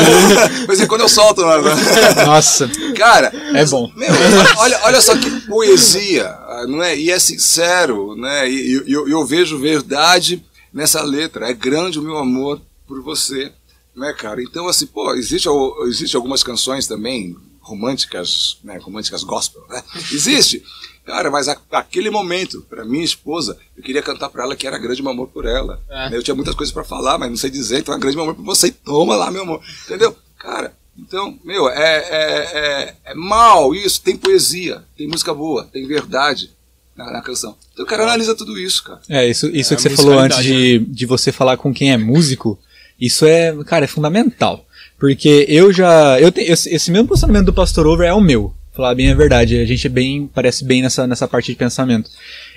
Mas 0.67 0.81
é 0.81 0.87
quando 0.87 1.03
eu 1.03 1.09
solto, 1.11 1.43
né? 1.45 1.53
Nossa, 2.25 2.71
Cara, 2.97 3.31
É 3.53 3.67
bom. 3.67 3.93
Meu, 3.95 4.09
olha, 4.57 4.81
olha 4.85 5.01
só 5.03 5.14
que 5.19 5.31
poesia, 5.43 6.35
não 6.67 6.83
é? 6.83 6.97
E 6.99 7.11
é 7.11 7.19
sincero, 7.19 8.17
né? 8.17 8.49
E 8.51 8.79
e- 8.87 8.93
eu, 8.93 9.07
eu 9.07 9.27
vejo 9.27 9.59
verdade 9.59 10.43
nessa 10.73 11.03
letra. 11.03 11.51
É 11.51 11.53
grande 11.53 11.99
o 11.99 12.03
meu 12.03 12.17
amor 12.17 12.59
por 12.89 13.03
você, 13.03 13.53
né, 13.97 14.12
cara? 14.12 14.42
Então, 14.42 14.68
assim, 14.68 14.86
pô, 14.86 15.14
existe, 15.14 15.49
existe 15.88 16.14
algumas 16.16 16.42
canções 16.42 16.86
também 16.86 17.34
românticas, 17.61 18.59
né? 18.62 18.78
Românticas 18.78 19.22
gospel, 19.24 19.62
né? 19.68 19.82
Existe. 20.12 20.62
Cara, 21.05 21.30
mas 21.30 21.49
a- 21.49 21.57
aquele 21.72 22.11
momento, 22.11 22.62
pra 22.68 22.84
minha 22.84 23.05
esposa, 23.05 23.57
eu 23.76 23.82
queria 23.82 24.03
cantar 24.03 24.28
pra 24.28 24.42
ela 24.44 24.57
que 24.57 24.66
era 24.66 24.78
grande 24.78 25.03
meu 25.03 25.12
amor 25.12 25.28
por 25.28 25.44
ela. 25.47 25.80
É. 25.88 26.16
Eu 26.16 26.22
tinha 26.22 26.34
muitas 26.34 26.55
coisas 26.55 26.72
pra 26.72 26.84
falar, 26.84 27.16
mas 27.18 27.28
não 27.30 27.36
sei 27.36 27.51
dizer, 27.51 27.78
então 27.78 27.94
é 27.94 27.99
grande 27.99 28.16
meu 28.16 28.24
amor 28.24 28.34
por 28.34 28.44
você. 28.44 28.70
Toma 28.70 29.14
lá, 29.16 29.30
meu 29.30 29.42
amor. 29.42 29.61
Entendeu? 29.84 30.16
Cara, 30.38 30.74
então, 30.99 31.38
meu, 31.44 31.68
é, 31.68 31.97
é, 31.97 32.51
é, 32.55 32.94
é 33.12 33.14
mal 33.14 33.74
isso. 33.74 34.01
Tem 34.03 34.16
poesia, 34.16 34.84
tem 34.97 35.07
música 35.07 35.32
boa, 35.32 35.64
tem 35.72 35.86
verdade 35.86 36.51
na, 36.97 37.11
na 37.12 37.20
canção. 37.22 37.57
Então 37.72 37.84
o 37.84 37.88
cara 37.88 38.03
analisa 38.05 38.34
tudo 38.34 38.59
isso, 38.59 38.82
cara. 38.84 39.01
é 39.09 39.28
isso, 39.28 39.47
isso 39.49 39.74
É, 39.74 39.76
que 39.76 39.82
você 39.82 39.90
falou 39.90 40.18
antes 40.18 40.42
de, 40.42 40.78
de 40.80 41.07
você 41.07 41.30
falar 41.30 41.57
com 41.57 41.72
quem 41.72 41.92
é 41.92 41.97
músico, 41.97 42.59
isso 43.01 43.26
é, 43.26 43.55
cara, 43.64 43.84
é 43.84 43.88
fundamental. 43.88 44.64
Porque 44.99 45.44
eu 45.49 45.72
já. 45.72 46.18
Eu 46.20 46.32
tenho, 46.32 46.53
esse, 46.53 46.90
mesmo 46.90 47.09
posicionamento 47.09 47.47
do 47.47 47.53
Pastor 47.53 47.86
Over 47.86 48.09
é 48.09 48.14
o 48.14 48.20
meu. 48.20 48.55
Falar 48.72 48.94
bem 48.94 49.11
a 49.11 49.14
verdade. 49.14 49.59
A 49.59 49.64
gente 49.64 49.86
é 49.86 49.90
bem. 49.90 50.30
Parece 50.34 50.64
bem 50.64 50.82
nessa, 50.82 51.07
nessa 51.07 51.28
parte 51.28 51.53
de 51.53 51.59
pensamento. 51.59 52.11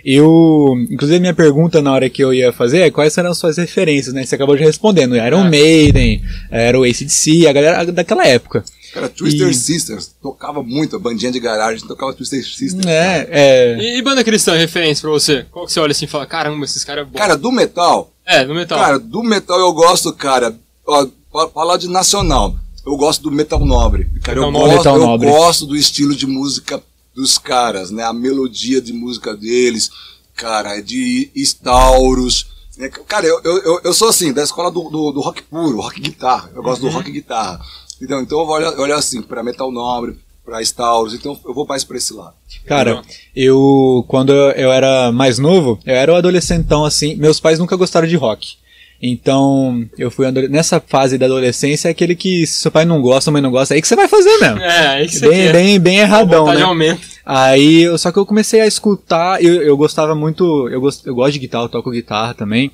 Eu. 0.06 0.76
Inclusive, 0.90 1.18
a 1.18 1.22
minha 1.22 1.34
pergunta 1.34 1.82
na 1.82 1.92
hora 1.92 2.10
que 2.10 2.24
eu 2.24 2.34
ia 2.34 2.54
fazer 2.54 2.80
é 2.80 2.92
quais 2.92 3.18
eram 3.18 3.32
as 3.32 3.38
suas 3.38 3.58
referências, 3.58 4.14
né? 4.14 4.26
Você 4.26 4.36
acabou 4.36 4.56
de 4.56 4.64
respondendo. 4.64 5.18
Iron 5.18 5.48
É. 5.48 5.50
Maiden, 5.50 6.22
era 6.50 6.80
o 6.80 6.84
ACDC, 6.84 7.48
a 7.48 7.54
galera 7.54 7.86
daquela 7.92 8.26
época. 8.26 8.64
Cara, 8.94 9.08
Twister 9.10 9.48
E- 9.50 9.54
Sisters 9.54 10.12
tocava 10.22 10.64
muito, 10.64 10.96
a 10.96 11.00
bandinha 11.00 11.32
de 11.32 11.40
garagem 11.40 11.88
tocava 11.88 12.14
Twister 12.14 12.44
Sisters. 12.44 12.86
É, 12.86 13.28
é. 13.30 13.78
E, 13.80 13.98
e 13.98 14.02
banda 14.02 14.24
cristã, 14.24 14.56
referência 14.56 15.02
pra 15.02 15.12
você? 15.12 15.46
Qual 15.52 15.66
que 15.66 15.72
você 15.74 15.80
olha 15.80 15.92
assim 15.92 16.06
e 16.06 16.08
fala, 16.08 16.26
caramba, 16.26 16.66
esses 16.66 16.84
caras 16.84 17.04
é 17.04 17.10
bom. 17.10 17.18
Cara, 17.18 17.36
do 17.38 17.52
metal, 17.52 18.12
é, 18.26 18.44
no 18.46 18.54
metal. 18.56 18.80
cara, 18.80 19.00
do 19.00 19.24
metal 19.24 19.60
eu 19.60 19.72
gosto, 19.74 20.12
cara, 20.14 20.56
ó, 20.86 21.08
fa- 21.32 21.50
falar 21.50 21.78
de 21.78 21.88
nacional, 21.88 22.56
eu 22.86 22.96
gosto 22.98 23.22
do 23.24 23.32
metal 23.32 23.64
nobre. 23.66 24.10
Cara, 24.24 24.40
eu, 24.40 24.46
Metal 24.46 24.52
nobre. 24.52 24.70
gosto, 24.76 24.78
Metal 24.78 24.96
eu 24.98 25.06
nobre. 25.06 25.28
gosto 25.30 25.66
do 25.66 25.76
estilo 25.76 26.16
de 26.16 26.26
música 26.26 26.82
dos 27.16 27.38
caras, 27.38 27.92
né? 27.92 28.04
A 28.04 28.14
melodia 28.14 28.82
de 28.82 28.94
música 28.94 29.36
deles, 29.36 29.92
cara, 30.36 30.78
é 30.78 30.82
de 30.82 31.30
Stauros. 31.36 32.48
né? 32.78 32.88
Cara, 32.90 33.26
eu, 33.28 33.42
eu, 33.44 33.58
eu- 33.64 33.82
eu 33.84 33.94
sou 33.94 34.08
assim, 34.10 34.32
da 34.32 34.42
escola 34.44 34.72
do, 34.72 34.90
do, 34.90 35.12
do 35.12 35.20
rock 35.22 35.42
puro, 35.44 35.82
rock 35.82 36.00
guitarra. 36.00 36.50
Eu 36.56 36.64
gosto 36.64 36.82
do 36.82 36.90
rock 36.90 37.12
guitarra. 37.12 37.60
Então, 38.02 38.22
então 38.22 38.40
eu 38.40 38.46
vou 38.46 38.56
olhar, 38.56 38.80
olhar 38.80 38.98
assim, 38.98 39.22
pra 39.22 39.44
metal 39.44 39.72
nobre, 39.72 40.16
pra 40.46 40.62
Stauros, 40.64 41.14
então 41.14 41.38
eu 41.46 41.54
vou 41.54 41.66
mais 41.68 41.84
pra 41.84 41.98
esse 41.98 42.14
lado. 42.14 42.34
Cara, 42.66 43.02
eu 43.36 44.04
quando 44.08 44.32
eu 44.34 44.72
era 44.72 45.12
mais 45.12 45.38
novo, 45.38 45.80
eu 45.86 45.96
era 45.96 46.12
um 46.14 46.16
adolescentão 46.16 46.86
assim, 46.86 47.16
meus 47.16 47.40
pais 47.40 47.60
nunca 47.60 47.76
gostaram 47.76 48.08
de 48.08 48.16
rock. 48.16 48.58
Então, 49.02 49.86
eu 49.98 50.12
fui 50.12 50.30
nessa 50.50 50.80
fase 50.86 51.18
da 51.18 51.26
adolescência, 51.26 51.88
é 51.88 51.92
aquele 51.92 52.16
que 52.16 52.46
se 52.46 52.56
seu 52.56 52.70
pai 52.72 52.84
não 52.84 53.02
gosta, 53.02 53.30
a 53.30 53.34
mãe 53.34 53.42
não 53.42 53.50
gosta, 53.52 53.74
é 53.74 53.76
aí 53.76 53.82
que 53.82 53.88
você 53.88 53.96
vai 53.96 54.10
fazer 54.10 54.38
mesmo. 54.40 54.60
É, 54.60 54.88
aí 54.88 55.08
que 55.08 55.16
você 55.16 55.30
Bem, 55.30 55.38
quer. 55.46 55.54
bem, 55.54 55.80
bem 55.80 55.98
erradão, 56.00 56.54
né? 56.54 56.62
aumenta. 56.64 57.02
Aí, 57.26 57.84
eu- 57.84 57.98
só 57.98 58.12
que 58.12 58.20
eu 58.20 58.26
comecei 58.26 58.60
a 58.60 58.68
escutar, 58.68 59.42
eu, 59.42 59.62
eu 59.62 59.78
gostava 59.78 60.14
muito, 60.16 60.68
eu, 60.68 60.82
gosto, 60.82 61.08
eu 61.08 61.16
gosto 61.16 61.32
de 61.32 61.40
guitarra, 61.40 61.64
eu 61.66 61.70
toco 61.70 61.92
guitarra 61.92 62.34
também. 62.34 62.72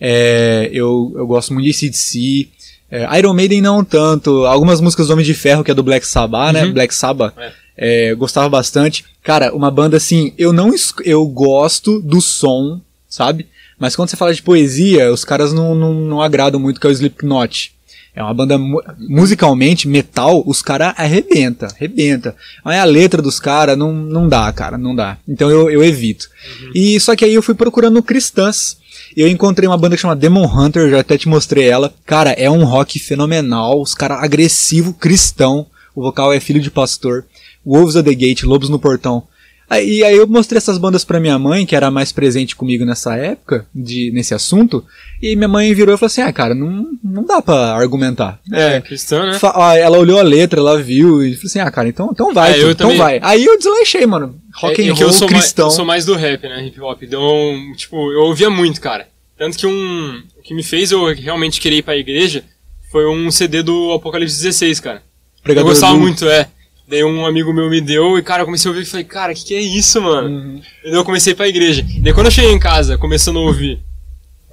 É, 0.00 0.68
eu, 0.72 1.12
eu 1.14 1.26
gosto 1.26 1.52
muito 1.54 1.66
de 1.66 1.72
CDC. 1.72 2.48
É, 2.90 3.18
Iron 3.18 3.32
Maiden 3.34 3.60
não 3.60 3.84
tanto. 3.84 4.44
Algumas 4.46 4.80
músicas 4.80 5.06
do 5.06 5.12
Homem 5.12 5.24
de 5.24 5.34
Ferro, 5.34 5.62
que 5.62 5.70
é 5.70 5.74
do 5.74 5.82
Black 5.82 6.06
Sabbath, 6.06 6.52
né? 6.52 6.64
Uhum. 6.64 6.72
Black 6.72 6.94
Sabbath. 6.94 7.34
É. 7.38 7.52
É, 7.82 8.14
gostava 8.14 8.48
bastante. 8.48 9.04
Cara, 9.22 9.54
uma 9.54 9.70
banda 9.70 9.96
assim, 9.96 10.34
eu 10.36 10.52
não 10.52 10.70
eu 11.04 11.24
gosto 11.26 12.00
do 12.00 12.20
som, 12.20 12.80
sabe? 13.08 13.46
Mas 13.78 13.96
quando 13.96 14.10
você 14.10 14.16
fala 14.16 14.34
de 14.34 14.42
poesia, 14.42 15.10
os 15.10 15.24
caras 15.24 15.52
não, 15.52 15.74
não, 15.74 15.94
não 15.94 16.20
agradam 16.20 16.60
muito, 16.60 16.78
que 16.78 16.86
é 16.86 16.90
o 16.90 16.92
Slipknot. 16.92 17.72
É 18.14 18.22
uma 18.22 18.34
banda 18.34 18.58
mu- 18.58 18.82
musicalmente, 19.08 19.86
metal, 19.88 20.42
os 20.44 20.60
caras 20.60 20.92
arrebenta, 20.96 21.68
arrebenta. 21.68 22.34
Mas 22.64 22.78
a 22.78 22.84
letra 22.84 23.22
dos 23.22 23.38
caras 23.38 23.78
não, 23.78 23.92
não 23.92 24.28
dá, 24.28 24.52
cara, 24.52 24.76
não 24.76 24.94
dá. 24.94 25.16
Então 25.26 25.48
eu, 25.48 25.70
eu 25.70 25.82
evito. 25.82 26.28
E 26.74 26.98
só 27.00 27.14
que 27.16 27.24
aí 27.24 27.32
eu 27.32 27.42
fui 27.42 27.54
procurando 27.54 28.02
cristãs. 28.02 28.76
Eu 29.16 29.26
encontrei 29.28 29.66
uma 29.66 29.76
banda 29.76 29.96
que 29.96 30.02
chama 30.02 30.14
Demon 30.14 30.46
Hunter, 30.46 30.90
já 30.90 31.00
até 31.00 31.18
te 31.18 31.28
mostrei 31.28 31.68
ela. 31.68 31.92
Cara, 32.06 32.30
é 32.30 32.48
um 32.48 32.64
rock 32.64 32.98
fenomenal, 32.98 33.80
os 33.80 33.94
caras 33.94 34.22
agressivo, 34.22 34.92
cristão. 34.92 35.66
O 35.94 36.02
vocal 36.02 36.32
é 36.32 36.38
filho 36.38 36.60
de 36.60 36.70
pastor. 36.70 37.24
Wolves 37.66 37.96
of 37.96 38.08
the 38.08 38.14
Gate, 38.14 38.44
Lobos 38.44 38.68
no 38.68 38.78
Portão. 38.78 39.24
Aí, 39.70 39.98
e 39.98 40.04
aí 40.04 40.16
eu 40.16 40.26
mostrei 40.26 40.58
essas 40.58 40.78
bandas 40.78 41.04
pra 41.04 41.20
minha 41.20 41.38
mãe, 41.38 41.64
que 41.64 41.76
era 41.76 41.92
mais 41.92 42.10
presente 42.10 42.56
comigo 42.56 42.84
nessa 42.84 43.14
época, 43.16 43.64
de, 43.72 44.10
nesse 44.10 44.34
assunto, 44.34 44.84
e 45.22 45.36
minha 45.36 45.46
mãe 45.46 45.72
virou 45.72 45.94
e 45.94 45.98
falou 45.98 46.08
assim, 46.08 46.22
ah, 46.22 46.32
cara, 46.32 46.56
não, 46.56 46.88
não 47.04 47.24
dá 47.24 47.40
pra 47.40 47.76
argumentar. 47.76 48.40
É, 48.52 48.80
cristão, 48.80 49.24
né? 49.26 49.38
Fa- 49.38 49.52
ah, 49.54 49.76
ela 49.78 49.96
olhou 49.96 50.18
a 50.18 50.22
letra, 50.22 50.58
ela 50.58 50.82
viu 50.82 51.22
e 51.24 51.34
falou 51.36 51.46
assim, 51.46 51.60
ah, 51.60 51.70
cara, 51.70 51.88
então, 51.88 52.10
então 52.12 52.34
vai, 52.34 52.54
É, 52.54 52.58
eu 52.58 52.64
pô, 52.64 52.70
então 52.72 52.86
também- 52.88 52.98
vai. 52.98 53.20
Aí 53.22 53.44
eu 53.44 53.56
deslanchei, 53.56 54.04
mano. 54.06 54.40
Rock 54.56 54.80
É- 54.80 54.84
and 54.84 54.88
é 54.88 54.90
eu 54.90 54.94
roll 54.96 55.12
sou 55.12 55.28
cristão. 55.28 55.66
Mais, 55.66 55.72
eu 55.74 55.76
sou 55.76 55.84
mais 55.84 56.04
do 56.04 56.16
rap, 56.16 56.42
né? 56.42 56.66
Hip 56.66 56.80
hop. 56.80 57.02
Então, 57.04 57.72
tipo, 57.76 57.96
eu 58.12 58.22
ouvia 58.22 58.50
muito, 58.50 58.80
cara. 58.80 59.06
Tanto 59.38 59.56
que 59.56 59.66
um. 59.68 60.22
O 60.36 60.42
que 60.42 60.52
me 60.52 60.64
fez 60.64 60.90
eu 60.90 61.14
realmente 61.14 61.60
querer 61.60 61.76
ir 61.76 61.82
pra 61.82 61.96
igreja 61.96 62.42
foi 62.90 63.06
um 63.06 63.30
CD 63.30 63.62
do 63.62 63.92
Apocalipse 63.92 64.36
16, 64.36 64.80
cara. 64.80 65.00
Pregador 65.44 65.70
eu 65.70 65.72
gostava 65.72 65.96
muito, 65.96 66.28
é. 66.28 66.48
Daí 66.90 67.04
um 67.04 67.24
amigo 67.24 67.52
meu 67.52 67.70
me 67.70 67.80
deu 67.80 68.18
e, 68.18 68.22
cara, 68.22 68.42
eu 68.42 68.46
comecei 68.46 68.68
a 68.68 68.72
ouvir 68.74 68.82
e 68.82 68.86
falei, 68.90 69.04
cara, 69.04 69.32
o 69.32 69.34
que, 69.36 69.44
que 69.44 69.54
é 69.54 69.60
isso, 69.60 70.02
mano? 70.02 70.28
Uhum. 70.28 70.62
E 70.84 70.90
daí 70.90 70.98
eu 70.98 71.04
comecei 71.04 71.34
pra 71.34 71.46
igreja. 71.46 71.86
Daí 72.00 72.12
quando 72.12 72.26
eu 72.26 72.32
cheguei 72.32 72.50
em 72.50 72.58
casa, 72.58 72.98
começando 72.98 73.38
a 73.38 73.42
ouvir 73.42 73.78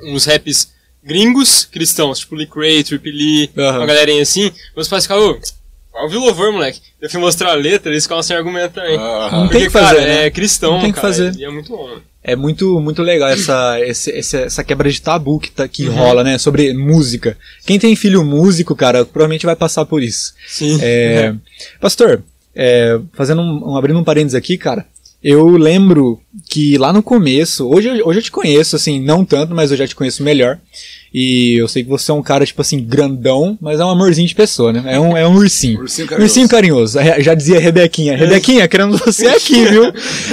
uns 0.04 0.26
raps 0.26 0.72
gringos 1.04 1.66
cristãos, 1.66 2.20
tipo 2.20 2.36
Lee 2.36 2.46
Cray, 2.46 2.84
Trip 2.84 3.10
Lee, 3.12 3.50
Aham. 3.58 3.80
uma 3.80 3.86
galerinha 3.88 4.22
assim, 4.22 4.52
meus 4.76 4.88
pais 4.88 5.04
ficavam, 5.06 5.32
ô, 5.32 5.40
vai 5.92 6.04
ouvir 6.04 6.18
louvor, 6.18 6.52
moleque. 6.52 6.80
Eu 7.02 7.10
fui 7.10 7.20
mostrar 7.20 7.52
a 7.52 7.56
letra, 7.56 7.92
eles 7.92 8.04
ficavam 8.04 8.22
sem 8.22 8.36
argumento 8.38 8.74
também. 8.74 8.98
Ah, 9.00 9.30
Não 9.32 9.42
Porque, 9.48 9.58
tem 9.58 9.68
que 9.68 9.74
cara, 9.74 9.88
fazer, 9.88 10.02
né? 10.02 10.26
é 10.26 10.30
cristão, 10.30 10.74
Não 10.74 10.82
tem 10.82 10.92
que 10.92 10.96
cara, 11.02 11.08
fazer. 11.08 11.36
E 11.36 11.44
é 11.44 11.50
muito 11.50 11.70
bom. 11.70 11.98
É 12.28 12.36
muito, 12.36 12.80
muito 12.82 13.02
legal 13.02 13.30
essa, 13.30 13.80
esse- 13.80 14.12
essa 14.12 14.62
quebra 14.64 14.92
de 14.92 15.02
tabu 15.02 15.40
que, 15.40 15.50
tá, 15.50 15.66
que 15.68 15.88
Uhum. 15.88 15.96
rola, 15.96 16.24
né? 16.26 16.38
Sobre 16.38 16.74
música. 16.74 17.38
Quem 17.66 17.80
tem 17.80 17.96
filho 17.96 18.22
músico, 18.24 18.76
cara, 18.76 19.06
provavelmente 19.06 19.46
vai 19.46 19.56
passar 19.56 19.86
por 19.86 20.04
isso. 20.04 20.34
Sim. 20.46 20.78
É, 20.82 21.34
pastor, 21.80 22.22
é, 22.54 23.00
fazendo 23.14 23.42
um, 23.42 23.72
um- 23.72 23.78
abrindo 23.78 23.98
um 23.98 24.04
parênteses 24.04 24.36
aqui, 24.36 24.58
cara, 24.58 24.86
eu 25.24 25.48
lembro 25.58 26.20
que 26.50 26.78
lá 26.78 26.92
no 26.92 27.02
começo, 27.02 27.66
hoje, 27.68 27.90
hoje 28.04 28.20
eu 28.20 28.24
te 28.24 28.32
conheço, 28.32 28.76
assim, 28.76 29.00
não 29.00 29.24
tanto, 29.24 29.56
mas 29.56 29.72
eu 29.72 29.78
já 29.78 29.88
te 29.88 29.96
conheço 29.96 30.22
melhor. 30.22 30.60
E 31.14 31.56
eu 31.56 31.68
sei 31.68 31.84
que 31.84 31.90
você 31.90 32.12
é 32.12 32.14
um 32.14 32.22
cara, 32.22 32.46
tipo 32.46 32.62
assim, 32.62 32.84
grandão, 32.84 33.58
mas 33.62 33.80
é 33.80 33.86
um 33.86 33.90
amorzinho 33.90 34.28
de 34.28 34.36
pessoa, 34.36 34.74
né? 34.74 34.84
É 34.86 35.00
um, 35.00 35.16
é 35.16 35.28
um 35.28 35.36
ursinho. 35.36 35.80
Ursinho 35.82 36.08
carinhoso. 36.08 36.30
Ursinho 36.30 36.50
carinhoso. 36.50 37.00
É, 37.00 37.22
Já 37.22 37.34
dizia 37.34 37.60
Rebequinha. 37.60 38.16
Rebequinha, 38.16 38.68
queremos 38.68 39.00
você 39.00 39.28
aqui, 39.30 39.66
viu? 39.66 39.86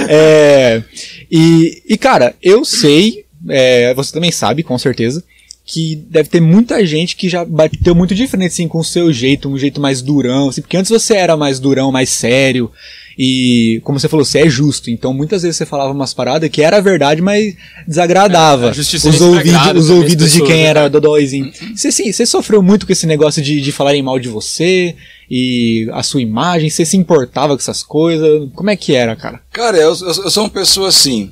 É, 0.07 0.83
e, 1.31 1.81
e, 1.87 1.97
cara, 1.97 2.35
eu 2.41 2.63
sei, 2.63 3.25
é, 3.49 3.93
você 3.93 4.11
também 4.11 4.31
sabe, 4.31 4.63
com 4.63 4.77
certeza, 4.77 5.23
que 5.65 5.95
deve 5.95 6.29
ter 6.29 6.39
muita 6.39 6.85
gente 6.85 7.15
que 7.15 7.27
já 7.27 7.43
bateu 7.43 7.95
muito 7.95 8.13
de 8.13 8.27
frente, 8.27 8.47
assim, 8.47 8.67
com 8.67 8.79
o 8.79 8.83
seu 8.83 9.11
jeito, 9.11 9.49
um 9.49 9.57
jeito 9.57 9.81
mais 9.81 10.01
durão, 10.01 10.49
assim, 10.49 10.61
porque 10.61 10.77
antes 10.77 10.91
você 10.91 11.15
era 11.15 11.35
mais 11.35 11.59
durão, 11.59 11.91
mais 11.91 12.09
sério, 12.09 12.71
e, 13.17 13.79
como 13.83 13.99
você 13.99 14.07
falou, 14.09 14.25
você 14.25 14.39
é 14.39 14.49
justo, 14.49 14.89
então 14.89 15.13
muitas 15.13 15.41
vezes 15.43 15.57
você 15.57 15.65
falava 15.65 15.91
umas 15.91 16.13
paradas 16.13 16.49
que 16.49 16.61
era 16.61 16.81
verdade, 16.81 17.21
mas 17.21 17.55
desagradava 17.87 18.67
É, 18.67 18.71
os, 18.71 19.21
ouvidos, 19.21 19.55
os 19.77 19.89
ouvidos 19.89 20.31
de 20.33 20.41
quem 20.41 20.49
né, 20.57 20.61
era 20.63 20.79
cara? 20.81 20.89
dodóizinho. 20.89 21.51
Você, 21.75 21.91
sim, 21.91 22.11
você 22.11 22.25
sofreu 22.25 22.61
muito 22.61 22.85
com 22.85 22.91
esse 22.91 23.07
negócio 23.07 23.41
de, 23.41 23.61
de 23.61 23.71
falarem 23.71 24.01
mal 24.01 24.19
de 24.19 24.27
você, 24.29 24.95
e 25.29 25.87
a 25.93 26.03
sua 26.03 26.21
imagem, 26.21 26.69
você 26.69 26.85
se 26.85 26.97
importava 26.97 27.55
com 27.55 27.61
essas 27.61 27.81
coisas, 27.81 28.49
como 28.53 28.69
é 28.69 28.75
que 28.75 28.93
era, 28.93 29.15
cara? 29.15 29.41
Cara, 29.51 29.77
eu, 29.77 29.89
eu- 29.95 30.23
eu 30.23 30.29
sou 30.29 30.43
uma 30.43 30.49
pessoa 30.49 30.89
assim. 30.89 31.31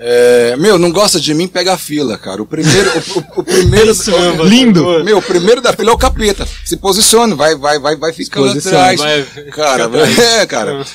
É, 0.00 0.54
meu, 0.56 0.78
não 0.78 0.92
gosta 0.92 1.18
de 1.20 1.34
mim, 1.34 1.48
pega 1.48 1.74
a 1.74 1.78
fila, 1.78 2.16
cara. 2.16 2.40
O 2.40 2.46
primeiro. 2.46 2.88
O, 2.90 3.18
o- 3.18 3.40
o 3.40 3.44
primeiro 3.44 3.90
Isso 3.92 4.10
mesmo, 4.12 4.44
Lindo. 4.44 5.04
Meu, 5.04 5.18
o 5.18 5.22
primeiro 5.22 5.60
da 5.60 5.72
fila 5.72 5.90
é 5.90 5.94
o 5.94 5.98
capeta. 5.98 6.46
Se 6.64 6.76
posicione, 6.76 7.34
vai, 7.34 7.56
vai, 7.56 7.78
vai, 7.80 7.96
vai 7.96 8.12
ficando 8.12 8.46
atrás. 8.68 9.00
vai- 9.00 9.44
cara, 9.50 9.88
fica 10.06 10.22
é, 10.22 10.46
cara. 10.46 10.86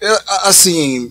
É, 0.00 0.18
assim, 0.44 1.10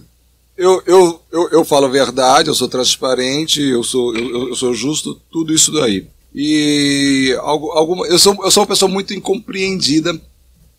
eu, 0.58 0.82
eu, 0.86 1.22
eu, 1.32 1.50
eu 1.52 1.66
falo 1.66 1.86
a 1.88 1.90
verdade, 1.90 2.50
eu 2.50 2.56
sou 2.56 2.68
transparente, 2.68 3.62
eu 3.62 3.84
sou, 3.84 4.16
eu, 4.16 4.50
eu 4.50 4.56
sou 4.56 4.74
justo, 4.74 5.20
tudo 5.32 5.54
isso 5.54 5.72
daí. 5.72 6.06
E 6.36 7.36
algo, 7.42 7.72
alguma, 7.72 8.06
eu, 8.06 8.20
sou, 8.20 8.38
eu 8.44 8.52
sou 8.52 8.62
uma 8.62 8.68
pessoa 8.68 8.90
muito 8.92 9.14
incompreendida 9.14 10.20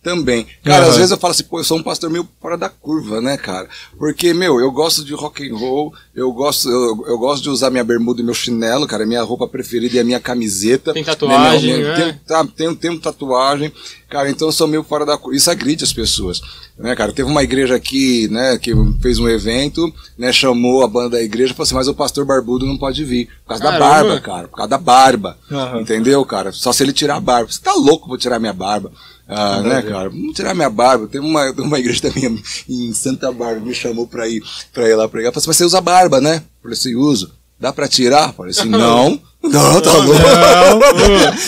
também. 0.03 0.47
Cara, 0.63 0.83
Aham. 0.83 0.89
às 0.89 0.95
vezes 0.97 1.11
eu 1.11 1.17
falo 1.17 1.31
assim, 1.31 1.43
pô, 1.43 1.59
eu 1.59 1.63
sou 1.63 1.77
um 1.77 1.83
pastor 1.83 2.09
meio 2.09 2.27
fora 2.41 2.57
da 2.57 2.67
curva, 2.69 3.21
né, 3.21 3.37
cara? 3.37 3.67
Porque, 3.97 4.33
meu, 4.33 4.59
eu 4.59 4.71
gosto 4.71 5.05
de 5.05 5.13
rock 5.13 5.47
and 5.47 5.55
roll, 5.55 5.93
eu 6.15 6.31
gosto, 6.31 6.67
eu, 6.69 7.05
eu 7.07 7.17
gosto 7.19 7.43
de 7.43 7.49
usar 7.49 7.69
minha 7.69 7.83
bermuda 7.83 8.19
e 8.19 8.23
meu 8.23 8.33
chinelo, 8.33 8.87
cara, 8.87 9.03
é 9.03 9.05
minha 9.05 9.21
roupa 9.21 9.47
preferida 9.47 9.95
e 9.95 9.99
a 9.99 10.03
minha 10.03 10.19
camiseta. 10.19 10.91
Tem 10.93 11.03
tatuagem, 11.03 11.77
Né, 11.77 11.83
né? 11.83 11.95
tem- 11.95 12.13
tá, 12.25 12.45
tenho, 12.55 12.75
tenho 12.75 12.99
tatuagem, 12.99 13.71
cara, 14.09 14.29
então 14.29 14.47
eu 14.47 14.51
sou 14.51 14.67
meio 14.67 14.83
fora 14.83 15.05
da 15.05 15.17
curva. 15.17 15.37
Isso 15.37 15.51
agride 15.51 15.83
as 15.83 15.93
pessoas, 15.93 16.41
né, 16.79 16.95
cara? 16.95 17.13
Teve 17.13 17.29
uma 17.29 17.43
igreja 17.43 17.75
aqui, 17.75 18.27
né, 18.29 18.57
que 18.57 18.71
fez 19.01 19.19
um 19.19 19.29
evento, 19.29 19.93
né, 20.17 20.33
chamou 20.33 20.83
a 20.83 20.87
banda 20.87 21.11
da 21.11 21.21
igreja 21.21 21.53
e 21.53 21.55
falou 21.55 21.65
assim, 21.65 21.75
mas 21.75 21.87
o 21.87 21.93
pastor 21.93 22.25
barbudo 22.25 22.65
não 22.65 22.77
pode 22.77 23.03
vir, 23.05 23.27
por 23.43 23.49
causa 23.49 23.63
da 23.63 23.71
Caramba. 23.77 23.89
barba, 24.09 24.19
cara, 24.21 24.47
por 24.47 24.55
causa 24.57 24.69
da 24.69 24.77
barba, 24.79 25.37
Aham. 25.51 25.81
entendeu, 25.81 26.25
cara? 26.25 26.51
Só 26.51 26.73
se 26.73 26.81
ele 26.81 26.91
tirar 26.91 27.17
a 27.17 27.19
barba. 27.19 27.51
Você 27.51 27.61
tá 27.61 27.73
louco, 27.73 28.07
vou 28.07 28.17
tirar 28.17 28.39
minha 28.39 28.53
barba. 28.53 28.91
Ah, 29.33 29.61
né, 29.61 29.81
cara? 29.81 30.09
Vamos 30.09 30.35
tirar 30.35 30.53
minha 30.53 30.69
barba. 30.69 31.07
Tem 31.07 31.21
uma, 31.21 31.53
tem 31.53 31.63
uma 31.63 31.79
igreja 31.79 32.01
também 32.01 32.37
em 32.67 32.93
Santa 32.93 33.31
Bárbara, 33.31 33.61
me 33.61 33.73
chamou 33.73 34.05
pra 34.05 34.27
ir, 34.27 34.43
pra 34.73 34.89
ir 34.89 34.95
lá 34.95 35.07
pregar. 35.07 35.31
Falei 35.31 35.39
assim, 35.41 35.47
mas 35.49 35.57
você 35.57 35.63
usa 35.63 35.79
barba, 35.79 36.19
né? 36.19 36.35
Eu 36.35 36.61
Falei 36.63 36.77
assim, 36.77 36.95
uso. 36.95 37.31
Dá 37.57 37.71
pra 37.71 37.87
tirar? 37.87 38.33
Falei 38.33 38.51
assim, 38.51 38.67
não. 38.69 39.21
Não, 39.41 39.81
tá 39.81 39.91
louco. 39.93 40.11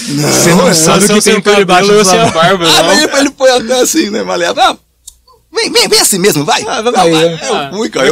Não, 0.10 0.30
Você 0.32 0.56
não 0.56 0.68
é. 0.68 0.74
sabe 0.74 1.06
o 1.06 1.08
que 1.10 1.22
sem 1.22 1.34
tem 1.34 1.42
por 1.44 1.56
debaixo 1.58 1.90
cabelo, 1.90 2.04
da 2.06 2.32
barba. 2.32 2.66
Ah, 2.66 2.82
não. 2.82 2.86
mas 2.88 3.04
ele, 3.04 3.18
ele 3.18 3.30
põe 3.30 3.52
até 3.52 3.82
assim, 3.82 4.10
né, 4.10 4.24
maleável. 4.24 4.64
Ah, 4.64 4.78
vem, 5.54 5.72
vem, 5.72 5.88
vem 5.88 6.00
assim 6.00 6.18
mesmo, 6.20 6.44
vai. 6.44 6.64
Ah, 6.68 6.82
vamos 6.82 7.00
aí, 7.00 7.12
né? 7.12 7.40
Eu 7.44 7.78
fui, 7.78 7.90
cara. 7.90 8.08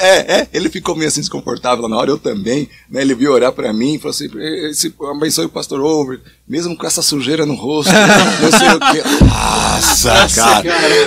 é, 0.00 0.40
é, 0.40 0.48
ele 0.52 0.68
ficou 0.68 0.94
meio 0.94 1.08
assim 1.08 1.20
desconfortável 1.20 1.82
lá 1.82 1.88
na 1.88 1.96
hora, 1.96 2.10
eu 2.10 2.18
também. 2.18 2.68
Né, 2.90 3.00
ele 3.02 3.14
veio 3.14 3.32
orar 3.32 3.52
pra 3.52 3.72
mim 3.72 3.94
e 3.94 3.98
falou 3.98 4.10
assim: 4.10 4.28
esse, 4.70 4.94
abençoe 5.10 5.46
o 5.46 5.48
pastor 5.48 5.80
Over, 5.80 6.20
mesmo 6.48 6.76
com 6.76 6.86
essa 6.86 7.02
sujeira 7.02 7.44
no 7.46 7.54
rosto, 7.54 7.90
não 7.92 8.58
sei 8.58 8.68
o 8.68 8.78
quê. 8.92 9.02
Nossa, 9.24 10.28
cara. 10.34 10.62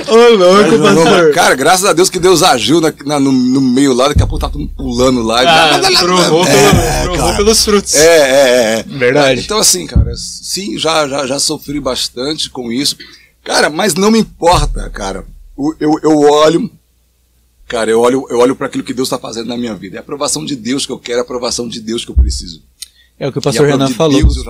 Ô, 0.08 0.16
louco, 0.36 0.72
Não, 0.78 1.04
pastor. 1.04 1.34
Cara, 1.34 1.56
graças 1.56 1.86
a 1.86 1.94
Deus 1.94 2.10
que 2.10 2.20
Deus 2.20 2.44
agiu 2.44 2.82
na- 2.82 2.94
na- 3.06 3.20
no, 3.20 3.32
no 3.32 3.62
meio 3.62 3.94
lá, 3.94 4.08
daqui 4.08 4.22
a 4.24 4.28
pouco 4.28 4.40
tá 4.46 4.50
todo 4.50 4.60
mundo 4.62 4.72
pulando 4.76 5.22
lá. 5.22 5.42
Ah, 5.42 5.80
provou, 6.00 6.46
É, 6.46 6.52
pelo- 6.52 7.04
provou 7.04 7.18
cara. 7.26 7.38
pelos 7.38 7.64
frutos. 7.64 7.96
É, 7.96 8.06
é, 8.06 8.80
é. 8.80 8.84
Verdade. 8.88 9.42
Então, 9.42 9.60
assim, 9.60 9.86
cara, 9.86 10.14
sim, 10.16 10.78
já, 10.78 11.08
já, 11.08 11.26
já 11.28 11.40
sofri 11.40 11.80
bastante 11.80 12.50
com 12.50 12.72
isso. 12.72 12.98
Cara, 13.44 13.70
mas 13.70 13.94
não 13.94 14.10
me 14.12 14.20
importa, 14.20 14.90
cara. 14.90 15.24
Eu, 15.58 16.00
eu 16.04 16.20
olho. 16.20 16.70
Cara, 17.68 17.90
eu 17.90 18.00
olho, 18.00 18.28
eu 18.30 18.40
olho 18.40 18.56
para 18.56 18.68
aquilo 18.68 18.84
que 18.84 18.94
Deus 18.94 19.08
está 19.08 19.18
fazendo 19.18 19.48
na 19.48 19.58
minha 19.58 19.74
vida. 19.74 19.96
É 19.96 20.00
a 20.00 20.02
aprovação 20.02 20.46
de 20.46 20.56
Deus 20.56 20.86
que 20.86 20.92
eu 20.92 21.00
quero, 21.00 21.18
é 21.18 21.22
a 21.22 21.24
aprovação 21.24 21.68
de 21.68 21.80
Deus 21.82 22.06
que 22.06 22.12
eu 22.12 22.16
preciso. 22.16 22.62
É 23.18 23.28
o 23.28 23.32
que 23.32 23.40
o 23.40 23.42
pastor 23.42 23.66
Renan 23.66 23.88
de 23.88 23.94
falou, 23.94 24.20
Deus 24.20 24.38
os 24.38 24.44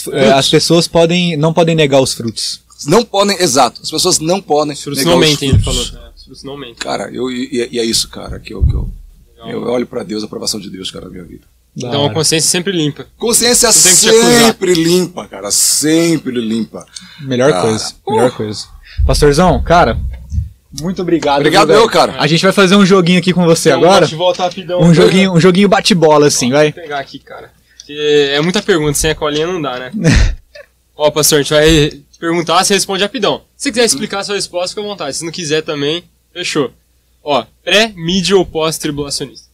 frutos. 0.00 0.14
é, 0.14 0.32
as 0.32 0.48
pessoas 0.48 0.88
podem, 0.88 1.36
não 1.36 1.52
podem 1.52 1.74
negar 1.74 2.00
os 2.00 2.14
frutos. 2.14 2.62
Não 2.86 3.04
podem, 3.04 3.36
exato, 3.40 3.80
as 3.82 3.90
pessoas 3.90 4.18
não 4.18 4.40
podem. 4.40 4.72
Os 4.72 4.82
frutos 4.82 5.04
negar 5.04 5.12
não 5.12 5.20
mentem, 5.20 5.50
ele 5.50 5.58
falou. 5.58 5.82
É, 5.82 6.10
os 6.16 6.24
frutos 6.24 6.42
não 6.42 6.56
mentem. 6.56 6.76
Cara, 6.76 7.10
eu, 7.12 7.30
e, 7.30 7.68
e 7.70 7.78
é 7.78 7.84
isso, 7.84 8.08
cara, 8.08 8.40
que 8.40 8.54
eu, 8.54 8.64
que 8.64 8.72
eu, 8.72 8.90
eu 9.46 9.62
olho 9.64 9.86
para 9.86 10.02
Deus, 10.02 10.22
a 10.22 10.26
aprovação 10.26 10.58
de 10.58 10.70
Deus, 10.70 10.90
cara, 10.90 11.04
na 11.04 11.10
minha 11.10 11.24
vida. 11.24 11.44
Da 11.76 11.88
Então 11.88 12.04
a 12.04 12.12
consciência 12.12 12.50
sempre 12.50 12.72
limpa. 12.72 13.06
Consciência 13.18 13.72
sempre 13.72 14.74
limpa, 14.74 15.26
cara, 15.26 15.50
sempre 15.50 16.40
limpa. 16.40 16.86
Melhor 17.20 17.50
Cara, 17.50 17.62
coisa, 17.62 17.94
melhor 18.06 18.30
coisa. 18.30 18.66
Pastorzão, 19.06 19.62
cara, 19.62 19.98
muito 20.80 21.02
obrigado. 21.02 21.38
Obrigado 21.40 21.72
eu, 21.72 21.88
cara. 21.88 22.14
A 22.18 22.26
gente 22.26 22.42
vai 22.42 22.52
fazer 22.52 22.76
um 22.76 22.86
joguinho 22.86 23.18
aqui 23.18 23.32
com 23.32 23.44
você 23.44 23.70
Então, 23.70 23.82
agora. 23.84 24.06
volta 24.06 24.44
rapidão. 24.44 24.80
Um 24.80 24.94
joguinho, 24.94 25.32
um 25.32 25.40
joguinho 25.40 25.68
bate-bola, 25.68 26.26
assim, 26.28 26.50
vai. 26.50 26.72
Vou 26.72 26.82
pegar 26.82 26.98
aqui, 26.98 27.18
cara. 27.18 27.50
Porque 27.78 28.30
é 28.32 28.40
muita 28.40 28.62
pergunta, 28.62 28.94
sem 28.94 29.10
a 29.10 29.14
colinha 29.14 29.46
não 29.46 29.60
dá, 29.60 29.78
né? 29.78 29.90
Ó, 30.96 31.10
pastor, 31.10 31.40
a 31.40 31.42
gente 31.42 31.52
vai 31.52 32.00
perguntar, 32.18 32.62
você 32.64 32.74
responde 32.74 33.02
rapidão. 33.02 33.42
Se 33.56 33.64
você 33.64 33.70
quiser 33.70 33.84
explicar 33.84 34.20
a 34.20 34.24
sua 34.24 34.34
resposta, 34.36 34.68
fica 34.68 34.80
à 34.80 34.84
vontade. 34.84 35.16
Se 35.16 35.24
não 35.24 35.32
quiser 35.32 35.62
também, 35.62 36.04
fechou. 36.32 36.70
Ó, 37.24 37.44
pré, 37.64 37.92
mídia 37.96 38.36
ou 38.36 38.46
pós-tribulacionista? 38.46 39.46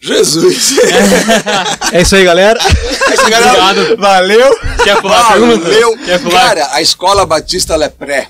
Jesus! 0.00 0.74
É 1.92 2.02
isso 2.02 2.14
aí, 2.16 2.24
galera. 2.24 2.58
Obrigado. 3.20 3.96
Valeu. 3.96 4.58
Quer 4.84 5.00
pular 5.00 5.20
a 5.20 5.32
pergunta? 5.32 5.64
Valeu! 5.64 5.96
Quer 5.98 6.22
pular? 6.22 6.48
Cara, 6.48 6.68
a 6.74 6.82
escola 6.82 7.24
batista 7.26 7.74
ela 7.74 7.86
é 7.86 7.88
pré. 7.88 8.28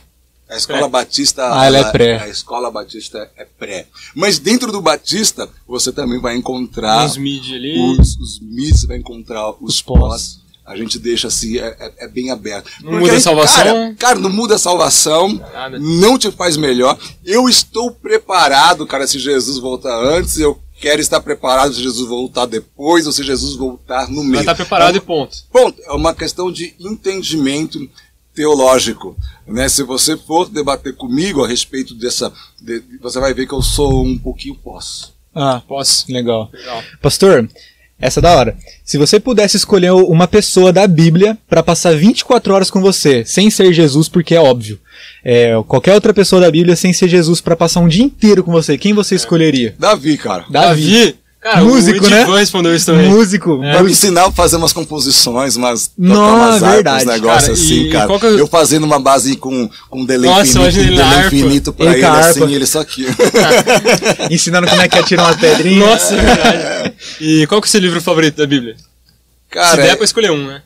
A 0.49 0.57
escola 0.57 0.89
batista. 0.89 1.49
Ah, 1.53 1.67
ela 1.67 1.79
é 1.79 1.91
pré. 1.93 2.19
A 2.23 2.29
escola 2.29 2.71
batista 2.71 3.31
é 3.37 3.45
pré. 3.45 3.87
Mas 4.15 4.39
dentro 4.39 4.73
do 4.73 4.81
batista, 4.81 5.49
você 5.67 5.93
também 5.93 6.21
vai 6.21 6.37
encontrar 6.37 7.05
Uns 7.05 7.17
mid 7.19 7.53
ali. 7.53 7.79
os, 7.79 8.17
os 8.17 8.41
mids, 8.41 8.85
vai 8.85 8.97
encontrar 8.97 9.51
os, 9.51 9.75
Os 9.75 9.83
pós. 9.83 9.99
pós. 9.99 10.49
A 10.65 10.77
gente 10.77 10.99
deixa 10.99 11.29
assim, 11.29 11.57
é, 11.59 11.67
é- 11.81 12.05
é 12.05 12.09
bem 12.09 12.31
aberto. 12.31 12.71
Não 12.83 12.91
Porque 12.93 13.07
muda 13.07 13.17
a 13.17 13.21
salvação? 13.21 13.65
Cara, 13.65 13.95
cara, 13.99 14.19
não 14.19 14.29
muda 14.31 14.55
a 14.57 14.59
salvação, 14.59 15.33
Nada. 15.35 15.79
não 15.79 16.19
te 16.19 16.31
faz 16.31 16.57
melhor. 16.59 16.99
Eu 17.25 17.49
estou 17.49 17.91
preparado, 17.91 18.87
cara, 18.87 19.07
se 19.07 19.19
Jesus 19.19 19.59
voltar 19.59 19.99
antes, 19.99 20.39
eu 20.39 20.59
quero 20.79 21.01
estar 21.01 21.21
preparado 21.23 21.73
se 21.75 21.83
Jesus 21.83 22.07
voltar 22.07 22.45
depois, 22.45 23.07
ou 23.07 23.13
se 23.13 23.23
Jesus 23.25 23.57
voltar 23.57 24.09
no 24.11 24.21
meio. 24.23 24.35
Vai 24.35 24.43
estar 24.43 24.55
preparado 24.55 24.97
e 24.97 25.01
ponto. 25.01 25.39
Ponto. 25.51 25.81
É 25.87 25.93
uma 25.93 26.15
questão 26.15 26.53
de 26.53 26.75
entendimento 26.79 27.89
teológico. 28.43 29.17
Né? 29.47 29.69
Se 29.69 29.83
você 29.83 30.17
for 30.17 30.49
debater 30.49 30.95
comigo 30.95 31.45
a 31.45 31.49
respeito 31.49 31.95
dessa. 31.95 32.33
de- 32.61 32.83
você 33.03 33.19
vai 33.19 33.35
ver 33.35 33.47
que 33.47 33.53
eu 33.55 33.63
sou 33.63 34.05
um 34.05 34.17
pouquinho 34.17 34.55
pós. 34.55 35.13
Ah, 35.35 35.61
Posso. 35.67 36.05
legal. 36.13 36.49
Legal. 36.53 36.83
Pastor, 37.03 37.49
essa 38.01 38.21
é 38.21 38.23
da 38.23 38.35
hora. 38.37 38.57
Se 38.85 38.97
você 38.97 39.19
pudesse 39.21 39.57
escolher 39.57 39.91
uma 39.93 40.27
pessoa 40.29 40.73
da 40.73 40.87
Bíblia 40.87 41.37
pra 41.49 41.63
passar 41.63 41.97
24 41.97 42.55
horas 42.55 42.71
com 42.71 42.81
você, 42.81 43.25
sem 43.25 43.51
ser 43.51 43.73
Jesus, 43.73 44.09
porque 44.09 44.35
é 44.35 44.41
óbvio. 44.41 44.79
É, 45.25 45.53
qualquer 45.67 45.95
outra 45.95 46.15
pessoa 46.15 46.41
da 46.41 46.51
Bíblia 46.51 46.77
sem 46.77 46.93
ser 46.93 47.09
Jesus 47.09 47.41
pra 47.41 47.57
passar 47.57 47.81
um 47.81 47.89
dia 47.89 48.05
inteiro 48.05 48.43
com 48.45 48.53
você, 48.53 48.79
quem 48.79 48.93
você 48.95 49.15
escolheria? 49.15 49.75
Davi, 49.79 50.17
cara. 50.17 50.45
Davi. 50.49 51.17
Cara, 51.41 51.63
Músico, 51.63 52.05
o 52.05 52.11
né? 52.11 52.25
Respondeu 52.39 52.75
isso 52.75 52.87
também. 52.87 53.09
Músico. 53.11 53.63
É. 53.63 53.73
Pra 53.73 53.83
me 53.85 53.93
ensinar 53.93 54.27
a 54.27 54.33
fazer 54.33 54.57
umas 54.57 54.73
composições, 54.73 55.55
umas 55.55 55.93
Não, 55.97 56.15
tocar 56.17 56.35
umas 56.35 56.61
verdade. 56.61 57.05
uns 57.05 57.07
negócios 57.13 57.43
Cara, 57.45 57.53
assim, 57.53 57.81
e 57.85 57.91
cara. 57.93 58.07
qual 58.09 58.19
que 58.19 58.27
é 58.27 58.41
Eu 58.41 58.47
fazendo 58.49 58.83
uma 58.85 58.99
base 58.99 59.37
com, 59.37 59.71
com 59.89 60.05
delay 60.05 60.29
Nossa, 60.29 60.61
infinito, 60.69 60.97
delay 60.97 61.27
infinito 61.27 61.73
pra 61.73 61.87
Ele 61.87 61.95
ele, 61.99 62.07
assim, 62.07 62.47
e 62.49 62.55
ele 62.55 62.67
só 62.67 62.81
aqui. 62.81 63.07
Ensinando 64.31 64.67
como 64.67 64.83
é 64.83 64.89
que 64.89 64.99
atira 64.99 65.23
uma 65.23 65.37
pedrinha. 65.37 65.87
Nossa, 65.87 66.15
é 66.15 66.21
verdade. 66.21 66.95
E 67.21 67.47
qual 67.47 67.61
que 67.61 67.67
é 67.67 67.69
o 67.69 67.71
seu 67.71 67.81
livro 67.81 68.01
favorito 68.01 68.37
da 68.37 68.47
Bíblia? 68.47 68.77
Se 68.77 68.85
Cara, 69.49 69.77
der 69.83 69.91
é- 69.93 69.97
pra 69.97 70.05
escolher 70.05 70.33
um, 70.33 70.45
né? 70.47 70.63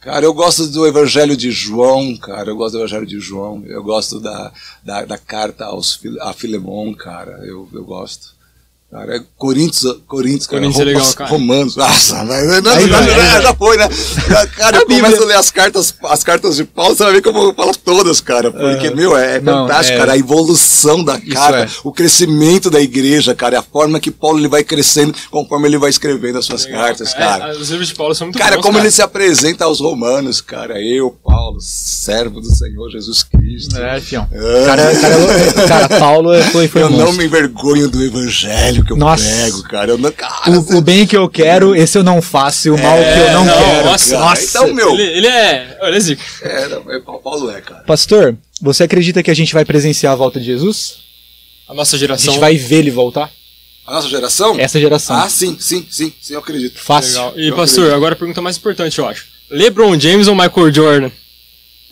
Cara, 0.00 0.24
eu 0.24 0.32
gosto 0.32 0.66
do 0.68 0.86
Evangelho 0.86 1.36
de 1.36 1.50
João, 1.50 2.16
cara. 2.16 2.50
Eu 2.50 2.56
gosto 2.56 2.72
do 2.74 2.78
Evangelho 2.78 3.06
de 3.06 3.18
João. 3.18 3.62
Eu 3.66 3.82
gosto 3.82 4.20
da, 4.20 4.52
da, 4.84 5.04
da 5.04 5.18
carta 5.18 5.64
aos, 5.64 6.00
a 6.20 6.32
Filemon, 6.32 6.94
cara. 6.94 7.40
Eu, 7.44 7.68
eu 7.72 7.84
gosto. 7.84 8.35
Cara, 8.88 9.16
é 9.16 9.20
Coríntios, 9.36 9.98
Coríntios, 10.06 10.46
cara. 10.46 10.64
É 10.64 10.84
legal, 10.84 11.12
cara. 11.14 11.28
Romanos. 11.30 11.74
Nossa, 11.76 12.22
mas- 12.24 12.46
não, 12.46 12.60
não, 12.62 12.70
Aí 12.72 12.86
não, 12.86 12.98
aí 12.98 13.06
já, 13.08 13.16
vai. 13.16 13.42
já 13.42 13.54
foi, 13.54 13.76
né? 13.76 13.88
Cara, 14.56 14.76
eu 14.78 14.86
começo 14.86 15.22
a 15.22 15.26
ler 15.26 15.36
as 15.36 15.50
cartas, 15.50 15.94
as 16.04 16.24
cartas 16.24 16.56
de 16.56 16.64
Paulo, 16.64 16.94
você 16.96 17.02
vai 17.04 17.12
ver 17.14 17.20
que 17.22 17.28
eu 17.28 17.32
vou 17.32 17.52
falar 17.52 17.74
todas, 17.74 18.20
cara. 18.20 18.50
Porque, 18.50 18.90
meu, 18.90 19.16
é 19.16 19.40
Não, 19.40 19.66
fantástico, 19.66 19.96
é. 19.96 19.98
cara. 20.00 20.12
A 20.12 20.16
evolução 20.18 21.04
da 21.04 21.20
carta, 21.20 21.58
é. 21.64 21.68
o 21.82 21.92
crescimento 21.92 22.70
da 22.70 22.80
igreja, 22.80 23.34
cara. 23.34 23.58
A 23.58 23.62
forma 23.62 23.98
que 24.00 24.10
Paulo 24.10 24.38
ele 24.38 24.48
vai 24.48 24.62
crescendo 24.62 25.12
conforme 25.30 25.68
ele 25.68 25.78
vai 25.78 25.90
escrevendo 25.90 26.38
as 26.38 26.46
suas 26.46 26.64
cartas, 26.64 27.12
É, 27.12 27.18
cara. 27.18 27.58
os 27.58 27.68
livros 27.68 27.88
de 27.88 27.94
Paulo 27.94 28.14
são 28.14 28.28
muito 28.28 28.38
Cara, 28.38 28.56
bons, 28.56 28.62
como 28.62 28.74
cara. 28.74 28.86
ele 28.86 28.92
se 28.92 29.02
apresenta 29.02 29.64
aos 29.64 29.80
romanos, 29.80 30.40
cara. 30.40 30.80
Eu, 30.80 31.10
Paulo, 31.24 31.58
servo 31.60 32.40
do 32.40 32.54
Senhor 32.54 32.88
Jesus 32.90 33.24
Cristo. 33.24 33.76
É, 33.78 34.00
fião. 34.00 34.26
Ah. 34.32 34.66
Cara, 34.66 34.82
cara, 34.96 35.68
cara, 35.88 35.98
Paulo 35.98 36.30
foi, 36.52 36.68
foi 36.68 36.82
eu 36.82 36.86
um 36.86 36.90
não 36.90 36.98
monstro. 36.98 37.18
me 37.18 37.24
envergonho 37.26 37.88
do 37.88 38.02
evangelho 38.02 38.85
que 38.86 38.92
eu 38.92 38.96
Nossa. 38.96 39.24
prego, 39.24 39.62
cara. 39.64 39.90
Eu 39.90 39.98
não, 39.98 40.12
cara, 40.12 40.50
O, 40.50 40.76
o 40.76 40.80
bem 40.80 41.06
que 41.06 41.16
eu 41.16 41.28
quero, 41.28 41.74
esse 41.74 41.98
eu 41.98 42.04
não 42.04 42.22
faço, 42.22 42.68
e 42.68 42.70
o 42.70 42.78
mal 42.78 42.96
que 42.96 43.18
eu 43.20 43.32
não, 43.32 43.44
não, 43.44 43.54
quero. 43.54 43.84
nossa, 43.86 44.16
cara. 44.16 44.42
Então, 44.42 44.74
meu. 44.74 44.92
Ele, 44.94 45.02
ele 45.02 45.26
é. 45.26 45.78
Olha, 45.82 46.00
Zico. 46.00 46.22
É, 46.42 46.68
não, 46.68 46.92
é, 46.92 47.00
Paulo 47.00 47.50
é, 47.50 47.60
cara. 47.60 47.82
Pastor, 47.84 48.36
você 48.60 48.84
acredita 48.84 49.22
que 49.22 49.30
a 49.30 49.34
gente 49.34 49.52
vai 49.52 49.64
presenciar 49.64 50.12
a 50.12 50.16
volta 50.16 50.38
de 50.40 50.46
Jesus? 50.46 50.98
A 51.68 51.74
nossa 51.74 51.96
A 51.96 51.98
geração. 51.98 52.32
gente 52.32 52.40
vai 52.40 52.56
ver 52.56 52.76
ele 52.76 52.90
voltar? 52.90 53.30
A 53.86 53.92
nossa 53.92 54.08
geração? 54.08 54.58
Essa 54.58 54.80
geração. 54.80 55.16
Ah, 55.16 55.28
sim, 55.28 55.56
sim, 55.60 55.86
sim, 55.90 56.12
sim, 56.20 56.34
eu 56.34 56.40
acredito. 56.40 56.78
Fácil. 56.80 57.14
Legal. 57.14 57.32
E, 57.36 57.48
Eu 57.48 57.56
pastor, 57.56 57.78
acredito. 57.84 57.96
agora 57.96 58.14
a 58.14 58.18
pergunta 58.18 58.40
mais 58.42 58.56
importante, 58.56 58.98
eu 58.98 59.06
acho. 59.08 59.26
LeBron 59.50 59.98
James 59.98 60.26
ou 60.26 60.34
Michael 60.34 60.72
Jordan? 60.72 61.10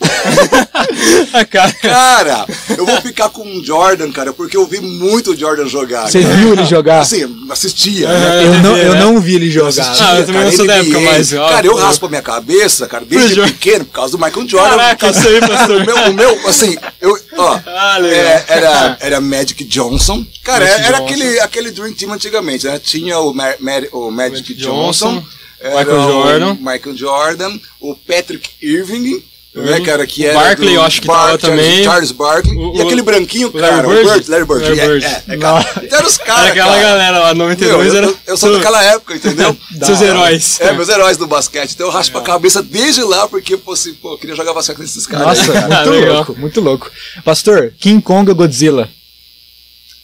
a 1.32 1.44
cara. 1.44 1.72
Cara, 1.74 2.46
eu 2.76 2.84
vou 2.84 3.00
ficar 3.00 3.28
com 3.30 3.42
o 3.42 3.64
Jordan, 3.64 4.10
cara, 4.12 4.32
porque 4.32 4.56
eu 4.56 4.66
vi 4.66 4.80
muito 4.80 5.32
o 5.32 5.36
Jordan 5.36 5.66
jogar. 5.66 6.10
Você 6.10 6.20
viu 6.20 6.52
ele 6.52 6.64
jogar? 6.64 7.00
Assim, 7.00 7.24
assistia. 7.50 8.08
Aham. 8.08 8.18
né? 8.18 8.44
eu, 8.44 8.54
não, 8.62 8.76
eu 8.76 8.92
né? 8.94 9.00
não 9.00 9.20
vi 9.20 9.34
ele 9.36 9.50
jogar. 9.50 9.68
Assistia, 9.68 10.06
Ah, 10.08 10.18
eu 10.18 10.26
também 10.26 10.44
não 10.44 10.52
sou 10.52 10.66
da 10.66 10.76
época, 10.76 11.00
mas, 11.00 11.30
Cara, 11.32 11.66
eu 11.66 11.76
raspo 11.76 12.06
a 12.06 12.08
minha 12.08 12.22
cabeça, 12.22 12.86
cara, 12.86 13.04
desde 13.04 13.40
pequeno, 13.42 13.84
por 13.84 13.92
causa 13.92 14.16
do 14.16 14.22
Michael 14.24 14.48
Jordan. 14.48 14.70
Caraca, 14.76 15.12
porque- 15.12 15.26
eu 15.26 15.30
sei, 15.30 15.40
pastor. 15.40 15.80
o, 15.82 15.86
meu, 15.86 15.96
o 16.10 16.14
meu, 16.14 16.48
assim, 16.48 16.76
eu, 17.00 17.18
ó, 17.36 17.60
Ah, 17.66 17.98
legal. 17.98 18.18
é, 18.20 18.44
era, 18.48 18.96
era 19.00 19.20
Magic 19.20 19.64
Johnson. 19.64 20.24
Cara, 20.42 20.64
Magic 20.64 20.80
era 20.86 20.98
Johnson. 20.98 21.04
aquele, 21.14 21.40
aquele 21.40 21.70
Dream 21.70 21.92
Team 21.94 22.12
antigamente, 22.12 22.66
né? 22.66 22.78
Tinha 22.78 23.18
o, 23.20 23.32
Ma- 23.32 23.54
Ma- 23.60 23.72
o 23.92 24.10
Magic 24.10 24.40
Magic 24.40 24.54
Johnson, 24.54 25.14
Johnson, 25.14 25.24
era 25.60 25.78
Michael 25.78 25.98
o 26.00 26.02
Jordan. 26.12 26.54
Michael 26.60 26.96
Jordan, 26.96 27.58
o 27.80 27.94
Patrick 27.94 28.50
Irving. 28.60 29.22
Né, 29.54 29.78
Uhum. 29.78 29.84
cara, 29.84 30.04
que 30.04 30.22
O 30.24 30.26
era 30.26 30.34
Barkley, 30.40 30.68
do 30.70 30.74
eu 30.74 30.82
acho 30.82 31.00
que 31.00 31.06
Bar- 31.06 31.14
tava 31.26 31.38
Charles- 31.38 31.64
também. 31.64 31.84
Charles 31.84 32.10
Barkley. 32.10 32.56
O- 32.58 32.76
e 32.76 32.82
aquele 32.82 33.02
branquinho, 33.02 33.50
o 33.54 33.56
Larry 33.56 33.76
cara, 33.76 33.88
Bird? 33.88 34.00
o 34.08 34.12
Bird, 34.12 34.30
Larry 34.30 34.44
Bird. 34.46 34.62
Larry 34.64 34.80
é, 34.80 34.88
Bird. 34.88 35.04
É, 35.06 35.08
é, 35.08 35.36
cara. 35.36 35.64
Então 35.84 35.96
eram 35.98 36.08
os 36.08 36.18
Era 36.18 36.26
caras, 36.26 36.50
aquela 36.50 36.70
cara. 36.72 36.82
galera 36.82 37.18
lá, 37.20 37.34
Meu, 37.34 37.46
92 37.46 37.86
eu, 37.92 37.96
era. 37.98 38.06
eu, 38.08 38.18
eu 38.26 38.36
sou 38.36 38.52
daquela 38.52 38.82
época, 38.82 39.14
entendeu? 39.14 39.56
Seus 39.86 40.00
heróis. 40.02 40.60
É, 40.60 40.72
meus 40.72 40.88
heróis 40.88 41.16
do 41.16 41.28
basquete. 41.28 41.70
Então 41.72 41.86
eu 41.86 41.92
raspo 41.92 42.18
a 42.18 42.22
cabeça 42.22 42.60
desde 42.64 43.04
lá, 43.04 43.28
porque, 43.28 43.56
pô, 43.56 43.74
assim, 43.74 43.94
pô, 43.94 44.14
eu 44.14 44.18
queria 44.18 44.34
jogar 44.34 44.52
basquete 44.54 44.76
com 44.76 44.82
esses 44.82 45.06
caras. 45.06 45.38
Nossa, 45.38 45.52
né, 45.52 45.60
cara? 45.68 45.84
muito 45.86 45.90
Legal. 46.00 46.14
louco, 46.16 46.36
muito 46.36 46.60
louco. 46.60 46.90
Pastor, 47.24 47.72
King 47.78 48.02
Kong 48.02 48.28
ou 48.28 48.34
Godzilla? 48.36 48.88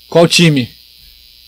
Qual 0.08 0.28
time? 0.28 0.70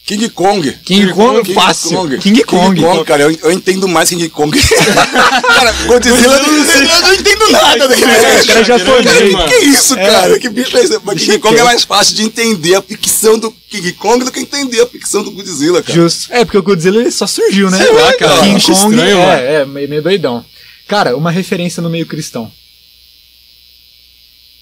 King 0.05 0.29
Kong. 0.31 0.73
King 0.85 1.13
Kong, 1.13 1.43
King 1.43 1.55
fácil. 1.55 1.91
Kong. 1.97 2.19
King 2.19 2.43
Kong. 2.45 3.05
cara, 3.05 3.23
eu, 3.23 3.39
eu 3.45 3.53
entendo 3.53 3.87
mais 3.87 4.09
King 4.09 4.29
Kong. 4.29 4.59
cara, 4.61 5.73
Godzilla, 5.87 6.19
eu, 6.19 6.29
não- 6.43 6.65
eu 6.67 7.03
não 7.03 7.15
entendo 7.15 7.51
nada 7.53 7.89
daquele 7.89 8.11
É, 8.11 8.45
cara 8.45 8.65
já 8.65 8.79
foi 8.81 9.05
Cara, 9.05 9.31
mano. 9.31 9.49
que 9.49 9.55
isso, 9.65 9.95
cara? 9.95 10.39
Que 10.41 10.49
bicho 10.49 10.77
é 10.77 10.83
esse? 10.83 10.99
Mas 11.05 11.21
King 11.21 11.37
é 11.37 11.39
Kong 11.39 11.57
é 11.57 11.63
mais 11.63 11.85
fácil 11.85 12.17
de 12.17 12.23
entender 12.25 12.75
a 12.75 12.83
ficção 12.83 13.39
do 13.39 13.53
King 13.71 13.93
Kong 13.93 14.25
do 14.25 14.33
que 14.33 14.41
entender 14.41 14.81
a 14.83 14.87
ficção 14.87 15.23
do 15.23 15.31
Godzilla, 15.31 15.81
cara. 15.83 15.95
Justo. 15.95 16.33
É, 16.33 16.45
porque 16.45 16.59
o 16.59 16.63
Godzilla 16.63 17.01
ele 17.01 17.11
só 17.13 17.27
surgiu, 17.27 17.71
né? 17.71 17.79
Sei 17.79 17.93
lá, 17.93 18.13
cara, 18.17 18.41
King 18.43 18.61
Kong 18.61 18.73
estranho, 18.73 19.19
é, 19.19 19.55
é, 19.55 19.65
meio 19.65 19.89
meio 19.89 20.03
doidão. 20.03 20.45
Cara, 20.89 21.17
uma 21.17 21.31
referência 21.31 21.81
no 21.81 21.89
meio 21.89 22.07
cristão. 22.07 22.51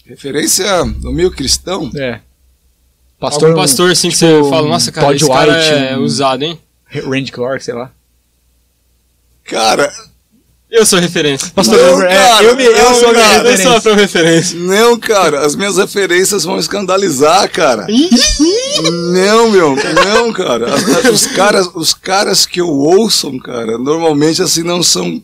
Referência 0.06 0.84
no 0.84 1.12
meio 1.12 1.30
cristão. 1.30 1.90
É. 1.96 2.20
Algum 3.20 3.54
pastor 3.54 3.90
assim 3.90 4.08
que 4.08 4.16
tipo, 4.16 4.44
você 4.44 4.50
fala, 4.50 4.68
nossa, 4.68 4.90
cara, 4.90 5.06
Todd 5.08 5.16
esse 5.22 5.28
cara 5.30 5.52
White, 5.58 5.70
é 5.92 5.96
um- 5.98 6.02
usado, 6.02 6.42
hein? 6.42 6.58
Randy 7.06 7.30
Clark, 7.32 7.62
sei 7.64 7.74
lá. 7.74 7.90
Cara, 9.44 9.92
Eu 10.70 10.86
sou 10.86 11.00
referência. 11.00 11.50
Pastor, 11.52 11.76
Não, 11.76 12.02
é, 12.02 12.14
cara, 12.16 12.44
eu, 12.44 12.54
me, 12.56 12.64
eu 12.64 12.72
não, 12.72 12.94
sou 12.94 13.08
a 13.08 13.12
minha 13.12 13.24
cara, 13.24 13.50
Eu 13.50 13.56
sou 13.58 13.70
a 13.72 13.74
referência. 13.74 13.80
tua 13.82 13.94
referência. 13.96 14.58
não, 14.60 14.98
cara, 15.00 15.44
as 15.44 15.56
minhas 15.56 15.76
referências 15.76 16.44
vão 16.44 16.58
escandalizar, 16.60 17.50
cara. 17.50 17.86
Não, 19.12 19.50
meu, 19.50 19.74
não, 19.74 20.32
cara. 20.32 20.66
Os 21.12 21.26
caras, 21.26 21.68
os 21.74 21.92
caras 21.92 22.46
que 22.46 22.60
eu 22.60 22.68
ouço, 22.68 23.36
cara, 23.40 23.76
normalmente 23.78 24.42
assim 24.42 24.62
não 24.62 24.80
são 24.82 25.20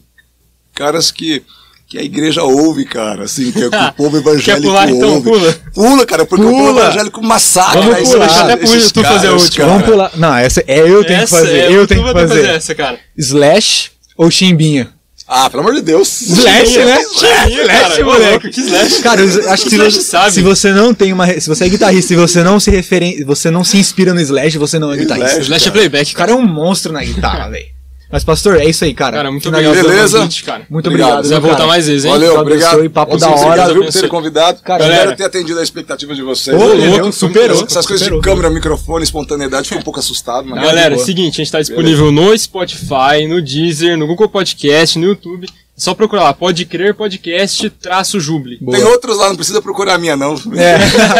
caras 0.74 1.10
que 1.12 1.44
que 1.88 1.98
a 1.98 2.02
igreja 2.02 2.42
ouve, 2.42 2.84
cara, 2.84 3.24
assim, 3.24 3.52
que, 3.52 3.60
que 3.70 3.76
o 3.76 3.92
povo 3.92 4.16
evangélico 4.16 4.44
Quer 4.44 4.60
pular, 4.62 4.90
então? 4.90 5.14
ouve. 5.14 5.22
Pula. 5.30 5.56
Pula, 5.72 6.06
cara, 6.06 6.26
porque 6.26 6.44
o 6.44 6.50
povo 6.50 6.64
Pula. 6.66 6.82
evangélico 6.82 7.22
massacra 7.22 7.80
Vamos 7.80 7.98
esses- 7.98 8.12
pular. 8.12 8.26
esses 8.26 8.38
Até 8.40 8.56
pro 8.56 8.90
tu 8.90 9.02
fazer 9.02 9.26
a 9.26 9.30
caras, 9.30 9.42
última. 9.42 9.64
cara. 9.66 9.78
Vamos 9.78 9.88
pular. 9.92 10.10
Não, 10.16 10.34
essa 10.36 10.64
é 10.66 10.80
eu 10.80 11.04
tenho 11.04 11.18
que 11.18 11.24
Essa 11.24 11.38
fazer. 11.38 11.58
é, 11.58 11.72
eu 11.72 11.86
tenho 11.86 12.04
que 12.04 12.12
vai 12.12 12.22
ter 12.24 12.28
fazer. 12.28 12.46
essa, 12.48 12.74
cara. 12.74 12.98
Slash 13.16 13.90
ou 14.16 14.30
Chimbinha? 14.30 14.90
Ah, 15.28 15.50
pelo 15.50 15.62
amor 15.64 15.74
de 15.74 15.82
Deus. 15.82 16.20
Slash, 16.22 16.78
né? 16.78 16.98
Chimbinha, 17.14 17.66
cara. 17.66 17.82
Slash, 17.88 18.02
Ô, 18.02 18.04
moleque. 18.04 18.48
Que 18.50 18.60
slash? 18.60 19.02
Cara, 19.02 19.20
eu 19.22 19.50
acho 19.50 19.64
que 19.64 19.70
se 19.70 19.76
Slash 19.76 19.96
você, 19.96 20.02
sabe. 20.02 20.32
se 20.32 20.40
você 20.42 20.72
não 20.72 20.94
tem 20.94 21.12
uma. 21.12 21.26
Se 21.40 21.48
você 21.48 21.64
é 21.64 21.68
guitarrista 21.68 22.12
e 22.12 22.16
você 22.16 22.42
não 22.44 22.60
se 22.60 22.70
referen, 22.70 23.24
você 23.24 23.50
não 23.50 23.64
se 23.64 23.76
inspira 23.76 24.14
no 24.14 24.20
Slash, 24.20 24.56
você 24.56 24.78
não 24.78 24.92
é 24.92 24.96
guitarrista. 24.96 25.40
Slash. 25.40 25.42
Slash 25.46 25.62
é 25.62 25.64
cara. 25.70 25.72
playback, 25.72 26.12
O 26.12 26.16
cara 26.16 26.30
é 26.32 26.34
um 26.34 26.46
monstro 26.46 26.92
na 26.92 27.02
guitarra, 27.02 27.48
velho. 27.50 27.75
Mas, 28.10 28.22
pastor, 28.22 28.60
é 28.60 28.64
isso 28.64 28.84
aí, 28.84 28.94
cara. 28.94 29.16
Cara, 29.16 29.30
muito 29.32 29.48
obrigado 29.48 29.74
Beleza? 29.74 30.18
convite, 30.18 30.44
cara. 30.44 30.66
Muito 30.70 30.86
Obrigado. 30.86 31.08
obrigado. 31.08 31.24
Você 31.24 31.40
vai 31.40 31.50
voltar 31.50 31.66
mais 31.66 31.86
vezes, 31.88 32.04
hein? 32.04 32.12
Valeu, 32.12 32.38
obrigado. 32.38 32.70
abençoe, 32.74 32.88
papo 32.88 33.16
da 33.16 33.28
hora. 33.28 33.62
Obrigado 33.62 33.74
por 33.74 33.92
terem 33.92 34.08
convidado. 34.08 34.62
Cara, 34.62 34.84
Espero 34.84 35.16
ter 35.16 35.24
atendido 35.24 35.58
a 35.58 35.62
expectativa 35.62 36.14
de 36.14 36.22
vocês. 36.22 36.56
Ô, 36.56 36.66
louco, 36.72 37.12
superou. 37.12 37.64
Essas 37.64 37.84
coisas 37.84 38.04
superou. 38.04 38.20
de 38.20 38.28
câmera, 38.28 38.48
microfone, 38.48 39.02
espontaneidade, 39.02 39.64
fiquei 39.64 39.80
um 39.80 39.84
pouco 39.84 39.98
assustado. 39.98 40.46
Mas... 40.48 40.62
Galera, 40.62 40.94
boa. 40.94 41.04
seguinte, 41.04 41.40
a 41.40 41.44
gente 41.44 41.50
tá 41.50 41.60
disponível 41.60 42.12
no 42.12 42.36
Spotify, 42.38 43.26
no 43.28 43.42
Deezer, 43.42 43.98
no 43.98 44.06
Google 44.06 44.28
Podcast, 44.28 44.98
no 44.98 45.06
YouTube. 45.06 45.48
Só 45.76 45.92
procurar 45.94 46.22
lá, 46.22 46.32
pode 46.32 46.64
crer 46.64 46.94
podcast 46.94 47.68
traço 47.68 48.18
Jubli. 48.18 48.56
Boa. 48.60 48.78
Tem 48.78 48.86
outros 48.86 49.18
lá, 49.18 49.28
não 49.28 49.36
precisa 49.36 49.60
procurar 49.60 49.94
a 49.96 49.98
minha, 49.98 50.16
não. 50.16 50.32
É. 50.56 50.78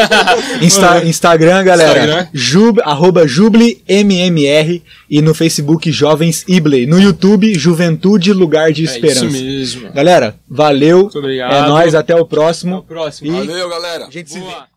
Insta- 0.64 1.04
Instagram, 1.04 1.62
galera. 1.62 1.98
Instagram. 2.00 2.28
Jub, 2.32 2.80
arroba 2.82 3.28
JubliMMR 3.28 4.82
e 5.10 5.20
no 5.20 5.34
Facebook 5.34 5.92
Jovens 5.92 6.42
Ibley. 6.48 6.86
No 6.86 6.98
YouTube, 6.98 7.52
Juventude 7.54 8.32
Lugar 8.32 8.72
de 8.72 8.82
É 8.82 8.84
Esperança. 8.86 9.26
isso 9.26 9.44
mesmo. 9.44 9.92
Galera, 9.92 10.36
valeu. 10.48 11.00
Muito 11.02 11.18
obrigado. 11.18 11.52
É 11.54 11.68
nóis, 11.68 11.94
até 11.94 12.14
o 12.14 12.16
Até 12.16 12.22
o 12.22 12.26
próximo. 12.26 12.82
próximo. 12.82 13.28
E- 13.42 13.46
Valeu, 13.46 13.68
galera. 13.68 14.06
A 14.06 14.10
gente 14.10 14.30
se 14.30 14.38
vê. 14.38 14.44
Boa. 14.46 14.75